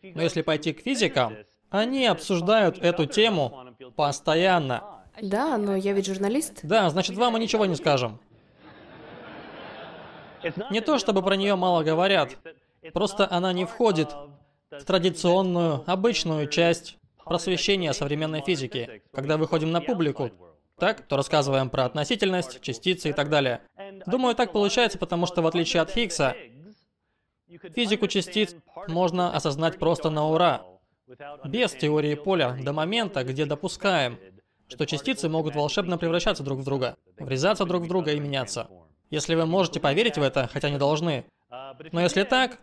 Но 0.03 0.23
если 0.23 0.43
пойти 0.43 0.73
к 0.73 0.83
физикам, 0.83 1.35
они 1.71 2.07
обсуждают 2.07 2.79
эту 2.79 3.07
тему 3.07 3.75
постоянно. 3.97 5.00
Да, 5.23 5.57
но 5.59 5.77
я 5.77 5.93
ведь 5.93 6.07
журналист. 6.07 6.61
Да, 6.63 6.89
значит, 6.91 7.17
вам 7.17 7.35
мы 7.35 7.41
ничего 7.41 7.67
не 7.67 7.77
скажем. 7.77 8.19
Не 10.71 10.81
то, 10.81 10.99
чтобы 10.99 11.23
про 11.23 11.37
нее 11.37 11.55
мало 11.57 11.83
говорят, 11.83 12.37
просто 12.93 13.29
она 13.31 13.53
не 13.53 13.65
входит 13.65 14.15
в 14.71 14.85
традиционную, 14.85 15.85
обычную 15.87 16.49
часть 16.49 16.97
просвещения 17.25 17.93
современной 17.93 18.41
физики. 18.43 19.03
Когда 19.13 19.37
выходим 19.37 19.71
на 19.71 19.81
публику, 19.81 20.31
так, 20.79 21.03
то 21.03 21.17
рассказываем 21.17 21.69
про 21.69 21.85
относительность, 21.85 22.61
частицы 22.63 23.11
и 23.11 23.13
так 23.13 23.29
далее. 23.29 23.61
Думаю, 24.07 24.35
так 24.35 24.53
получается, 24.53 24.99
потому 24.99 25.27
что 25.27 25.43
в 25.43 25.47
отличие 25.47 25.83
от 25.83 25.91
Хиггса, 25.91 26.35
физику 27.75 28.07
частиц 28.07 28.57
можно 28.89 29.35
осознать 29.35 29.79
просто 29.79 30.09
на 30.09 30.27
ура, 30.27 30.65
без 31.45 31.73
теории 31.73 32.15
поля, 32.15 32.57
до 32.63 32.73
момента, 32.73 33.25
где 33.25 33.45
допускаем, 33.45 34.19
что 34.71 34.87
частицы 34.87 35.29
могут 35.29 35.55
волшебно 35.55 35.99
превращаться 35.99 36.43
друг 36.43 36.61
в 36.61 36.65
друга, 36.65 36.97
врезаться 37.19 37.65
друг 37.65 37.83
в 37.83 37.89
друга 37.89 38.13
и 38.13 38.21
меняться. 38.21 38.69
Если 39.11 39.35
вы 39.35 39.45
можете 39.45 39.81
поверить 39.81 40.17
в 40.17 40.23
это, 40.23 40.49
хотя 40.53 40.71
не 40.71 40.79
должны. 40.79 41.25
Но 41.93 42.01
если 42.01 42.23
так, 42.23 42.59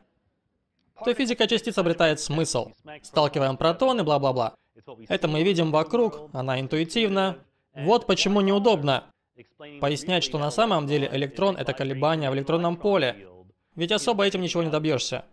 то 1.04 1.14
физика 1.14 1.48
частиц 1.48 1.78
обретает 1.78 2.20
смысл. 2.20 2.72
Сталкиваем 3.04 3.58
протоны, 3.58 4.04
бла-бла-бла. 4.04 4.56
Это 5.10 5.28
мы 5.28 5.44
видим 5.44 5.72
вокруг, 5.72 6.30
она 6.34 6.60
интуитивна. 6.60 7.38
Вот 7.74 8.08
почему 8.08 8.42
неудобно 8.42 9.04
пояснять, 9.80 10.24
что 10.24 10.40
на 10.40 10.50
самом 10.50 10.88
деле 10.88 11.10
электрон— 11.12 11.56
это 11.58 11.74
колебания 11.74 12.32
в 12.32 12.34
электронном 12.34 12.78
поле. 12.78 13.28
Ведь 13.76 13.92
особо 13.92 14.26
этим 14.26 14.42
ничего 14.42 14.64
не 14.64 14.72
добьешься. 14.72 15.26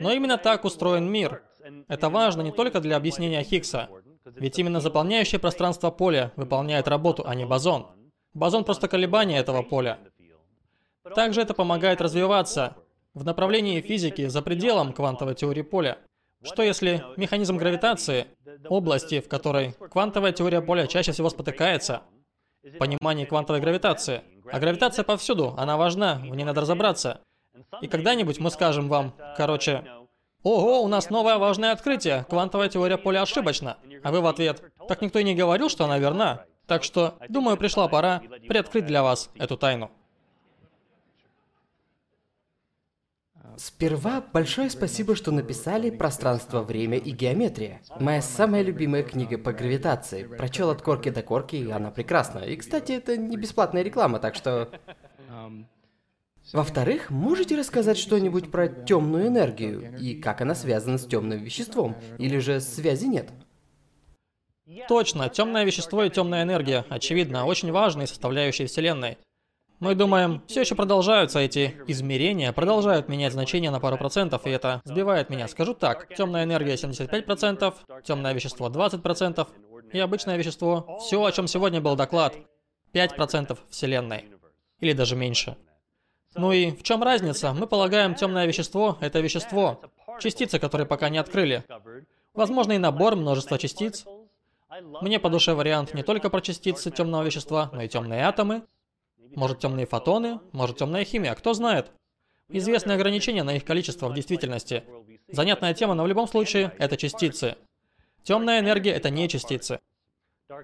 Но 0.00 0.12
именно 0.12 0.38
так 0.38 0.64
устроен 0.64 1.10
мир. 1.10 1.42
Это 1.88 2.08
важно 2.08 2.42
не 2.42 2.52
только 2.52 2.80
для 2.80 2.96
объяснения 2.96 3.42
Хиггса, 3.42 3.88
ведь 4.24 4.58
именно 4.58 4.80
заполняющее 4.80 5.38
пространство 5.38 5.90
поля 5.90 6.32
выполняет 6.36 6.88
работу, 6.88 7.24
а 7.26 7.34
не 7.34 7.44
бозон. 7.44 7.86
Бозон 8.32 8.64
просто 8.64 8.88
колебание 8.88 9.38
этого 9.38 9.62
поля. 9.62 9.98
Также 11.14 11.42
это 11.42 11.54
помогает 11.54 12.00
развиваться 12.00 12.76
в 13.12 13.24
направлении 13.24 13.80
физики 13.80 14.26
за 14.26 14.42
пределом 14.42 14.92
квантовой 14.92 15.34
теории 15.34 15.62
поля. 15.62 15.98
Что 16.42 16.62
если 16.62 17.04
механизм 17.16 17.56
гравитации, 17.56 18.26
области, 18.68 19.20
в 19.20 19.28
которой 19.28 19.72
квантовая 19.72 20.32
теория 20.32 20.60
поля 20.60 20.86
чаще 20.86 21.12
всего 21.12 21.30
спотыкается, 21.30 22.02
понимание 22.78 23.26
квантовой 23.26 23.60
гравитации. 23.60 24.22
А 24.50 24.58
гравитация 24.58 25.04
повсюду, 25.04 25.54
она 25.56 25.76
важна, 25.76 26.16
в 26.16 26.34
ней 26.34 26.44
надо 26.44 26.62
разобраться. 26.62 27.20
И 27.80 27.86
когда-нибудь 27.86 28.40
мы 28.40 28.50
скажем 28.50 28.88
вам, 28.88 29.14
короче, 29.36 29.84
Ого, 30.44 30.82
у 30.82 30.88
нас 30.88 31.08
новое 31.08 31.38
важное 31.38 31.72
открытие. 31.72 32.26
Квантовая 32.28 32.68
теория 32.68 32.98
поля 32.98 33.22
ошибочна. 33.22 33.78
А 34.04 34.12
вы 34.12 34.20
в 34.20 34.26
ответ. 34.26 34.62
Так 34.86 35.02
никто 35.02 35.18
и 35.18 35.24
не 35.24 35.34
говорил, 35.34 35.68
что 35.68 35.84
она 35.84 35.98
верна. 35.98 36.44
Так 36.66 36.84
что, 36.84 37.18
думаю, 37.28 37.56
пришла 37.56 37.88
пора 37.88 38.22
приоткрыть 38.48 38.86
для 38.86 39.02
вас 39.02 39.30
эту 39.34 39.56
тайну. 39.56 39.90
Сперва 43.56 44.20
большое 44.32 44.68
спасибо, 44.68 45.14
что 45.14 45.30
написали 45.30 45.90
«Пространство, 45.90 46.62
время 46.62 46.98
и 46.98 47.12
геометрия». 47.12 47.80
Моя 48.00 48.20
самая 48.20 48.62
любимая 48.62 49.04
книга 49.04 49.38
по 49.38 49.52
гравитации. 49.52 50.24
Прочел 50.24 50.70
от 50.70 50.82
корки 50.82 51.10
до 51.10 51.22
корки, 51.22 51.56
и 51.56 51.70
она 51.70 51.90
прекрасна. 51.90 52.40
И, 52.40 52.56
кстати, 52.56 52.92
это 52.92 53.16
не 53.16 53.36
бесплатная 53.36 53.82
реклама, 53.82 54.18
так 54.18 54.34
что... 54.34 54.70
Во-вторых, 56.52 57.10
можете 57.10 57.56
рассказать 57.56 57.96
что-нибудь 57.96 58.50
про 58.50 58.68
темную 58.68 59.28
энергию 59.28 59.96
и 59.98 60.20
как 60.20 60.42
она 60.42 60.54
связана 60.54 60.98
с 60.98 61.06
темным 61.06 61.38
веществом? 61.42 61.96
Или 62.18 62.38
же 62.38 62.60
связи 62.60 63.06
нет? 63.06 63.30
Точно, 64.88 65.28
темное 65.28 65.64
вещество 65.64 66.04
и 66.04 66.10
темная 66.10 66.42
энергия, 66.42 66.86
очевидно, 66.88 67.44
очень 67.44 67.70
важные 67.70 68.06
составляющие 68.06 68.66
Вселенной. 68.66 69.18
Мы 69.80 69.94
думаем, 69.94 70.42
все 70.46 70.62
еще 70.62 70.74
продолжаются 70.74 71.40
эти 71.40 71.76
измерения, 71.86 72.52
продолжают 72.52 73.08
менять 73.08 73.32
значение 73.32 73.70
на 73.70 73.80
пару 73.80 73.98
процентов, 73.98 74.46
и 74.46 74.50
это 74.50 74.80
сбивает 74.84 75.28
меня. 75.28 75.48
Скажу 75.48 75.74
так, 75.74 76.14
темная 76.14 76.44
энергия 76.44 76.74
75%, 76.74 77.74
темное 78.04 78.32
вещество 78.32 78.68
20%, 78.68 79.46
и 79.92 79.98
обычное 79.98 80.36
вещество, 80.36 80.98
все, 81.00 81.22
о 81.22 81.32
чем 81.32 81.46
сегодня 81.46 81.80
был 81.82 81.96
доклад, 81.96 82.34
5% 82.94 83.58
Вселенной. 83.68 84.30
Или 84.80 84.92
даже 84.92 85.16
меньше. 85.16 85.56
Ну 86.34 86.52
и 86.52 86.70
в 86.70 86.82
чем 86.82 87.02
разница? 87.02 87.52
Мы 87.52 87.66
полагаем, 87.66 88.14
темное 88.14 88.46
вещество— 88.46 88.96
это 89.00 89.20
вещество. 89.20 89.80
Частицы, 90.20 90.58
которые 90.58 90.86
пока 90.86 91.10
не 91.10 91.18
открыли. 91.18 91.64
Возможно, 92.32 92.72
и 92.72 92.78
набор 92.78 93.16
множества 93.16 93.58
частиц. 93.58 94.04
Мне 94.82 95.20
по 95.20 95.30
душе 95.30 95.54
вариант 95.54 95.94
не 95.94 96.02
только 96.02 96.30
про 96.30 96.40
частицы 96.40 96.90
темного 96.90 97.22
вещества, 97.22 97.70
но 97.72 97.82
и 97.82 97.88
темные 97.88 98.24
атомы. 98.24 98.62
Может, 99.34 99.60
темные 99.60 99.86
фотоны, 99.86 100.40
может, 100.52 100.78
темная 100.78 101.04
химия, 101.04 101.34
кто 101.34 101.54
знает. 101.54 101.90
Известны 102.48 102.92
ограничения 102.92 103.42
на 103.42 103.56
их 103.56 103.64
количество 103.64 104.08
в 104.08 104.14
действительности. 104.14 104.84
Занятная 105.28 105.74
тема, 105.74 105.94
но 105.94 106.04
в 106.04 106.06
любом 106.06 106.28
случае, 106.28 106.72
это 106.78 106.96
частицы. 106.96 107.56
Темная 108.22 108.60
энергия— 108.60 108.92
это 108.92 109.10
не 109.10 109.28
частицы. 109.28 109.80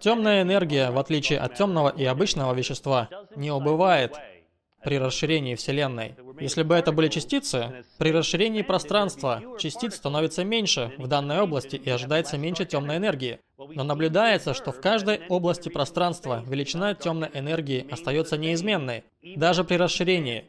Темная 0.00 0.42
энергия, 0.42 0.90
в 0.90 0.98
отличие 0.98 1.38
от 1.38 1.54
темного 1.54 1.88
и 1.88 2.04
обычного 2.04 2.54
вещества, 2.54 3.08
не 3.36 3.50
убывает 3.50 4.16
при 4.82 4.98
расширении 4.98 5.54
Вселенной. 5.54 6.14
Если 6.40 6.62
бы 6.62 6.74
это 6.74 6.92
были 6.92 7.08
частицы, 7.08 7.84
при 7.98 8.12
расширении 8.12 8.62
пространства 8.62 9.42
частиц 9.58 9.96
становится 9.96 10.44
меньше 10.44 10.92
в 10.98 11.06
данной 11.06 11.40
области 11.40 11.76
и 11.76 11.90
ожидается 11.90 12.38
меньше 12.38 12.64
темной 12.64 12.96
энергии. 12.96 13.38
Но 13.58 13.84
наблюдается, 13.84 14.54
что 14.54 14.72
в 14.72 14.80
каждой 14.80 15.20
области 15.28 15.68
пространства 15.68 16.42
величина 16.46 16.94
темной 16.94 17.30
энергии 17.34 17.86
остается 17.90 18.38
неизменной, 18.38 19.04
даже 19.36 19.64
при 19.64 19.76
расширении. 19.76 20.46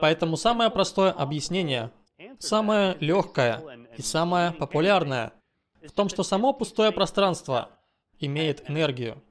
Поэтому 0.00 0.36
самое 0.36 0.70
простое 0.70 1.10
объяснение, 1.10 1.90
самое 2.38 2.96
легкое 3.00 3.62
и 3.96 4.02
самое 4.02 4.52
популярное 4.52 5.32
в 5.86 5.92
том, 5.92 6.08
что 6.08 6.22
само 6.22 6.52
пустое 6.52 6.90
пространство 6.90 7.70
имеет 8.18 8.68
энергию. 8.68 9.22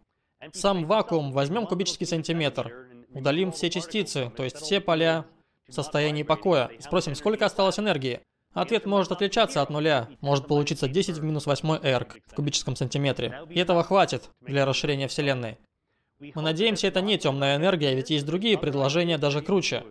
Сам 0.54 0.86
вакуум 0.86 1.32
возьмем 1.32 1.66
кубический 1.66 2.06
сантиметр, 2.06 2.72
удалим 3.16 3.52
все 3.52 3.70
частицы, 3.70 4.32
то 4.36 4.44
есть 4.44 4.58
все 4.58 4.80
поля 4.80 5.26
в 5.68 5.74
состоянии 5.74 6.24
покоя. 6.24 6.70
Спросим, 6.80 7.16
сколько 7.16 7.46
осталось 7.46 7.80
энергии? 7.80 8.22
Ответ 8.54 8.86
может 8.86 9.12
отличаться 9.12 9.62
от 9.62 9.70
нуля. 9.70 10.08
Может 10.22 10.48
получиться 10.48 10.88
10 10.88 11.18
в 11.18 11.24
минус 11.24 11.46
8 11.46 11.80
эрг 11.84 12.18
в 12.28 12.36
кубическом 12.36 12.76
сантиметре. 12.76 13.42
И 13.50 13.60
этого 13.60 13.84
хватит 13.84 14.30
для 14.42 14.66
расширения 14.66 15.08
Вселенной. 15.08 15.58
Мы 16.20 16.42
надеемся, 16.42 16.88
это 16.88 17.02
не 17.02 17.18
темная 17.18 17.58
энергия, 17.58 17.94
ведь 17.94 18.10
есть 18.10 18.26
другие 18.26 18.58
предложения 18.58 19.18
даже 19.18 19.42
круче. 19.42 19.84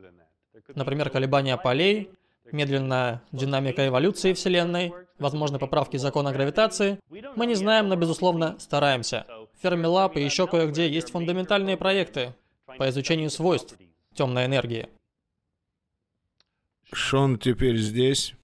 Например, 0.75 1.11
колебания 1.11 1.59
полей, 1.59 2.11
медленная 2.51 3.23
динамика 3.33 3.87
эволюции 3.87 4.33
Вселенной, 4.33 4.95
возможны 5.19 5.59
поправки 5.59 5.99
закона 5.99 6.33
гравитации. 6.33 6.99
Мы 7.37 7.47
не 7.47 7.55
знаем, 7.55 7.89
но, 7.89 7.97
безусловно, 7.97 8.57
стараемся. 8.59 9.27
Fermilab 9.63 10.15
и 10.15 10.25
еще 10.25 10.47
кое-где 10.47 10.89
есть 10.89 11.11
фундаментальные 11.11 11.77
проекты 11.77 12.35
по 12.79 12.89
изучению 12.89 13.31
свойств 13.31 13.77
темной 14.15 14.47
энергии. 14.47 14.89
Шон 16.93 17.39
теперь 17.39 17.79
здесь. 17.79 18.35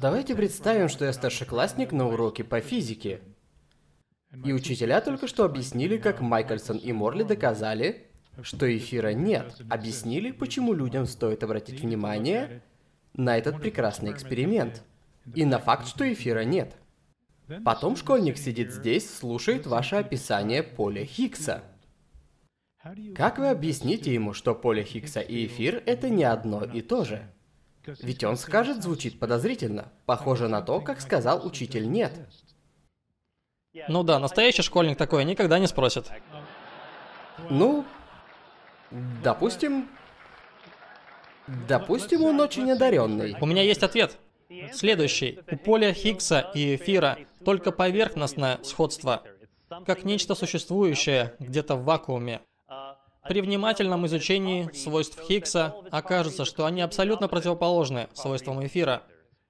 Давайте 0.00 0.34
представим, 0.34 0.88
что 0.88 1.04
я 1.04 1.12
старшеклассник 1.12 1.92
на 1.92 2.08
уроке 2.08 2.44
по 2.44 2.60
физике. 2.60 3.20
И 4.44 4.52
учителя 4.52 5.00
только 5.00 5.28
что 5.28 5.44
объяснили, 5.44 5.96
как 5.96 6.20
Майкельсон 6.20 6.78
и 6.78 6.92
Морли 6.92 7.22
доказали, 7.22 8.08
что 8.42 8.66
эфира 8.76 9.12
нет. 9.12 9.60
Объяснили, 9.70 10.32
почему 10.32 10.72
людям 10.72 11.06
стоит 11.06 11.44
обратить 11.44 11.80
внимание 11.80 12.62
на 13.12 13.38
этот 13.38 13.60
прекрасный 13.60 14.10
эксперимент. 14.10 14.82
И 15.34 15.44
на 15.44 15.58
факт, 15.58 15.86
что 15.86 16.10
эфира 16.12 16.44
нет. 16.44 16.76
Потом 17.64 17.96
школьник 17.96 18.36
сидит 18.38 18.72
здесь, 18.72 19.08
слушает 19.14 19.66
ваше 19.66 19.96
описание 19.96 20.62
поля 20.62 21.04
Хиггса. 21.04 21.62
Как 23.14 23.38
вы 23.38 23.48
объясните 23.48 24.12
ему, 24.12 24.34
что 24.34 24.54
поле 24.54 24.84
Хиггса 24.84 25.20
и 25.20 25.46
эфир— 25.46 25.82
это 25.86 26.10
не 26.10 26.24
одно 26.24 26.64
и 26.64 26.82
то 26.82 27.04
же? 27.04 27.30
Ведь 27.86 28.24
он 28.24 28.36
скажет, 28.36 28.82
звучит 28.82 29.18
подозрительно. 29.18 29.92
Похоже 30.06 30.48
на 30.48 30.60
то, 30.60 30.80
как 30.80 31.00
сказал 31.00 31.46
учитель 31.46 31.90
«нет». 31.90 32.12
Ну 33.88 34.02
да, 34.02 34.18
настоящий 34.18 34.62
школьник 34.62 34.96
такое 34.96 35.24
никогда 35.24 35.58
не 35.58 35.66
спросит. 35.66 36.10
Ну, 37.50 37.84
допустим... 39.22 39.88
Допустим, 41.68 42.22
он 42.24 42.40
очень 42.40 42.70
одаренный. 42.70 43.36
У 43.40 43.46
меня 43.46 43.62
есть 43.62 43.82
ответ. 43.82 44.18
Следующий. 44.72 45.40
У 45.50 45.56
поля 45.56 45.92
Хиггса 45.92 46.50
и 46.54 46.76
эфира 46.76 47.18
только 47.44 47.72
поверхностное 47.72 48.60
сходство, 48.62 49.22
как 49.84 50.04
нечто 50.04 50.34
существующее 50.34 51.34
где-то 51.38 51.76
в 51.76 51.84
вакууме. 51.84 52.40
При 53.28 53.40
внимательном 53.40 54.06
изучении 54.06 54.70
свойств 54.72 55.20
Хиггса 55.26 55.74
окажется, 55.90 56.44
что 56.44 56.66
они 56.66 56.82
абсолютно 56.82 57.28
противоположны 57.28 58.08
свойствам 58.12 58.64
эфира. 58.66 59.02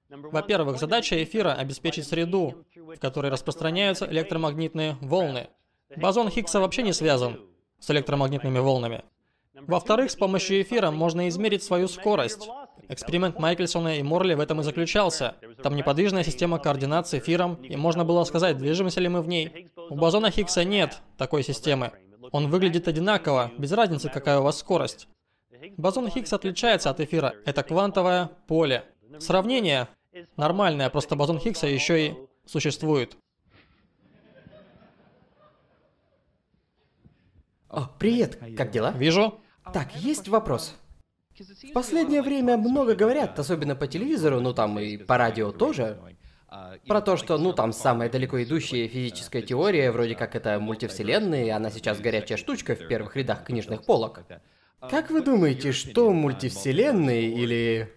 Во-первых, 0.08 0.78
задача 0.78 1.22
эфира— 1.22 1.52
обеспечить 1.58 2.06
среду, 2.06 2.64
в 2.74 2.98
которой 2.98 3.30
распространяются 3.30 4.06
электромагнитные 4.06 4.96
волны. 5.00 5.48
Бозон 5.96 6.30
Хиггса 6.30 6.60
вообще 6.60 6.82
не 6.82 6.92
связан 6.92 7.40
с 7.80 7.90
электромагнитными 7.90 8.58
волнами. 8.58 9.02
Во-вторых, 9.54 10.10
с 10.10 10.16
помощью 10.16 10.62
эфира 10.62 10.90
можно 10.90 11.28
измерить 11.28 11.62
свою 11.62 11.88
скорость. 11.88 12.48
Эксперимент 12.88 13.38
Майкельсона 13.38 13.98
и 13.98 14.02
Морли 14.02 14.34
в 14.34 14.40
этом 14.40 14.60
и 14.60 14.64
заключался. 14.64 15.36
Там 15.62 15.74
неподвижная 15.74 16.22
система 16.22 16.58
координат 16.58 17.08
с 17.08 17.14
эфиром, 17.14 17.54
и 17.54 17.76
можно 17.76 18.04
было 18.04 18.24
сказать, 18.24 18.58
движемся 18.58 19.00
ли 19.00 19.08
мы 19.08 19.22
в 19.22 19.28
ней. 19.28 19.70
У 19.88 19.94
бозона 19.94 20.30
Хиггса 20.30 20.64
нет 20.64 21.00
такой 21.16 21.42
системы. 21.42 21.92
Он 22.32 22.48
выглядит 22.48 22.88
одинаково, 22.88 23.52
без 23.58 23.72
разницы, 23.72 24.08
какая 24.08 24.40
у 24.40 24.42
вас 24.42 24.58
скорость. 24.58 25.08
Бозон 25.76 26.08
Хиггс 26.08 26.32
отличается 26.32 26.90
от 26.90 27.00
эфира. 27.00 27.34
Это 27.44 27.62
квантовое 27.62 28.30
поле. 28.46 28.84
Сравнение 29.18 29.88
нормальное, 30.36 30.90
просто 30.90 31.16
бозон 31.16 31.38
Хиггса 31.38 31.66
еще 31.66 32.06
и 32.06 32.14
существует. 32.46 33.16
О, 37.68 37.88
привет, 37.98 38.38
как 38.56 38.70
дела? 38.70 38.92
Вижу. 38.92 39.40
Так, 39.72 39.96
есть 39.96 40.28
вопрос. 40.28 40.74
В 41.36 41.72
последнее 41.72 42.22
время 42.22 42.56
много 42.56 42.94
говорят, 42.94 43.36
особенно 43.38 43.74
по 43.74 43.88
телевизору, 43.88 44.40
ну 44.40 44.54
там 44.54 44.78
и 44.78 44.96
по 44.96 45.18
радио 45.18 45.50
тоже, 45.50 45.98
про 46.86 47.00
то, 47.00 47.16
что, 47.16 47.38
ну, 47.38 47.52
там 47.52 47.72
самая 47.72 48.10
далеко 48.10 48.42
идущая 48.42 48.88
физическая 48.88 49.42
теория, 49.42 49.90
вроде 49.90 50.14
как 50.14 50.34
это 50.34 50.58
мультивселенная, 50.60 51.44
и 51.44 51.48
она 51.48 51.70
сейчас 51.70 52.00
горячая 52.00 52.38
штучка 52.38 52.74
в 52.74 52.86
первых 52.88 53.16
рядах 53.16 53.44
книжных 53.44 53.84
полок. 53.84 54.22
Как 54.90 55.10
вы 55.10 55.22
думаете, 55.22 55.72
что 55.72 56.12
мультивселенные 56.12 57.30
или... 57.30 57.92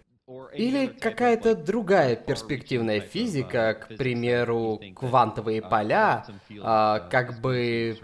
Или 0.54 0.88
какая-то 0.88 1.54
другая 1.54 2.14
перспективная 2.14 3.00
физика, 3.00 3.72
к 3.74 3.96
примеру, 3.96 4.78
квантовые 4.94 5.62
поля, 5.62 6.26
а, 6.60 6.98
как 6.98 7.40
бы 7.40 7.98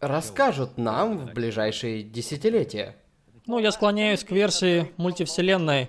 расскажут 0.00 0.76
нам 0.76 1.16
в 1.16 1.32
ближайшие 1.32 2.02
десятилетия? 2.02 2.96
Ну, 3.46 3.58
я 3.58 3.72
склоняюсь 3.72 4.22
к 4.22 4.32
версии 4.32 4.92
мультивселенной, 4.98 5.88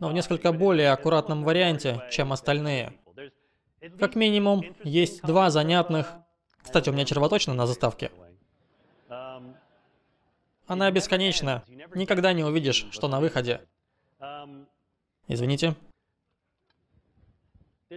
но 0.00 0.08
в 0.08 0.14
несколько 0.14 0.52
более 0.52 0.90
аккуратном 0.90 1.44
варианте, 1.44 2.02
чем 2.10 2.32
остальные. 2.32 2.94
Как 3.98 4.14
минимум, 4.14 4.64
есть 4.84 5.22
два 5.22 5.50
занятных... 5.50 6.12
Кстати, 6.62 6.90
у 6.90 6.92
меня 6.92 7.04
червоточина 7.04 7.54
на 7.54 7.66
заставке. 7.66 8.10
Она 10.66 10.90
бесконечна. 10.90 11.64
Никогда 11.94 12.32
не 12.32 12.44
увидишь, 12.44 12.86
что 12.90 13.08
на 13.08 13.20
выходе. 13.20 13.62
Извините. 15.26 15.74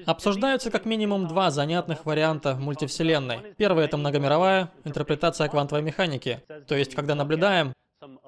Обсуждаются 0.05 0.71
как 0.71 0.85
минимум 0.85 1.27
два 1.27 1.51
занятных 1.51 2.05
варианта 2.05 2.55
мультивселенной. 2.55 3.53
Первый— 3.57 3.83
это 3.85 3.97
многомировая 3.97 4.71
интерпретация 4.85 5.49
квантовой 5.49 5.83
механики. 5.83 6.41
То 6.67 6.75
есть, 6.75 6.95
когда 6.95 7.13
наблюдаем 7.13 7.73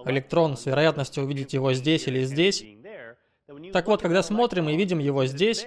электрон 0.06 0.58
с 0.58 0.66
вероятностью 0.66 1.24
увидеть 1.24 1.54
его 1.54 1.72
здесь 1.74 2.08
или 2.08 2.24
здесь. 2.24 2.66
Так 3.72 3.88
вот, 3.88 4.02
когда 4.02 4.24
смотрим 4.24 4.68
и 4.68 4.76
видим 4.76 5.00
его 5.00 5.26
здесь, 5.26 5.66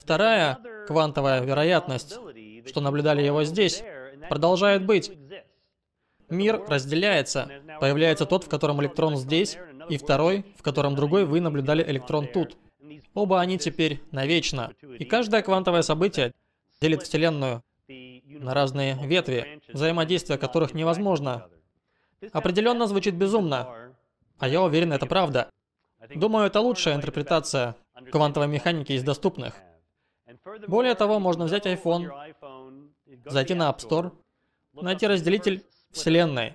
Вторая 0.00 0.58
квантовая 0.86 1.42
вероятность, 1.42 2.18
что 2.66 2.80
наблюдали 2.80 3.22
его 3.22 3.44
здесь, 3.44 3.82
продолжает 4.28 4.84
быть. 4.84 5.12
Мир 6.28 6.62
разделяется. 6.68 7.50
Появляется 7.80 8.26
тот, 8.26 8.44
в 8.44 8.48
котором 8.48 8.80
электрон 8.80 9.16
здесь, 9.16 9.58
и 9.88 9.96
второй, 9.96 10.44
в 10.56 10.62
котором 10.62 10.94
другой 10.94 11.24
вы 11.24 11.40
наблюдали 11.40 11.82
электрон 11.82 12.28
тут. 12.28 12.56
Оба 13.14 13.40
они 13.40 13.58
теперь 13.58 14.00
навечно. 14.12 14.72
И 14.98 15.04
каждое 15.04 15.42
квантовое 15.42 15.82
событие 15.82 16.32
делит 16.80 17.02
Вселенную 17.02 17.62
на 17.88 18.54
разные 18.54 18.96
ветви, 19.04 19.60
взаимодействие 19.72 20.38
которых 20.38 20.74
невозможно. 20.74 21.48
Определенно 22.32 22.86
звучит 22.86 23.14
безумно, 23.14 23.90
а 24.38 24.48
я 24.48 24.62
уверен, 24.62 24.92
это 24.92 25.06
правда. 25.06 25.50
Думаю, 26.14 26.46
это 26.46 26.60
лучшая 26.60 26.94
интерпретация 26.94 27.76
квантовой 28.10 28.48
механики 28.48 28.92
из 28.92 29.02
доступных. 29.02 29.54
Более 30.68 30.94
того, 30.94 31.18
можно 31.18 31.44
взять 31.44 31.66
iPhone, 31.66 32.90
зайти 33.26 33.54
на 33.54 33.70
App 33.70 33.78
Store, 33.78 34.12
найти 34.72 35.06
разделитель 35.06 35.64
Вселенной. 35.90 36.54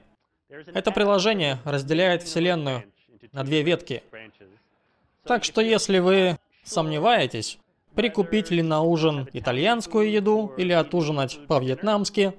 Это 0.50 0.92
приложение 0.92 1.60
разделяет 1.66 2.24
Вселенную 2.24 2.84
на 3.32 3.44
две 3.44 3.64
ветки. 3.64 4.04
Так 5.24 5.44
что 5.44 5.62
если 5.62 6.00
вы 6.00 6.38
сомневаетесь, 6.64 7.60
прикупить 7.96 8.52
ли 8.52 8.62
на 8.62 8.82
ужин 8.82 9.28
итальянскую 9.34 10.12
еду 10.12 10.54
или 10.58 10.72
отужинать 10.72 11.40
по-вьетнамски, 11.48 12.34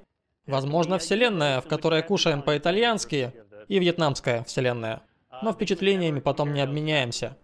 возможно, 0.46 0.98
Вселенная, 0.98 1.60
в 1.60 1.66
которой 1.66 2.02
кушаем 2.02 2.42
по-итальянски, 2.42 3.32
и 3.68 3.78
вьетнамская 3.78 4.44
Вселенная. 4.44 5.02
Но 5.42 5.52
впечатлениями 5.52 6.20
потом 6.20 6.54
не 6.54 6.60
обменяемся. 6.60 7.36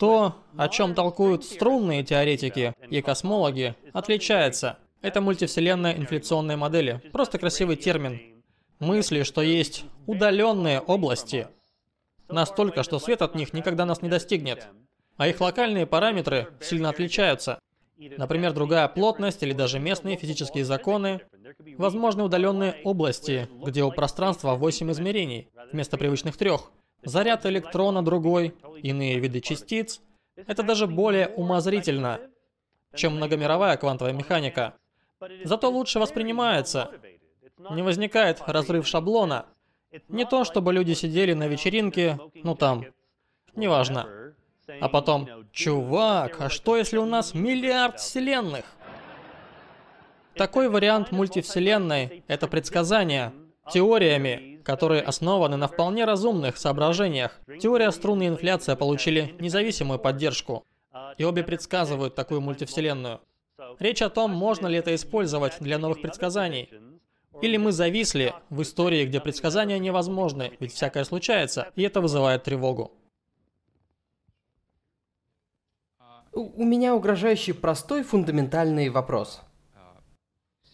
То, 0.00 0.34
о 0.56 0.68
чем 0.68 0.94
толкуют 0.94 1.44
струнные 1.44 2.02
теоретики 2.02 2.74
и 2.88 3.00
космологи, 3.00 3.76
отличается. 3.92 4.78
Это 5.00 5.20
мультивселенная 5.20 5.96
инфляционные 5.96 6.56
модели. 6.56 7.00
Просто 7.12 7.38
красивый 7.38 7.76
термин. 7.76 8.42
Мысли, 8.80 9.22
что 9.22 9.42
есть 9.42 9.84
удаленные 10.06 10.80
области, 10.80 11.46
Настолько, 12.30 12.82
что 12.82 12.98
свет 12.98 13.22
от 13.22 13.34
них 13.34 13.52
никогда 13.52 13.84
нас 13.84 14.02
не 14.02 14.08
достигнет. 14.08 14.68
А 15.16 15.26
их 15.28 15.40
локальные 15.40 15.86
параметры 15.86 16.48
сильно 16.60 16.88
отличаются. 16.88 17.58
Например, 17.98 18.52
другая 18.52 18.88
плотность 18.88 19.42
или 19.42 19.52
даже 19.52 19.78
местные 19.78 20.16
физические 20.16 20.64
законы. 20.64 21.20
Возможны 21.76 22.22
удаленные 22.22 22.80
области, 22.84 23.48
где 23.66 23.82
у 23.82 23.90
пространства 23.90 24.54
8 24.54 24.90
измерений 24.92 25.50
вместо 25.72 25.98
привычных 25.98 26.36
трех. 26.36 26.70
Заряд 27.02 27.46
электрона 27.46 28.04
другой, 28.04 28.54
иные 28.82 29.18
виды 29.18 29.40
частиц. 29.40 30.00
Это 30.36 30.62
даже 30.62 30.86
более 30.86 31.28
умозрительно, 31.28 32.20
чем 32.94 33.16
многомировая 33.16 33.76
квантовая 33.76 34.12
механика. 34.12 34.74
Зато 35.44 35.70
лучше 35.70 35.98
воспринимается. 35.98 36.90
Не 37.70 37.82
возникает 37.82 38.42
разрыв 38.46 38.86
шаблона. 38.86 39.46
Не 40.08 40.24
то, 40.24 40.44
чтобы 40.44 40.72
люди 40.72 40.92
сидели 40.92 41.32
на 41.32 41.48
вечеринке, 41.48 42.18
ну 42.34 42.54
там, 42.54 42.84
неважно. 43.54 44.34
А 44.80 44.88
потом, 44.88 45.28
чувак, 45.52 46.40
а 46.40 46.48
что 46.48 46.76
если 46.76 46.98
у 46.98 47.06
нас 47.06 47.34
миллиард 47.34 47.98
вселенных? 47.98 48.64
Такой 50.34 50.68
вариант 50.68 51.10
мультивселенной— 51.10 52.22
это 52.28 52.46
предсказание 52.46 53.32
теориями, 53.70 54.49
которые 54.62 55.02
основаны 55.02 55.56
на 55.56 55.68
вполне 55.68 56.04
разумных 56.04 56.56
соображениях. 56.56 57.40
Теория 57.60 57.90
струны 57.90 58.24
и 58.24 58.28
инфляция 58.28 58.76
получили 58.76 59.34
независимую 59.40 59.98
поддержку, 59.98 60.64
и 61.18 61.24
обе 61.24 61.42
предсказывают 61.42 62.14
такую 62.14 62.40
мультивселенную. 62.40 63.20
Речь 63.78 64.02
о 64.02 64.10
том, 64.10 64.30
можно 64.30 64.66
ли 64.66 64.78
это 64.78 64.94
использовать 64.94 65.58
для 65.60 65.78
новых 65.78 66.00
предсказаний. 66.02 66.70
Или 67.42 67.56
мы 67.56 67.72
зависли 67.72 68.34
в 68.50 68.60
истории, 68.62 69.06
где 69.06 69.20
предсказания 69.20 69.78
невозможны, 69.78 70.56
ведь 70.60 70.72
всякое 70.72 71.04
случается, 71.04 71.68
и 71.76 71.82
это 71.82 72.00
вызывает 72.00 72.42
тревогу. 72.42 72.92
У 76.32 76.64
меня 76.64 76.94
угрожающий 76.94 77.54
простой 77.54 78.02
фундаментальный 78.02 78.88
вопрос. 78.88 79.42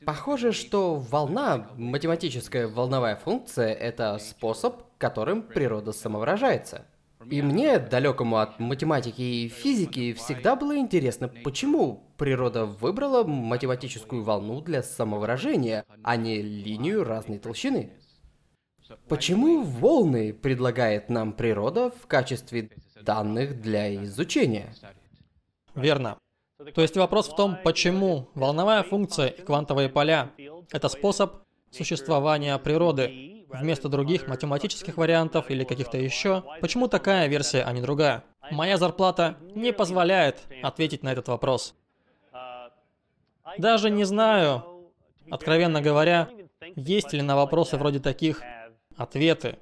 Похоже, 0.06 0.52
что 0.52 0.94
волна, 0.94 1.68
математическая 1.76 2.68
волновая 2.68 3.16
функция, 3.16 3.72
это 3.74 4.18
способ, 4.18 4.82
которым 4.98 5.42
природа 5.42 5.90
самовыражается. 5.92 6.86
И 7.28 7.42
мне, 7.42 7.80
далекому 7.80 8.36
от 8.36 8.60
математики 8.60 9.20
и 9.20 9.48
физики, 9.48 10.12
всегда 10.12 10.54
было 10.54 10.78
интересно, 10.78 11.26
почему 11.26 12.04
природа 12.18 12.66
выбрала 12.66 13.24
математическую 13.24 14.22
волну 14.22 14.60
для 14.60 14.84
самовыражения, 14.84 15.84
а 16.04 16.14
не 16.14 16.40
линию 16.40 17.02
разной 17.02 17.40
толщины. 17.40 17.90
Почему 19.08 19.64
волны 19.64 20.32
предлагает 20.32 21.08
нам 21.08 21.32
природа 21.32 21.90
в 21.90 22.06
качестве 22.06 22.70
данных 23.02 23.60
для 23.60 23.92
изучения? 24.04 24.72
Верно. 25.74 26.16
То 26.74 26.82
есть 26.82 26.96
вопрос 26.96 27.28
в 27.28 27.36
том, 27.36 27.58
почему 27.62 28.28
волновая 28.34 28.82
функция 28.82 29.28
и 29.28 29.42
квантовые 29.42 29.88
поля— 29.88 30.30
это 30.72 30.88
способ 30.88 31.36
существования 31.70 32.56
природы 32.58 33.44
вместо 33.48 33.88
других 33.88 34.26
математических 34.26 34.96
вариантов 34.96 35.50
или 35.50 35.64
каких-то 35.64 35.98
еще. 35.98 36.42
Почему 36.60 36.88
такая 36.88 37.28
версия, 37.28 37.62
а 37.62 37.72
не 37.72 37.80
другая? 37.80 38.24
Моя 38.50 38.78
зарплата 38.78 39.36
не 39.54 39.72
позволяет 39.72 40.40
ответить 40.62 41.02
на 41.02 41.12
этот 41.12 41.28
вопрос. 41.28 41.74
Даже 43.58 43.90
не 43.90 44.04
знаю, 44.04 44.90
откровенно 45.30 45.80
говоря, 45.80 46.28
есть 46.74 47.12
ли 47.12 47.22
на 47.22 47.36
вопросы 47.36 47.76
вроде 47.76 48.00
таких 48.00 48.42
ответы. 48.96 49.58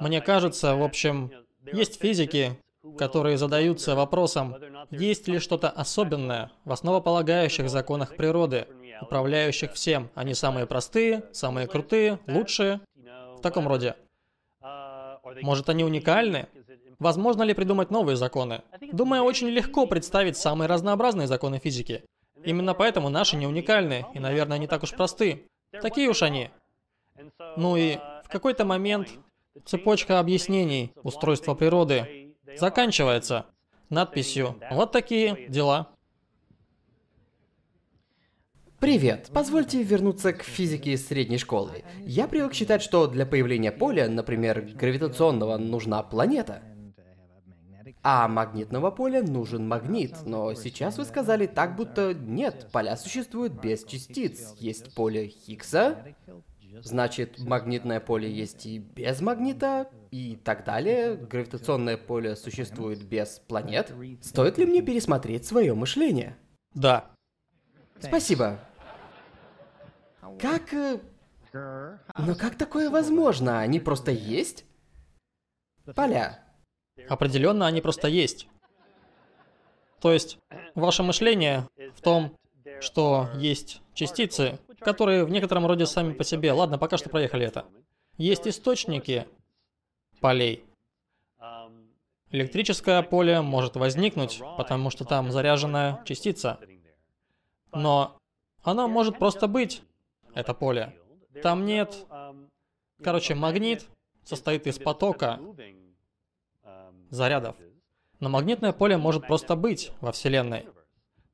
Мне 0.00 0.20
кажется, 0.20 0.76
в 0.76 0.82
общем, 0.82 1.30
есть 1.72 2.00
физики, 2.00 2.58
которые 2.98 3.38
задаются 3.38 3.94
вопросом, 3.94 4.56
есть 4.90 5.28
ли 5.28 5.38
что-то 5.38 5.70
особенное 5.70 6.50
в 6.64 6.72
основополагающих 6.72 7.68
законах 7.68 8.16
природы, 8.16 8.66
управляющих 9.00 9.72
всем. 9.72 10.10
Они 10.14 10.34
самые 10.34 10.66
простые, 10.66 11.24
самые 11.32 11.66
крутые, 11.66 12.18
лучшие. 12.26 12.80
В 13.36 13.40
таком 13.40 13.68
роде. 13.68 13.94
Может, 15.42 15.68
они 15.68 15.84
уникальны? 15.84 16.48
Возможно 16.98 17.42
ли 17.42 17.54
придумать 17.54 17.90
новые 17.90 18.16
законы? 18.16 18.62
Думаю, 18.92 19.24
очень 19.24 19.48
легко 19.48 19.86
представить 19.86 20.36
самые 20.36 20.68
разнообразные 20.68 21.26
законы 21.26 21.58
физики. 21.58 22.04
Именно 22.44 22.74
поэтому 22.74 23.08
наши 23.08 23.36
не 23.36 23.46
уникальны, 23.46 24.06
и, 24.14 24.20
наверное, 24.20 24.58
не 24.58 24.66
так 24.66 24.82
уж 24.82 24.92
просты. 24.92 25.46
Такие 25.82 26.08
уж 26.08 26.22
они. 26.22 26.50
Ну 27.56 27.76
и 27.76 27.96
в 28.24 28.28
какой-то 28.28 28.64
момент 28.64 29.08
цепочка 29.64 30.20
объяснений 30.20 30.92
устройства 31.02 31.54
природы 31.54 32.23
заканчивается 32.58 33.46
надписью 33.90 34.60
«Вот 34.70 34.92
такие 34.92 35.48
дела». 35.48 35.88
Привет! 38.80 39.30
Позвольте 39.32 39.82
вернуться 39.82 40.34
к 40.34 40.42
физике 40.42 40.92
из 40.92 41.06
средней 41.06 41.38
школы. 41.38 41.84
Я 42.00 42.28
привык 42.28 42.52
считать, 42.52 42.82
что 42.82 43.06
для 43.06 43.24
появления 43.24 43.72
поля, 43.72 44.10
например, 44.10 44.60
гравитационного, 44.74 45.56
нужна 45.56 46.02
планета. 46.02 46.62
А 48.02 48.28
магнитного 48.28 48.90
поля 48.90 49.22
нужен 49.22 49.66
магнит, 49.66 50.14
но 50.26 50.52
сейчас 50.52 50.98
вы 50.98 51.06
сказали 51.06 51.46
так, 51.46 51.76
будто 51.76 52.12
нет, 52.12 52.68
поля 52.70 52.98
существуют 52.98 53.54
без 53.54 53.84
частиц. 53.84 54.54
Есть 54.58 54.94
поле 54.94 55.28
Хиггса, 55.28 56.14
значит, 56.82 57.38
магнитное 57.38 58.00
поле 58.00 58.30
есть 58.30 58.66
и 58.66 58.78
без 58.78 59.20
магнита, 59.20 59.90
и 60.10 60.36
так 60.36 60.64
далее. 60.64 61.16
Гравитационное 61.16 61.96
поле 61.96 62.36
существует 62.36 63.02
без 63.04 63.40
планет. 63.46 63.92
Стоит 64.22 64.58
ли 64.58 64.66
мне 64.66 64.82
пересмотреть 64.82 65.46
свое 65.46 65.74
мышление? 65.74 66.36
Да. 66.74 67.10
Спасибо. 67.98 68.58
Как... 70.40 70.72
э, 70.72 70.98
Но 71.52 72.34
как 72.34 72.56
такое 72.56 72.90
возможно? 72.90 73.60
Они 73.60 73.80
просто 73.80 74.10
есть? 74.10 74.64
Поля. 75.94 76.42
Определенно, 77.08 77.66
они 77.66 77.80
просто 77.80 78.08
есть. 78.08 78.48
То 80.00 80.12
есть, 80.12 80.38
ваше 80.74 81.02
мышление 81.02 81.68
в 81.94 82.00
том, 82.00 82.36
что 82.80 83.28
есть 83.36 83.82
частицы, 83.94 84.58
которые 84.84 85.24
в 85.24 85.30
некотором 85.30 85.66
роде 85.66 85.86
сами 85.86 86.12
по 86.12 86.22
себе. 86.22 86.52
Ладно, 86.52 86.78
пока 86.78 86.96
что 86.96 87.08
проехали 87.08 87.46
это. 87.46 87.64
Есть 88.16 88.46
источники 88.46 89.26
полей. 90.20 90.64
Электрическое 92.30 93.02
поле 93.02 93.40
может 93.40 93.76
возникнуть, 93.76 94.40
потому 94.56 94.90
что 94.90 95.04
там 95.04 95.30
заряженная 95.30 96.02
частица. 96.04 96.58
Но 97.72 98.16
оно 98.62 98.88
может 98.88 99.18
просто 99.18 99.48
быть, 99.48 99.82
это 100.34 100.54
поле. 100.54 100.96
Там 101.42 101.64
нет... 101.64 102.06
Короче, 103.02 103.34
магнит 103.34 103.86
состоит 104.24 104.66
из 104.66 104.78
потока 104.78 105.40
зарядов. 107.10 107.56
Но 108.20 108.28
магнитное 108.28 108.72
поле 108.72 108.96
может 108.96 109.26
просто 109.26 109.56
быть 109.56 109.90
во 110.00 110.12
Вселенной. 110.12 110.68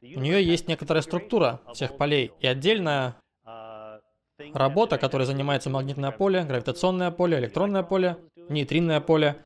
У 0.03 0.21
нее 0.21 0.43
есть 0.43 0.67
некоторая 0.67 1.03
структура 1.03 1.61
всех 1.75 1.97
полей 1.97 2.33
и 2.41 2.47
отдельная 2.47 3.20
работа, 4.55 4.99
которой 4.99 5.25
занимается 5.25 5.71
магнитное 5.71 6.11
поле, 6.11 6.43
гравитационное 6.45 7.11
поле, 7.11 7.39
электронное 7.39 7.83
поле, 7.83 8.17
нейтринное 8.49 9.01
поле. 9.01 9.45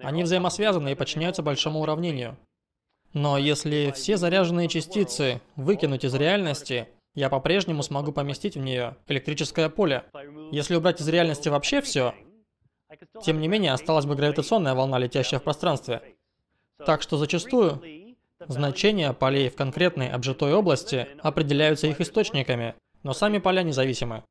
Они 0.00 0.22
взаимосвязаны 0.22 0.92
и 0.92 0.94
подчиняются 0.94 1.42
большому 1.42 1.80
уравнению. 1.80 2.36
Но 3.12 3.38
если 3.38 3.92
все 3.94 4.16
заряженные 4.16 4.68
частицы 4.68 5.40
выкинуть 5.56 6.04
из 6.04 6.14
реальности, 6.14 6.88
я 7.14 7.28
по-прежнему 7.28 7.82
смогу 7.82 8.12
поместить 8.12 8.56
в 8.56 8.60
нее 8.60 8.96
электрическое 9.08 9.68
поле. 9.68 10.04
Если 10.52 10.76
убрать 10.76 11.00
из 11.00 11.08
реальности 11.08 11.48
вообще 11.48 11.80
все, 11.80 12.14
тем 13.22 13.40
не 13.40 13.48
менее 13.48 13.72
осталась 13.72 14.06
бы 14.06 14.14
гравитационная 14.14 14.74
волна, 14.74 14.98
летящая 14.98 15.40
в 15.40 15.42
пространстве. 15.42 16.02
Так 16.86 17.02
что 17.02 17.16
зачастую 17.16 17.82
значения 18.46 19.12
полей 19.12 19.48
в 19.48 19.56
конкретной 19.56 20.10
обжитой 20.10 20.54
области 20.54 21.08
определяются 21.20 21.88
их 21.88 22.00
источниками, 22.00 22.74
но 23.02 23.12
сами 23.12 23.38
поля 23.38 23.62
независимы. 23.62 24.24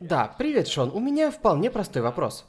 Да, 0.00 0.34
привет, 0.36 0.66
Шон. 0.66 0.90
У 0.90 1.00
меня 1.00 1.30
вполне 1.30 1.70
простой 1.70 2.02
вопрос. 2.02 2.44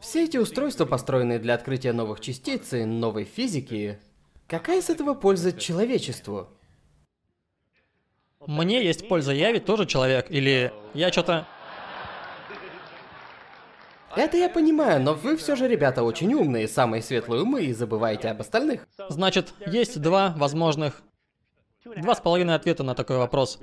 Все 0.00 0.24
эти 0.24 0.36
устройства, 0.36 0.84
построенные 0.84 1.38
для 1.38 1.54
открытия 1.54 1.92
новых 1.92 2.20
частиц 2.20 2.72
и 2.72 2.84
новой 2.84 3.24
физики, 3.24 3.98
какая 4.46 4.78
из 4.80 4.90
этого 4.90 5.14
польза 5.14 5.52
человечеству? 5.52 6.48
Мне 8.46 8.84
есть 8.84 9.08
польза, 9.08 9.32
я 9.32 9.52
ведь 9.52 9.64
тоже 9.64 9.86
человек, 9.86 10.30
или 10.30 10.72
я 10.94 11.10
что-то... 11.12 11.46
Это 14.16 14.36
я 14.36 14.48
понимаю, 14.48 15.00
но 15.00 15.14
вы 15.14 15.36
все 15.36 15.54
же, 15.54 15.68
ребята, 15.68 16.02
очень 16.02 16.32
умные, 16.34 16.66
самые 16.66 17.02
светлые 17.02 17.42
умы 17.42 17.64
и 17.64 17.72
забываете 17.72 18.28
об 18.28 18.40
остальных. 18.40 18.88
Значит, 19.08 19.52
есть 19.66 20.00
два 20.00 20.34
возможных... 20.36 21.02
Два 21.96 22.14
с 22.14 22.20
половиной 22.20 22.54
ответа 22.54 22.82
на 22.82 22.94
такой 22.94 23.16
вопрос. 23.18 23.58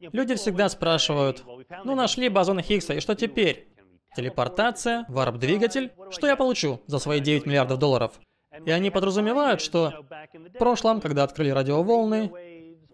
Люди 0.00 0.34
всегда 0.36 0.68
спрашивают, 0.68 1.44
ну 1.84 1.94
нашли 1.94 2.28
бозон 2.28 2.60
Хиггса, 2.60 2.94
и 2.94 3.00
что 3.00 3.14
теперь? 3.14 3.68
телепортация, 4.16 5.04
варп-двигатель. 5.08 5.92
Что 6.10 6.26
я 6.26 6.36
получу 6.36 6.80
за 6.86 6.98
свои 6.98 7.20
9 7.20 7.46
миллиардов 7.46 7.78
долларов? 7.78 8.18
И 8.64 8.70
они 8.70 8.90
подразумевают, 8.90 9.60
что 9.60 10.04
в 10.32 10.58
прошлом, 10.58 11.00
когда 11.00 11.22
открыли 11.22 11.50
радиоволны, 11.50 12.32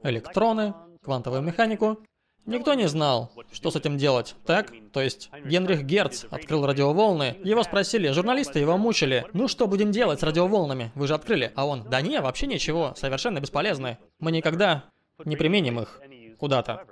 электроны, 0.03 0.75
квантовую 1.03 1.43
механику, 1.43 1.99
никто 2.47 2.75
не 2.75 2.89
знал, 2.89 3.33
что 3.53 3.71
с 3.71 3.77
этим 3.77 3.97
делать, 3.97 4.35
так? 4.47 4.73
То 4.93 5.01
есть 5.01 5.31
Генрих 5.45 5.83
Герц 5.83 6.25
открыл 6.31 6.67
радиоволны, 6.67 7.37
его 7.45 7.63
спросили, 7.63 8.09
журналисты 8.09 8.59
его 8.59 8.77
мучили, 8.77 9.27
ну 9.33 9.49
что 9.49 9.67
будем 9.67 9.91
делать 9.91 10.21
с 10.21 10.23
радиоволнами, 10.23 10.93
вы 10.95 11.07
же 11.07 11.15
открыли, 11.15 11.53
а 11.55 11.67
он, 11.67 11.85
да 11.89 12.01
не, 12.01 12.21
вообще 12.21 12.47
ничего, 12.47 12.95
совершенно 12.97 13.41
бесполезны, 13.41 13.99
мы 14.19 14.33
никогда 14.33 14.85
не 15.25 15.37
применим 15.37 15.81
их 15.81 16.01
куда-то. 16.39 16.87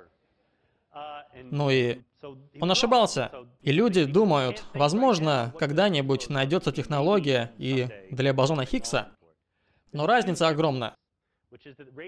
Ну 1.43 1.69
и 1.69 2.01
он 2.59 2.71
ошибался. 2.71 3.31
И 3.61 3.71
люди 3.71 4.05
думают, 4.05 4.63
возможно, 4.73 5.53
когда-нибудь 5.59 6.29
найдется 6.29 6.71
технология 6.71 7.51
и 7.57 7.87
для 8.11 8.33
бозона 8.33 8.65
Хиггса. 8.65 9.09
Но 9.91 10.07
разница 10.07 10.47
огромна. 10.47 10.95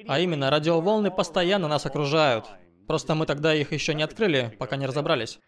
А 0.08 0.20
именно, 0.20 0.50
радиоволны 0.50 1.12
постоянно 1.12 1.68
нас 1.68 1.86
окружают. 1.86 2.46
Просто 2.88 3.16
мы 3.16 3.26
тогда 3.26 3.54
их 3.54 3.72
еще 3.72 3.94
не 3.94 4.04
открыли, 4.04 4.56
пока 4.60 4.76
не 4.76 4.86
разобрались. 4.86 5.40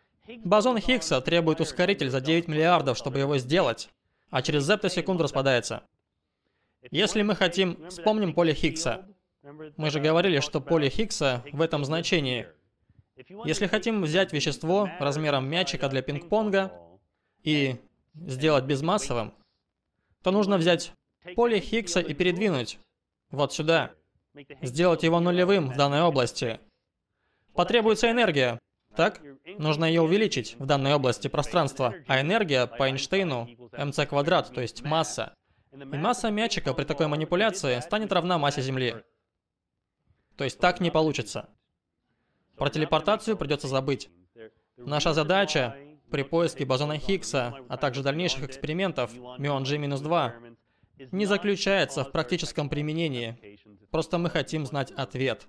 Бозон 0.44 0.80
Хиггса 0.80 1.22
требует 1.22 1.62
ускоритель 1.62 2.10
за 2.10 2.20
9 2.20 2.48
миллиардов, 2.48 2.98
чтобы 2.98 3.20
его 3.20 3.38
сделать, 3.38 3.90
а 4.30 4.42
через 4.42 4.66
зептосекунду 4.66 5.24
распадается. 5.24 5.84
Если 6.92 7.22
мы 7.22 7.36
хотим, 7.36 7.88
вспомним 7.90 8.34
поле 8.34 8.54
Хиггса. 8.54 9.06
Мы 9.78 9.90
же 9.90 10.00
говорили, 10.00 10.40
что 10.40 10.60
поле 10.60 10.90
Хиггса 10.90 11.44
в 11.52 11.62
этом 11.62 11.86
значении 11.86 12.48
если 13.46 13.66
хотим 13.66 14.04
взять 14.04 14.32
вещество 14.32 14.90
размером 15.00 15.50
мячика 15.50 15.90
для 15.90 16.02
пинг-понга 16.02 16.72
и 17.44 17.78
сделать 18.14 18.66
безмассовым, 18.66 19.34
то 20.22 20.32
нужно 20.32 20.58
взять 20.58 20.94
поле 21.36 21.60
Хиггса 21.60 22.00
и 22.00 22.14
передвинуть 22.14 22.80
вот 23.32 23.54
сюда, 23.54 23.92
сделать 24.62 25.02
его 25.02 25.20
нулевым 25.20 25.72
в 25.72 25.76
данной 25.76 26.04
области. 26.04 26.60
Потребуется 27.58 28.12
энергия, 28.12 28.60
так? 28.96 29.20
Нужно 29.58 29.86
ее 29.86 30.04
увеличить 30.04 30.56
в 30.60 30.66
данной 30.68 30.94
области 30.94 31.28
пространства, 31.28 31.96
а 32.08 32.22
энергия 32.22 32.68
по 32.68 32.88
Эйнштейну 32.88 33.48
mc 33.72 34.06
квадрат, 34.06 34.54
то 34.54 34.62
есть 34.62 34.84
масса. 34.84 35.34
И 35.72 35.98
масса 35.98 36.30
мячика 36.30 36.76
при 36.76 36.84
такой 36.84 37.08
манипуляции 37.08 37.80
станет 37.80 38.14
равна 38.14 38.38
массе 38.38 38.62
Земли. 38.62 38.96
То 40.36 40.44
есть 40.44 40.60
так 40.60 40.80
не 40.80 40.92
получится. 40.92 41.50
Про 42.58 42.70
телепортацию 42.70 43.36
придется 43.38 43.68
забыть. 43.68 44.10
Наша 44.78 45.14
задача 45.14 45.76
при 46.12 46.22
поиске 46.22 46.64
бозона 46.64 47.00
Хиггса, 47.00 47.56
а 47.70 47.78
также 47.78 48.04
дальнейших 48.04 48.44
экспериментов 48.44 49.12
мион 49.40 49.64
G-2, 49.64 50.56
не 51.12 51.26
заключается 51.26 52.04
в 52.04 52.12
практическом 52.12 52.70
применении. 52.70 53.60
Просто 53.90 54.20
мы 54.20 54.30
хотим 54.30 54.68
знать 54.68 54.92
ответ. 54.92 55.48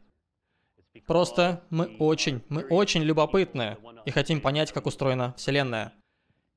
Просто 1.06 1.64
мы 1.70 1.96
очень, 1.98 2.42
мы 2.48 2.62
очень 2.62 3.02
любопытны 3.02 3.76
и 4.04 4.10
хотим 4.10 4.40
понять, 4.40 4.72
как 4.72 4.86
устроена 4.86 5.34
Вселенная. 5.36 5.92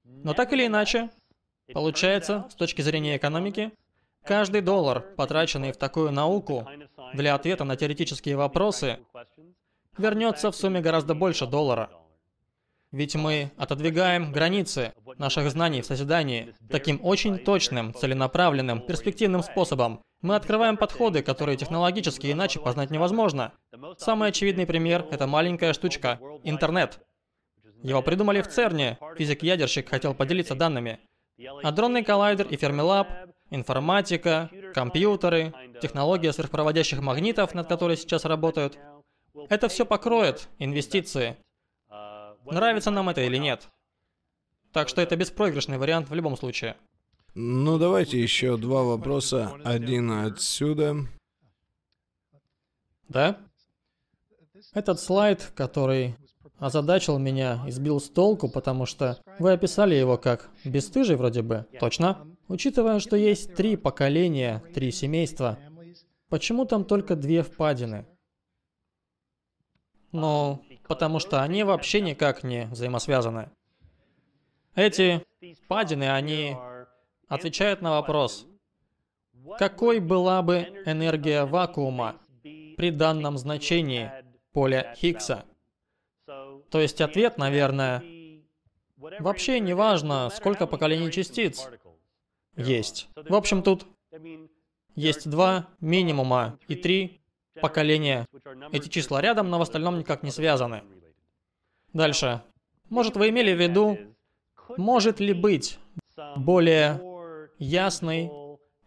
Но 0.04 0.34
так 0.34 0.54
или 0.54 0.66
иначе, 0.66 1.10
получается, 1.74 2.48
с 2.50 2.56
точки 2.56 2.82
зрения 2.82 3.18
экономики, 3.18 3.72
каждый 4.24 4.62
доллар, 4.62 5.02
потраченный 5.16 5.72
в 5.72 5.78
такую 5.78 6.12
науку 6.12 6.68
для 7.14 7.36
ответа 7.36 7.64
на 7.64 7.76
теоретические 7.76 8.36
вопросы, 8.36 9.00
вернется 9.98 10.52
в 10.52 10.56
сумме 10.56 10.82
гораздо 10.82 11.16
больше 11.16 11.48
доллара. 11.48 11.90
Ведь 12.92 13.16
мы 13.16 13.52
отодвигаем 13.58 14.34
границы 14.34 14.94
наших 15.18 15.50
знаний 15.50 15.82
в 15.82 15.86
созидании 15.86 16.54
таким 16.70 17.00
очень 17.02 17.40
точным, 17.40 17.94
целенаправленным, 17.94 18.82
перспективным 18.82 19.44
способом. 19.44 20.02
Мы 20.22 20.36
открываем 20.36 20.76
подходы, 20.76 21.24
которые 21.24 21.58
технологически 21.58 22.32
иначе 22.32 22.60
познать 22.60 22.92
невозможно. 22.92 23.54
Самый 23.98 24.30
очевидный 24.30 24.66
пример— 24.66 25.06
это 25.12 25.26
маленькая 25.26 25.72
штучка— 25.72 26.20
интернет. 26.44 27.00
Его 27.82 28.02
придумали 28.02 28.42
в 28.42 28.50
ЦЕРНе, 28.50 28.98
физик-ядерщик 29.18 29.90
хотел 29.90 30.14
поделиться 30.14 30.54
данными. 30.54 31.00
Адронный 31.64 32.04
коллайдер 32.04 32.46
и 32.48 32.58
Фермилаб, 32.58 33.08
информатика, 33.50 34.50
компьютеры, 34.74 35.54
технология 35.82 36.34
сверхпроводящих 36.34 37.00
магнитов, 37.02 37.56
над 37.56 37.68
которой 37.68 37.96
сейчас 37.96 38.26
работают— 38.26 38.78
это 39.50 39.70
все 39.70 39.86
покроет 39.86 40.50
инвестиции. 40.60 41.38
Нравится 42.46 42.92
нам 42.92 43.10
это 43.10 43.22
или 43.22 43.38
нет. 43.38 43.68
Так 44.72 44.90
что 44.90 45.02
это 45.02 45.16
беспроигрышный 45.16 45.78
вариант 45.78 46.10
в 46.10 46.14
любом 46.14 46.38
случае. 46.38 46.78
Ну, 47.34 47.78
давайте 47.78 48.22
еще 48.22 48.58
два 48.58 48.84
вопроса. 48.84 49.54
Один 49.64 50.12
отсюда. 50.12 51.08
Да? 53.08 53.38
Этот 54.74 55.00
слайд, 55.00 55.52
который 55.56 56.16
озадачил 56.60 57.18
меня 57.18 57.64
и 57.68 57.72
сбил 57.72 58.00
с 58.00 58.10
толку, 58.10 58.50
потому 58.50 58.86
что 58.86 59.20
вы 59.40 59.52
описали 59.52 59.96
его 59.96 60.18
как 60.18 60.50
бесстыжий 60.64 61.16
вроде 61.16 61.42
бы. 61.42 61.66
Точно? 61.80 62.28
Учитывая, 62.48 63.00
что 63.00 63.16
есть 63.16 63.56
три 63.56 63.76
поколения, 63.76 64.64
три 64.74 64.92
семейства, 64.92 65.58
почему 66.30 66.66
там 66.66 66.86
только 66.86 67.16
две 67.16 67.44
впадины? 67.44 68.06
Ну, 70.12 70.62
потому 70.92 71.20
что 71.20 71.42
они 71.42 71.64
вообще 71.64 72.02
никак 72.02 72.44
не 72.44 72.66
взаимосвязаны. 72.66 73.50
Эти 74.76 75.26
падины, 75.70 76.12
они 76.12 76.58
отвечают 77.30 77.82
на 77.82 77.92
вопрос, 77.92 78.46
какой 79.58 80.02
была 80.02 80.42
бы 80.42 80.84
энергия 80.86 81.46
вакуума 81.46 82.18
при 82.44 82.92
данном 82.92 83.38
значении 83.38 84.12
поля 84.52 84.94
Хиггса? 84.98 85.46
То 86.26 86.82
есть 86.82 87.00
ответ, 87.00 87.38
наверное, 87.38 88.04
вообще 88.98 89.62
не 89.62 89.74
важно, 89.74 90.30
сколько 90.30 90.68
поколений 90.68 91.10
частиц 91.10 91.70
есть. 92.58 93.08
В 93.16 93.34
общем, 93.34 93.64
тут 93.64 93.88
есть 94.96 95.30
два 95.30 95.70
минимума 95.80 96.60
и 96.68 96.76
три 96.76 97.20
поколения. 97.60 98.28
Эти 98.72 98.88
числа 98.88 99.22
рядом, 99.22 99.49
но 99.49 99.60
в 99.60 99.61
остальном 99.61 99.99
никак 99.99 100.23
не 100.23 100.32
связаны. 100.32 100.84
Дальше. 101.94 102.41
Может, 102.90 103.15
вы 103.15 103.30
имели 103.30 103.53
в 103.53 103.60
виду, 103.60 103.98
может 104.78 105.19
ли 105.19 105.34
быть 105.34 105.80
более 106.36 107.02
ясный, 107.57 108.32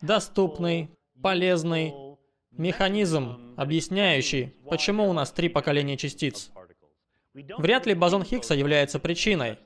доступный, 0.01 0.91
полезный 1.23 1.95
механизм, 2.53 3.55
объясняющий, 3.57 4.55
почему 4.69 5.09
у 5.09 5.13
нас 5.13 5.33
три 5.33 5.49
поколения 5.49 5.97
частиц? 5.97 6.51
Вряд 7.35 7.87
ли 7.87 7.95
бозон 7.95 8.23
Хиггса 8.23 8.55
является 8.55 8.99
причиной. 8.99 9.59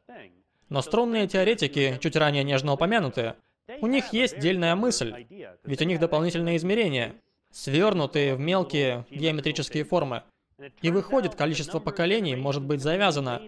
Но 0.68 0.82
струнные 0.82 1.26
теоретики, 1.26 1.98
чуть 2.00 2.16
ранее 2.16 2.44
нежно 2.44 2.72
упомянутые, 2.74 3.36
у 3.80 3.86
них 3.86 4.12
есть 4.12 4.38
дельная 4.38 4.74
мысль, 4.74 5.26
ведь 5.64 5.82
у 5.82 5.84
них 5.84 6.00
дополнительные 6.00 6.56
измерения– 6.56 7.14
свернутые 7.52 8.34
в 8.34 8.40
мелкие 8.40 9.06
геометрические 9.10 9.84
формы. 9.84 10.22
И 10.82 10.90
выходит, 10.90 11.34
количество 11.34 11.78
поколений 11.78 12.36
может 12.36 12.64
быть 12.64 12.80
завязано 12.80 13.42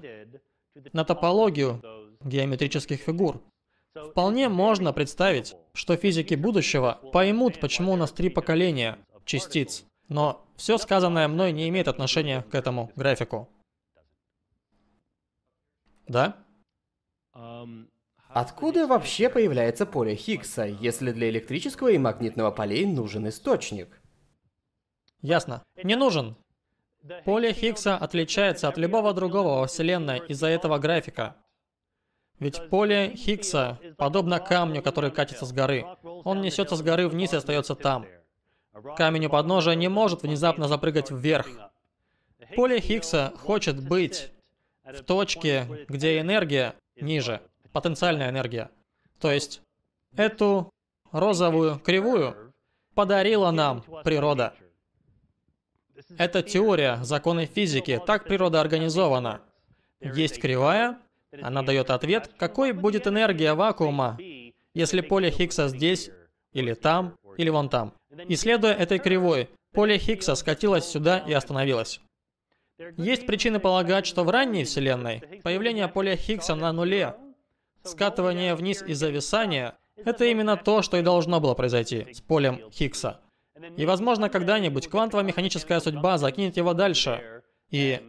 на 0.93 1.05
топологию 1.05 1.83
геометрических 2.23 3.01
фигур. 3.01 3.43
Вполне 4.11 4.49
можно 4.49 4.93
представить, 4.93 5.57
что 5.73 5.97
физики 5.97 6.35
будущего 6.35 7.01
поймут, 7.13 7.59
почему 7.61 7.93
у 7.93 7.97
нас 7.97 8.13
три 8.13 8.29
поколения 8.29 8.99
частиц. 9.25 9.85
Но 10.09 10.45
все 10.57 10.79
сказанное 10.79 11.27
мной 11.29 11.53
не 11.53 11.69
имеет 11.69 11.89
отношения 11.89 12.43
к 12.43 12.55
этому 12.55 12.93
графику. 12.95 13.49
Да? 16.07 16.37
Откуда 18.33 18.87
вообще 18.87 19.29
появляется 19.29 19.87
поле 19.87 20.15
Хиггса, 20.15 20.65
если 20.65 21.11
для 21.11 21.31
электрического 21.31 21.89
и 21.89 21.99
магнитного 21.99 22.53
полей 22.53 22.87
нужен 22.87 23.29
источник? 23.29 24.01
Ясно. 25.21 25.65
Не 25.83 25.97
нужен. 25.97 26.37
Поле 27.25 27.53
Хиггса 27.53 27.97
отличается 27.97 28.69
от 28.69 28.79
любого 28.79 29.13
другого 29.15 29.61
во 29.61 29.67
Вселенной 29.67 30.21
из-за 30.29 30.47
этого 30.47 30.79
графика. 30.79 31.37
Ведь 32.39 32.69
поле 32.71 33.17
Хиггса 33.17 33.81
подобно 33.99 34.39
камню, 34.39 34.81
который 34.81 35.11
катится 35.11 35.45
с 35.45 35.53
горы. 35.53 35.85
Он 36.03 36.41
несется 36.41 36.77
с 36.77 36.83
горы 36.83 37.09
вниз 37.09 37.33
и 37.33 37.37
остается 37.37 37.75
там. 37.75 38.07
Камень 38.97 39.27
у 39.27 39.31
подножия 39.31 39.75
не 39.75 39.89
может 39.89 40.23
внезапно 40.23 40.69
запрыгать 40.69 41.11
вверх. 41.11 41.49
Поле 42.55 42.81
Хиггса 42.81 43.33
хочет 43.37 43.83
быть 43.83 44.31
в 44.85 45.03
точке, 45.03 45.67
где 45.89 46.21
энергия 46.21 46.77
ниже 46.97 47.41
потенциальная 47.73 48.31
энергия. 48.31 48.71
То 49.21 49.31
есть 49.31 49.63
эту 50.17 50.71
розовую 51.13 51.79
кривую 51.79 52.53
подарила 52.95 53.51
нам 53.51 53.83
природа. 54.05 54.55
Это 56.17 56.43
теория, 56.43 56.99
законы 57.03 57.47
физики, 57.47 58.01
так 58.07 58.25
природа 58.25 58.61
организована. 58.61 59.43
Есть 60.01 60.41
кривая, 60.41 60.99
Она 61.43 61.63
дает 61.63 61.91
ответ, 61.91 62.31
какой 62.39 62.73
будет 62.73 63.07
энергия 63.07 63.55
вакуума, 63.55 64.19
если 64.75 65.01
поле 65.01 65.31
Хиггса 65.31 65.69
здесь, 65.69 66.11
или 66.53 66.75
там, 66.75 67.17
или 67.37 67.51
вон 67.51 67.69
там. 67.69 67.95
Исследуя 68.29 68.73
этой 68.73 68.99
кривой, 68.99 69.49
поле 69.73 69.99
Хиггса 69.99 70.35
скатилось 70.35 70.87
сюда 70.87 71.19
и 71.19 71.33
остановилось. 71.33 72.01
Есть 72.97 73.27
причины 73.27 73.61
полагать, 73.61 74.07
что 74.07 74.25
в 74.25 74.31
ранней 74.31 74.65
Вселенной 74.65 75.23
появление 75.43 75.87
поля 75.87 76.17
Хиггса 76.17 76.55
на 76.55 76.73
нуле, 76.73 77.15
скатывание 77.85 78.55
вниз 78.55 78.83
и 78.83 78.95
зависание— 78.95 79.75
это 79.97 80.25
именно 80.25 80.57
то, 80.57 80.83
что 80.83 80.97
и 80.97 81.03
должно 81.03 81.41
было 81.41 81.55
произойти 81.55 82.13
с 82.13 82.21
полем 82.21 82.71
Хиггса. 82.71 83.21
И, 83.77 83.85
возможно, 83.85 84.29
когда-нибудь 84.29 84.89
квантово-механическая 84.89 85.81
судьба 85.81 86.19
закинет 86.19 86.57
его 86.57 86.73
дальше, 86.73 87.43
и 87.71 88.01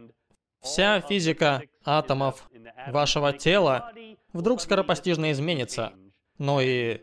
вся 0.60 1.00
физика 1.00 1.62
атомов 1.84 2.48
вашего 2.88 3.32
тела 3.32 3.92
вдруг 4.32 4.60
скоропостижно 4.60 5.32
изменится. 5.32 5.92
Но 6.38 6.60
и 6.60 7.00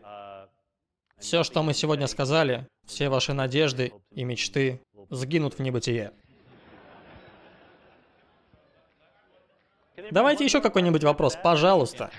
все, 1.18 1.44
что 1.44 1.62
мы 1.62 1.74
сегодня 1.74 2.06
сказали, 2.06 2.66
все 2.86 3.08
ваши 3.08 3.32
надежды 3.32 3.92
и 4.10 4.24
мечты 4.24 4.80
сгинут 5.10 5.54
в 5.54 5.62
небытие. 5.62 6.12
Давайте 10.10 10.44
еще 10.44 10.60
какой-нибудь 10.60 11.04
вопрос, 11.04 11.36
пожалуйста. 11.40 12.10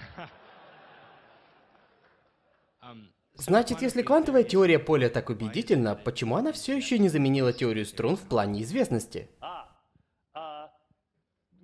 Значит, 3.42 3.82
если 3.82 4.04
квантовая 4.04 4.44
теория 4.44 4.78
поля 4.78 5.10
так 5.10 5.30
убедительна, 5.30 5.96
почему 5.96 6.36
она 6.36 6.52
все 6.52 6.78
еще 6.78 7.00
не 7.00 7.10
заменила 7.10 7.52
теорию 7.52 7.86
струн 7.88 8.16
в 8.16 8.22
плане 8.22 8.62
известности? 8.62 9.30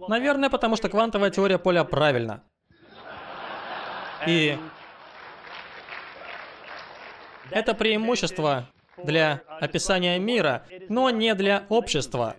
Наверное, 0.08 0.50
потому 0.50 0.76
что 0.76 0.90
квантовая 0.90 1.30
теория 1.30 1.60
поля 1.60 1.84
правильна. 1.84 2.44
И 4.26 4.58
это 7.52 7.76
преимущество 7.76 8.68
для 8.98 9.44
описания 9.48 10.18
мира, 10.18 10.66
но 10.90 11.12
не 11.12 11.36
для 11.36 11.66
общества. 11.70 12.36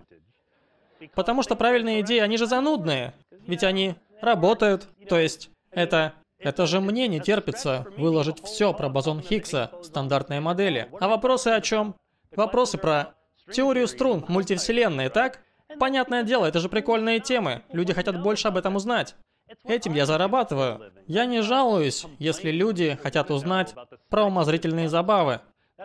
Потому 1.15 1.45
что 1.45 1.55
правильные 1.55 2.01
идеи, 2.01 2.19
они 2.19 2.39
же 2.39 2.47
занудные. 2.47 3.15
Ведь 3.31 3.63
они 3.63 3.95
работают. 4.21 4.89
То 5.09 5.17
есть, 5.17 5.51
это... 5.71 6.15
Это 6.39 6.67
же 6.67 6.81
мне 6.81 7.09
не 7.09 7.21
терпится 7.21 7.87
выложить 7.97 8.43
все 8.45 8.73
про 8.73 8.89
бозон 8.89 9.21
Хиггса, 9.21 9.73
стандартные 9.83 10.41
модели. 10.41 10.89
А 11.01 11.09
вопросы 11.09 11.49
о 11.49 11.61
чем? 11.61 11.97
Вопросы 12.35 12.79
про 12.79 13.15
теорию 13.53 13.89
струн, 13.89 14.25
мультивселенные, 14.29 15.11
так? 15.11 15.41
Понятное 15.79 16.23
дело, 16.23 16.47
это 16.47 16.61
же 16.61 16.69
прикольные 16.69 17.21
темы. 17.21 17.63
Люди 17.73 17.93
хотят 17.93 18.23
больше 18.23 18.49
об 18.49 18.57
этом 18.57 18.77
узнать. 18.77 19.17
Этим 19.65 19.95
я 19.95 20.07
зарабатываю. 20.07 20.93
Я 21.07 21.27
не 21.27 21.43
жалуюсь, 21.43 22.05
если 22.19 22.51
люди 22.51 22.99
хотят 23.03 23.31
узнать 23.31 23.75
про 24.09 24.25
умозрительные 24.25 24.89
забавы. 24.89 25.41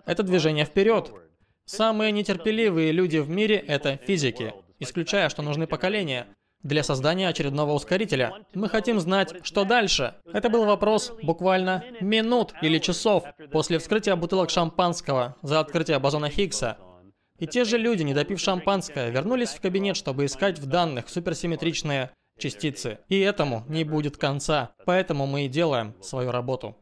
Это 0.05 0.23
движение 0.23 0.65
вперед. 0.65 1.11
Самые 1.65 2.11
нетерпеливые 2.11 2.91
люди 2.91 3.17
в 3.17 3.29
мире— 3.29 3.55
это 3.67 3.97
физики, 3.97 4.53
исключая, 4.79 5.29
что 5.29 5.41
нужны 5.41 5.65
поколения 5.65 6.27
для 6.63 6.83
создания 6.83 7.27
очередного 7.27 7.73
ускорителя. 7.73 8.33
Мы 8.53 8.69
хотим 8.69 8.99
знать, 8.99 9.45
что 9.45 9.65
дальше. 9.65 10.15
Это 10.25 10.49
был 10.49 10.65
вопрос 10.65 11.13
буквально 11.21 11.83
минут 12.01 12.53
или 12.61 12.79
часов 12.79 13.23
после 13.51 13.77
вскрытия 13.79 14.15
бутылок 14.15 14.49
шампанского 14.49 15.35
за 15.41 15.59
открытие 15.59 15.99
бозона 15.99 16.29
Хиггса. 16.29 16.77
И 17.39 17.47
те 17.47 17.65
же 17.65 17.77
люди, 17.77 18.03
не 18.03 18.13
допив 18.13 18.39
шампанское, 18.39 19.09
вернулись 19.09 19.49
в 19.49 19.61
кабинет, 19.61 19.97
чтобы 19.97 20.25
искать 20.25 20.59
в 20.59 20.65
данных 20.65 21.09
суперсимметричные 21.09 22.11
частицы. 22.39 22.99
И 23.09 23.19
этому 23.19 23.65
не 23.67 23.83
будет 23.83 24.17
конца. 24.17 24.71
Поэтому 24.85 25.25
мы 25.25 25.45
и 25.45 25.49
делаем 25.49 25.95
свою 26.01 26.31
работу. 26.31 26.77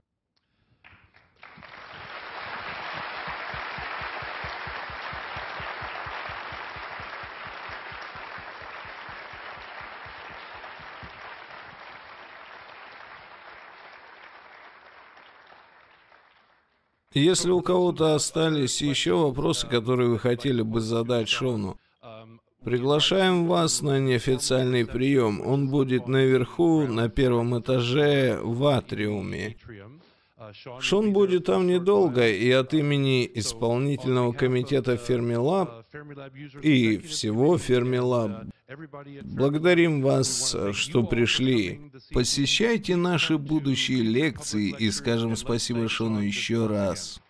Если 17.14 17.50
у 17.50 17.62
кого-то 17.62 18.16
остались 18.16 18.82
еще 18.82 19.16
вопросы, 19.16 19.68
которые 19.68 20.10
вы 20.10 20.20
хотели 20.20 20.62
бы 20.62 20.80
задать 20.80 21.28
Шону, 21.28 21.78
приглашаем 22.64 23.48
вас 23.48 23.82
на 23.82 24.00
неофициальный 24.00 24.86
прием. 24.86 25.42
Он 25.46 25.70
будет 25.70 26.08
наверху, 26.08 26.88
на 26.88 27.10
первом 27.10 27.60
этаже, 27.60 28.40
в 28.42 28.66
атриуме. 28.66 29.58
Шон 30.80 31.12
будет 31.12 31.46
там 31.46 31.68
недолго, 31.68 32.28
и 32.28 32.50
от 32.50 32.74
имени 32.74 33.30
исполнительного 33.36 34.32
комитета 34.32 34.94
Fermilab 34.94 35.84
и 36.62 36.98
всего 36.98 37.56
Fermilab 37.58 38.50
благодарим 39.24 40.02
вас, 40.02 40.56
что 40.74 41.04
пришли. 41.04 41.82
Посещайте 42.14 42.96
наши 42.96 43.38
будущие 43.38 44.02
лекции 44.02 44.76
и 44.78 44.92
скажем 44.92 45.36
спасибо 45.36 45.88
Шону 45.90 46.20
еще 46.20 46.68
раз. 46.68 47.22